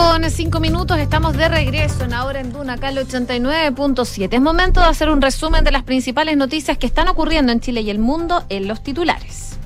Con 0.00 0.30
cinco 0.30 0.60
minutos, 0.60 0.98
estamos 0.98 1.36
de 1.36 1.48
regreso 1.48 2.04
en 2.04 2.14
Ahora 2.14 2.40
en 2.40 2.52
Duna, 2.52 2.74
acá 2.74 2.88
el 2.88 3.06
89.7. 3.06 4.28
Es 4.32 4.40
momento 4.40 4.80
de 4.80 4.86
hacer 4.86 5.10
un 5.10 5.20
resumen 5.20 5.62
de 5.62 5.72
las 5.72 5.82
principales 5.82 6.38
noticias 6.38 6.78
que 6.78 6.86
están 6.86 7.08
ocurriendo 7.08 7.52
en 7.52 7.60
Chile 7.60 7.82
y 7.82 7.90
el 7.90 7.98
mundo 7.98 8.42
en 8.48 8.66
los 8.66 8.82
titulares. 8.82 9.58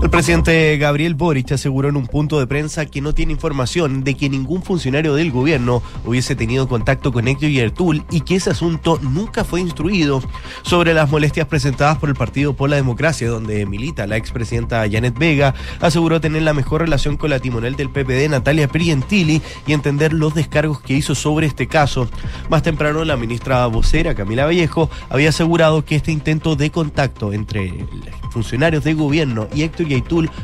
El 0.00 0.10
presidente 0.10 0.78
Gabriel 0.78 1.16
Boric 1.16 1.50
aseguró 1.50 1.88
en 1.88 1.96
un 1.96 2.06
punto 2.06 2.38
de 2.38 2.46
prensa 2.46 2.86
que 2.86 3.00
no 3.00 3.14
tiene 3.14 3.32
información 3.32 4.04
de 4.04 4.14
que 4.14 4.28
ningún 4.28 4.62
funcionario 4.62 5.14
del 5.14 5.32
gobierno 5.32 5.82
hubiese 6.04 6.36
tenido 6.36 6.68
contacto 6.68 7.12
con 7.12 7.26
Héctor 7.26 7.48
Yertul 7.48 8.04
y 8.08 8.20
que 8.20 8.36
ese 8.36 8.50
asunto 8.50 9.00
nunca 9.02 9.42
fue 9.42 9.60
instruido. 9.60 10.22
Sobre 10.62 10.94
las 10.94 11.10
molestias 11.10 11.48
presentadas 11.48 11.98
por 11.98 12.10
el 12.10 12.14
Partido 12.14 12.54
por 12.54 12.70
la 12.70 12.76
Democracia, 12.76 13.28
donde 13.28 13.66
milita 13.66 14.06
la 14.06 14.16
expresidenta 14.16 14.88
Janet 14.88 15.18
Vega, 15.18 15.54
aseguró 15.80 16.20
tener 16.20 16.42
la 16.42 16.54
mejor 16.54 16.82
relación 16.82 17.16
con 17.16 17.30
la 17.30 17.40
timonel 17.40 17.74
del 17.74 17.90
PPD, 17.90 18.30
Natalia 18.30 18.68
Prientili, 18.68 19.42
y 19.66 19.72
entender 19.72 20.12
los 20.12 20.32
descargos 20.32 20.80
que 20.80 20.94
hizo 20.94 21.16
sobre 21.16 21.48
este 21.48 21.66
caso. 21.66 22.08
Más 22.48 22.62
temprano, 22.62 23.04
la 23.04 23.16
ministra 23.16 23.66
vocera, 23.66 24.14
Camila 24.14 24.44
Vallejo, 24.44 24.90
había 25.10 25.30
asegurado 25.30 25.84
que 25.84 25.96
este 25.96 26.12
intento 26.12 26.54
de 26.54 26.70
contacto 26.70 27.32
entre 27.32 27.84
funcionarios 28.30 28.84
de 28.84 28.94
gobierno 28.94 29.48
y 29.52 29.62
Héctor 29.62 29.87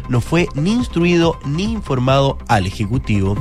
No 0.08 0.20
fue 0.20 0.48
ni 0.54 0.72
instruido 0.72 1.38
ni 1.44 1.64
informado 1.64 2.38
al 2.48 2.66
Ejecutivo. 2.66 3.36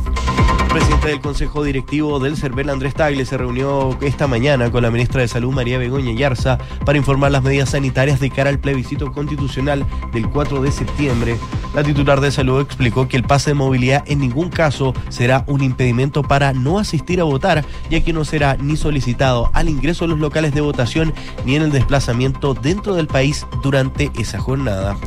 El 0.64 0.80
presidente 0.80 1.08
del 1.10 1.22
Consejo 1.22 1.64
Directivo 1.64 2.20
del 2.20 2.36
CERVEL, 2.36 2.72
Andrés 2.72 2.96
Tagle, 2.96 3.26
se 3.26 3.38
reunió 3.38 3.96
esta 4.02 4.26
mañana 4.26 4.72
con 4.72 4.82
la 4.82 4.90
ministra 4.90 5.22
de 5.22 5.28
Salud, 5.28 5.54
María 5.54 5.78
Begoña 5.78 6.14
Yarza, 6.14 6.58
para 6.84 6.98
informar 6.98 7.32
las 7.32 7.44
medidas 7.44 7.70
sanitarias 7.70 8.20
de 8.20 8.32
cara 8.32 8.50
al 8.50 8.60
plebiscito 8.60 9.12
constitucional 9.12 9.86
del 10.14 10.28
4 10.30 10.64
de 10.64 10.72
septiembre. 10.72 11.38
La 11.76 11.84
titular 11.84 12.22
de 12.22 12.32
Salud 12.32 12.60
explicó 12.60 13.08
que 13.08 13.18
el 13.18 13.24
pase 13.24 13.52
de 13.52 13.56
movilidad 13.56 14.04
en 14.08 14.20
ningún 14.20 14.50
caso 14.50 14.94
será 15.10 15.44
un 15.48 15.62
impedimento 15.62 16.24
para 16.24 16.54
no 16.54 16.80
asistir 16.80 17.22
a 17.22 17.26
votar, 17.26 17.64
ya 17.92 18.04
que 18.04 18.14
no 18.14 18.26
será 18.26 18.58
ni 18.58 18.76
solicitado 18.76 19.52
al 19.54 19.70
ingreso 19.70 20.06
a 20.06 20.08
los 20.08 20.20
locales 20.20 20.56
de 20.56 20.62
votación 20.62 21.14
ni 21.46 21.56
en 21.56 21.62
el 21.62 21.72
desplazamiento 21.72 22.56
dentro 22.56 22.96
del 22.96 23.06
país 23.06 23.46
durante 23.62 24.12
esa 24.18 24.40
jornada 24.40 24.98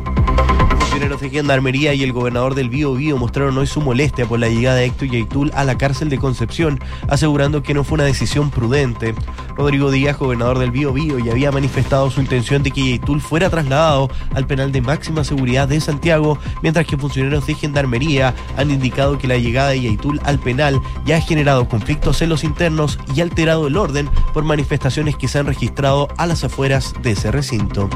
funcionarios 0.97 1.20
de 1.20 1.28
Gendarmería 1.28 1.92
y 1.92 2.03
el 2.03 2.14
gobernador 2.14 2.55
del 2.55 2.70
Bío 2.70 2.94
Bío 2.94 3.18
mostraron 3.18 3.59
hoy 3.59 3.66
su 3.66 3.82
molestia 3.82 4.24
por 4.24 4.38
la 4.38 4.49
llegada 4.49 4.76
de 4.76 4.86
Héctor 4.86 5.09
Yaitul 5.09 5.53
a 5.55 5.62
la 5.62 5.76
cárcel 5.76 6.09
de 6.09 6.16
Concepción, 6.16 6.80
asegurando 7.07 7.62
que 7.62 7.74
no 7.74 7.84
fue 7.84 7.97
una 7.97 8.05
decisión 8.05 8.51
prudente. 8.51 9.14
Rodrigo 9.59 9.90
Díaz, 9.90 10.18
gobernador 10.18 10.59
del 10.59 10.70
Bío 10.70 10.94
Bío, 10.94 11.18
ya 11.18 11.32
había 11.32 11.53
manifestado 11.53 12.11
su 12.11 12.22
intención 12.22 12.62
de 12.62 12.70
que 12.70 12.82
Yaitul 12.82 13.20
fuera 13.20 13.51
trasladado 13.51 14.09
al 14.32 14.47
penal 14.47 14.72
de 14.72 14.80
máxima 14.80 15.22
seguridad 15.22 15.68
de 15.68 15.82
Santiago, 15.82 16.38
mientras 16.62 16.86
que 16.86 16.97
funcionarios 16.97 17.47
de 17.47 17.53
Gendarmería 17.53 18.34
han 18.57 18.70
indicado 18.70 19.18
que 19.18 19.28
la 19.28 19.36
llegada 19.36 19.70
de 19.70 19.82
Yaitul 19.82 20.18
al 20.24 20.38
penal 20.38 20.80
ya 21.05 21.18
ha 21.18 21.20
generado 21.20 21.68
conflictos 21.68 22.22
en 22.22 22.30
los 22.30 22.42
internos 22.42 22.99
y 23.14 23.20
alterado 23.20 23.66
el 23.66 23.76
orden 23.76 24.09
por 24.32 24.44
manifestaciones 24.44 25.14
que 25.16 25.28
se 25.28 25.40
han 25.40 25.47
registrado 25.47 26.09
a 26.16 26.26
las 26.26 26.42
afueras 26.42 26.94
de 27.03 27.11
ese 27.11 27.30
recinto. 27.30 27.90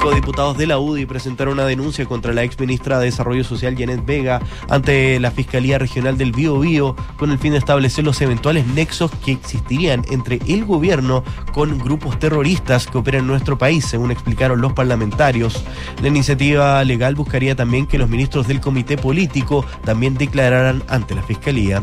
Cinco 0.00 0.14
diputados 0.14 0.56
de 0.56 0.66
la 0.66 0.78
UDI 0.78 1.04
presentaron 1.04 1.52
una 1.52 1.66
denuncia 1.66 2.06
contra 2.06 2.32
la 2.32 2.42
exministra 2.42 2.98
de 2.98 3.04
Desarrollo 3.04 3.44
Social 3.44 3.76
Janet 3.76 4.02
Vega 4.06 4.40
ante 4.70 5.20
la 5.20 5.30
Fiscalía 5.30 5.76
Regional 5.76 6.16
del 6.16 6.32
Bío 6.32 6.58
Bío 6.58 6.96
con 7.18 7.30
el 7.30 7.38
fin 7.38 7.52
de 7.52 7.58
establecer 7.58 8.02
los 8.02 8.18
eventuales 8.22 8.66
nexos 8.66 9.10
que 9.22 9.32
existirían 9.32 10.02
entre 10.10 10.40
el 10.48 10.64
gobierno 10.64 11.22
con 11.52 11.78
grupos 11.78 12.18
terroristas 12.18 12.86
que 12.86 12.96
operan 12.96 13.20
en 13.20 13.26
nuestro 13.26 13.58
país, 13.58 13.84
según 13.84 14.10
explicaron 14.10 14.62
los 14.62 14.72
parlamentarios. 14.72 15.62
La 16.00 16.08
iniciativa 16.08 16.82
legal 16.82 17.14
buscaría 17.14 17.54
también 17.54 17.86
que 17.86 17.98
los 17.98 18.08
ministros 18.08 18.48
del 18.48 18.62
comité 18.62 18.96
político 18.96 19.66
también 19.84 20.14
declararan 20.14 20.82
ante 20.88 21.14
la 21.14 21.22
Fiscalía. 21.22 21.82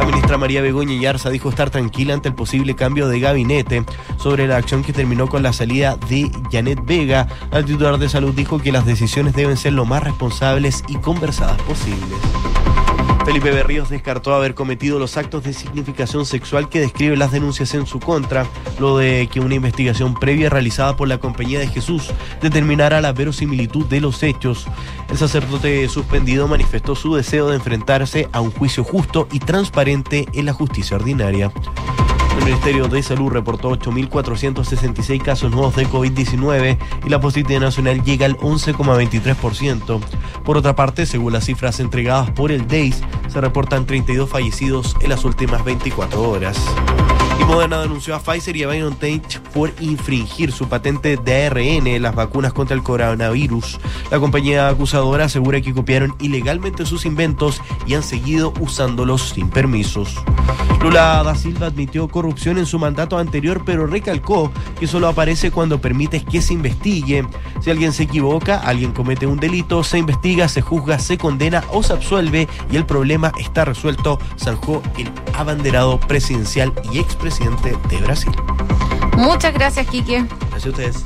La 0.00 0.06
ministra 0.06 0.38
María 0.38 0.62
Begoña 0.62 0.98
Yarza 0.98 1.28
dijo 1.28 1.50
estar 1.50 1.68
tranquila 1.68 2.14
ante 2.14 2.30
el 2.30 2.34
posible 2.34 2.74
cambio 2.74 3.06
de 3.06 3.20
gabinete 3.20 3.84
sobre 4.16 4.46
la 4.46 4.56
acción 4.56 4.82
que 4.82 4.94
terminó 4.94 5.28
con 5.28 5.42
la 5.42 5.52
salida 5.52 5.98
de 6.08 6.32
Janet 6.50 6.80
Vega. 6.86 7.28
El 7.52 7.66
titular 7.66 7.98
de 7.98 8.08
salud 8.08 8.34
dijo 8.34 8.58
que 8.58 8.72
las 8.72 8.86
decisiones 8.86 9.34
deben 9.34 9.58
ser 9.58 9.74
lo 9.74 9.84
más 9.84 10.02
responsables 10.02 10.84
y 10.88 10.96
conversadas 10.96 11.60
posibles. 11.62 12.18
Felipe 13.30 13.52
Berríos 13.52 13.88
descartó 13.88 14.34
haber 14.34 14.56
cometido 14.56 14.98
los 14.98 15.16
actos 15.16 15.44
de 15.44 15.52
significación 15.52 16.26
sexual 16.26 16.68
que 16.68 16.80
describen 16.80 17.20
las 17.20 17.30
denuncias 17.30 17.74
en 17.74 17.86
su 17.86 18.00
contra, 18.00 18.44
lo 18.80 18.98
de 18.98 19.28
que 19.30 19.38
una 19.38 19.54
investigación 19.54 20.14
previa 20.14 20.50
realizada 20.50 20.96
por 20.96 21.06
la 21.06 21.18
Compañía 21.18 21.60
de 21.60 21.68
Jesús 21.68 22.10
determinara 22.42 23.00
la 23.00 23.12
verosimilitud 23.12 23.86
de 23.86 24.00
los 24.00 24.24
hechos. 24.24 24.66
El 25.08 25.16
sacerdote 25.16 25.88
suspendido 25.88 26.48
manifestó 26.48 26.96
su 26.96 27.14
deseo 27.14 27.50
de 27.50 27.54
enfrentarse 27.54 28.28
a 28.32 28.40
un 28.40 28.50
juicio 28.50 28.82
justo 28.82 29.28
y 29.30 29.38
transparente 29.38 30.26
en 30.32 30.46
la 30.46 30.52
justicia 30.52 30.96
ordinaria. 30.96 31.52
El 32.38 32.44
Ministerio 32.44 32.88
de 32.88 33.02
Salud 33.02 33.30
reportó 33.30 33.70
8.466 33.70 35.22
casos 35.22 35.50
nuevos 35.50 35.76
de 35.76 35.86
COVID-19 35.86 36.78
y 37.04 37.08
la 37.08 37.20
positividad 37.20 37.60
nacional 37.60 38.02
llega 38.02 38.26
al 38.26 38.36
11,23%. 38.38 40.00
Por 40.44 40.56
otra 40.56 40.74
parte, 40.74 41.06
según 41.06 41.32
las 41.32 41.44
cifras 41.44 41.80
entregadas 41.80 42.30
por 42.30 42.52
el 42.52 42.66
DEIS, 42.66 43.02
se 43.28 43.40
reportan 43.40 43.86
32 43.86 44.28
fallecidos 44.28 44.96
en 45.00 45.10
las 45.10 45.24
últimas 45.24 45.64
24 45.64 46.28
horas. 46.28 46.58
Y 47.40 47.44
Moderna 47.44 47.80
denunció 47.80 48.14
a 48.14 48.20
Pfizer 48.20 48.54
y 48.54 48.64
a 48.64 48.68
BioNTech 48.68 49.40
por 49.54 49.72
infringir 49.80 50.52
su 50.52 50.68
patente 50.68 51.16
de 51.16 51.46
ARN 51.46 52.02
las 52.02 52.14
vacunas 52.14 52.52
contra 52.52 52.76
el 52.76 52.82
coronavirus. 52.82 53.80
La 54.10 54.20
compañía 54.20 54.68
acusadora 54.68 55.24
asegura 55.24 55.62
que 55.62 55.72
copiaron 55.72 56.14
ilegalmente 56.20 56.84
sus 56.84 57.06
inventos 57.06 57.62
y 57.86 57.94
han 57.94 58.02
seguido 58.02 58.52
usándolos 58.60 59.30
sin 59.30 59.48
permisos. 59.48 60.16
Lula 60.82 61.22
da 61.22 61.34
Silva 61.34 61.66
admitió 61.66 62.08
corrupción 62.08 62.58
en 62.58 62.66
su 62.66 62.78
mandato 62.78 63.16
anterior, 63.16 63.62
pero 63.64 63.86
recalcó 63.86 64.52
que 64.78 64.86
solo 64.86 65.08
aparece 65.08 65.50
cuando 65.50 65.80
permites 65.80 66.24
que 66.24 66.42
se 66.42 66.52
investigue. 66.52 67.26
Si 67.62 67.70
alguien 67.70 67.92
se 67.92 68.02
equivoca, 68.02 68.58
alguien 68.58 68.92
comete 68.92 69.26
un 69.26 69.38
delito, 69.38 69.82
se 69.82 69.98
investiga, 69.98 70.48
se 70.48 70.60
juzga, 70.60 70.98
se 70.98 71.16
condena 71.16 71.64
o 71.72 71.82
se 71.82 71.94
absuelve 71.94 72.48
y 72.70 72.76
el 72.76 72.86
problema 72.86 73.32
está 73.38 73.64
resuelto, 73.64 74.18
zanjó 74.38 74.82
el 74.98 75.10
abanderado 75.34 76.00
presidencial 76.00 76.72
y 76.92 76.98
expresidente 76.98 77.29
de 77.38 77.96
Brasil. 77.98 78.32
Muchas 79.16 79.54
gracias, 79.54 79.86
Quique. 79.86 80.26
Gracias 80.50 80.66
a 80.66 80.68
ustedes. 80.70 81.04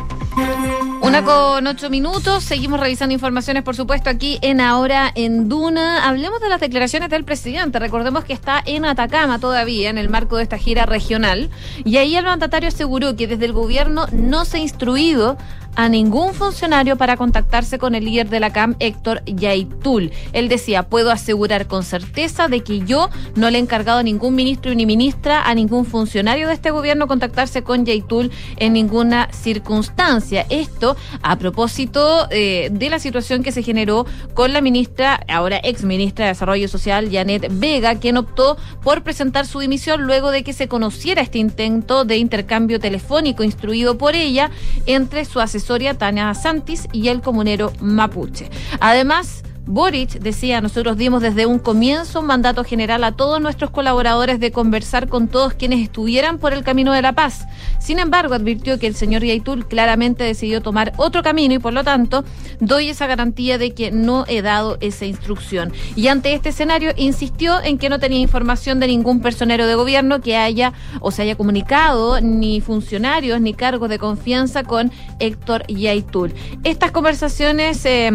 Una 1.00 1.22
con 1.22 1.66
ocho 1.66 1.90
minutos, 1.90 2.42
seguimos 2.42 2.80
revisando 2.80 3.12
informaciones, 3.12 3.62
por 3.62 3.76
supuesto, 3.76 4.08
aquí 4.08 4.38
en 4.40 4.60
Ahora 4.60 5.12
en 5.14 5.48
Duna. 5.48 6.08
Hablemos 6.08 6.40
de 6.40 6.48
las 6.48 6.60
declaraciones 6.60 7.10
del 7.10 7.24
presidente. 7.24 7.78
Recordemos 7.78 8.24
que 8.24 8.32
está 8.32 8.62
en 8.64 8.84
Atacama 8.84 9.38
todavía, 9.38 9.90
en 9.90 9.98
el 9.98 10.08
marco 10.08 10.38
de 10.38 10.44
esta 10.44 10.56
gira 10.56 10.86
regional. 10.86 11.50
Y 11.84 11.98
ahí 11.98 12.16
el 12.16 12.24
mandatario 12.24 12.68
aseguró 12.68 13.16
que 13.16 13.26
desde 13.26 13.44
el 13.44 13.52
gobierno 13.52 14.06
no 14.12 14.44
se 14.44 14.56
ha 14.56 14.60
instruido 14.60 15.36
a 15.76 15.88
ningún 15.88 16.34
funcionario 16.34 16.96
para 16.96 17.16
contactarse 17.16 17.78
con 17.78 17.94
el 17.94 18.04
líder 18.04 18.28
de 18.28 18.40
la 18.40 18.52
CAM, 18.52 18.76
Héctor 18.78 19.22
Yaitul. 19.26 20.12
Él 20.32 20.48
decía, 20.48 20.84
puedo 20.84 21.10
asegurar 21.10 21.66
con 21.66 21.82
certeza 21.82 22.48
de 22.48 22.62
que 22.62 22.80
yo 22.80 23.10
no 23.34 23.50
le 23.50 23.58
he 23.58 23.60
encargado 23.60 23.98
a 23.98 24.02
ningún 24.02 24.34
ministro 24.34 24.74
ni 24.74 24.86
ministra, 24.86 25.42
a 25.42 25.54
ningún 25.54 25.84
funcionario 25.84 26.48
de 26.48 26.54
este 26.54 26.70
gobierno 26.70 27.06
contactarse 27.06 27.62
con 27.62 27.84
Yaitul 27.84 28.30
en 28.56 28.72
ninguna 28.72 29.28
circunstancia. 29.32 30.46
Esto 30.48 30.96
a 31.22 31.36
propósito 31.36 32.28
eh, 32.30 32.68
de 32.70 32.90
la 32.90 32.98
situación 32.98 33.42
que 33.42 33.52
se 33.52 33.62
generó 33.62 34.06
con 34.34 34.52
la 34.52 34.60
ministra, 34.60 35.20
ahora 35.28 35.60
ex 35.62 35.84
ministra 35.84 36.26
de 36.26 36.32
Desarrollo 36.32 36.68
Social, 36.68 37.08
Janet 37.10 37.48
Vega, 37.50 37.96
quien 37.96 38.16
optó 38.16 38.56
por 38.82 39.02
presentar 39.02 39.46
su 39.46 39.58
dimisión 39.60 40.02
luego 40.02 40.30
de 40.30 40.44
que 40.44 40.52
se 40.52 40.68
conociera 40.68 41.22
este 41.22 41.38
intento 41.38 42.04
de 42.04 42.16
intercambio 42.16 42.78
telefónico 42.78 43.42
instruido 43.42 43.98
por 43.98 44.14
ella 44.14 44.50
entre 44.86 45.24
su 45.24 45.40
asesor 45.40 45.63
Tania 45.98 46.34
Santis 46.34 46.88
y 46.92 47.08
el 47.08 47.20
comunero 47.20 47.72
mapuche. 47.80 48.50
Además, 48.80 49.42
Boric 49.66 50.18
decía, 50.20 50.60
nosotros 50.60 50.98
dimos 50.98 51.22
desde 51.22 51.46
un 51.46 51.58
comienzo 51.58 52.20
un 52.20 52.26
mandato 52.26 52.64
general 52.64 53.02
a 53.02 53.12
todos 53.12 53.40
nuestros 53.40 53.70
colaboradores 53.70 54.38
de 54.38 54.52
conversar 54.52 55.08
con 55.08 55.28
todos 55.28 55.54
quienes 55.54 55.80
estuvieran 55.80 56.38
por 56.38 56.52
el 56.52 56.62
camino 56.62 56.92
de 56.92 57.00
la 57.00 57.14
paz. 57.14 57.46
Sin 57.78 57.98
embargo, 57.98 58.34
advirtió 58.34 58.78
que 58.78 58.86
el 58.86 58.94
señor 58.94 59.24
Yaitul 59.24 59.66
claramente 59.66 60.22
decidió 60.22 60.60
tomar 60.60 60.92
otro 60.96 61.22
camino 61.22 61.54
y 61.54 61.58
por 61.58 61.72
lo 61.72 61.82
tanto 61.82 62.24
doy 62.60 62.90
esa 62.90 63.06
garantía 63.06 63.56
de 63.56 63.72
que 63.72 63.90
no 63.90 64.24
he 64.28 64.42
dado 64.42 64.76
esa 64.80 65.06
instrucción. 65.06 65.72
Y 65.96 66.08
ante 66.08 66.34
este 66.34 66.50
escenario 66.50 66.92
insistió 66.96 67.62
en 67.62 67.78
que 67.78 67.88
no 67.88 67.98
tenía 67.98 68.20
información 68.20 68.80
de 68.80 68.88
ningún 68.88 69.20
personero 69.20 69.66
de 69.66 69.74
gobierno 69.74 70.20
que 70.20 70.36
haya 70.36 70.74
o 71.00 71.10
se 71.10 71.22
haya 71.22 71.36
comunicado, 71.36 72.20
ni 72.20 72.60
funcionarios, 72.60 73.40
ni 73.40 73.54
cargos 73.54 73.88
de 73.88 73.98
confianza 73.98 74.62
con 74.62 74.92
Héctor 75.20 75.66
Yaitul. 75.68 76.34
Estas 76.64 76.90
conversaciones... 76.90 77.84
Eh, 77.86 78.10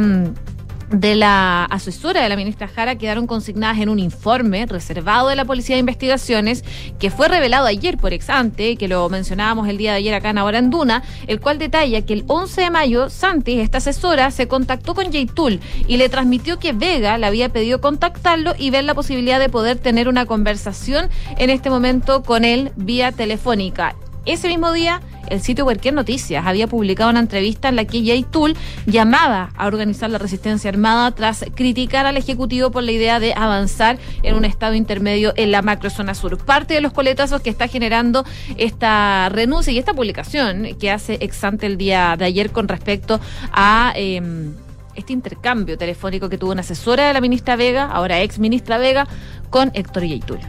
de 0.91 1.15
la 1.15 1.65
asesora 1.65 2.21
de 2.21 2.29
la 2.29 2.35
ministra 2.35 2.67
Jara 2.67 2.95
quedaron 2.95 3.27
consignadas 3.27 3.79
en 3.79 3.89
un 3.89 3.99
informe 3.99 4.65
reservado 4.65 5.27
de 5.27 5.35
la 5.35 5.45
Policía 5.45 5.75
de 5.75 5.81
Investigaciones 5.81 6.63
que 6.99 7.11
fue 7.11 7.27
revelado 7.27 7.67
ayer 7.67 7.97
por 7.97 8.13
Exante, 8.13 8.75
que 8.75 8.87
lo 8.87 9.07
mencionábamos 9.09 9.67
el 9.67 9.77
día 9.77 9.91
de 9.91 9.97
ayer 9.97 10.13
acá 10.13 10.31
en 10.31 10.37
Ahora 10.37 10.57
en 10.57 10.69
Duna, 10.69 11.03
el 11.27 11.39
cual 11.39 11.59
detalla 11.59 12.01
que 12.01 12.13
el 12.13 12.23
11 12.27 12.61
de 12.61 12.69
mayo 12.71 13.09
Santis, 13.09 13.59
esta 13.59 13.77
asesora, 13.77 14.31
se 14.31 14.47
contactó 14.47 14.95
con 14.95 15.09
Tul 15.09 15.59
y 15.87 15.97
le 15.97 16.09
transmitió 16.09 16.59
que 16.59 16.73
Vega 16.73 17.17
le 17.17 17.25
había 17.25 17.49
pedido 17.49 17.81
contactarlo 17.81 18.53
y 18.57 18.69
ver 18.69 18.83
la 18.83 18.93
posibilidad 18.93 19.39
de 19.39 19.49
poder 19.49 19.77
tener 19.77 20.07
una 20.07 20.25
conversación 20.25 21.09
en 21.37 21.49
este 21.49 21.69
momento 21.69 22.23
con 22.23 22.45
él 22.45 22.71
vía 22.75 23.11
telefónica. 23.11 23.95
Ese 24.25 24.47
mismo 24.47 24.71
día, 24.71 25.01
el 25.29 25.41
sitio 25.41 25.65
Cualquier 25.65 25.93
Noticias 25.93 26.45
había 26.45 26.67
publicado 26.67 27.09
una 27.09 27.19
entrevista 27.19 27.69
en 27.69 27.75
la 27.75 27.85
que 27.85 28.03
Jay 28.05 28.23
Tool 28.23 28.55
llamaba 28.85 29.51
a 29.55 29.67
organizar 29.67 30.09
la 30.09 30.17
resistencia 30.17 30.69
armada 30.69 31.11
tras 31.11 31.45
criticar 31.55 32.05
al 32.05 32.17
Ejecutivo 32.17 32.71
por 32.71 32.83
la 32.83 32.91
idea 32.91 33.19
de 33.19 33.33
avanzar 33.33 33.97
en 34.23 34.35
un 34.35 34.45
estado 34.45 34.75
intermedio 34.75 35.33
en 35.35 35.51
la 35.51 35.61
macrozona 35.61 36.15
sur. 36.15 36.37
Parte 36.37 36.73
de 36.73 36.81
los 36.81 36.93
coletazos 36.93 37.41
que 37.41 37.49
está 37.49 37.67
generando 37.67 38.25
esta 38.57 39.29
renuncia 39.29 39.71
y 39.71 39.77
esta 39.77 39.93
publicación 39.93 40.67
que 40.79 40.91
hace 40.91 41.17
Exante 41.21 41.65
el 41.65 41.77
día 41.77 42.15
de 42.17 42.25
ayer 42.25 42.51
con 42.51 42.67
respecto 42.67 43.19
a... 43.51 43.93
Em, 43.95 44.53
este 44.95 45.13
intercambio 45.13 45.77
telefónico 45.77 46.27
que 46.27 46.37
tuvo 46.37 46.51
una 46.51 46.59
asesora 46.61 47.07
de 47.07 47.13
la 47.13 47.21
ministra 47.21 47.55
Vega, 47.55 47.85
ahora 47.85 48.21
ex 48.21 48.37
ministra 48.37 48.77
Vega, 48.77 49.07
con 49.49 49.71
Héctor 49.73 50.03
Yaitul. 50.03 50.39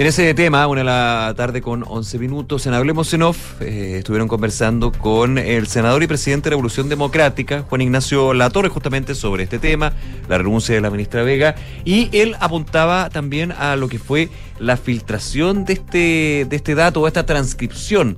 En 0.00 0.06
ese 0.06 0.32
tema, 0.32 0.66
una 0.66 0.80
de 0.80 0.84
la 0.84 1.34
tarde 1.36 1.60
con 1.60 1.84
11 1.86 2.18
minutos, 2.18 2.66
en 2.66 2.72
Hablemos 2.72 3.12
en 3.12 3.20
eh, 3.60 3.96
estuvieron 3.98 4.28
conversando 4.28 4.92
con 4.92 5.36
el 5.36 5.66
senador 5.66 6.02
y 6.02 6.06
presidente 6.06 6.44
de 6.44 6.52
Revolución 6.52 6.88
Democrática, 6.88 7.66
Juan 7.68 7.82
Ignacio 7.82 8.32
Latorre, 8.32 8.70
justamente 8.70 9.14
sobre 9.14 9.42
este 9.42 9.58
tema, 9.58 9.92
la 10.26 10.38
renuncia 10.38 10.74
de 10.74 10.80
la 10.80 10.88
ministra 10.88 11.22
Vega, 11.22 11.54
y 11.84 12.08
él 12.18 12.34
apuntaba 12.40 13.10
también 13.10 13.52
a 13.52 13.76
lo 13.76 13.90
que 13.90 13.98
fue 13.98 14.30
la 14.58 14.78
filtración 14.78 15.66
de 15.66 15.74
este, 15.74 16.46
de 16.48 16.56
este 16.56 16.74
dato, 16.74 17.06
esta 17.06 17.26
transcripción 17.26 18.16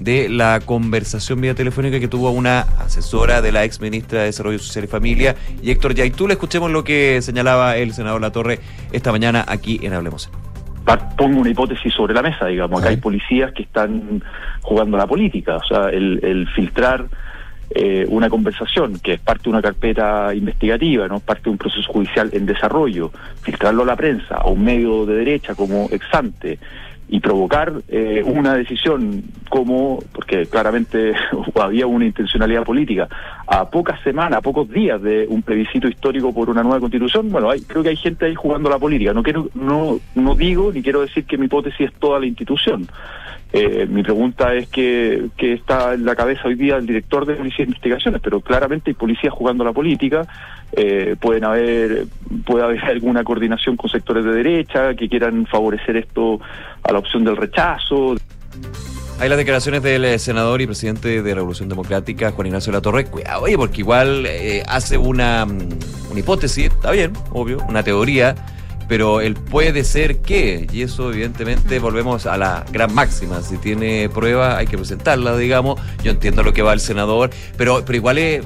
de 0.00 0.28
la 0.28 0.58
conversación 0.58 1.40
vía 1.40 1.54
telefónica 1.54 2.00
que 2.00 2.08
tuvo 2.08 2.32
una 2.32 2.62
asesora 2.80 3.40
de 3.40 3.52
la 3.52 3.62
ex 3.62 3.80
ministra 3.80 4.18
de 4.18 4.26
Desarrollo 4.26 4.58
Social 4.58 4.86
y 4.86 4.88
Familia 4.88 5.36
y 5.62 5.70
Héctor 5.70 5.94
Yaitul. 5.94 6.32
Escuchemos 6.32 6.72
lo 6.72 6.82
que 6.82 7.22
señalaba 7.22 7.76
el 7.76 7.94
senador 7.94 8.20
Latorre 8.20 8.58
esta 8.90 9.12
mañana 9.12 9.44
aquí 9.46 9.78
en 9.84 9.92
Hablemos 9.92 10.28
pongo 11.16 11.40
una 11.40 11.50
hipótesis 11.50 11.92
sobre 11.92 12.14
la 12.14 12.22
mesa, 12.22 12.46
digamos, 12.46 12.80
acá 12.80 12.90
hay 12.90 12.96
policías 12.96 13.52
que 13.52 13.62
están 13.62 14.22
jugando 14.62 14.96
a 14.96 15.00
la 15.00 15.06
política, 15.06 15.56
o 15.56 15.64
sea, 15.64 15.88
el, 15.90 16.48
filtrar 16.54 17.06
eh, 17.70 18.04
una 18.08 18.28
conversación 18.28 18.98
que 18.98 19.14
es 19.14 19.20
parte 19.20 19.44
de 19.44 19.50
una 19.50 19.62
carpeta 19.62 20.34
investigativa, 20.34 21.06
no 21.06 21.20
parte 21.20 21.44
de 21.44 21.50
un 21.50 21.58
proceso 21.58 21.92
judicial 21.92 22.30
en 22.32 22.46
desarrollo, 22.46 23.12
filtrarlo 23.42 23.82
a 23.82 23.86
la 23.86 23.96
prensa, 23.96 24.36
a 24.36 24.48
un 24.48 24.64
medio 24.64 25.06
de 25.06 25.14
derecha 25.14 25.54
como 25.54 25.88
exante, 25.90 26.58
y 27.12 27.18
provocar 27.18 27.82
eh, 27.88 28.22
una 28.24 28.54
decisión 28.54 29.24
como, 29.48 29.98
porque 30.12 30.46
claramente 30.46 31.12
había 31.60 31.88
una 31.88 32.06
intencionalidad 32.06 32.62
política, 32.62 33.08
a 33.48 33.68
pocas 33.68 34.00
semanas, 34.02 34.38
a 34.38 34.40
pocos 34.40 34.70
días 34.70 35.02
de 35.02 35.26
un 35.28 35.42
plebiscito 35.42 35.88
histórico 35.88 36.32
por 36.32 36.48
una 36.48 36.62
nueva 36.62 36.78
constitución, 36.78 37.28
bueno, 37.30 37.50
hay, 37.50 37.62
creo 37.62 37.82
que 37.82 37.88
hay 37.88 37.96
gente 37.96 38.26
ahí 38.26 38.36
jugando 38.36 38.70
la 38.70 38.78
política. 38.78 39.12
No 39.12 39.24
quiero, 39.24 39.48
no, 39.54 39.98
no 40.14 40.34
digo 40.36 40.70
ni 40.72 40.82
quiero 40.82 41.00
decir 41.00 41.24
que 41.24 41.36
mi 41.36 41.46
hipótesis 41.46 41.88
es 41.88 41.92
toda 41.94 42.20
la 42.20 42.26
institución. 42.26 42.86
Eh, 43.52 43.86
mi 43.88 44.02
pregunta 44.04 44.54
es 44.54 44.68
que, 44.68 45.28
que, 45.36 45.54
está 45.54 45.94
en 45.94 46.04
la 46.04 46.14
cabeza 46.14 46.42
hoy 46.46 46.54
día 46.54 46.76
el 46.76 46.86
director 46.86 47.26
de 47.26 47.34
Policía 47.34 47.64
de 47.64 47.70
Investigaciones, 47.70 48.20
pero 48.22 48.40
claramente 48.40 48.90
hay 48.90 48.94
policías 48.94 49.32
jugando 49.32 49.64
la 49.64 49.72
política, 49.72 50.24
eh, 50.72 51.16
pueden 51.20 51.44
haber, 51.44 52.06
puede 52.46 52.64
haber 52.64 52.84
alguna 52.84 53.24
coordinación 53.24 53.76
con 53.76 53.90
sectores 53.90 54.24
de 54.24 54.32
derecha 54.32 54.94
que 54.94 55.08
quieran 55.08 55.46
favorecer 55.46 55.96
esto 55.96 56.40
a 56.84 56.92
la 56.92 57.00
opción 57.00 57.24
del 57.24 57.36
rechazo. 57.36 58.14
Hay 59.18 59.28
las 59.28 59.36
declaraciones 59.36 59.82
del 59.82 60.04
eh, 60.04 60.18
senador 60.18 60.60
y 60.60 60.66
presidente 60.66 61.20
de 61.20 61.34
Revolución 61.34 61.68
Democrática, 61.68 62.30
Juan 62.30 62.46
Ignacio 62.46 62.72
Latorre. 62.72 63.06
Cuidado, 63.06 63.42
oye, 63.42 63.56
porque 63.56 63.80
igual 63.80 64.28
hace 64.68 64.96
una, 64.96 65.44
mm, 65.44 65.68
una 66.12 66.20
hipótesis, 66.20 66.66
está 66.66 66.92
bien, 66.92 67.12
obvio, 67.32 67.58
una 67.68 67.82
teoría 67.82 68.36
pero 68.90 69.20
el 69.20 69.34
puede 69.34 69.84
ser 69.84 70.18
que, 70.18 70.66
y 70.72 70.82
eso 70.82 71.12
evidentemente 71.12 71.78
volvemos 71.78 72.26
a 72.26 72.36
la 72.36 72.64
gran 72.72 72.92
máxima, 72.92 73.40
si 73.40 73.56
tiene 73.56 74.08
prueba 74.08 74.56
hay 74.56 74.66
que 74.66 74.76
presentarla, 74.76 75.36
digamos, 75.36 75.80
yo 76.02 76.10
entiendo 76.10 76.42
lo 76.42 76.52
que 76.52 76.62
va 76.62 76.72
el 76.72 76.80
senador, 76.80 77.30
pero, 77.56 77.84
pero 77.86 77.96
igual 77.96 78.18
es, 78.18 78.44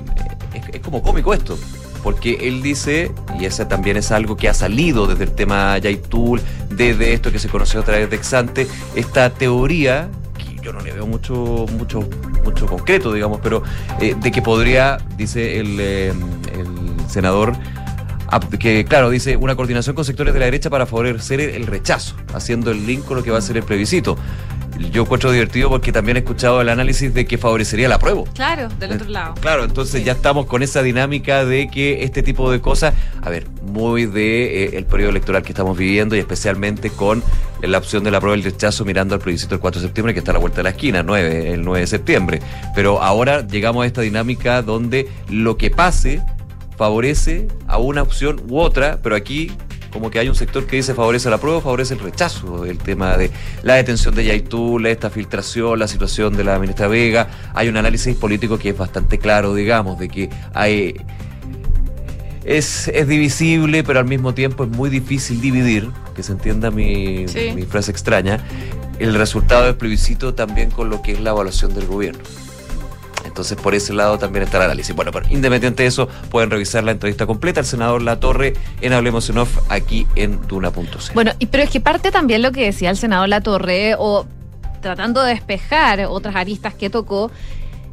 es, 0.71 0.81
como 0.81 1.01
cómico 1.01 1.33
esto, 1.33 1.59
porque 2.03 2.47
él 2.47 2.61
dice, 2.61 3.11
y 3.41 3.47
ese 3.47 3.65
también 3.65 3.97
es 3.97 4.13
algo 4.13 4.37
que 4.37 4.51
ha 4.51 4.53
salido 4.53 5.07
desde 5.07 5.25
el 5.25 5.33
tema 5.33 5.79
Yaitul, 5.79 6.43
desde 6.69 7.15
esto 7.15 7.33
que 7.33 7.39
se 7.39 7.49
conoció 7.49 7.81
a 7.81 7.85
través 7.85 8.11
de 8.11 8.17
Exante, 8.17 8.67
esta 8.95 9.31
teoría 9.31 10.11
que 10.37 10.63
yo 10.63 10.75
no 10.75 10.81
le 10.81 10.93
veo 10.93 11.07
mucho, 11.07 11.65
mucho, 11.79 12.07
mucho 12.45 12.67
concreto, 12.67 13.15
digamos, 13.15 13.41
pero 13.43 13.63
eh, 13.99 14.15
de 14.15 14.31
que 14.31 14.43
podría, 14.43 14.99
dice 15.17 15.59
el, 15.59 15.81
eh, 15.81 16.13
el 16.53 17.09
senador, 17.09 17.57
que 18.59 18.85
claro, 18.85 19.11
dice 19.11 19.37
una 19.37 19.57
coordinación 19.57 19.95
con 19.95 20.05
sectores 20.05 20.35
de 20.35 20.41
la 20.41 20.47
derecha 20.47 20.71
para 20.71 20.87
favorecer 20.87 21.41
el 21.41 21.67
rechazo, 21.67 22.17
haciendo 22.33 22.71
el 22.71 22.87
link 22.87 23.05
con 23.05 23.17
lo 23.17 23.23
que 23.23 23.31
va 23.31 23.39
a 23.39 23.43
ser 23.43 23.57
el 23.57 23.63
plebiscito. 23.63 24.17
Yo 24.93 25.03
encuentro 25.03 25.31
divertido 25.31 25.69
porque 25.69 25.93
también 25.93 26.17
he 26.17 26.21
escuchado 26.21 26.61
el 26.61 26.69
análisis 26.69 27.15
de 27.15 27.27
que 27.27 27.39
favorecería 27.39 27.89
la 27.89 27.99
prueba. 27.99 28.25
Claro, 28.35 28.69
del 28.81 28.93
otro 28.93 29.09
lado. 29.09 29.35
Claro, 29.41 29.65
entonces 29.65 30.05
ya 30.05 30.13
estamos 30.13 30.47
con 30.47 30.63
esa 30.63 30.83
dinámica 30.83 31.45
de 31.45 31.69
que 31.69 32.03
este 32.03 32.23
tipo 32.23 32.51
de 32.51 32.61
cosas, 32.61 32.95
a 33.23 33.31
ver, 33.31 33.47
muy 33.63 34.07
de 34.07 34.65
eh, 34.65 34.71
el 34.77 34.85
periodo 34.85 35.11
electoral 35.11 35.43
que 35.43 35.53
estamos 35.53 35.77
viviendo 35.77 36.17
y 36.17 36.19
especialmente 36.19 36.91
con 36.91 37.23
la 37.63 37.79
opción 37.79 38.03
de 38.05 38.11
la 38.11 38.21
prueba 38.21 38.37
del 38.37 38.45
rechazo 38.45 38.85
mirando 38.85 39.15
al 39.15 39.21
plebiscito 39.21 39.55
del 39.55 39.61
4 39.61 39.81
de 39.81 39.87
septiembre 39.87 40.13
que 40.13 40.19
está 40.19 40.33
a 40.33 40.35
la 40.35 40.41
vuelta 40.41 40.59
de 40.59 40.65
la 40.65 40.71
esquina, 40.71 41.03
9, 41.03 41.53
el 41.53 41.63
9 41.63 41.81
de 41.81 41.87
septiembre. 41.87 42.41
Pero 42.75 43.01
ahora 43.01 43.47
llegamos 43.47 43.85
a 43.85 43.87
esta 43.87 44.01
dinámica 44.01 44.61
donde 44.63 45.09
lo 45.29 45.57
que 45.57 45.71
pase 45.71 46.21
favorece 46.77 47.49
a 47.67 47.79
una 47.79 48.03
opción 48.03 48.41
u 48.49 48.59
otra, 48.59 49.01
pero 49.03 49.17
aquí 49.17 49.51
como 49.91 50.11
que 50.11 50.19
hay 50.19 50.29
un 50.29 50.35
sector 50.35 50.67
que 50.67 50.75
dice 50.75 50.93
favorece 50.93 51.31
la 51.31 51.39
prueba, 51.39 51.61
favorece 51.61 51.95
el 51.95 52.01
rechazo 52.01 52.65
del 52.65 52.79
tema 52.79 53.17
de 53.17 53.31
la 53.63 53.75
detención 53.75 54.13
de 54.15 54.25
Yaitul, 54.25 54.87
esta 54.87 55.09
filtración, 55.09 55.79
la 55.79 55.87
situación 55.87 56.37
de 56.37 56.43
la 56.43 56.59
ministra 56.59 56.89
Vega. 56.89 57.29
Hay 57.55 57.69
un 57.69 57.77
análisis 57.77 58.17
político 58.17 58.59
que 58.59 58.71
es 58.71 58.77
bastante 58.77 59.19
claro, 59.19 59.55
digamos, 59.55 59.99
de 60.01 60.09
que 60.09 60.31
hay 60.53 60.97
es, 62.45 62.89
es 62.89 63.09
divisible, 63.09 63.85
pero 63.85 64.01
al 64.01 64.05
mismo 64.05 64.35
tiempo 64.35 64.65
es 64.65 64.71
muy 64.71 64.91
difícil 64.91 65.41
dividir, 65.41 65.89
que 66.15 66.23
se 66.23 66.33
entienda 66.33 66.71
mi, 66.71 67.27
mi 67.55 67.63
frase 67.63 67.91
extraña, 67.91 68.41
el 68.99 69.15
resultado 69.15 69.65
del 69.65 69.77
plebiscito 69.77 70.35
también 70.35 70.71
con 70.71 70.91
lo 70.91 71.03
que 71.03 71.13
es 71.13 71.21
la 71.21 71.31
evaluación 71.31 71.73
del 71.73 71.87
gobierno. 71.87 72.23
Entonces, 73.35 73.59
por 73.59 73.75
ese 73.75 73.93
lado 73.93 74.17
también 74.17 74.45
está 74.45 74.59
el 74.59 74.63
análisis. 74.67 74.95
Bueno, 74.95 75.11
pero 75.11 75.27
independiente 75.29 75.83
de 75.83 75.89
eso, 75.89 76.07
pueden 76.31 76.51
revisar 76.51 76.85
la 76.85 76.93
entrevista 76.93 77.27
completa 77.27 77.59
al 77.59 77.67
senador 77.67 78.01
La 78.01 78.21
Torre 78.21 78.53
en 78.81 78.93
Hablemos 78.93 79.29
en 79.29 79.39
Off 79.39 79.59
aquí 79.71 80.07
en 80.15 80.41
Duna.c. 80.47 81.13
Bueno, 81.15 81.33
y, 81.41 81.47
pero 81.47 81.65
es 81.65 81.71
que 81.71 81.81
parte 81.81 82.13
también 82.13 82.43
lo 82.43 82.53
que 82.53 82.67
decía 82.67 82.91
el 82.91 82.97
senador 82.97 83.29
La 83.29 83.41
Torre, 83.41 83.97
o 83.99 84.25
tratando 84.83 85.21
de 85.25 85.35
despejar 85.35 86.07
otras 86.09 86.37
aristas 86.37 86.75
que 86.75 86.91
tocó, 86.91 87.33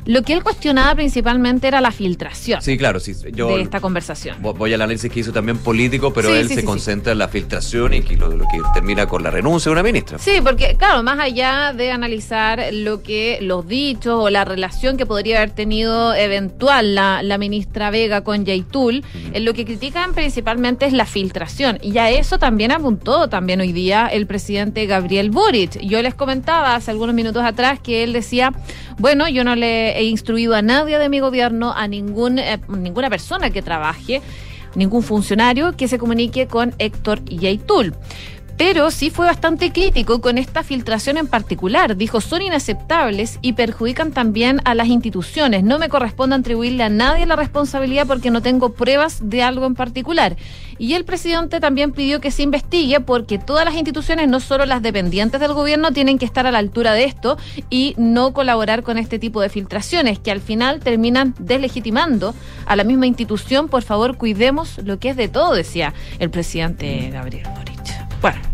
lo 0.06 0.22
que 0.23 0.34
él 0.34 0.44
cuestionaba 0.44 0.95
principalmente 0.95 1.68
era 1.68 1.80
la 1.82 1.91
filtración 1.91 2.61
Sí, 2.61 2.78
claro, 2.78 2.99
sí. 2.99 3.14
Yo 3.34 3.56
de 3.56 3.61
esta 3.61 3.80
conversación. 3.80 4.41
vo- 4.41 4.56
voy 4.56 4.73
al 4.73 4.82
análisis 4.82 5.11
que 5.11 5.19
hizo 5.19 5.32
también 5.32 5.57
político, 5.57 6.11
pero 6.14 6.30
Sí, 6.30 6.36
él 6.38 6.48
sí, 6.48 6.56
se 6.56 6.61
sí, 6.61 6.65
concentra 6.65 7.11
en 7.11 7.19
la 7.19 7.28
filtración 7.28 7.94
y 7.94 8.02
que 8.02 8.18
lo, 8.18 8.30
lo 8.30 8.45
que 8.45 8.60
termina 8.73 9.06
con 9.06 9.23
la 9.23 9.30
renuncia 9.32 9.69
de 9.69 9.73
una 9.73 9.84
ministra. 9.84 10.18
Sí, 10.18 10.34
porque 10.44 10.76
claro, 10.78 11.03
más 11.03 11.19
allá 11.19 11.73
de 11.76 11.91
analizar 11.91 12.64
lo 12.73 13.02
que 13.03 13.40
los 13.41 13.68
dichos 13.68 14.15
o 14.15 14.30
la 14.30 14.45
relación 14.45 14.98
que 14.98 15.06
podría 15.06 15.38
haber 15.38 15.52
tenido 15.52 16.14
eventual 16.14 16.95
la, 16.95 17.22
la 17.23 17.38
ministra 17.38 17.90
Vega 17.91 18.22
con 18.23 18.45
Yaitul, 18.45 19.03
eh, 19.34 19.40
lo 19.40 19.53
que 19.53 19.65
critican 19.65 20.14
principalmente 20.14 20.86
es 20.86 20.94
la 20.94 21.06
filtración. 21.06 21.78
Y 21.82 21.98
a 21.98 22.10
eso 22.10 22.40
también 22.40 22.72
apuntó 22.72 23.28
también 23.30 23.61
hoy 23.61 23.72
día 23.72 24.07
el 24.07 24.26
presidente 24.28 24.86
Gabriel 24.86 25.30
Boric. 25.32 25.80
Yo 25.82 26.02
les 26.02 26.14
comentaba 26.15 26.76
hace 26.76 26.91
algunos 26.91 27.14
minutos 27.15 27.44
atrás 27.44 27.80
que 27.80 28.03
él 28.03 28.14
decía, 28.14 28.52
bueno, 28.98 29.28
yo 29.28 29.44
no 29.44 29.56
le 29.56 29.90
he 29.97 30.03
instruido 30.03 30.55
a 30.55 30.61
nadie 30.61 30.97
de 30.97 31.09
mi 31.09 31.19
gobierno, 31.19 31.73
a 31.73 31.88
ningún, 31.88 32.39
eh, 32.39 32.59
ninguna 32.68 33.09
persona 33.09 33.49
que 33.49 33.61
trabaje 33.61 34.22
ningún 34.76 35.03
funcionario 35.03 35.76
que 35.76 35.88
se 35.88 35.97
comunique 35.97 36.47
con 36.47 36.73
Héctor 36.80 37.23
Yaitul. 37.26 37.93
Pero 38.57 38.91
sí 38.91 39.10
fue 39.10 39.26
bastante 39.26 39.72
crítico 39.72 40.22
con 40.22 40.38
esta 40.38 40.64
filtración 40.64 41.18
en 41.18 41.28
particular. 41.28 41.98
Dijo, 41.98 42.22
son 42.22 42.41
inaceptables 42.41 43.40
y 43.41 43.53
perjudican 43.53 44.11
también 44.11 44.61
a 44.65 44.76
las 44.76 44.88
instituciones. 44.88 45.64
No 45.64 45.80
me 45.80 45.90
corresponde 45.90 46.36
atribuirle 46.36 46.84
a 46.84 46.90
nadie 46.90 47.26
la 47.26 47.36
responsabilidad 47.36 48.07
porque 48.07 48.32
no 48.32 48.41
tengo 48.41 48.73
pruebas 48.73 49.19
de 49.23 49.41
algo 49.41 49.65
en 49.65 49.76
particular. 49.76 50.36
Y 50.78 50.95
el 50.95 51.06
presidente 51.06 51.60
también 51.60 51.91
pidió 51.91 52.22
que 52.22 52.32
se 52.32 52.41
investigue 52.41 52.99
porque 53.02 53.38
todas 53.38 53.65
las 53.65 53.76
instituciones, 53.76 54.28
no 54.28 54.40
solo 54.40 54.65
las 54.65 54.82
dependientes 54.82 55.40
del 55.40 55.53
gobierno, 55.53 55.91
tienen 55.91 56.18
que 56.18 56.26
estar 56.26 56.48
a 56.48 56.52
la 56.52 56.57
altura 56.57 56.94
de 56.94 57.03
esto 57.03 57.38
y 57.69 57.94
no 57.98 58.34
colaborar 58.34 58.82
con 58.82 58.98
este 58.98 59.19
tipo 59.19 59.41
de 59.41 59.49
filtraciones 59.49 60.18
que 60.18 60.32
al 60.32 60.41
final 60.41 60.80
terminan 60.80 61.36
deslegitimando 61.38 62.34
a 62.65 62.76
la 62.76 62.84
misma 62.84 63.06
institución. 63.06 63.68
Por 63.68 63.84
favor, 63.84 64.18
cuidemos 64.18 64.80
lo 64.84 64.98
que 64.98 65.10
es 65.10 65.18
de 65.18 65.28
todo, 65.28 65.53
decía 65.53 65.94
el 66.18 66.32
presidente 66.32 67.10
Gabriel 67.11 67.48
Boric. 67.56 68.01
Bueno. 68.22 68.52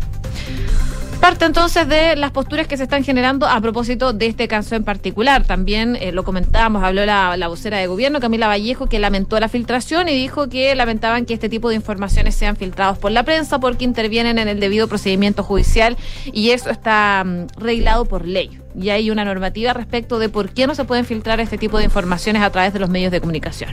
Parte 1.20 1.46
entonces 1.46 1.88
de 1.88 2.14
las 2.14 2.30
posturas 2.30 2.68
que 2.68 2.76
se 2.76 2.84
están 2.84 3.02
generando 3.02 3.48
a 3.48 3.60
propósito 3.60 4.12
de 4.12 4.26
este 4.26 4.46
caso 4.46 4.76
en 4.76 4.84
particular. 4.84 5.44
También 5.44 5.96
eh, 5.96 6.12
lo 6.12 6.22
comentábamos, 6.22 6.84
habló 6.84 7.04
la, 7.04 7.48
vocera 7.48 7.78
de 7.78 7.88
gobierno, 7.88 8.20
Camila 8.20 8.46
Vallejo, 8.46 8.86
que 8.86 9.00
lamentó 9.00 9.38
la 9.40 9.48
filtración 9.48 10.08
y 10.08 10.14
dijo 10.14 10.48
que 10.48 10.72
lamentaban 10.76 11.26
que 11.26 11.34
este 11.34 11.48
tipo 11.48 11.70
de 11.70 11.74
informaciones 11.74 12.36
sean 12.36 12.56
filtrados 12.56 12.98
por 12.98 13.10
la 13.10 13.24
prensa 13.24 13.58
porque 13.58 13.84
intervienen 13.84 14.38
en 14.38 14.46
el 14.46 14.60
debido 14.60 14.86
procedimiento 14.86 15.42
judicial 15.42 15.96
y 16.32 16.50
eso 16.50 16.70
está 16.70 17.24
mm, 17.26 17.58
reglado 17.58 18.04
por 18.04 18.24
ley. 18.24 18.60
Y 18.80 18.90
hay 18.90 19.10
una 19.10 19.24
normativa 19.24 19.72
respecto 19.72 20.20
de 20.20 20.28
por 20.28 20.50
qué 20.50 20.68
no 20.68 20.76
se 20.76 20.84
pueden 20.84 21.04
filtrar 21.04 21.40
este 21.40 21.58
tipo 21.58 21.78
de 21.78 21.84
informaciones 21.84 22.42
a 22.42 22.50
través 22.50 22.72
de 22.72 22.78
los 22.78 22.90
medios 22.90 23.10
de 23.10 23.20
comunicación. 23.20 23.70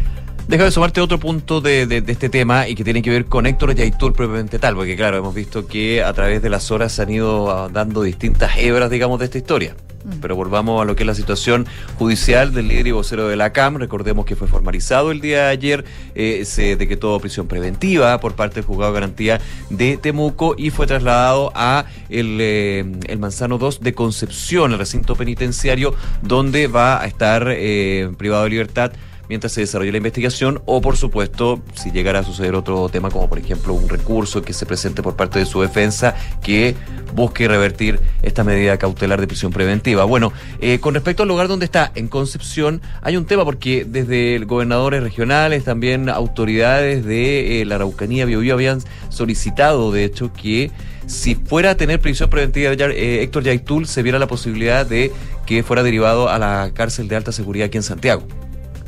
Déjame 0.47 0.69
sumarte 0.69 1.01
otro 1.01 1.19
punto 1.19 1.59
de, 1.59 1.87
de- 1.87 2.01
de 2.01 2.11
este 2.11 2.29
tema 2.29 2.67
y 2.67 2.75
que 2.75 2.83
tiene 2.83 3.01
que 3.01 3.09
ver 3.09 3.25
con 3.25 3.47
Héctor 3.47 3.73
Yaitul 3.73 4.13
propiamente 4.13 4.59
tal, 4.59 4.75
porque 4.75 4.95
claro, 4.95 5.17
hemos 5.17 5.33
visto 5.33 5.65
que 5.65 6.03
a 6.03 6.13
través 6.13 6.41
de 6.43 6.49
las 6.51 6.69
horas 6.69 6.91
se 6.91 7.01
han 7.01 7.09
ido 7.09 7.49
ah, 7.49 7.67
dando 7.71 8.03
distintas 8.03 8.51
hebras, 8.57 8.91
digamos, 8.91 9.17
de 9.19 9.25
esta 9.25 9.39
historia. 9.39 9.75
Pero 10.21 10.35
volvamos 10.35 10.79
a 10.79 10.85
lo 10.85 10.95
que 10.95 11.01
es 11.01 11.07
la 11.07 11.15
situación 11.15 11.65
judicial 11.97 12.53
del 12.53 12.67
líder 12.67 12.85
y 12.85 12.91
vocero 12.91 13.27
de 13.27 13.35
la 13.35 13.51
CAM. 13.53 13.77
Recordemos 13.77 14.27
que 14.27 14.35
fue 14.35 14.47
formalizado 14.47 15.09
el 15.09 15.19
día 15.19 15.45
de 15.45 15.49
ayer, 15.49 15.83
eh, 16.13 16.43
se 16.45 16.75
decretó 16.75 17.19
prisión 17.19 17.47
preventiva 17.47 18.19
por 18.19 18.35
parte 18.35 18.57
del 18.57 18.65
juzgado 18.65 18.91
de 18.93 18.99
garantía 18.99 19.41
de 19.71 19.97
Temuco 19.97 20.53
y 20.59 20.69
fue 20.69 20.85
trasladado 20.85 21.51
a 21.55 21.85
el, 22.09 22.37
eh, 22.39 22.85
el 23.07 23.17
Manzano 23.17 23.57
2 23.57 23.81
de 23.81 23.95
Concepción, 23.95 24.73
el 24.73 24.77
recinto 24.77 25.15
penitenciario, 25.15 25.95
donde 26.21 26.67
va 26.67 27.01
a 27.01 27.07
estar 27.07 27.47
eh, 27.49 28.11
privado 28.15 28.43
de 28.43 28.51
libertad 28.51 28.91
mientras 29.29 29.53
se 29.53 29.61
desarrolla 29.61 29.91
la 29.91 29.97
investigación 29.97 30.61
o 30.65 30.81
por 30.81 30.97
supuesto 30.97 31.61
si 31.73 31.91
llegara 31.91 32.19
a 32.19 32.23
suceder 32.23 32.55
otro 32.55 32.89
tema 32.89 33.09
como 33.09 33.29
por 33.29 33.39
ejemplo 33.39 33.73
un 33.73 33.89
recurso 33.89 34.41
que 34.41 34.53
se 34.53 34.65
presente 34.65 35.01
por 35.01 35.15
parte 35.15 35.39
de 35.39 35.45
su 35.45 35.61
defensa 35.61 36.15
que 36.43 36.75
busque 37.13 37.47
revertir 37.47 37.99
esta 38.21 38.43
medida 38.43 38.77
cautelar 38.77 39.21
de 39.21 39.27
prisión 39.27 39.51
preventiva. 39.51 40.03
Bueno, 40.03 40.33
eh, 40.59 40.79
con 40.79 40.93
respecto 40.93 41.23
al 41.23 41.29
lugar 41.29 41.47
donde 41.47 41.65
está, 41.65 41.91
en 41.95 42.07
Concepción, 42.07 42.81
hay 43.01 43.17
un 43.17 43.25
tema 43.25 43.45
porque 43.45 43.85
desde 43.87 44.37
gobernadores 44.39 45.01
regionales, 45.01 45.63
también 45.63 46.09
autoridades 46.09 47.05
de 47.05 47.61
eh, 47.61 47.65
la 47.65 47.75
Araucanía, 47.75 48.25
Biobío, 48.25 48.53
habían 48.53 48.81
solicitado 49.09 49.91
de 49.91 50.03
hecho 50.03 50.33
que 50.33 50.71
si 51.07 51.35
fuera 51.35 51.71
a 51.71 51.75
tener 51.75 51.99
prisión 51.99 52.29
preventiva 52.29 52.71
eh, 52.71 53.21
Héctor 53.21 53.43
Yaitul, 53.43 53.87
se 53.87 54.03
viera 54.03 54.19
la 54.19 54.27
posibilidad 54.27 54.85
de 54.85 55.11
que 55.45 55.63
fuera 55.63 55.83
derivado 55.83 56.29
a 56.29 56.39
la 56.39 56.71
cárcel 56.73 57.07
de 57.07 57.15
alta 57.15 57.31
seguridad 57.31 57.67
aquí 57.67 57.77
en 57.77 57.83
Santiago. 57.83 58.23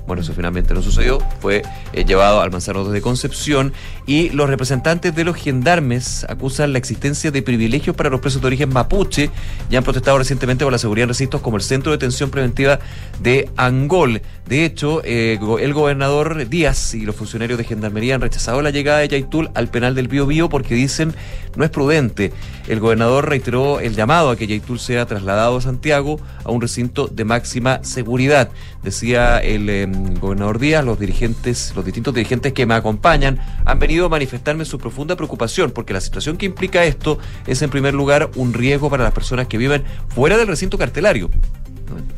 Bueno, 0.08 0.22
eso 0.22 0.34
finalmente 0.34 0.74
no 0.74 0.82
sucedió, 0.82 1.20
fue 1.42 1.64
eh, 1.92 2.06
llevado 2.06 2.40
al 2.40 2.50
Manzano 2.50 2.82
2 2.86 2.94
de 2.94 3.02
Concepción 3.02 3.74
y 4.06 4.30
los 4.30 4.50
representantes 4.50 5.14
de 5.14 5.26
los 5.26 5.36
gendarmes 5.36 6.26
acusan 6.30 6.72
la 6.72 6.80
existencia 6.80 7.30
de 7.30 7.42
privilegios 7.42 7.94
para 7.94 8.10
los 8.10 8.22
presos 8.22 8.40
de 8.42 8.48
origen 8.48 8.70
mapuche 8.70 9.30
y 9.70 9.76
han 9.76 9.84
protestado 9.84 10.18
recientemente 10.18 10.64
por 10.64 10.72
la 10.72 10.80
seguridad 10.80 11.04
en 11.04 11.10
recintos 11.10 11.42
como 11.42 11.58
el 11.58 11.64
Centro 11.64 11.92
de 11.92 11.98
Detención 11.98 12.30
Preventiva 12.30 12.80
de 13.20 13.50
Angol. 13.58 14.22
De 14.48 14.64
hecho, 14.64 15.02
eh, 15.04 15.38
el 15.60 15.74
gobernador 15.74 16.48
Díaz 16.48 16.94
y 16.94 17.02
los 17.02 17.14
funcionarios 17.14 17.58
de 17.58 17.66
gendarmería 17.66 18.16
han 18.16 18.22
rechazado 18.22 18.62
la 18.62 18.70
llegada 18.70 19.00
de 19.00 19.10
Yaitul 19.10 19.50
al 19.56 19.68
penal 19.68 19.94
del 19.94 20.08
Bío 20.08 20.26
Bío 20.26 20.48
porque 20.48 20.74
dicen 20.74 21.14
no 21.58 21.66
es 21.66 21.70
prudente. 21.70 22.32
El 22.68 22.80
gobernador 22.80 23.28
reiteró 23.28 23.80
el 23.80 23.96
llamado 23.96 24.30
a 24.30 24.36
que 24.36 24.48
Yaitul 24.48 24.80
sea 24.80 25.06
trasladado 25.06 25.58
a 25.58 25.62
Santiago 25.62 26.20
a 26.44 26.52
un 26.52 26.62
recinto 26.62 27.08
de 27.08 27.26
máxima 27.26 27.84
seguridad. 27.84 28.50
Decía 28.84 29.40
el 29.40 29.70
eh, 29.70 29.88
gobernador 30.20 30.60
Díaz, 30.60 30.86
los 30.86 31.00
dirigentes, 31.00 31.74
los 31.76 31.84
distintos 31.84 32.14
dirigentes 32.14 32.54
que 32.54 32.66
me 32.66 32.74
acompañan 32.74 33.40
han 33.66 33.80
venido 33.80 34.06
a 34.06 34.10
manifestarme 34.10 34.66
su 34.66 34.78
profunda 34.78 35.16
preocupación 35.16 35.72
porque 35.72 35.94
la 35.94 36.02
situación 36.02 36.38
que 36.38 36.46
implica 36.46 36.86
esto 36.86 37.20
es 37.46 37.62
en 37.62 37.70
primer 37.70 37.94
lugar 37.94 38.30
un 38.36 38.54
riesgo 38.54 38.90
para 38.90 39.04
las 39.04 39.14
personas 39.14 39.48
que 39.48 39.58
viven 39.58 39.84
fuera 40.10 40.38
del 40.38 40.48
recinto 40.48 40.78
cartelario 40.78 41.30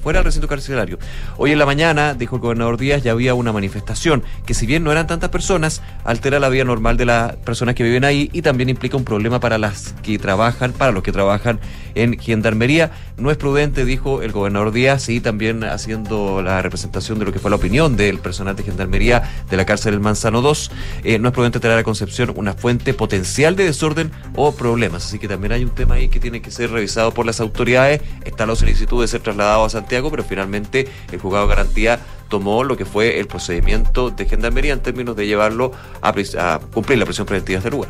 fuera 0.02 0.20
del 0.20 0.26
recinto 0.26 0.48
carcelario. 0.48 1.00
Hoy 1.38 1.52
en 1.52 1.60
la 1.60 1.66
mañana, 1.66 2.14
dijo 2.14 2.36
el 2.36 2.42
gobernador 2.42 2.78
Díaz, 2.78 3.04
ya 3.04 3.12
había 3.12 3.34
una 3.34 3.52
manifestación 3.52 4.24
que 4.46 4.54
si 4.54 4.66
bien 4.66 4.84
no 4.84 4.92
eran 4.92 5.08
tantas 5.08 5.30
personas, 5.30 5.82
altera 6.04 6.40
la 6.40 6.50
vida 6.50 6.64
normal 6.64 6.98
de 6.98 7.06
las 7.06 7.36
personas 7.38 7.76
que 7.76 7.84
viven 7.84 8.04
ahí 8.04 8.30
y 8.34 8.42
también 8.42 8.70
implica 8.70 8.98
un 8.98 9.06
problema 9.06 9.40
para 9.40 9.58
las 9.58 9.94
que 10.04 10.18
trabajan, 10.18 10.74
para 10.74 10.92
los 10.92 11.04
que 11.04 11.12
trabajan 11.12 11.60
en 11.96 12.20
gendarmería. 12.20 12.92
No 13.18 13.32
es 13.32 13.38
prudente, 13.38 13.86
dijo 13.86 14.22
el 14.22 14.32
gobernador 14.32 14.72
Díaz, 14.72 15.10
y 15.10 15.20
también 15.20 15.64
haciendo 15.64 16.42
la 16.42 16.62
representación 16.62 17.20
de 17.20 17.26
lo 17.26 17.34
que 17.34 17.40
fue 17.40 17.50
la 17.50 17.58
opinión 17.58 17.98
del 17.98 18.20
personal 18.20 18.56
de 18.56 18.64
gendarmería 18.64 19.24
de 19.50 19.58
la 19.58 19.66
cárcel 19.66 19.92
del 19.92 20.00
Manzano 20.00 20.42
2. 20.42 20.72
eh, 21.04 21.20
no 21.20 21.30
es 21.30 21.34
prudente 21.34 21.60
traer 21.60 21.80
a 21.80 21.84
Concepción 21.84 22.34
una 22.36 22.54
fuente 22.54 22.94
potencial 22.94 23.56
de 23.56 23.66
desorden 23.66 24.12
o 24.36 24.54
problemas. 24.54 25.06
Así 25.06 25.20
que 25.20 25.28
también 25.28 25.52
hay 25.52 25.64
un 25.64 25.72
tema 25.72 25.96
ahí 25.96 26.08
que 26.08 26.20
tiene 26.20 26.42
que 26.42 26.52
ser 26.52 26.72
revisado 26.72 27.14
por 27.14 27.26
las 27.26 27.40
autoridades. 27.40 28.02
Está 28.24 28.46
la 28.46 28.56
solicitud 28.56 29.02
de 29.02 29.08
ser 29.08 29.22
trasladado 29.22 29.59
a 29.66 29.70
Santiago, 29.70 30.10
pero 30.12 30.24
finalmente 30.24 30.88
el 31.12 31.20
juzgado 31.20 31.48
garantía 31.48 32.00
tomó 32.30 32.64
lo 32.64 32.78
que 32.78 32.86
fue 32.86 33.20
el 33.20 33.28
procedimiento 33.28 34.12
de 34.12 34.26
gendarmería 34.26 34.74
en 34.74 34.80
términos 34.80 35.16
de 35.16 35.28
llevarlo 35.28 35.72
a, 36.02 36.60
cumplir 36.74 37.00
la 37.00 37.06
prisión 37.06 37.26
preventiva 37.26 37.60
de 37.60 37.68
este 37.68 37.72
lugar. 37.72 37.90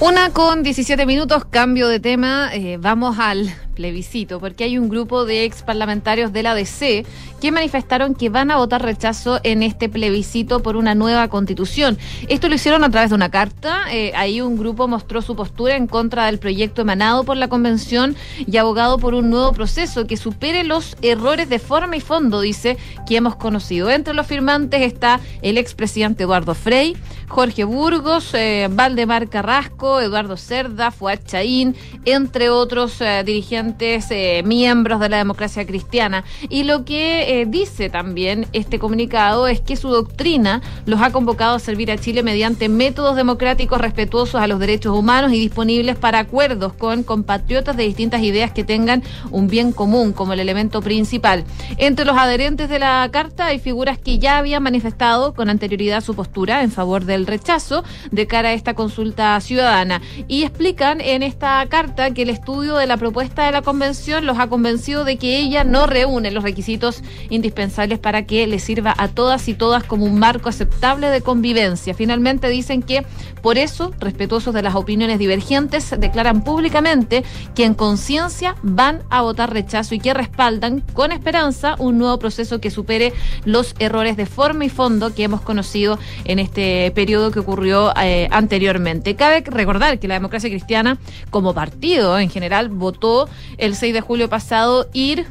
Una 0.00 0.30
con 0.30 0.62
17 0.62 1.04
minutos, 1.06 1.44
cambio 1.44 1.88
de 1.88 2.00
tema, 2.00 2.50
eh, 2.52 2.78
vamos 2.78 3.18
al 3.18 3.52
plebiscito, 3.74 4.40
porque 4.40 4.64
hay 4.64 4.78
un 4.78 4.88
grupo 4.88 5.24
de 5.24 5.44
ex 5.44 5.62
parlamentarios 5.62 6.32
de 6.32 6.42
la 6.42 6.54
DC 6.54 7.04
que 7.40 7.52
manifestaron 7.52 8.14
que 8.14 8.30
van 8.30 8.50
a 8.50 8.56
votar 8.56 8.82
rechazo 8.82 9.38
en 9.42 9.62
este 9.62 9.88
plebiscito 9.88 10.60
por 10.60 10.76
una 10.76 10.94
nueva 10.94 11.28
constitución. 11.28 11.98
Esto 12.28 12.48
lo 12.48 12.54
hicieron 12.54 12.84
a 12.84 12.90
través 12.90 13.10
de 13.10 13.16
una 13.16 13.30
carta, 13.30 13.82
eh, 13.92 14.12
ahí 14.16 14.40
un 14.40 14.56
grupo 14.56 14.88
mostró 14.88 15.20
su 15.20 15.36
postura 15.36 15.76
en 15.76 15.86
contra 15.86 16.26
del 16.26 16.38
proyecto 16.38 16.82
emanado 16.82 17.24
por 17.24 17.36
la 17.36 17.48
convención 17.48 18.16
y 18.46 18.56
abogado 18.56 18.98
por 18.98 19.14
un 19.14 19.28
nuevo 19.28 19.52
proceso 19.52 20.06
que 20.06 20.16
supere 20.16 20.64
los 20.64 20.96
errores 21.02 21.48
de 21.48 21.58
forma 21.58 21.96
y 21.96 22.00
fondo, 22.00 22.40
dice, 22.40 22.78
que 23.06 23.16
hemos 23.16 23.36
conocido. 23.36 23.55
Entre 23.70 24.12
los 24.12 24.26
firmantes 24.26 24.82
está 24.82 25.20
el 25.40 25.56
expresidente 25.56 26.24
Eduardo 26.24 26.54
Frei, 26.54 26.94
Jorge 27.28 27.64
Burgos, 27.64 28.34
eh, 28.34 28.68
Valdemar 28.70 29.28
Carrasco, 29.28 30.00
Eduardo 30.00 30.36
Cerda, 30.36 30.90
Fuad 30.90 31.20
Chaín, 31.24 31.74
entre 32.04 32.50
otros 32.50 33.00
eh, 33.00 33.22
dirigentes 33.24 34.06
eh, 34.10 34.42
miembros 34.44 35.00
de 35.00 35.08
la 35.08 35.16
democracia 35.16 35.66
cristiana. 35.66 36.24
Y 36.48 36.64
lo 36.64 36.84
que 36.84 37.46
dice 37.48 37.90
también 37.90 38.46
este 38.52 38.78
comunicado 38.78 39.48
es 39.48 39.60
que 39.60 39.76
su 39.76 39.88
doctrina 39.88 40.62
los 40.84 41.00
ha 41.00 41.10
convocado 41.10 41.56
a 41.56 41.58
servir 41.58 41.90
a 41.90 41.98
Chile 41.98 42.22
mediante 42.22 42.68
métodos 42.68 43.16
democráticos 43.16 43.80
respetuosos 43.80 44.40
a 44.40 44.46
los 44.46 44.60
derechos 44.60 44.96
humanos 44.96 45.32
y 45.32 45.38
disponibles 45.38 45.96
para 45.96 46.20
acuerdos 46.20 46.74
con 46.74 47.02
compatriotas 47.02 47.76
de 47.76 47.84
distintas 47.84 48.22
ideas 48.22 48.52
que 48.52 48.64
tengan 48.64 49.02
un 49.30 49.48
bien 49.48 49.72
común 49.72 50.12
como 50.12 50.32
el 50.32 50.40
elemento 50.40 50.80
principal. 50.80 51.44
Entre 51.76 52.04
los 52.04 52.16
adherentes 52.16 52.68
de 52.68 52.78
la 52.78 53.08
carta 53.12 53.45
hay 53.46 53.58
figuras 53.58 53.98
que 53.98 54.18
ya 54.18 54.38
habían 54.38 54.62
manifestado 54.62 55.34
con 55.34 55.48
anterioridad 55.48 56.02
su 56.02 56.14
postura 56.14 56.62
en 56.62 56.70
favor 56.70 57.04
del 57.04 57.26
rechazo 57.26 57.84
de 58.10 58.26
cara 58.26 58.50
a 58.50 58.52
esta 58.52 58.74
consulta 58.74 59.40
ciudadana 59.40 60.02
y 60.28 60.42
explican 60.42 61.00
en 61.00 61.22
esta 61.22 61.64
carta 61.68 62.10
que 62.10 62.22
el 62.22 62.30
estudio 62.30 62.76
de 62.76 62.86
la 62.86 62.96
propuesta 62.96 63.46
de 63.46 63.52
la 63.52 63.62
convención 63.62 64.26
los 64.26 64.38
ha 64.38 64.48
convencido 64.48 65.04
de 65.04 65.16
que 65.16 65.38
ella 65.38 65.64
no 65.64 65.86
reúne 65.86 66.30
los 66.30 66.44
requisitos 66.44 67.02
indispensables 67.30 67.98
para 67.98 68.26
que 68.26 68.46
le 68.46 68.58
sirva 68.58 68.94
a 68.96 69.08
todas 69.08 69.48
y 69.48 69.54
todas 69.54 69.84
como 69.84 70.04
un 70.04 70.18
marco 70.18 70.48
aceptable 70.48 71.08
de 71.08 71.20
convivencia. 71.20 71.94
Finalmente 71.94 72.48
dicen 72.48 72.82
que 72.82 73.06
por 73.42 73.58
eso, 73.58 73.92
respetuosos 74.00 74.52
de 74.54 74.62
las 74.62 74.74
opiniones 74.74 75.20
divergentes, 75.20 75.94
declaran 76.00 76.42
públicamente 76.42 77.22
que 77.54 77.64
en 77.64 77.74
conciencia 77.74 78.56
van 78.62 79.02
a 79.08 79.22
votar 79.22 79.52
rechazo 79.52 79.94
y 79.94 80.00
que 80.00 80.14
respaldan 80.14 80.80
con 80.94 81.12
esperanza 81.12 81.76
un 81.78 81.98
nuevo 81.98 82.18
proceso 82.18 82.60
que 82.60 82.72
supere 82.72 83.12
los 83.44 83.74
errores 83.78 84.16
de 84.16 84.26
forma 84.26 84.64
y 84.64 84.68
fondo 84.68 85.14
que 85.14 85.24
hemos 85.24 85.40
conocido 85.40 85.98
en 86.24 86.38
este 86.38 86.90
periodo 86.92 87.30
que 87.30 87.40
ocurrió 87.40 87.92
eh, 88.00 88.28
anteriormente. 88.30 89.16
Cabe 89.16 89.42
recordar 89.46 89.98
que 89.98 90.08
la 90.08 90.14
democracia 90.14 90.50
cristiana 90.50 90.98
como 91.30 91.54
partido 91.54 92.18
en 92.18 92.30
general 92.30 92.68
votó 92.68 93.28
el 93.58 93.74
6 93.74 93.94
de 93.94 94.00
julio 94.00 94.28
pasado 94.28 94.88
ir 94.92 95.26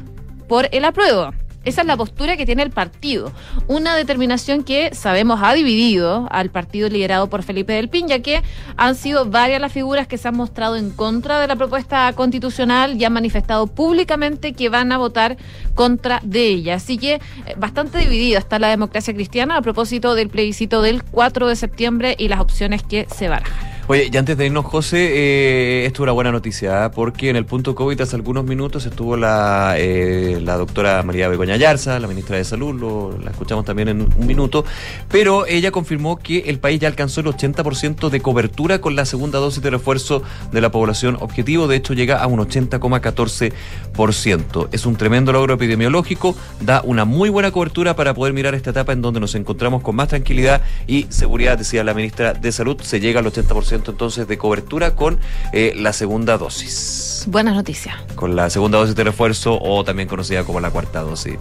por 0.48 0.68
el 0.72 0.84
apruebo. 0.84 1.32
Esa 1.66 1.80
es 1.80 1.86
la 1.88 1.96
postura 1.96 2.36
que 2.36 2.46
tiene 2.46 2.62
el 2.62 2.70
partido. 2.70 3.32
Una 3.66 3.96
determinación 3.96 4.62
que 4.62 4.94
sabemos 4.94 5.40
ha 5.42 5.52
dividido 5.52 6.28
al 6.30 6.48
partido 6.50 6.88
liderado 6.88 7.28
por 7.28 7.42
Felipe 7.42 7.72
del 7.72 7.88
Pin, 7.88 8.06
ya 8.06 8.20
que 8.20 8.44
han 8.76 8.94
sido 8.94 9.26
varias 9.26 9.60
las 9.60 9.72
figuras 9.72 10.06
que 10.06 10.16
se 10.16 10.28
han 10.28 10.36
mostrado 10.36 10.76
en 10.76 10.90
contra 10.90 11.40
de 11.40 11.48
la 11.48 11.56
propuesta 11.56 12.12
constitucional 12.12 12.96
y 12.96 13.04
han 13.04 13.12
manifestado 13.12 13.66
públicamente 13.66 14.52
que 14.52 14.68
van 14.68 14.92
a 14.92 14.98
votar 14.98 15.36
contra 15.74 16.20
de 16.22 16.46
ella. 16.46 16.76
Así 16.76 16.98
que 16.98 17.14
eh, 17.14 17.20
bastante 17.56 17.98
dividida 17.98 18.38
está 18.38 18.60
la 18.60 18.68
democracia 18.68 19.12
cristiana 19.12 19.56
a 19.56 19.62
propósito 19.62 20.14
del 20.14 20.28
plebiscito 20.28 20.82
del 20.82 21.02
4 21.02 21.48
de 21.48 21.56
septiembre 21.56 22.14
y 22.16 22.28
las 22.28 22.38
opciones 22.38 22.84
que 22.84 23.08
se 23.12 23.28
barajan. 23.28 23.75
Oye, 23.88 24.10
y 24.12 24.16
antes 24.16 24.36
de 24.36 24.46
irnos, 24.46 24.64
José, 24.64 24.98
eh, 24.98 25.86
esto 25.86 26.02
es 26.02 26.04
una 26.06 26.10
buena 26.10 26.32
noticia, 26.32 26.86
¿eh? 26.86 26.90
porque 26.92 27.30
en 27.30 27.36
el 27.36 27.46
punto 27.46 27.76
COVID 27.76 28.00
hace 28.00 28.16
algunos 28.16 28.44
minutos 28.44 28.84
estuvo 28.84 29.16
la, 29.16 29.76
eh, 29.78 30.40
la 30.42 30.56
doctora 30.56 31.04
María 31.04 31.28
Begoña 31.28 31.56
Yarza, 31.56 32.00
la 32.00 32.08
ministra 32.08 32.36
de 32.36 32.42
Salud, 32.42 32.74
lo, 32.74 33.16
la 33.16 33.30
escuchamos 33.30 33.64
también 33.64 33.86
en 33.86 34.00
un 34.00 34.26
minuto, 34.26 34.64
pero 35.08 35.46
ella 35.46 35.70
confirmó 35.70 36.16
que 36.16 36.38
el 36.46 36.58
país 36.58 36.80
ya 36.80 36.88
alcanzó 36.88 37.20
el 37.20 37.28
80% 37.28 38.08
de 38.08 38.20
cobertura 38.20 38.80
con 38.80 38.96
la 38.96 39.04
segunda 39.04 39.38
dosis 39.38 39.62
de 39.62 39.70
refuerzo 39.70 40.24
de 40.50 40.60
la 40.60 40.72
población 40.72 41.16
objetivo, 41.20 41.68
de 41.68 41.76
hecho 41.76 41.94
llega 41.94 42.20
a 42.20 42.26
un 42.26 42.40
80,14%. 42.40 44.68
Es 44.72 44.84
un 44.84 44.96
tremendo 44.96 45.30
logro 45.30 45.54
epidemiológico, 45.54 46.34
da 46.60 46.82
una 46.82 47.04
muy 47.04 47.28
buena 47.28 47.52
cobertura 47.52 47.94
para 47.94 48.14
poder 48.14 48.34
mirar 48.34 48.56
esta 48.56 48.70
etapa 48.70 48.92
en 48.92 49.00
donde 49.00 49.20
nos 49.20 49.36
encontramos 49.36 49.82
con 49.82 49.94
más 49.94 50.08
tranquilidad 50.08 50.60
y 50.88 51.06
seguridad, 51.08 51.56
decía 51.56 51.84
la 51.84 51.94
ministra 51.94 52.34
de 52.34 52.50
Salud, 52.50 52.80
se 52.82 52.98
llega 52.98 53.20
al 53.20 53.26
80% 53.26 53.75
entonces 53.84 54.28
de 54.28 54.38
cobertura 54.38 54.94
con 54.94 55.18
eh, 55.52 55.72
la 55.76 55.92
segunda 55.92 56.38
dosis. 56.38 57.24
Buenas 57.28 57.54
noticias. 57.54 57.96
Con 58.14 58.36
la 58.36 58.50
segunda 58.50 58.78
dosis 58.78 58.94
de 58.94 59.04
refuerzo 59.04 59.58
o 59.60 59.84
también 59.84 60.08
conocida 60.08 60.44
como 60.44 60.60
la 60.60 60.70
cuarta 60.70 61.00
dosis. 61.00 61.38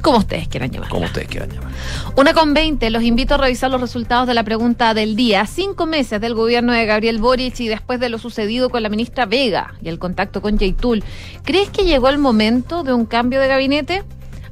Como 0.00 0.18
ustedes 0.18 0.48
quieran 0.48 0.70
llamar. 0.70 0.88
Como 0.88 1.04
ustedes 1.04 1.28
quieran 1.28 1.50
llamar. 1.50 1.70
Una 2.16 2.32
con 2.32 2.54
20, 2.54 2.88
los 2.88 3.02
invito 3.02 3.34
a 3.34 3.36
revisar 3.36 3.70
los 3.70 3.82
resultados 3.82 4.26
de 4.26 4.32
la 4.32 4.44
pregunta 4.44 4.94
del 4.94 5.14
día. 5.14 5.44
Cinco 5.44 5.84
meses 5.84 6.22
del 6.22 6.34
gobierno 6.34 6.72
de 6.72 6.86
Gabriel 6.86 7.18
Boric 7.18 7.60
y 7.60 7.68
después 7.68 8.00
de 8.00 8.08
lo 8.08 8.18
sucedido 8.18 8.70
con 8.70 8.82
la 8.82 8.88
ministra 8.88 9.26
Vega 9.26 9.74
y 9.82 9.90
el 9.90 9.98
contacto 9.98 10.40
con 10.40 10.56
Yaitul, 10.56 11.04
¿crees 11.44 11.68
que 11.68 11.84
llegó 11.84 12.08
el 12.08 12.16
momento 12.16 12.82
de 12.82 12.94
un 12.94 13.04
cambio 13.04 13.40
de 13.40 13.48
gabinete? 13.48 14.04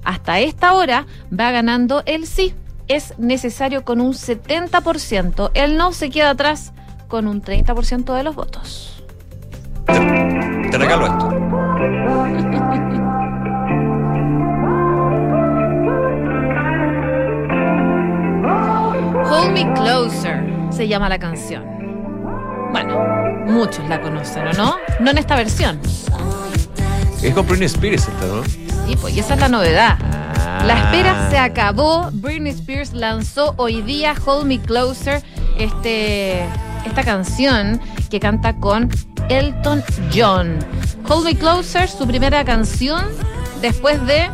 Hasta 0.05 0.41
esta 0.41 0.75
hora 0.75 1.07
va 1.33 1.51
ganando 1.51 2.03
el 2.05 2.27
sí. 2.27 2.55
Es 2.87 3.15
necesario 3.19 3.85
con 3.85 4.03
un 4.03 4.13
70%. 4.13 5.51
El 5.55 5.79
no 5.79 5.93
se 5.93 6.11
queda 6.11 6.31
atrás 6.31 6.75
con 7.11 7.27
un 7.27 7.43
30% 7.43 8.15
de 8.15 8.23
los 8.23 8.35
votos. 8.35 9.03
Te 9.87 10.79
regalo 10.79 11.07
esto. 11.07 11.27
Hold 19.29 19.53
Me 19.53 19.73
Closer 19.75 20.45
se 20.71 20.87
llama 20.89 21.09
la 21.09 21.19
canción. 21.19 21.65
Bueno, 22.71 22.97
muchos 23.47 23.87
la 23.89 24.01
conocen, 24.01 24.47
¿o 24.47 24.53
no? 24.53 24.77
No 25.01 25.11
en 25.11 25.19
esta 25.19 25.35
versión. 25.35 25.81
Es 27.23 27.35
con 27.35 27.47
Britney 27.47 27.67
Spears 27.67 28.07
esta, 28.07 28.27
¿no? 28.27 28.45
Sí, 28.45 28.97
pues 29.01 29.15
y 29.17 29.21
esa 29.21 29.35
es 29.35 29.41
la 29.41 29.49
novedad. 29.49 29.99
La 30.65 30.79
espera 30.85 31.29
se 31.29 31.39
acabó. 31.39 32.11
Britney 32.13 32.53
Spears 32.53 32.93
lanzó 32.93 33.55
hoy 33.57 33.83
día 33.83 34.15
Hold 34.25 34.47
Me 34.47 34.61
Closer, 34.61 35.23
este, 35.59 36.47
esta 36.87 37.03
canción 37.05 37.81
que 38.11 38.21
canta 38.21 38.57
con 38.57 38.89
Elton 39.29 39.83
John. 40.15 40.59
Hold 41.09 41.25
Me 41.25 41.35
Closer, 41.37 41.89
su 41.89 42.07
primera 42.07 42.45
canción 42.45 43.05
después 43.61 44.05
de 44.07 44.29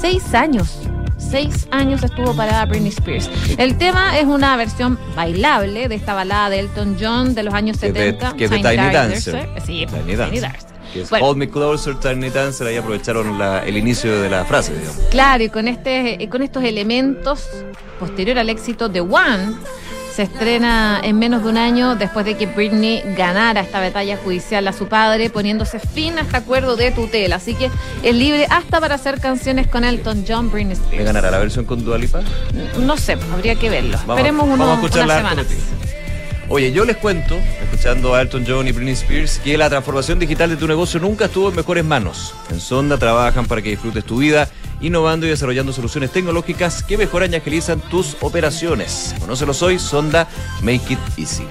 seis 0.00 0.34
años. 0.34 0.78
Seis 1.18 1.68
años 1.70 2.02
estuvo 2.02 2.34
parada 2.34 2.64
Britney 2.66 2.88
Spears. 2.90 3.30
El 3.56 3.76
tema 3.78 4.18
es 4.18 4.24
una 4.24 4.56
versión 4.56 4.98
bailable 5.14 5.88
de 5.88 5.94
esta 5.94 6.12
balada 6.14 6.50
de 6.50 6.58
Elton 6.60 6.96
John 7.00 7.34
de 7.34 7.42
los 7.44 7.54
años 7.54 7.78
Que 7.78 7.88
es 7.88 7.94
de- 7.94 8.00
70. 8.12 8.36
que 8.36 8.44
es 8.46 8.50
de 8.50 8.56
Tiny 8.56 8.76
Dancer. 8.92 9.48
Sí, 9.64 9.86
Tiny 9.86 10.16
Dancer. 10.16 10.40
Dancer. 10.42 10.70
Que 10.92 11.02
es 11.02 11.10
Bueno. 11.10 11.26
Hold 11.26 11.38
Me 11.38 11.48
Closer, 11.48 11.94
Tiny 12.00 12.30
Dancer, 12.30 12.66
ahí 12.66 12.76
aprovecharon 12.76 13.38
la- 13.38 13.64
el 13.64 13.76
inicio 13.76 14.20
de 14.20 14.28
la 14.28 14.44
frase, 14.44 14.72
digamos. 14.74 14.96
Claro, 15.10 15.44
y 15.44 15.48
con, 15.50 15.68
este, 15.68 16.28
con 16.28 16.42
estos 16.42 16.64
elementos, 16.64 17.46
posterior 18.00 18.36
al 18.38 18.48
éxito 18.50 18.88
de 18.88 19.00
One, 19.00 19.54
se 20.20 20.24
estrena 20.24 21.00
en 21.02 21.18
menos 21.18 21.42
de 21.44 21.48
un 21.48 21.56
año 21.56 21.96
después 21.96 22.26
de 22.26 22.36
que 22.36 22.44
Britney 22.44 23.02
ganara 23.16 23.62
esta 23.62 23.80
batalla 23.80 24.18
judicial 24.18 24.68
a 24.68 24.74
su 24.74 24.86
padre, 24.86 25.30
poniéndose 25.30 25.78
fin 25.78 26.18
a 26.18 26.20
este 26.20 26.36
acuerdo 26.36 26.76
de 26.76 26.90
tutela. 26.90 27.36
Así 27.36 27.54
que 27.54 27.70
es 28.02 28.14
libre 28.14 28.46
hasta 28.50 28.80
para 28.80 28.96
hacer 28.96 29.18
canciones 29.18 29.66
con 29.66 29.82
Elton 29.82 30.26
John, 30.28 30.50
Britney 30.50 30.74
¿Le 30.76 30.82
Spears. 30.82 31.04
ganará 31.06 31.30
la 31.30 31.38
versión 31.38 31.64
con 31.64 31.82
Dua 31.86 31.96
Lipa? 31.96 32.20
No 32.78 32.98
sé, 32.98 33.16
habría 33.32 33.54
que 33.54 33.70
verlo. 33.70 33.96
Vamos- 34.00 34.18
Esperemos 34.18 34.44
unos, 34.46 34.58
vamos 34.58 34.72
a 34.74 34.80
escucharla 34.86 35.20
unas 35.20 35.30
semanas. 35.46 35.46
Oye, 36.50 36.70
yo 36.72 36.84
les 36.84 36.98
cuento, 36.98 37.38
escuchando 37.62 38.14
a 38.14 38.20
Elton 38.20 38.44
John 38.46 38.68
y 38.68 38.72
Britney 38.72 38.92
Spears, 38.92 39.38
que 39.38 39.56
la 39.56 39.70
transformación 39.70 40.18
digital 40.18 40.50
de 40.50 40.56
tu 40.56 40.68
negocio 40.68 41.00
nunca 41.00 41.26
estuvo 41.26 41.48
en 41.48 41.56
mejores 41.56 41.84
manos. 41.84 42.34
En 42.50 42.60
Sonda 42.60 42.98
trabajan 42.98 43.46
para 43.46 43.62
que 43.62 43.70
disfrutes 43.70 44.04
tu 44.04 44.18
vida, 44.18 44.48
innovando 44.80 45.26
y 45.26 45.30
desarrollando 45.30 45.72
soluciones 45.72 46.10
tecnológicas 46.10 46.82
que 46.82 46.98
mejoran 46.98 47.32
y 47.32 47.36
agilizan 47.36 47.80
tus 47.80 48.16
operaciones. 48.20 49.14
Conócelos 49.20 49.62
hoy, 49.62 49.78
Sonda 49.78 50.28
Make 50.62 50.94
It 50.94 50.98
Easy. 51.18 51.44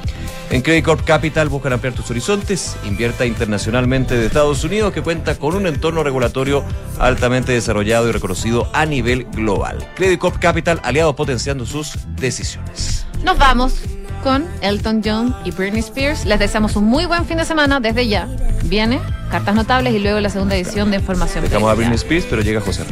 En 0.50 0.64
Credit 0.64 0.84
Corp 0.84 1.06
Capital 1.06 1.48
buscan 1.48 1.74
ampliar 1.74 1.94
tus 1.94 2.10
horizontes, 2.10 2.76
invierta 2.84 3.26
internacionalmente 3.26 4.18
de 4.18 4.26
Estados 4.26 4.64
Unidos 4.64 4.92
que 4.92 5.04
cuenta 5.04 5.36
con 5.36 5.56
un 5.56 5.68
entorno 5.68 6.04
regulatorio 6.04 6.64
altamente 6.98 7.52
desarrollado 7.52 8.10
y 8.10 8.12
reconocido 8.12 8.68
a 8.74 8.88
nivel 8.88 9.26
global. 9.26 9.88
Credit 9.96 10.20
Corp 10.20 10.40
Capital, 10.40 10.82
aliados 10.84 11.16
potenciando 11.16 11.68
sus 11.68 11.94
decisiones. 12.16 13.06
Nos 13.24 13.38
vamos 13.38 13.76
con 14.24 14.46
Elton 14.62 15.02
John 15.04 15.36
y 15.46 15.52
Britney 15.52 15.80
Spears. 15.80 16.26
Les 16.26 16.40
deseamos 16.40 16.76
un 16.76 16.86
muy 16.86 17.06
buen 17.06 17.26
fin 17.26 17.38
de 17.38 17.46
semana 17.46 17.80
desde 17.80 18.08
ya. 18.08 18.28
Viene 18.64 19.00
Cartas 19.32 19.56
Notables 19.56 19.94
y 19.94 20.00
luego 20.00 20.20
la 20.20 20.30
segunda 20.30 20.56
edición 20.56 20.92
de 20.92 20.98
Información 20.98 21.44
Dejamos 21.44 21.72
a. 21.72 21.74
Britney 21.76 21.96
Spears, 21.96 22.26
pero 22.30 22.42
llega 22.42 22.62
José. 22.62 22.84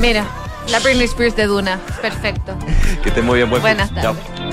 Mira, 0.00 0.26
la 0.70 0.78
Britney 0.80 1.04
Spears 1.04 1.36
de 1.36 1.46
Duna. 1.46 1.78
Perfecto. 2.00 2.56
Que 3.02 3.08
esté 3.08 3.22
muy 3.22 3.38
bien, 3.38 3.48
buen 3.48 3.62
fin. 3.62 3.76
Buenas 3.76 3.94
tardes. 3.94 4.02
Chao. 4.02 4.50